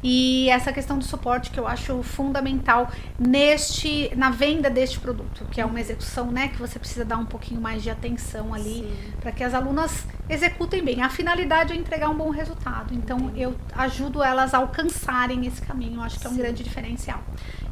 E 0.03 0.49
essa 0.49 0.73
questão 0.73 0.97
do 0.97 1.03
suporte 1.03 1.51
que 1.51 1.59
eu 1.59 1.67
acho 1.67 2.01
fundamental 2.01 2.89
neste 3.19 4.11
na 4.15 4.31
venda 4.31 4.69
deste 4.69 4.99
produto, 4.99 5.45
que 5.51 5.61
é 5.61 5.65
uma 5.65 5.79
execução, 5.79 6.31
né, 6.31 6.47
que 6.47 6.57
você 6.57 6.79
precisa 6.79 7.05
dar 7.05 7.17
um 7.17 7.25
pouquinho 7.25 7.61
mais 7.61 7.83
de 7.83 7.89
atenção 7.89 8.53
ali 8.53 8.91
para 9.19 9.31
que 9.31 9.43
as 9.43 9.53
alunas 9.53 10.05
executem 10.29 10.83
bem. 10.83 11.01
A 11.01 11.09
finalidade 11.09 11.73
é 11.73 11.75
entregar 11.75 12.09
um 12.09 12.15
bom 12.15 12.29
resultado. 12.29 12.93
Então 12.93 13.31
eu 13.35 13.55
ajudo 13.75 14.23
elas 14.23 14.53
a 14.53 14.57
alcançarem 14.57 15.45
esse 15.45 15.61
caminho. 15.61 15.95
Eu 15.99 16.01
acho 16.01 16.19
que 16.19 16.25
é 16.25 16.29
um 16.29 16.33
Sim. 16.33 16.39
grande 16.39 16.63
diferencial. 16.63 17.21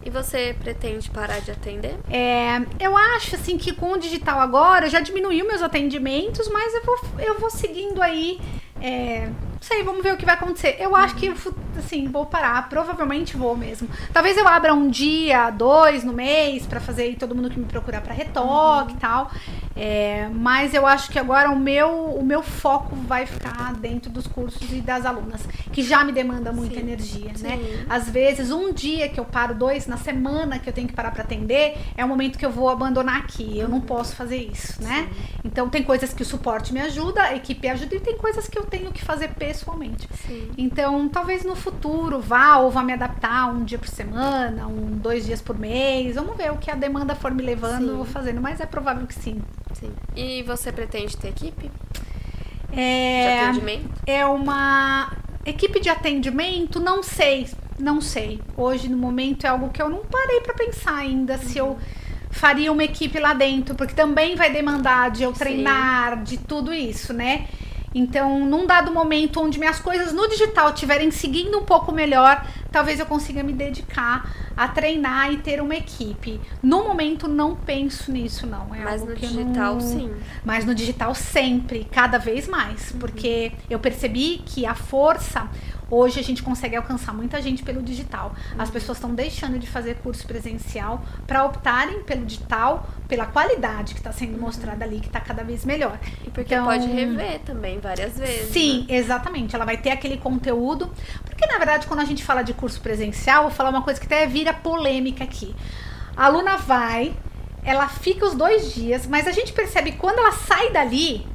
E 0.06 0.10
você 0.10 0.56
pretende 0.60 1.10
parar 1.10 1.39
de 1.39 1.51
atender? 1.51 1.97
É, 2.10 2.61
eu 2.80 2.95
acho 2.95 3.35
assim 3.35 3.57
que 3.57 3.73
com 3.73 3.93
o 3.93 3.97
digital 3.97 4.39
agora 4.39 4.85
eu 4.85 4.89
já 4.89 4.99
diminui 4.99 5.41
meus 5.43 5.61
atendimentos, 5.61 6.47
mas 6.49 6.73
eu 6.73 6.84
vou, 6.84 6.99
eu 7.19 7.39
vou 7.39 7.49
seguindo 7.49 8.01
aí 8.01 8.39
é, 8.81 9.30
não 9.60 9.68
sei, 9.68 9.84
vamos 9.84 10.02
ver 10.02 10.14
o 10.14 10.18
que 10.18 10.26
vai 10.26 10.36
acontecer. 10.36 10.77
Eu 10.80 10.95
acho 10.95 11.15
que, 11.15 11.34
assim, 11.77 12.07
vou 12.07 12.26
parar. 12.26 12.69
Provavelmente 12.69 13.36
vou 13.36 13.57
mesmo. 13.57 13.90
Talvez 14.14 14.38
eu 14.38 14.48
abra 14.48 14.73
um 14.73 14.90
dia, 14.90 15.49
dois 15.49 16.06
no 16.06 16.14
mês, 16.14 16.65
para 16.65 16.80
fazer 16.80 17.14
todo 17.18 17.36
mundo 17.36 17.49
que 17.49 17.60
me 17.60 17.65
procurar 17.65 17.99
para 17.99 18.14
retoque 18.14 18.91
uhum. 18.91 18.98
e 18.98 18.99
tal. 18.99 19.31
É, 19.76 20.30
mas 20.34 20.73
eu 20.73 20.86
acho 20.88 21.11
que 21.11 21.19
agora 21.19 21.49
o 21.52 21.60
meu, 21.60 21.90
o 21.90 22.23
meu 22.23 22.41
foco 22.41 22.95
vai 22.95 23.26
ficar 23.26 23.73
dentro 23.73 24.10
dos 24.10 24.27
cursos 24.27 24.72
e 24.72 24.81
das 24.81 25.06
alunas, 25.06 25.41
que 25.72 25.81
já 25.81 26.03
me 26.03 26.11
demanda 26.11 26.52
muita 26.52 26.76
Sim. 26.76 26.81
energia, 26.81 27.31
né? 27.31 27.36
Sim. 27.36 27.45
né? 27.48 27.86
Às 27.90 28.10
vezes, 28.10 28.52
um 28.52 28.72
dia 28.73 29.10
que 29.10 29.19
eu 29.19 29.26
paro, 29.26 29.53
dois 29.53 29.88
na 29.88 29.98
semana 29.98 30.57
que 30.57 30.69
eu 30.69 30.73
tenho 30.73 30.88
que 30.88 30.94
parar 30.94 31.11
para 31.11 31.23
atender, 31.23 31.77
é 31.98 32.03
o 32.03 32.07
momento 32.07 32.38
que 32.38 32.45
eu 32.45 32.52
vou 32.52 32.69
abandonar 32.69 33.18
aqui. 33.18 33.57
Eu 33.60 33.68
não 33.68 33.81
posso 33.81 34.15
fazer 34.15 34.38
isso, 34.38 34.81
né? 34.81 35.10
Sim. 35.10 35.40
Então, 35.45 35.69
tem 35.69 35.84
coisas 35.84 36.14
que 36.14 36.23
o 36.23 36.26
suporte 36.26 36.73
me 36.73 36.80
ajuda, 36.80 37.23
a 37.23 37.36
equipe 37.36 37.68
ajuda, 37.68 37.95
e 37.95 37.99
tem 37.99 38.18
coisas 38.18 38.48
que 38.48 38.57
eu 38.57 38.65
tenho 38.65 38.91
que 38.91 39.03
fazer 39.03 39.30
pessoalmente. 39.50 40.08
Sim. 40.28 40.52
Então, 40.58 41.10
talvez 41.10 41.44
no 41.44 41.56
futuro 41.56 42.20
vá 42.20 42.58
ou 42.58 42.70
vá 42.70 42.84
me 42.84 42.94
adaptar 42.94 43.52
um 43.52 43.64
dia 43.64 43.80
por 43.80 43.88
semana, 43.88 44.68
um 44.68 44.92
dois 44.98 45.26
dias 45.26 45.42
por 45.42 45.58
mês. 45.58 46.16
Vamos 46.16 46.38
ver 46.38 46.52
o 46.52 46.58
que 46.58 46.70
a 46.70 46.76
demanda 46.76 47.16
for 47.16 47.34
me 47.34 47.42
levando, 47.42 47.90
sim. 47.90 47.96
vou 47.96 48.06
fazendo. 48.06 48.40
Mas 48.40 48.60
é 48.60 48.66
provável 48.68 49.08
que 49.08 49.16
sim. 49.16 49.42
Sim. 49.74 49.92
E 50.16 50.44
você 50.44 50.72
pretende 50.72 51.18
ter 51.18 51.30
equipe? 51.30 51.72
É, 52.72 53.24
de 53.24 53.44
atendimento? 53.46 53.90
É 54.06 54.26
uma 54.26 55.12
equipe 55.44 55.80
de 55.80 55.90
atendimento, 55.90 56.80
não 56.80 57.02
sei, 57.02 57.48
não 57.80 58.00
sei. 58.00 58.40
Hoje 58.56 58.88
no 58.88 58.98
momento 58.98 59.46
é 59.46 59.50
algo 59.50 59.70
que 59.70 59.82
eu 59.82 59.90
não 59.90 60.04
parei 60.06 60.42
para 60.42 60.54
pensar 60.54 60.96
ainda 60.96 61.34
uhum. 61.34 61.40
se 61.40 61.58
eu 61.58 61.68
uhum. 61.70 61.78
faria 62.30 62.72
uma 62.72 62.84
equipe 62.84 63.20
lá 63.20 63.34
dentro, 63.34 63.74
porque 63.74 63.96
também 63.96 64.36
vai 64.36 64.52
demandar 64.52 65.10
de 65.10 65.24
eu 65.24 65.34
treinar, 65.34 66.18
Sim. 66.18 66.24
de 66.24 66.38
tudo 66.38 66.72
isso, 66.72 67.14
né? 67.14 67.48
Então, 67.94 68.45
num 68.45 68.66
dado 68.66 68.91
momento 68.91 69.41
onde 69.41 69.60
minhas 69.60 69.80
coisas 69.80 70.14
no 70.14 70.28
digital 70.28 70.70
estiverem 70.74 71.10
seguindo 71.11 71.57
um 71.57 71.66
pouco 71.66 71.91
melhor, 71.91 72.45
talvez 72.72 72.99
eu 72.99 73.06
consiga 73.06 73.41
me 73.44 73.53
dedicar 73.53 74.32
a 74.56 74.68
treinar 74.68 75.32
e 75.32 75.38
ter 75.38 75.61
uma 75.61 75.76
equipe. 75.76 76.40
No 76.61 76.84
momento, 76.84 77.28
não 77.28 77.56
penso 77.56 78.11
nisso, 78.11 78.45
não. 78.45 78.76
É 78.76 78.84
Mas 78.84 79.03
no 79.03 79.16
digital, 79.16 79.76
não... 79.76 79.82
sim. 79.82 80.11
Mas 80.44 80.66
no 80.66 80.76
digital, 80.76 81.16
sempre, 81.16 81.88
cada 81.90 82.18
vez 82.18 82.48
mais. 82.48 82.91
Uhum. 82.91 82.99
Porque 82.99 83.53
eu 83.70 83.80
percebi 83.80 84.41
que 84.45 84.66
a 84.66 84.76
força, 84.76 85.48
Hoje 85.91 86.20
a 86.20 86.24
gente 86.24 86.44
consegue 86.44 86.76
alcançar 86.76 87.14
muita 87.14 87.41
gente 87.41 87.64
pelo 87.64 87.82
digital. 87.82 88.34
As 88.57 88.68
uhum. 88.68 88.74
pessoas 88.74 88.98
estão 88.98 89.14
deixando 89.14 89.57
de 89.57 89.68
fazer 89.68 89.95
curso 89.95 90.26
presencial 90.28 91.03
para 91.26 91.44
optarem 91.44 92.03
pelo 92.03 92.26
digital, 92.26 92.88
pela 93.07 93.26
qualidade 93.26 93.94
que 93.94 93.99
está 93.99 94.11
sendo 94.11 94.36
uhum. 94.36 94.41
mostrada 94.41 94.86
ali, 94.86 94.99
que 94.99 95.07
está 95.07 95.20
cada 95.20 95.44
vez 95.44 95.66
melhor. 95.66 95.98
E 96.26 96.30
porque 96.30 96.53
então, 96.53 96.66
pode 96.66 96.88
rever 96.88 97.40
também 97.40 97.80
várias 97.80 98.18
vezes. 98.18 98.52
Sim, 98.52 98.86
né? 98.88 98.95
exatamente. 98.98 99.56
Ela 99.56 99.66
vai 99.66 99.78
ter 99.78 99.90
aquele 99.90 100.18
conteúdo. 100.18 100.91
Porque, 101.26 101.45
na 101.48 101.57
verdade, 101.57 101.88
quando 101.88 102.02
a 102.02 102.06
gente 102.06 102.24
fala 102.24 102.44
de 102.44 102.53
curso 102.53 102.80
presencial, 102.82 103.44
vou 103.44 103.52
falar 103.52 103.70
uma 103.70 103.82
coisa 103.82 103.99
que 103.99 104.06
até 104.06 104.28
vira 104.28 104.53
polêmica 104.53 105.24
aqui. 105.24 105.56
A 106.16 106.26
aluna 106.26 106.57
vai, 106.57 107.16
ela 107.64 107.88
fica 107.88 108.26
os 108.26 108.36
dois 108.36 108.74
dias, 108.74 109.07
mas 109.07 109.26
a 109.26 109.32
gente 109.32 109.53
percebe 109.53 109.94
que 109.94 109.98
quando 109.98 110.20
ela 110.20 110.34
sai 110.34 110.72
dali, 110.72 111.26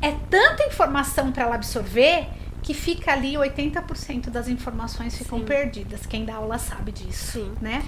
é 0.00 0.12
tanta 0.30 0.64
informação 0.64 1.32
para 1.32 1.44
ela 1.44 1.54
absorver 1.54 2.28
que 2.66 2.74
fica 2.74 3.12
ali 3.12 3.34
80% 3.34 4.28
das 4.28 4.48
informações 4.48 5.16
ficam 5.16 5.38
Sim. 5.38 5.44
perdidas. 5.44 6.04
Quem 6.04 6.24
dá 6.24 6.34
aula 6.34 6.58
sabe 6.58 6.90
disso, 6.90 7.38
Sim. 7.38 7.52
né? 7.60 7.80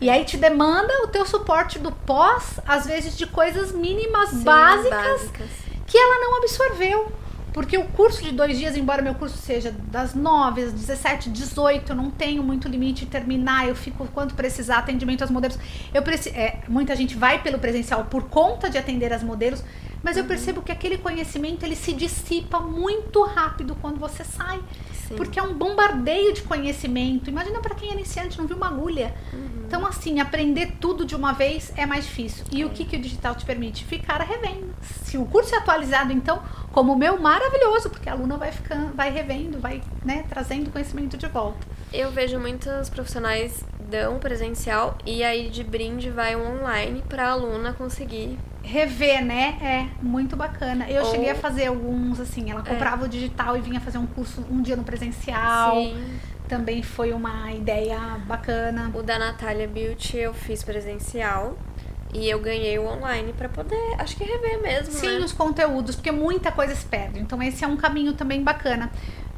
E 0.00 0.08
aí 0.08 0.24
te 0.24 0.36
demanda 0.36 1.02
o 1.02 1.08
teu 1.08 1.26
suporte 1.26 1.80
do 1.80 1.90
pós, 1.90 2.60
às 2.64 2.86
vezes 2.86 3.18
de 3.18 3.26
coisas 3.26 3.72
mínimas, 3.72 4.30
Sim, 4.30 4.44
básicas, 4.44 4.92
básicas, 4.92 5.48
que 5.84 5.98
ela 5.98 6.20
não 6.20 6.38
absorveu. 6.38 7.12
Porque 7.52 7.76
o 7.76 7.88
curso 7.88 8.22
de 8.22 8.30
dois 8.30 8.56
dias, 8.56 8.76
embora 8.76 9.02
meu 9.02 9.16
curso 9.16 9.36
seja 9.36 9.72
das 9.72 10.14
9 10.14 10.62
às 10.62 10.72
17, 10.72 11.28
18, 11.30 11.90
eu 11.90 11.96
não 11.96 12.08
tenho 12.08 12.44
muito 12.44 12.68
limite 12.68 13.04
de 13.04 13.10
terminar, 13.10 13.66
eu 13.66 13.74
fico 13.74 14.06
quanto 14.14 14.36
precisar, 14.36 14.78
atendimento 14.78 15.22
aos 15.22 15.30
modelos. 15.32 15.58
Eu 15.92 16.02
preciso, 16.02 16.36
é, 16.36 16.60
muita 16.68 16.94
gente 16.94 17.16
vai 17.16 17.42
pelo 17.42 17.58
presencial 17.58 18.04
por 18.04 18.28
conta 18.28 18.70
de 18.70 18.78
atender 18.78 19.12
as 19.12 19.24
modelos, 19.24 19.64
mas 20.02 20.16
eu 20.16 20.24
percebo 20.24 20.62
que 20.62 20.72
aquele 20.72 20.98
conhecimento 20.98 21.64
ele 21.64 21.76
se 21.76 21.92
dissipa 21.92 22.60
muito 22.60 23.22
rápido 23.22 23.76
quando 23.80 23.98
você 23.98 24.24
sai. 24.24 24.60
Sim. 24.92 25.16
Porque 25.16 25.38
é 25.38 25.42
um 25.42 25.54
bombardeio 25.54 26.32
de 26.32 26.42
conhecimento. 26.42 27.28
Imagina 27.28 27.60
para 27.60 27.74
quem 27.74 27.90
é 27.90 27.92
iniciante, 27.92 28.38
não 28.38 28.46
viu 28.46 28.56
uma 28.56 28.68
agulha. 28.68 29.14
Uhum. 29.32 29.64
Então, 29.66 29.84
assim, 29.84 30.20
aprender 30.20 30.76
tudo 30.80 31.04
de 31.04 31.14
uma 31.14 31.32
vez 31.32 31.72
é 31.76 31.84
mais 31.84 32.04
difícil. 32.04 32.44
E 32.50 32.62
é. 32.62 32.66
o 32.66 32.70
que, 32.70 32.84
que 32.84 32.96
o 32.96 33.00
digital 33.00 33.34
te 33.34 33.44
permite? 33.44 33.84
Ficar 33.84 34.20
revendo. 34.20 34.74
Se 35.04 35.18
o 35.18 35.24
curso 35.24 35.54
é 35.54 35.58
atualizado, 35.58 36.12
então, 36.12 36.42
como 36.72 36.92
o 36.92 36.96
meu, 36.96 37.20
maravilhoso, 37.20 37.90
porque 37.90 38.08
a 38.08 38.12
aluna 38.12 38.36
vai 38.36 38.52
ficando, 38.52 38.94
vai 38.94 39.10
revendo, 39.10 39.58
vai 39.58 39.82
né, 40.04 40.24
trazendo 40.28 40.70
conhecimento 40.70 41.16
de 41.16 41.26
volta. 41.26 41.66
Eu 41.92 42.10
vejo 42.12 42.38
muitos 42.38 42.88
profissionais 42.88 43.64
dão 43.90 44.20
presencial 44.20 44.96
e 45.04 45.24
aí 45.24 45.50
de 45.50 45.64
brinde 45.64 46.10
vai 46.10 46.36
um 46.36 46.60
online 46.60 47.02
para 47.08 47.26
a 47.26 47.32
aluna 47.32 47.72
conseguir 47.72 48.38
rever, 48.62 49.24
né? 49.24 49.58
É 49.60 50.04
muito 50.04 50.36
bacana. 50.36 50.88
Eu 50.88 51.04
Ou... 51.04 51.10
cheguei 51.10 51.30
a 51.30 51.34
fazer 51.34 51.66
alguns, 51.66 52.20
assim, 52.20 52.50
ela 52.50 52.60
é. 52.60 52.70
comprava 52.70 53.04
é. 53.04 53.06
o 53.06 53.08
digital 53.08 53.56
e 53.56 53.60
vinha 53.60 53.80
fazer 53.80 53.98
um 53.98 54.06
curso 54.06 54.44
um 54.50 54.62
dia 54.62 54.76
no 54.76 54.84
presencial. 54.84 55.74
Sim. 55.74 56.18
Também 56.48 56.82
foi 56.82 57.12
uma 57.12 57.52
ideia 57.52 57.98
bacana. 58.26 58.90
O 58.94 59.02
da 59.02 59.18
Natália 59.18 59.68
Beauty 59.68 60.16
eu 60.18 60.34
fiz 60.34 60.62
presencial. 60.62 61.56
E 62.12 62.28
eu 62.28 62.40
ganhei 62.40 62.76
o 62.76 62.86
online 62.86 63.32
para 63.32 63.48
poder, 63.48 63.94
acho 63.98 64.16
que 64.16 64.24
rever 64.24 64.60
mesmo. 64.60 64.92
Sim, 64.92 65.18
né? 65.20 65.24
os 65.24 65.32
conteúdos, 65.32 65.94
porque 65.94 66.10
muita 66.10 66.50
coisa 66.50 66.74
se 66.74 66.84
perde. 66.84 67.20
Então, 67.20 67.40
esse 67.40 67.64
é 67.64 67.68
um 67.68 67.76
caminho 67.76 68.14
também 68.14 68.42
bacana. 68.42 68.90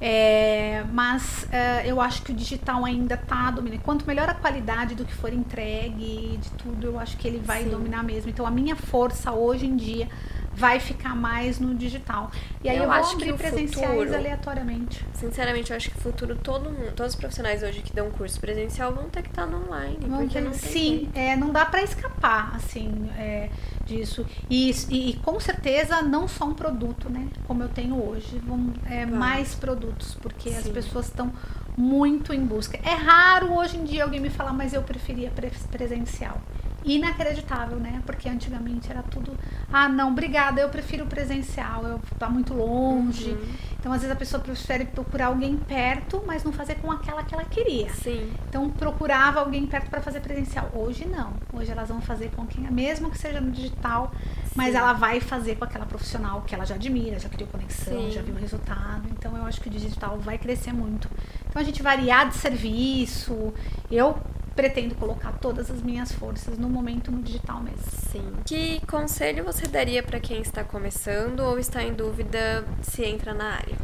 É, 0.05 0.85
mas 0.93 1.47
é, 1.53 1.87
eu 1.87 2.01
acho 2.01 2.23
que 2.23 2.33
o 2.33 2.35
digital 2.35 2.85
ainda 2.85 3.15
está 3.15 3.53
dominando. 3.53 3.81
Quanto 3.83 4.05
melhor 4.05 4.29
a 4.29 4.35
qualidade 4.35 4.97
do 4.97 5.05
que 5.05 5.15
for 5.15 5.33
entregue, 5.33 6.41
de 6.43 6.51
tudo, 6.59 6.89
eu 6.89 6.99
acho 6.99 7.17
que 7.17 7.29
ele 7.29 7.39
vai 7.39 7.63
Sim. 7.63 7.71
dominar 7.71 8.03
mesmo. 8.03 8.29
Então 8.29 8.45
a 8.45 8.51
minha 8.51 8.75
força 8.75 9.31
hoje 9.31 9.65
em 9.65 9.77
dia 9.77 10.09
vai 10.55 10.79
ficar 10.79 11.17
mais 11.17 11.59
no 11.59 11.75
digital. 11.75 12.31
E 12.63 12.69
aí 12.69 12.77
eu, 12.77 12.85
eu 12.85 12.93
acho 12.93 13.17
que 13.17 13.33
presenciais 13.33 13.91
futuro, 13.91 14.15
aleatoriamente. 14.15 15.05
Sinceramente, 15.15 15.71
eu 15.71 15.77
acho 15.77 15.91
que 15.91 15.97
no 15.97 16.03
futuro 16.03 16.37
todo 16.37 16.71
mundo, 16.71 16.93
todos 16.95 17.15
os 17.15 17.19
profissionais 17.19 17.63
hoje 17.63 17.81
que 17.81 17.93
dão 17.93 18.11
curso 18.11 18.39
presencial 18.39 18.93
vão 18.93 19.09
ter 19.09 19.23
que 19.23 19.31
estar 19.31 19.47
no 19.47 19.65
online, 19.67 19.99
vão 20.01 20.19
porque 20.19 20.35
ter, 20.35 20.45
não 20.45 20.53
Sim, 20.53 21.09
é, 21.15 21.35
não 21.37 21.51
dá 21.51 21.65
para 21.65 21.83
escapar 21.83 22.53
assim 22.55 23.11
é, 23.17 23.49
disso. 23.85 24.27
E, 24.49 24.71
e, 24.91 25.11
e, 25.11 25.15
com 25.17 25.41
certeza 25.41 26.03
não 26.03 26.29
só 26.29 26.45
um 26.45 26.55
produto, 26.55 27.09
né? 27.09 27.29
Como 27.47 27.63
eu 27.63 27.69
tenho 27.69 27.97
hoje, 27.97 28.39
vão 28.39 28.73
é, 28.87 29.07
mais 29.07 29.55
produtos, 29.55 30.17
porque 30.21 30.51
sim. 30.51 30.59
as 30.59 30.69
pessoas 30.69 31.07
estão 31.07 31.33
muito 31.77 32.35
em 32.35 32.45
busca. 32.45 32.79
É 32.83 32.95
raro 32.95 33.55
hoje 33.55 33.79
em 33.79 33.85
dia 33.85 34.05
alguém 34.05 34.21
me 34.21 34.29
falar, 34.29 34.53
mas 34.53 34.75
eu 34.75 34.83
preferia 34.83 35.33
presencial 35.71 36.41
inacreditável, 36.85 37.79
né? 37.79 38.03
Porque 38.05 38.29
antigamente 38.29 38.91
era 38.91 39.03
tudo, 39.03 39.37
ah, 39.73 39.89
não, 39.89 40.11
obrigada, 40.11 40.61
eu 40.61 40.69
prefiro 40.69 41.07
presencial, 41.07 41.85
eu 41.85 42.01
tá 42.19 42.29
muito 42.29 42.55
longe. 42.55 43.31
Uhum. 43.31 43.73
Então, 43.79 43.93
às 43.93 44.01
vezes 44.01 44.15
a 44.15 44.19
pessoa 44.19 44.41
prefere 44.41 44.85
procurar 44.85 45.27
alguém 45.27 45.57
perto, 45.57 46.23
mas 46.25 46.45
não 46.45 46.53
fazer 46.53 46.77
com 46.77 46.91
aquela 46.91 47.25
que 47.25 47.35
ela 47.35 47.45
queria. 47.45 47.91
Sim. 47.91 48.33
Então, 48.49 48.71
procurava 48.71 49.41
alguém 49.41 49.67
perto 49.67 49.91
para 49.91 50.01
fazer 50.01 50.21
presencial. 50.21 50.71
Hoje 50.73 51.05
não. 51.05 51.33
Hoje 51.53 51.73
elas 51.73 51.89
vão 51.89 52.01
fazer 52.01 52.31
com 52.31 52.47
quem, 52.47 52.63
mesmo 52.71 53.11
que 53.11 53.19
seja 53.19 53.41
no 53.41 53.51
digital, 53.51 54.13
Sim. 54.45 54.53
mas 54.55 54.77
ela 54.77 54.93
vai 54.93 55.21
fazer 55.21 55.57
com 55.57 55.65
aquela 55.65 55.85
profissional 55.85 56.43
que 56.43 56.55
ela 56.55 56.65
já 56.65 56.77
admira, 56.77 57.19
já 57.19 57.29
criou 57.29 57.51
conexão, 57.51 58.05
Sim. 58.05 58.11
já 58.13 58.23
viu 58.23 58.37
o 58.37 58.39
resultado. 58.39 59.03
Então, 59.11 59.37
eu 59.37 59.45
acho 59.45 59.61
que 59.61 59.69
o 59.69 59.71
digital 59.71 60.17
vai 60.19 60.39
crescer 60.39 60.73
muito. 60.73 61.11
Então, 61.49 61.61
a 61.61 61.65
gente 61.65 61.83
variar 61.83 62.29
de 62.29 62.37
serviço. 62.37 63.53
Eu 63.91 64.17
pretendo 64.55 64.95
colocar 64.95 65.33
todas 65.33 65.71
as 65.71 65.83
minhas 65.83 66.13
forças 66.13 66.59
no 66.59 66.69
momento 66.69 67.11
no 67.11 67.23
digital 67.23 67.63
mesmo. 67.63 67.83
Sim. 68.11 68.33
Que 68.45 68.81
conselho 68.87 69.45
você 69.45 69.67
daria 69.67 70.03
para 70.03 70.21
quem 70.21 70.41
está 70.41 70.63
começando 70.63 71.41
ou 71.41 71.59
está 71.59 71.83
em 71.83 71.93
dúvida 71.93 72.65
se 72.83 73.05
entra 73.05 73.33
na 73.33 73.55
área? 73.55 73.77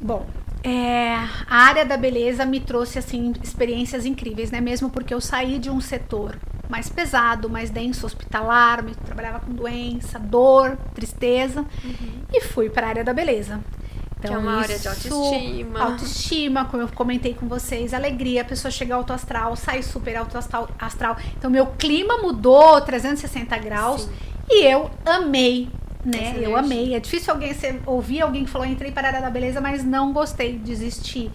Bom, 0.00 0.26
é, 0.62 1.14
a 1.46 1.56
área 1.56 1.84
da 1.84 1.96
beleza 1.96 2.46
me 2.46 2.58
trouxe 2.58 2.98
assim 2.98 3.34
experiências 3.42 4.06
incríveis, 4.06 4.50
né? 4.50 4.60
Mesmo 4.60 4.88
porque 4.88 5.12
eu 5.12 5.20
saí 5.20 5.58
de 5.58 5.68
um 5.68 5.80
setor 5.80 6.38
mais 6.70 6.88
pesado, 6.88 7.50
mais 7.50 7.68
denso, 7.68 8.06
hospitalar, 8.06 8.82
me 8.82 8.94
trabalhava 8.94 9.40
com 9.40 9.52
doença, 9.52 10.18
dor, 10.18 10.78
tristeza 10.94 11.60
uhum. 11.60 12.22
e 12.32 12.40
fui 12.40 12.70
para 12.70 12.86
a 12.86 12.88
área 12.88 13.04
da 13.04 13.12
beleza. 13.12 13.60
Então, 14.24 14.40
que 14.40 14.46
é 14.46 14.50
uma 14.50 14.60
área 14.60 14.78
de 14.78 14.88
autoestima. 14.88 15.80
Autoestima, 15.80 16.64
como 16.64 16.82
eu 16.82 16.88
comentei 16.88 17.34
com 17.34 17.46
vocês, 17.46 17.92
alegria, 17.92 18.40
a 18.40 18.44
pessoa 18.44 18.70
chega 18.70 18.94
alto 18.94 19.12
astral, 19.12 19.54
sai 19.54 19.82
super 19.82 20.16
alto 20.16 20.38
astral. 20.78 21.16
Então, 21.36 21.50
meu 21.50 21.66
clima 21.66 22.18
mudou 22.18 22.80
360 22.80 23.56
graus 23.58 24.02
Sim. 24.02 24.10
e 24.48 24.64
eu 24.64 24.90
amei. 25.04 25.68
Né? 26.04 26.38
Eu 26.40 26.56
amei. 26.56 26.94
É 26.94 27.00
difícil 27.00 27.32
alguém 27.32 27.54
ouvir 27.86 28.20
alguém 28.22 28.44
que 28.44 28.50
falou 28.50 28.66
entrei 28.66 28.92
para 28.92 29.08
a 29.08 29.10
área 29.10 29.20
da 29.20 29.30
beleza, 29.30 29.60
mas 29.60 29.84
não 29.84 30.12
gostei, 30.12 30.58
desisti. 30.58 31.30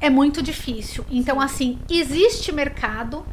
É 0.00 0.08
muito 0.08 0.42
difícil. 0.42 1.04
Então, 1.10 1.40
assim, 1.40 1.78
existe 1.90 2.52
mercado, 2.52 3.24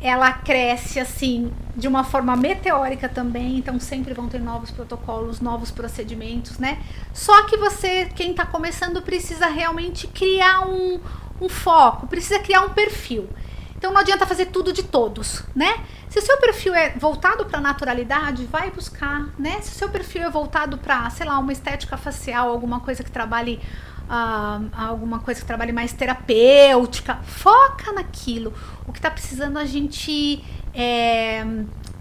ela 0.00 0.32
cresce 0.32 1.00
assim 1.00 1.52
de 1.74 1.88
uma 1.88 2.04
forma 2.04 2.36
meteórica 2.36 3.08
também, 3.08 3.58
então 3.58 3.78
sempre 3.80 4.14
vão 4.14 4.28
ter 4.28 4.40
novos 4.40 4.70
protocolos, 4.70 5.40
novos 5.40 5.70
procedimentos, 5.70 6.58
né? 6.58 6.82
Só 7.12 7.44
que 7.44 7.56
você, 7.56 8.06
quem 8.14 8.30
está 8.30 8.46
começando, 8.46 9.02
precisa 9.02 9.46
realmente 9.46 10.06
criar 10.06 10.68
um, 10.68 11.00
um 11.40 11.48
foco, 11.48 12.06
precisa 12.06 12.38
criar 12.38 12.62
um 12.62 12.70
perfil. 12.70 13.28
Então 13.76 13.92
não 13.92 14.00
adianta 14.00 14.26
fazer 14.26 14.46
tudo 14.46 14.72
de 14.72 14.82
todos, 14.82 15.44
né? 15.54 15.84
Se 16.08 16.18
o 16.18 16.22
seu 16.22 16.36
perfil 16.38 16.74
é 16.74 16.90
voltado 16.90 17.44
para 17.44 17.60
naturalidade, 17.60 18.44
vai 18.46 18.70
buscar, 18.70 19.28
né? 19.38 19.60
Se 19.60 19.70
o 19.70 19.74
seu 19.74 19.88
perfil 19.88 20.22
é 20.22 20.30
voltado 20.30 20.78
para, 20.78 21.08
sei 21.10 21.26
lá, 21.26 21.38
uma 21.38 21.52
estética 21.52 21.96
facial, 21.96 22.48
alguma 22.48 22.80
coisa 22.80 23.04
que 23.04 23.10
trabalhe 23.10 23.60
ah, 24.08 24.60
alguma 24.72 25.18
coisa 25.18 25.40
que 25.40 25.46
trabalhe 25.46 25.72
mais 25.72 25.92
terapêutica, 25.92 27.16
foca 27.16 27.92
naquilo. 27.92 28.52
O 28.86 28.92
que 28.92 28.98
está 28.98 29.10
precisando 29.10 29.58
a 29.58 29.66
gente 29.66 30.42
é, 30.74 31.44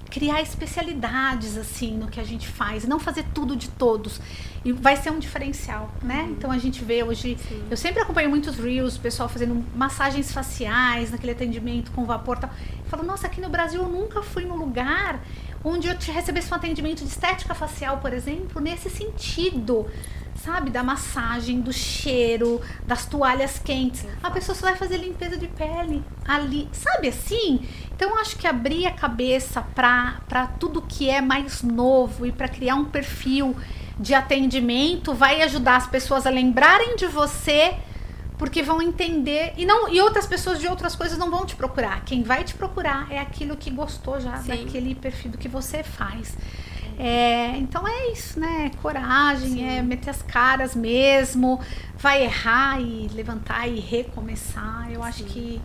criar 0.09 0.41
especialidades 0.41 1.57
assim 1.57 1.97
no 1.97 2.07
que 2.07 2.19
a 2.19 2.23
gente 2.23 2.47
faz, 2.47 2.85
não 2.85 2.99
fazer 2.99 3.25
tudo 3.33 3.55
de 3.55 3.69
todos. 3.69 4.21
E 4.63 4.71
vai 4.71 4.95
ser 4.95 5.11
um 5.11 5.19
diferencial, 5.19 5.91
né? 6.01 6.23
Uhum. 6.23 6.31
Então 6.31 6.51
a 6.51 6.57
gente 6.57 6.83
vê 6.83 7.03
hoje, 7.03 7.37
Sim. 7.47 7.63
eu 7.69 7.77
sempre 7.77 8.01
acompanho 8.01 8.29
muitos 8.29 8.57
reels, 8.57 8.95
o 8.95 8.99
pessoal 8.99 9.29
fazendo 9.29 9.63
massagens 9.75 10.31
faciais, 10.31 11.11
naquele 11.11 11.33
atendimento 11.33 11.91
com 11.91 12.05
vapor, 12.05 12.37
tal. 12.37 12.49
Eu 12.49 12.89
falo, 12.89 13.03
nossa, 13.03 13.27
aqui 13.27 13.39
no 13.39 13.49
Brasil 13.49 13.81
eu 13.81 13.89
nunca 13.89 14.21
fui 14.21 14.45
num 14.45 14.55
lugar 14.57 15.19
onde 15.63 15.87
eu 15.87 15.97
te 15.97 16.11
recebesse 16.11 16.51
um 16.51 16.55
atendimento 16.55 17.03
de 17.03 17.09
estética 17.09 17.53
facial, 17.53 17.97
por 17.97 18.13
exemplo, 18.13 18.61
nesse 18.61 18.89
sentido 18.89 19.85
sabe? 20.43 20.69
Da 20.69 20.83
massagem, 20.83 21.61
do 21.61 21.73
cheiro, 21.73 22.61
das 22.85 23.05
toalhas 23.05 23.59
quentes. 23.59 24.05
A 24.21 24.31
pessoa 24.31 24.55
só 24.55 24.67
vai 24.67 24.75
fazer 24.75 24.97
limpeza 24.97 25.37
de 25.37 25.47
pele 25.47 26.03
ali, 26.27 26.67
sabe 26.71 27.09
assim? 27.09 27.67
Então 27.95 28.17
acho 28.19 28.37
que 28.37 28.47
abrir 28.47 28.85
a 28.85 28.91
cabeça 28.91 29.61
para 29.61 30.47
tudo 30.59 30.81
que 30.81 31.09
é 31.09 31.21
mais 31.21 31.61
novo 31.61 32.25
e 32.25 32.31
para 32.31 32.47
criar 32.47 32.75
um 32.75 32.85
perfil 32.85 33.55
de 33.99 34.13
atendimento 34.13 35.13
vai 35.13 35.41
ajudar 35.41 35.77
as 35.77 35.87
pessoas 35.87 36.27
a 36.27 36.29
lembrarem 36.29 36.95
de 36.95 37.07
você 37.07 37.75
porque 38.37 38.61
vão 38.61 38.81
entender 38.81 39.53
e 39.57 39.65
não 39.65 39.89
e 39.89 39.99
outras 39.99 40.27
pessoas 40.27 40.59
de 40.59 40.67
outras 40.67 40.95
coisas 40.95 41.17
não 41.17 41.31
vão 41.31 41.45
te 41.45 41.55
procurar. 41.55 42.05
Quem 42.05 42.21
vai 42.21 42.43
te 42.43 42.53
procurar 42.53 43.11
é 43.11 43.19
aquilo 43.19 43.57
que 43.57 43.71
gostou 43.71 44.19
já 44.19 44.37
Sim. 44.37 44.49
daquele 44.49 44.93
perfil 44.93 45.31
do 45.31 45.37
que 45.37 45.47
você 45.47 45.81
faz. 45.81 46.37
É, 46.99 47.55
então 47.57 47.87
é 47.87 48.11
isso, 48.11 48.39
né? 48.39 48.71
Coragem, 48.81 49.49
Sim. 49.49 49.65
é 49.65 49.81
meter 49.81 50.09
as 50.09 50.21
caras 50.21 50.75
mesmo, 50.75 51.59
vai 51.97 52.23
errar 52.23 52.81
e 52.81 53.07
levantar 53.13 53.67
e 53.67 53.79
recomeçar. 53.79 54.87
Eu 54.91 55.01
Sim. 55.01 55.07
acho 55.07 55.23
que 55.25 55.61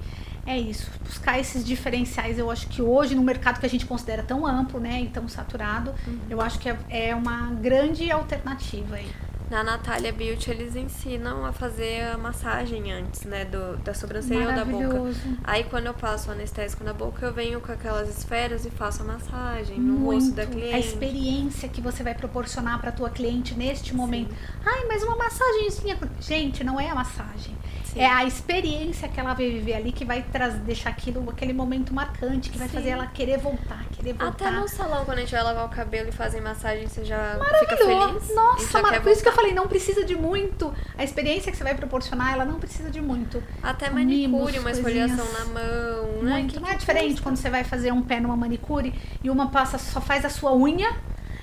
é 0.46 0.58
isso. 0.58 0.90
Buscar 1.04 1.38
esses 1.38 1.64
diferenciais, 1.64 2.38
eu 2.38 2.50
acho 2.50 2.68
que 2.68 2.82
hoje, 2.82 3.14
no 3.14 3.22
mercado 3.22 3.60
que 3.60 3.66
a 3.66 3.68
gente 3.68 3.86
considera 3.86 4.22
tão 4.22 4.46
amplo, 4.46 4.78
né? 4.78 5.00
E 5.00 5.08
tão 5.08 5.26
saturado, 5.28 5.94
uhum. 6.06 6.18
eu 6.28 6.40
acho 6.40 6.58
que 6.58 6.68
é, 6.68 6.76
é 6.90 7.14
uma 7.14 7.50
grande 7.52 8.10
alternativa 8.10 8.96
aí. 8.96 9.10
Na 9.52 9.62
Natália 9.62 10.10
Beauty, 10.14 10.50
eles 10.50 10.74
ensinam 10.74 11.44
a 11.44 11.52
fazer 11.52 12.04
a 12.04 12.16
massagem 12.16 12.90
antes, 12.90 13.24
né? 13.24 13.44
Do, 13.44 13.76
da 13.76 13.92
sobrancelha 13.92 14.48
ou 14.48 14.54
da 14.54 14.64
boca. 14.64 15.12
Aí, 15.44 15.62
quando 15.64 15.84
eu 15.88 15.92
passo 15.92 16.30
o 16.30 16.32
anestésico 16.32 16.82
na 16.82 16.94
boca, 16.94 17.26
eu 17.26 17.34
venho 17.34 17.60
com 17.60 17.70
aquelas 17.70 18.08
esferas 18.08 18.64
e 18.64 18.70
faço 18.70 19.02
a 19.02 19.04
massagem 19.04 19.78
no 19.78 19.92
Muito. 19.92 20.22
rosto 20.22 20.34
da 20.34 20.46
cliente. 20.46 20.74
A 20.74 20.78
experiência 20.78 21.68
que 21.68 21.82
você 21.82 22.02
vai 22.02 22.14
proporcionar 22.14 22.80
para 22.80 22.90
tua 22.92 23.10
cliente 23.10 23.54
neste 23.54 23.94
momento. 23.94 24.30
Sim. 24.30 24.58
Ai, 24.64 24.86
mas 24.88 25.02
uma 25.02 25.16
massagenzinha. 25.16 25.98
Gente, 26.18 26.64
não 26.64 26.80
é 26.80 26.88
a 26.88 26.94
massagem. 26.94 27.54
Sim. 27.92 28.00
É 28.00 28.06
a 28.06 28.24
experiência 28.24 29.06
que 29.06 29.20
ela 29.20 29.34
vai 29.34 29.50
viver 29.50 29.74
ali 29.74 29.92
que 29.92 30.04
vai 30.04 30.22
trazer, 30.22 30.58
deixar 30.60 30.88
aquilo, 30.88 31.28
aquele 31.28 31.52
momento 31.52 31.92
marcante, 31.92 32.48
que 32.48 32.56
vai 32.56 32.66
Sim. 32.68 32.74
fazer 32.74 32.88
ela 32.88 33.06
querer 33.06 33.38
voltar, 33.38 33.84
querer 33.92 34.14
voltar. 34.14 34.48
Até 34.48 34.50
no 34.50 34.66
salão, 34.66 35.04
quando 35.04 35.18
a 35.18 35.20
gente 35.20 35.32
vai 35.32 35.42
lavar 35.42 35.66
o 35.66 35.68
cabelo 35.68 36.08
e 36.08 36.12
fazer 36.12 36.40
massagem, 36.40 36.86
você 36.86 37.04
já 37.04 37.38
fica 37.60 37.76
feliz. 37.76 38.34
Nossa, 38.34 38.80
mar... 38.80 39.02
por 39.02 39.12
isso 39.12 39.22
que 39.22 39.28
eu 39.28 39.34
falei, 39.34 39.52
não 39.52 39.68
precisa 39.68 40.04
de 40.04 40.16
muito. 40.16 40.72
A 40.96 41.04
experiência 41.04 41.52
que 41.52 41.58
você 41.58 41.64
vai 41.64 41.74
proporcionar, 41.74 42.32
ela 42.32 42.46
não 42.46 42.58
precisa 42.58 42.90
de 42.90 43.00
muito. 43.00 43.42
Até 43.62 43.90
manicure, 43.90 44.58
uma 44.58 44.70
esfoliação 44.70 45.26
na 45.32 45.44
mão, 45.44 46.22
né? 46.22 46.32
Muito. 46.32 46.54
Que 46.54 46.60
não 46.60 46.68
é 46.68 46.76
diferente 46.76 47.08
custa? 47.08 47.22
quando 47.22 47.36
você 47.36 47.50
vai 47.50 47.62
fazer 47.62 47.92
um 47.92 48.02
pé 48.02 48.20
numa 48.20 48.36
manicure 48.36 48.94
e 49.22 49.28
uma 49.28 49.50
passa, 49.50 49.76
só 49.76 50.00
faz 50.00 50.24
a 50.24 50.30
sua 50.30 50.56
unha 50.56 50.96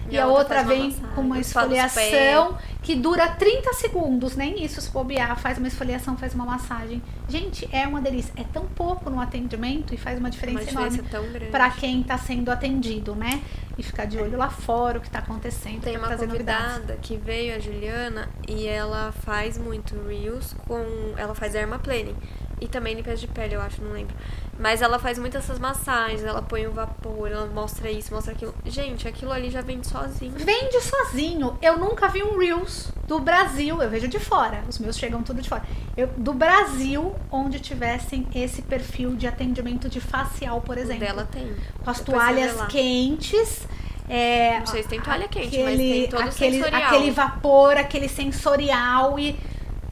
e, 0.10 0.18
a, 0.18 0.28
outra, 0.28 0.60
outra 0.60 0.64
vem 0.64 0.92
com 1.16 1.22
uma 1.22 1.40
esfoliação 1.40 2.58
que 2.82 2.96
dura 2.96 3.28
30 3.28 3.74
segundos, 3.74 4.36
nem 4.36 4.64
isso 4.64 4.82
se 4.82 4.90
bobear, 4.90 5.38
faz 5.38 5.58
uma 5.58 5.68
esfoliação, 5.68 6.18
faz 6.18 6.34
uma 6.34 6.46
massagem. 6.46 7.02
Gente, 7.28 7.68
é 7.72 7.88
uma 7.88 8.02
delícia. 8.02 8.34
É 8.36 8.44
tão 8.44 8.66
pouco 8.66 9.10
no 9.10 9.20
atendimento 9.20 9.94
e 9.94 9.98
faz 9.98 10.18
uma 10.18 10.30
diferença, 10.30 10.72
uma 10.72 10.90
diferença 10.90 11.16
enorme 11.16 11.52
para 11.52 11.70
quem 11.72 12.02
está 12.02 12.18
sendo 12.18 12.50
atendido, 12.50 13.16
né? 13.16 13.42
E 13.78 13.84
ficar 13.84 14.06
de 14.06 14.18
olho 14.18 14.38
lá 14.38 14.50
fora 14.50 14.98
o 14.98 15.02
que 15.02 15.08
está 15.08 15.20
acontecendo. 15.20 15.82
Tem 15.82 15.98
uma 15.98 16.08
convidada 16.16 16.80
novidades. 16.80 17.00
que 17.02 17.18
veio, 17.18 17.56
a 17.56 17.60
Juliana, 17.60 18.30
e 18.48 18.66
ela 18.66 19.12
faz 19.12 19.58
muito 19.58 19.96
reels 20.08 20.56
com. 20.68 20.84
Ela 21.18 21.36
faz 21.36 21.54
dermaplaning 21.54 22.16
e 22.62 22.68
também 22.68 22.96
limpeza 22.96 23.22
de 23.22 23.28
pele, 23.28 23.56
eu 23.56 23.62
acho, 23.62 23.82
não 23.82 23.92
lembro. 23.92 24.16
Mas 24.60 24.82
ela 24.82 25.00
faz 25.00 25.18
muitas 25.18 25.44
essas 25.46 25.58
massagens, 25.58 26.24
ela 26.24 26.42
põe 26.42 26.68
o 26.68 26.72
vapor, 26.72 27.32
ela 27.32 27.46
mostra 27.48 27.90
isso, 27.90 28.14
mostra 28.14 28.34
aquilo. 28.34 28.54
Gente, 28.66 29.08
aquilo 29.08 29.32
ali 29.32 29.50
já 29.50 29.62
vende 29.62 29.88
sozinho. 29.88 30.34
Vende 30.36 30.82
sozinho. 30.82 31.58
Eu 31.62 31.78
nunca 31.78 32.10
vi 32.10 32.22
um 32.22 32.38
Reels 32.38 32.92
do 33.08 33.20
Brasil, 33.20 33.82
eu 33.82 33.90
vejo 33.90 34.08
de 34.10 34.20
fora. 34.20 34.62
Os 34.68 34.78
meus 34.78 34.98
chegam 34.98 35.24
tudo 35.24 35.42
de 35.42 35.48
fora. 35.48 35.64
Eu, 35.96 36.08
do 36.18 36.34
Brasil, 36.34 37.16
onde 37.32 37.60
tivessem 37.60 38.28
esse 38.36 38.62
perfil 38.62 39.16
de 39.16 39.28
atendimento 39.28 39.88
de 39.88 40.02
facial, 40.02 40.60
por 40.60 40.78
exemplo. 40.78 41.04
O 41.04 41.08
dela 41.08 41.30
tem. 41.32 41.56
Com 41.82 41.90
as 41.90 42.00
Depois 42.00 42.18
toalhas 42.18 42.62
quentes. 42.68 43.66
É, 44.10 44.60
não 44.60 44.66
sei 44.66 44.84
se 44.84 44.90
tem 44.90 45.00
toalha 45.00 45.28
quente, 45.28 45.48
aquele, 45.48 45.64
mas 45.64 45.78
tem 45.78 46.10
todo 46.10 46.22
aquele, 46.22 46.58
sensorial. 46.58 46.82
Aquele 46.82 47.12
vapor, 47.12 47.78
aquele 47.78 48.10
sensorial 48.10 49.20
e 49.20 49.40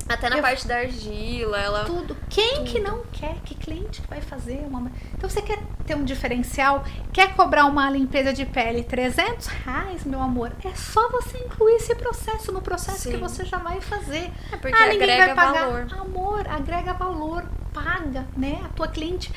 Até 0.09 0.29
na 0.29 0.37
Eu- 0.37 0.41
parte 0.41 0.67
da 0.67 0.77
argila, 0.77 1.59
ela. 1.59 1.83
Tudo. 1.85 2.15
Quem 2.29 2.63
que 2.63 2.79
Tudo. 2.79 2.91
não 2.91 3.03
quer? 3.11 3.35
Que 3.43 3.55
cliente 3.55 4.01
que 4.01 4.07
vai 4.07 4.21
fazer 4.21 4.59
uma. 4.67 4.91
Então 5.13 5.29
você 5.29 5.41
quer 5.41 5.59
ter 5.85 5.95
um 5.95 6.03
diferencial? 6.03 6.83
Quer 7.11 7.33
cobrar 7.35 7.65
uma 7.65 7.89
limpeza 7.89 8.31
de 8.33 8.45
pele 8.45 8.83
300 8.83 9.47
reais, 9.47 10.03
meu 10.05 10.21
amor? 10.21 10.51
É 10.63 10.73
só 10.75 11.09
você 11.09 11.37
incluir 11.39 11.73
esse 11.75 11.93
processo 11.95 12.51
no 12.51 12.61
processo 12.61 12.99
Sim. 13.03 13.11
que 13.11 13.17
você 13.17 13.43
já 13.43 13.57
vai 13.57 13.81
fazer. 13.81 14.31
É 14.51 14.57
porque 14.57 14.75
ah, 14.77 14.87
ninguém 14.87 15.03
agrega 15.11 15.35
vai 15.35 15.35
pagar. 15.35 15.65
valor. 15.65 15.87
Amor, 15.99 16.47
agrega 16.47 16.93
valor, 16.93 17.45
paga, 17.73 18.25
né? 18.35 18.61
A 18.63 18.69
tua 18.69 18.87
cliente 18.87 19.31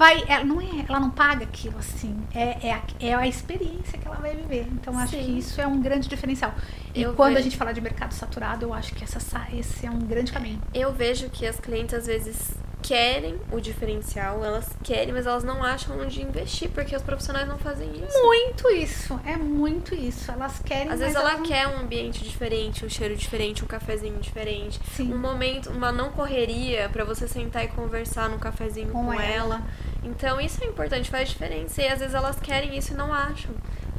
vai, 0.00 0.24
ela 0.26 0.44
não 0.44 0.58
é, 0.60 0.84
ela 0.88 0.98
não 0.98 1.10
paga 1.10 1.44
aquilo 1.44 1.76
assim. 1.78 2.16
É, 2.34 2.68
é, 2.68 2.72
a, 2.72 2.80
é 3.00 3.14
a 3.14 3.28
experiência 3.28 3.98
que 3.98 4.06
ela 4.08 4.16
vai 4.16 4.34
viver. 4.34 4.66
Então 4.72 4.98
acho 4.98 5.14
Sim. 5.14 5.22
que 5.24 5.38
isso 5.38 5.60
é 5.60 5.66
um 5.66 5.78
grande 5.80 6.08
diferencial. 6.08 6.54
E 6.94 7.02
Eu 7.02 7.12
quando 7.14 7.32
a 7.32 7.34
vejo. 7.34 7.44
gente 7.44 7.56
falar 7.58 7.72
de 7.72 7.80
mercado 7.82 8.12
saturado, 8.12 8.64
eu 8.64 8.72
acho 8.72 8.94
que 8.94 9.04
essa, 9.04 9.20
sa- 9.20 9.46
esse 9.52 9.84
é 9.86 9.90
um 9.90 9.98
grande 9.98 10.32
caminho. 10.32 10.58
Eu 10.72 10.90
vejo 10.92 11.28
que 11.28 11.46
as 11.46 11.60
clientes 11.60 11.94
às 11.94 12.06
vezes 12.06 12.52
querem 12.82 13.38
o 13.52 13.60
diferencial, 13.60 14.44
elas 14.44 14.68
querem, 14.82 15.12
mas 15.12 15.26
elas 15.26 15.44
não 15.44 15.62
acham 15.62 15.98
onde 16.00 16.22
investir, 16.22 16.68
porque 16.70 16.94
os 16.96 17.02
profissionais 17.02 17.46
não 17.46 17.58
fazem 17.58 17.88
isso. 18.04 18.22
Muito 18.22 18.70
isso, 18.70 19.20
é 19.24 19.36
muito 19.36 19.94
isso. 19.94 20.30
Elas 20.30 20.58
querem. 20.60 20.90
Às 20.92 21.00
vezes 21.00 21.14
ela 21.14 21.34
não- 21.34 21.42
quer 21.42 21.66
um 21.68 21.78
ambiente 21.80 22.22
diferente, 22.24 22.84
um 22.84 22.88
cheiro 22.88 23.14
diferente, 23.16 23.62
um 23.64 23.66
cafezinho 23.66 24.18
diferente. 24.18 24.80
Sim. 24.94 25.12
Um 25.12 25.18
momento, 25.18 25.70
uma 25.70 25.92
não 25.92 26.10
correria 26.10 26.88
pra 26.88 27.04
você 27.04 27.28
sentar 27.28 27.64
e 27.64 27.68
conversar 27.68 28.28
num 28.28 28.38
cafezinho 28.38 28.88
com, 28.90 29.04
Com 29.06 29.12
ela. 29.12 29.24
ela. 29.24 29.62
Então 30.02 30.40
isso 30.40 30.62
é 30.64 30.66
importante, 30.66 31.10
faz 31.10 31.28
diferença. 31.28 31.82
E 31.82 31.88
às 31.88 31.98
vezes 32.00 32.14
elas 32.14 32.40
querem 32.40 32.76
isso 32.76 32.92
e 32.92 32.96
não 32.96 33.12
acham. 33.12 33.54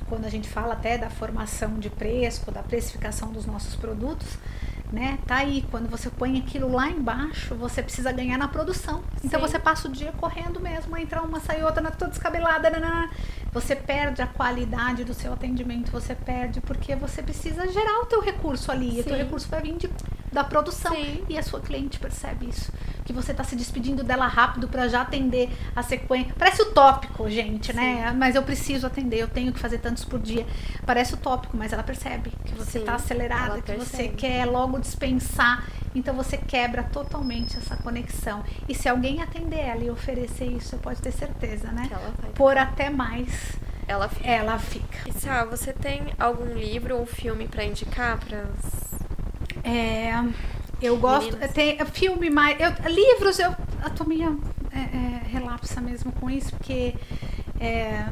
quando 0.09 0.25
a 0.25 0.29
gente 0.29 0.49
fala 0.49 0.73
até 0.73 0.97
da 0.97 1.09
formação 1.09 1.79
de 1.79 1.89
preço, 1.89 2.51
da 2.51 2.61
precificação 2.61 3.31
dos 3.31 3.45
nossos 3.45 3.75
produtos, 3.77 4.27
né? 4.91 5.17
Tá 5.25 5.37
aí, 5.37 5.65
quando 5.71 5.89
você 5.89 6.09
põe 6.09 6.37
aquilo 6.37 6.71
lá 6.71 6.89
embaixo, 6.89 7.55
você 7.55 7.81
precisa 7.81 8.11
ganhar 8.11 8.37
na 8.37 8.47
produção. 8.47 9.03
Então 9.23 9.39
Sim. 9.39 9.47
você 9.47 9.59
passa 9.59 9.87
o 9.87 9.91
dia 9.91 10.11
correndo 10.13 10.59
mesmo, 10.59 10.97
entra 10.97 11.21
uma, 11.21 11.39
sai 11.39 11.63
outra, 11.63 11.89
toda 11.91 12.11
descabelada, 12.11 12.69
nanana. 12.69 13.09
você 13.53 13.75
perde 13.75 14.21
a 14.21 14.27
qualidade 14.27 15.03
do 15.03 15.13
seu 15.13 15.33
atendimento, 15.33 15.91
você 15.91 16.13
perde 16.13 16.59
porque 16.61 16.95
você 16.95 17.23
precisa 17.23 17.67
gerar 17.71 18.01
o 18.01 18.05
teu 18.05 18.21
recurso 18.21 18.71
ali, 18.71 18.97
e 18.97 19.01
o 19.01 19.03
teu 19.03 19.15
Sim. 19.15 19.23
recurso 19.23 19.47
vai 19.47 19.61
vir 19.61 19.77
de, 19.77 19.89
da 20.31 20.43
produção 20.43 20.93
Sim. 20.95 21.23
e 21.27 21.37
a 21.37 21.43
sua 21.43 21.59
cliente 21.59 21.99
percebe 21.99 22.47
isso, 22.47 22.71
que 23.03 23.11
você 23.11 23.33
tá 23.33 23.43
se 23.43 23.55
despedindo 23.55 24.03
dela 24.03 24.27
rápido 24.27 24.67
para 24.67 24.87
já 24.87 25.01
atender 25.01 25.49
a 25.75 25.83
sequência. 25.83 26.33
Parece 26.37 26.61
utópico, 26.61 27.29
gente, 27.29 27.73
né? 27.73 28.13
Mas 28.17 28.35
eu 28.35 28.43
preciso 28.43 28.87
atender, 28.87 29.17
eu 29.19 29.27
tenho 29.27 29.51
que 29.51 29.59
fazer 29.59 29.79
tantos 29.79 30.05
por 30.05 30.19
dia. 30.19 30.45
Parece 30.85 31.13
utópico, 31.15 31.57
mas 31.57 31.73
ela 31.73 31.83
percebe 31.83 32.31
que 32.45 32.53
você 32.53 32.79
Sim, 32.79 32.85
tá 32.85 32.95
acelerada, 32.95 33.61
que 33.61 33.73
você 33.73 34.07
quer 34.07 34.45
logo 34.45 34.79
dispensar. 34.79 35.65
Então 35.93 36.13
você 36.15 36.37
quebra 36.37 36.83
totalmente 36.83 37.57
essa 37.57 37.75
conexão. 37.75 38.41
E 38.69 38.73
se 38.73 38.87
alguém 38.87 39.21
atender 39.21 39.59
ela 39.59 39.83
e 39.83 39.89
oferecer 39.89 40.45
isso, 40.45 40.69
você 40.69 40.77
pode 40.77 41.01
ter 41.01 41.11
certeza, 41.11 41.67
né? 41.73 41.85
Que 41.87 41.93
ela 41.93 42.13
vai. 42.21 42.31
Por 42.31 42.57
até 42.57 42.89
mais, 42.89 43.57
Ela 43.85 44.07
fica. 44.07 44.29
ela 44.29 44.57
fica. 44.57 45.09
E 45.09 45.11
Sá, 45.11 45.43
você 45.43 45.73
tem 45.73 46.13
algum 46.17 46.53
livro 46.53 46.95
ou 46.97 47.05
filme 47.05 47.45
pra 47.49 47.65
indicar 47.65 48.17
para 48.19 48.45
É, 49.63 50.13
eu 50.81 50.97
gosto. 50.97 51.33
Meninas. 51.33 51.51
Tem 51.51 51.77
filme 51.85 52.29
mais. 52.29 52.57
Eu, 52.59 52.91
livros, 52.91 53.39
eu, 53.39 53.55
eu 53.83 53.89
tô 53.91 54.03
meio 54.03 54.41
é, 54.71 54.79
é, 54.79 55.21
relapsa 55.27 55.79
mesmo 55.81 56.11
com 56.13 56.29
isso, 56.29 56.51
porque 56.55 56.95
é, 57.59 58.07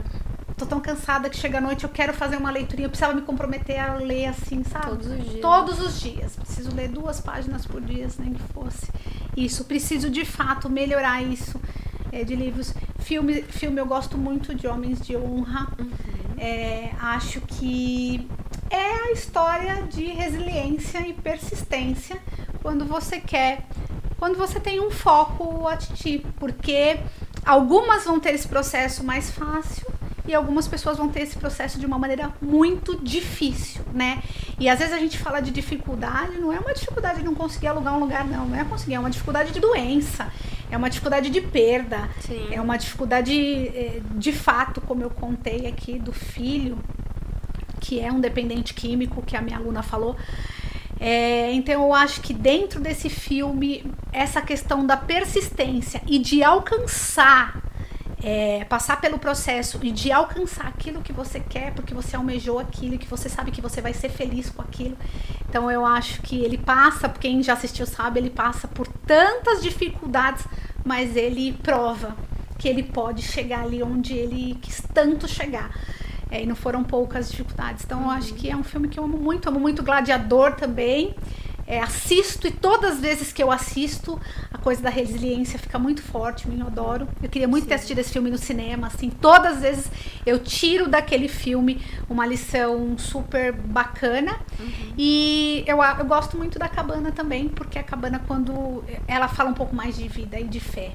tô 0.58 0.66
tão 0.66 0.80
cansada 0.80 1.30
que 1.30 1.38
chega 1.38 1.58
a 1.58 1.62
noite, 1.62 1.86
eu 1.86 1.90
quero 1.90 2.14
fazer 2.14 2.38
uma 2.38 2.52
leiturinha, 2.52 2.86
eu 2.86 2.90
precisava 2.90 3.14
me 3.14 3.22
comprometer 3.22 3.80
a 3.80 3.96
ler 3.96 4.28
assim, 4.28 4.64
sabe? 4.64 4.88
Todos 4.88 5.08
os 5.08 5.18
dias. 5.18 5.42
Todos 5.42 5.80
os 5.80 6.02
dias. 6.02 6.36
Preciso 6.36 6.76
ler 6.76 6.90
duas 6.90 7.22
páginas 7.22 7.66
por 7.66 7.82
dia, 7.82 8.08
nem 8.20 8.34
que 8.34 8.44
fosse. 8.54 8.88
Isso, 9.36 9.64
preciso 9.66 10.10
de 10.10 10.26
fato 10.26 10.70
melhorar 10.70 11.24
isso 11.24 11.60
é, 12.12 12.24
de 12.24 12.36
livros. 12.36 12.74
Filme, 13.00 13.42
filme, 13.44 13.80
eu 13.80 13.86
gosto 13.86 14.18
muito 14.18 14.54
de 14.54 14.68
Homens 14.68 15.02
de 15.02 15.16
Honra. 15.16 15.72
É, 16.38 16.92
acho 17.00 17.42
que 17.42 18.28
é 18.70 19.10
a 19.10 19.12
história 19.12 19.84
de 19.84 20.06
resiliência 20.06 21.00
e 21.08 21.14
persistência 21.14 22.20
quando 22.62 22.86
você 22.86 23.20
quer, 23.20 23.66
quando 24.18 24.38
você 24.38 24.60
tem 24.60 24.80
um 24.80 24.92
foco 24.92 25.68
a 25.68 25.78
ti, 25.78 26.26
porque 26.40 27.00
algumas 27.46 28.04
vão 28.04 28.20
ter 28.20 28.34
esse 28.34 28.48
processo 28.48 29.04
mais 29.04 29.32
fácil 29.32 29.88
e 30.28 30.36
algumas 30.36 30.68
pessoas 30.68 30.98
vão 30.98 31.10
ter 31.10 31.22
esse 31.22 31.38
processo 31.38 31.80
de 31.80 31.86
uma 31.86 31.98
maneira 31.98 32.32
muito 32.40 32.96
difícil, 33.04 33.82
né? 33.92 34.22
E 34.60 34.70
às 34.70 34.78
vezes 34.78 34.94
a 34.94 35.00
gente 35.00 35.18
fala 35.18 35.40
de 35.40 35.50
dificuldade, 35.50 36.38
não 36.38 36.54
é 36.54 36.60
uma 36.60 36.74
dificuldade 36.74 37.20
de 37.20 37.26
não 37.26 37.34
conseguir 37.34 37.68
alugar 37.68 37.96
um 37.96 38.00
lugar, 38.00 38.28
não, 38.28 38.46
não 38.46 38.60
é 38.60 38.64
conseguir, 38.64 38.94
é 38.94 39.00
uma 39.00 39.10
dificuldade 39.10 39.52
de 39.52 39.60
doença, 39.60 40.32
é 40.70 40.78
uma 40.78 40.88
dificuldade 40.88 41.32
de 41.32 41.42
perda, 41.42 42.08
Sim. 42.20 42.48
é 42.52 42.62
uma 42.62 42.78
dificuldade 42.78 43.34
eh, 43.34 44.02
de 44.16 44.32
fato, 44.32 44.80
como 44.82 45.02
eu 45.02 45.10
contei 45.10 45.66
aqui, 45.66 45.98
do 45.98 46.14
filho, 46.14 46.78
que 47.90 48.00
é 48.00 48.12
um 48.12 48.22
dependente 48.22 48.72
químico, 48.76 49.24
que 49.24 49.36
a 49.36 49.42
minha 49.42 49.58
aluna 49.58 49.82
falou. 49.82 50.16
É, 51.00 51.52
então 51.54 51.74
eu 51.74 51.92
acho 51.92 52.22
que 52.22 52.36
dentro 52.36 52.80
desse 52.80 53.10
filme, 53.10 53.84
essa 54.14 54.44
questão 54.44 54.86
da 54.86 54.96
persistência 54.96 56.00
e 56.06 56.20
de 56.20 56.44
alcançar, 56.44 57.64
é, 58.22 58.64
passar 58.66 59.02
pelo 59.02 59.18
processo 59.18 59.80
e 59.82 59.92
de 59.92 60.12
alcançar 60.12 60.68
aquilo 60.68 61.02
que 61.02 61.12
você 61.12 61.40
quer, 61.40 61.74
porque 61.74 61.96
você 61.96 62.16
almejou 62.16 62.60
aquilo, 62.60 63.00
que 63.00 63.08
você 63.08 63.28
sabe 63.28 63.50
que 63.50 63.62
você 63.62 63.82
vai 63.82 63.94
ser 63.94 64.10
feliz 64.10 64.52
com 64.52 64.62
aquilo. 64.62 64.96
Então 65.50 65.72
eu 65.72 65.84
acho 65.84 66.22
que 66.22 66.44
ele 66.44 66.60
passa, 66.60 67.10
quem 67.10 67.42
já 67.42 67.54
assistiu 67.54 67.88
sabe, 67.88 68.20
ele 68.20 68.30
passa 68.30 68.68
por 68.68 68.88
tantas 68.88 69.64
dificuldades, 69.64 70.46
mas 70.86 71.16
ele 71.16 71.54
prova 71.54 72.16
que 72.60 72.68
ele 72.68 72.84
pode 72.84 73.24
chegar 73.24 73.62
ali 73.62 73.82
onde 73.82 74.14
ele 74.14 74.60
quis 74.62 74.84
tanto 74.94 75.28
chegar. 75.28 75.72
É, 76.32 76.44
e 76.44 76.46
não 76.46 76.56
foram 76.56 76.84
poucas 76.84 77.32
dificuldades. 77.32 77.84
Então 77.84 78.04
eu 78.04 78.10
acho 78.10 78.34
que 78.34 78.50
é 78.50 78.56
um 78.56 78.64
filme 78.64 78.88
que 78.88 79.00
eu 79.00 79.04
amo 79.04 79.18
muito, 79.18 79.50
amo 79.50 79.60
muito 79.60 79.84
Gladiador 79.84 80.54
também. 80.54 81.16
É, 81.66 81.80
assisto 81.80 82.48
e 82.48 82.52
todas 82.52 82.94
as 82.94 83.00
vezes 83.00 83.32
que 83.32 83.44
eu 83.44 83.52
assisto, 83.52 84.20
a 84.52 84.58
coisa 84.58 84.82
da 84.82 84.90
resiliência 84.90 85.60
fica 85.60 85.78
muito 85.78 86.02
forte, 86.02 86.48
eu 86.48 86.66
adoro. 86.66 87.08
Eu 87.22 87.30
queria 87.30 87.48
muito 87.48 87.66
ter 87.66 87.70
Sim. 87.70 87.76
assistido 87.76 88.00
esse 88.00 88.12
filme 88.12 88.32
no 88.32 88.40
cinema, 88.40 88.88
assim, 88.88 89.12
todas 89.12 89.58
as 89.58 89.62
vezes 89.62 89.92
eu 90.26 90.40
tiro 90.40 90.88
daquele 90.88 91.28
filme 91.28 91.80
uma 92.10 92.26
lição 92.26 92.98
super 92.98 93.54
bacana. 93.54 94.36
E 94.98 95.64
eu, 95.68 95.78
eu 95.84 96.06
gosto 96.06 96.36
muito 96.38 96.58
da 96.58 96.68
Cabana 96.68 97.12
também, 97.12 97.48
porque 97.48 97.78
a 97.78 97.84
Cabana, 97.84 98.20
quando 98.26 98.84
ela 99.08 99.28
fala 99.28 99.52
um 99.52 99.54
pouco 99.54 99.76
mais 99.76 99.96
de 99.96 100.08
vida 100.08 100.40
e 100.40 100.46
de 100.46 100.60
fé. 100.60 100.94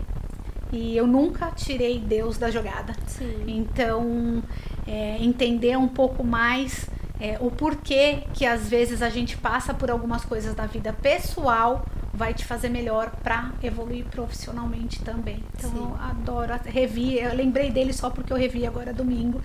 E 0.75 0.97
eu 0.97 1.07
nunca 1.07 1.53
tirei 1.53 2.01
Deus 2.01 2.37
da 2.37 2.51
jogada. 2.51 2.95
Sim. 3.07 3.45
Então, 3.47 4.43
é, 4.89 5.17
entender 5.23 5.79
um 5.79 5.87
pouco 5.87 6.25
mais 6.25 6.91
é, 7.21 7.37
o 7.41 7.51
porquê 7.51 8.25
que 8.33 8.45
às 8.45 8.69
vezes 8.69 9.01
a 9.03 9.09
gente 9.09 9.37
passa 9.37 9.73
por 9.73 9.91
algumas 9.91 10.25
coisas 10.25 10.55
da 10.55 10.67
vida 10.67 10.93
pessoal 10.93 11.85
vai 12.15 12.33
te 12.33 12.45
fazer 12.45 12.69
melhor 12.69 13.11
para 13.23 13.53
evoluir 13.63 14.05
profissionalmente 14.05 15.03
também. 15.03 15.43
Então, 15.57 15.71
Sim. 15.71 15.79
eu 15.79 15.97
adoro, 16.01 16.53
revi, 16.65 17.19
eu 17.19 17.35
lembrei 17.35 17.71
dele 17.71 17.93
só 17.93 18.09
porque 18.09 18.33
eu 18.33 18.37
revi 18.37 18.65
agora 18.65 18.93
domingo. 18.93 19.43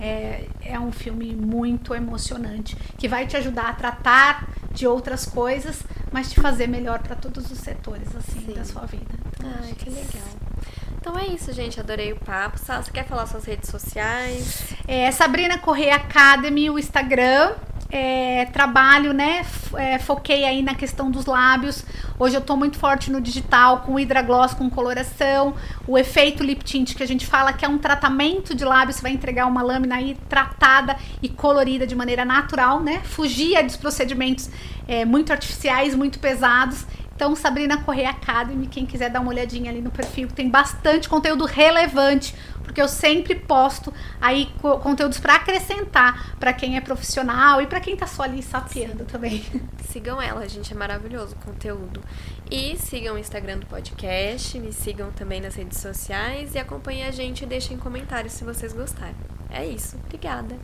É, 0.00 0.46
é 0.64 0.78
um 0.78 0.92
filme 0.92 1.34
muito 1.34 1.92
emocionante 1.94 2.76
que 2.96 3.08
vai 3.08 3.26
te 3.26 3.36
ajudar 3.36 3.70
a 3.70 3.72
tratar 3.72 4.48
de 4.72 4.86
outras 4.86 5.26
coisas, 5.26 5.82
mas 6.12 6.30
te 6.30 6.40
fazer 6.40 6.68
melhor 6.68 7.00
para 7.00 7.16
todos 7.16 7.50
os 7.50 7.58
setores 7.58 8.14
assim 8.14 8.40
Sim. 8.46 8.54
da 8.54 8.64
sua 8.64 8.86
vida. 8.86 9.14
Então, 9.32 9.50
que 9.74 9.90
legal. 9.90 10.28
Então 11.00 11.18
é 11.18 11.26
isso, 11.26 11.52
gente. 11.52 11.78
Adorei 11.80 12.12
o 12.12 12.16
papo. 12.16 12.58
Sá, 12.58 12.82
você 12.82 12.90
quer 12.90 13.06
falar 13.06 13.26
suas 13.26 13.44
redes 13.44 13.70
sociais? 13.70 14.74
É, 14.86 15.10
Sabrina 15.10 15.58
Correia 15.58 15.96
Academy, 15.96 16.70
o 16.70 16.78
Instagram. 16.78 17.54
É, 17.94 18.46
trabalho, 18.46 19.12
né? 19.12 19.44
é, 19.76 19.98
foquei 19.98 20.44
aí 20.44 20.62
na 20.62 20.74
questão 20.74 21.10
dos 21.10 21.26
lábios. 21.26 21.84
Hoje 22.18 22.34
eu 22.34 22.40
tô 22.40 22.56
muito 22.56 22.78
forte 22.78 23.10
no 23.10 23.20
digital, 23.20 23.80
com 23.80 23.98
hidragloss, 23.98 24.54
com 24.54 24.68
coloração. 24.70 25.54
O 25.86 25.98
efeito 25.98 26.42
lip 26.42 26.64
tint, 26.64 26.94
que 26.94 27.02
a 27.02 27.06
gente 27.06 27.26
fala 27.26 27.52
que 27.52 27.64
é 27.64 27.68
um 27.68 27.78
tratamento 27.78 28.54
de 28.54 28.64
lábios. 28.64 28.96
Você 28.96 29.02
vai 29.02 29.12
entregar 29.12 29.46
uma 29.46 29.62
lâmina 29.62 29.96
aí 29.96 30.16
tratada 30.28 30.96
e 31.22 31.28
colorida 31.28 31.86
de 31.86 31.94
maneira 31.94 32.24
natural, 32.24 32.80
né? 32.80 33.00
Fugir 33.04 33.62
dos 33.62 33.76
procedimentos 33.76 34.50
é, 34.86 35.04
muito 35.04 35.32
artificiais, 35.32 35.94
muito 35.94 36.18
pesados. 36.18 36.86
Então, 37.22 37.36
Sabrina 37.36 37.76
Correia 37.84 38.10
Academy, 38.10 38.66
quem 38.66 38.84
quiser 38.84 39.08
dar 39.08 39.20
uma 39.20 39.30
olhadinha 39.30 39.70
ali 39.70 39.80
no 39.80 39.92
perfil, 39.92 40.26
tem 40.26 40.50
bastante 40.50 41.08
conteúdo 41.08 41.44
relevante, 41.44 42.34
porque 42.64 42.82
eu 42.82 42.88
sempre 42.88 43.36
posto 43.36 43.94
aí 44.20 44.50
co- 44.60 44.80
conteúdos 44.80 45.20
para 45.20 45.36
acrescentar 45.36 46.34
para 46.40 46.52
quem 46.52 46.76
é 46.76 46.80
profissional 46.80 47.62
e 47.62 47.68
para 47.68 47.78
quem 47.78 47.96
tá 47.96 48.08
só 48.08 48.24
ali 48.24 48.42
sapeando 48.42 49.04
também. 49.04 49.44
Sigam 49.88 50.20
ela, 50.20 50.48
gente. 50.48 50.72
É 50.72 50.76
maravilhoso 50.76 51.36
o 51.40 51.44
conteúdo. 51.46 52.02
E 52.50 52.76
sigam 52.76 53.14
o 53.14 53.18
Instagram 53.18 53.58
do 53.58 53.66
podcast. 53.66 54.58
Me 54.58 54.72
sigam 54.72 55.12
também 55.12 55.40
nas 55.40 55.54
redes 55.54 55.78
sociais. 55.78 56.56
E 56.56 56.58
acompanhem 56.58 57.04
a 57.04 57.12
gente 57.12 57.44
e 57.44 57.46
deixem 57.46 57.78
comentários 57.78 58.32
se 58.32 58.42
vocês 58.42 58.72
gostarem. 58.72 59.14
É 59.48 59.64
isso. 59.64 59.96
Obrigada. 60.06 60.56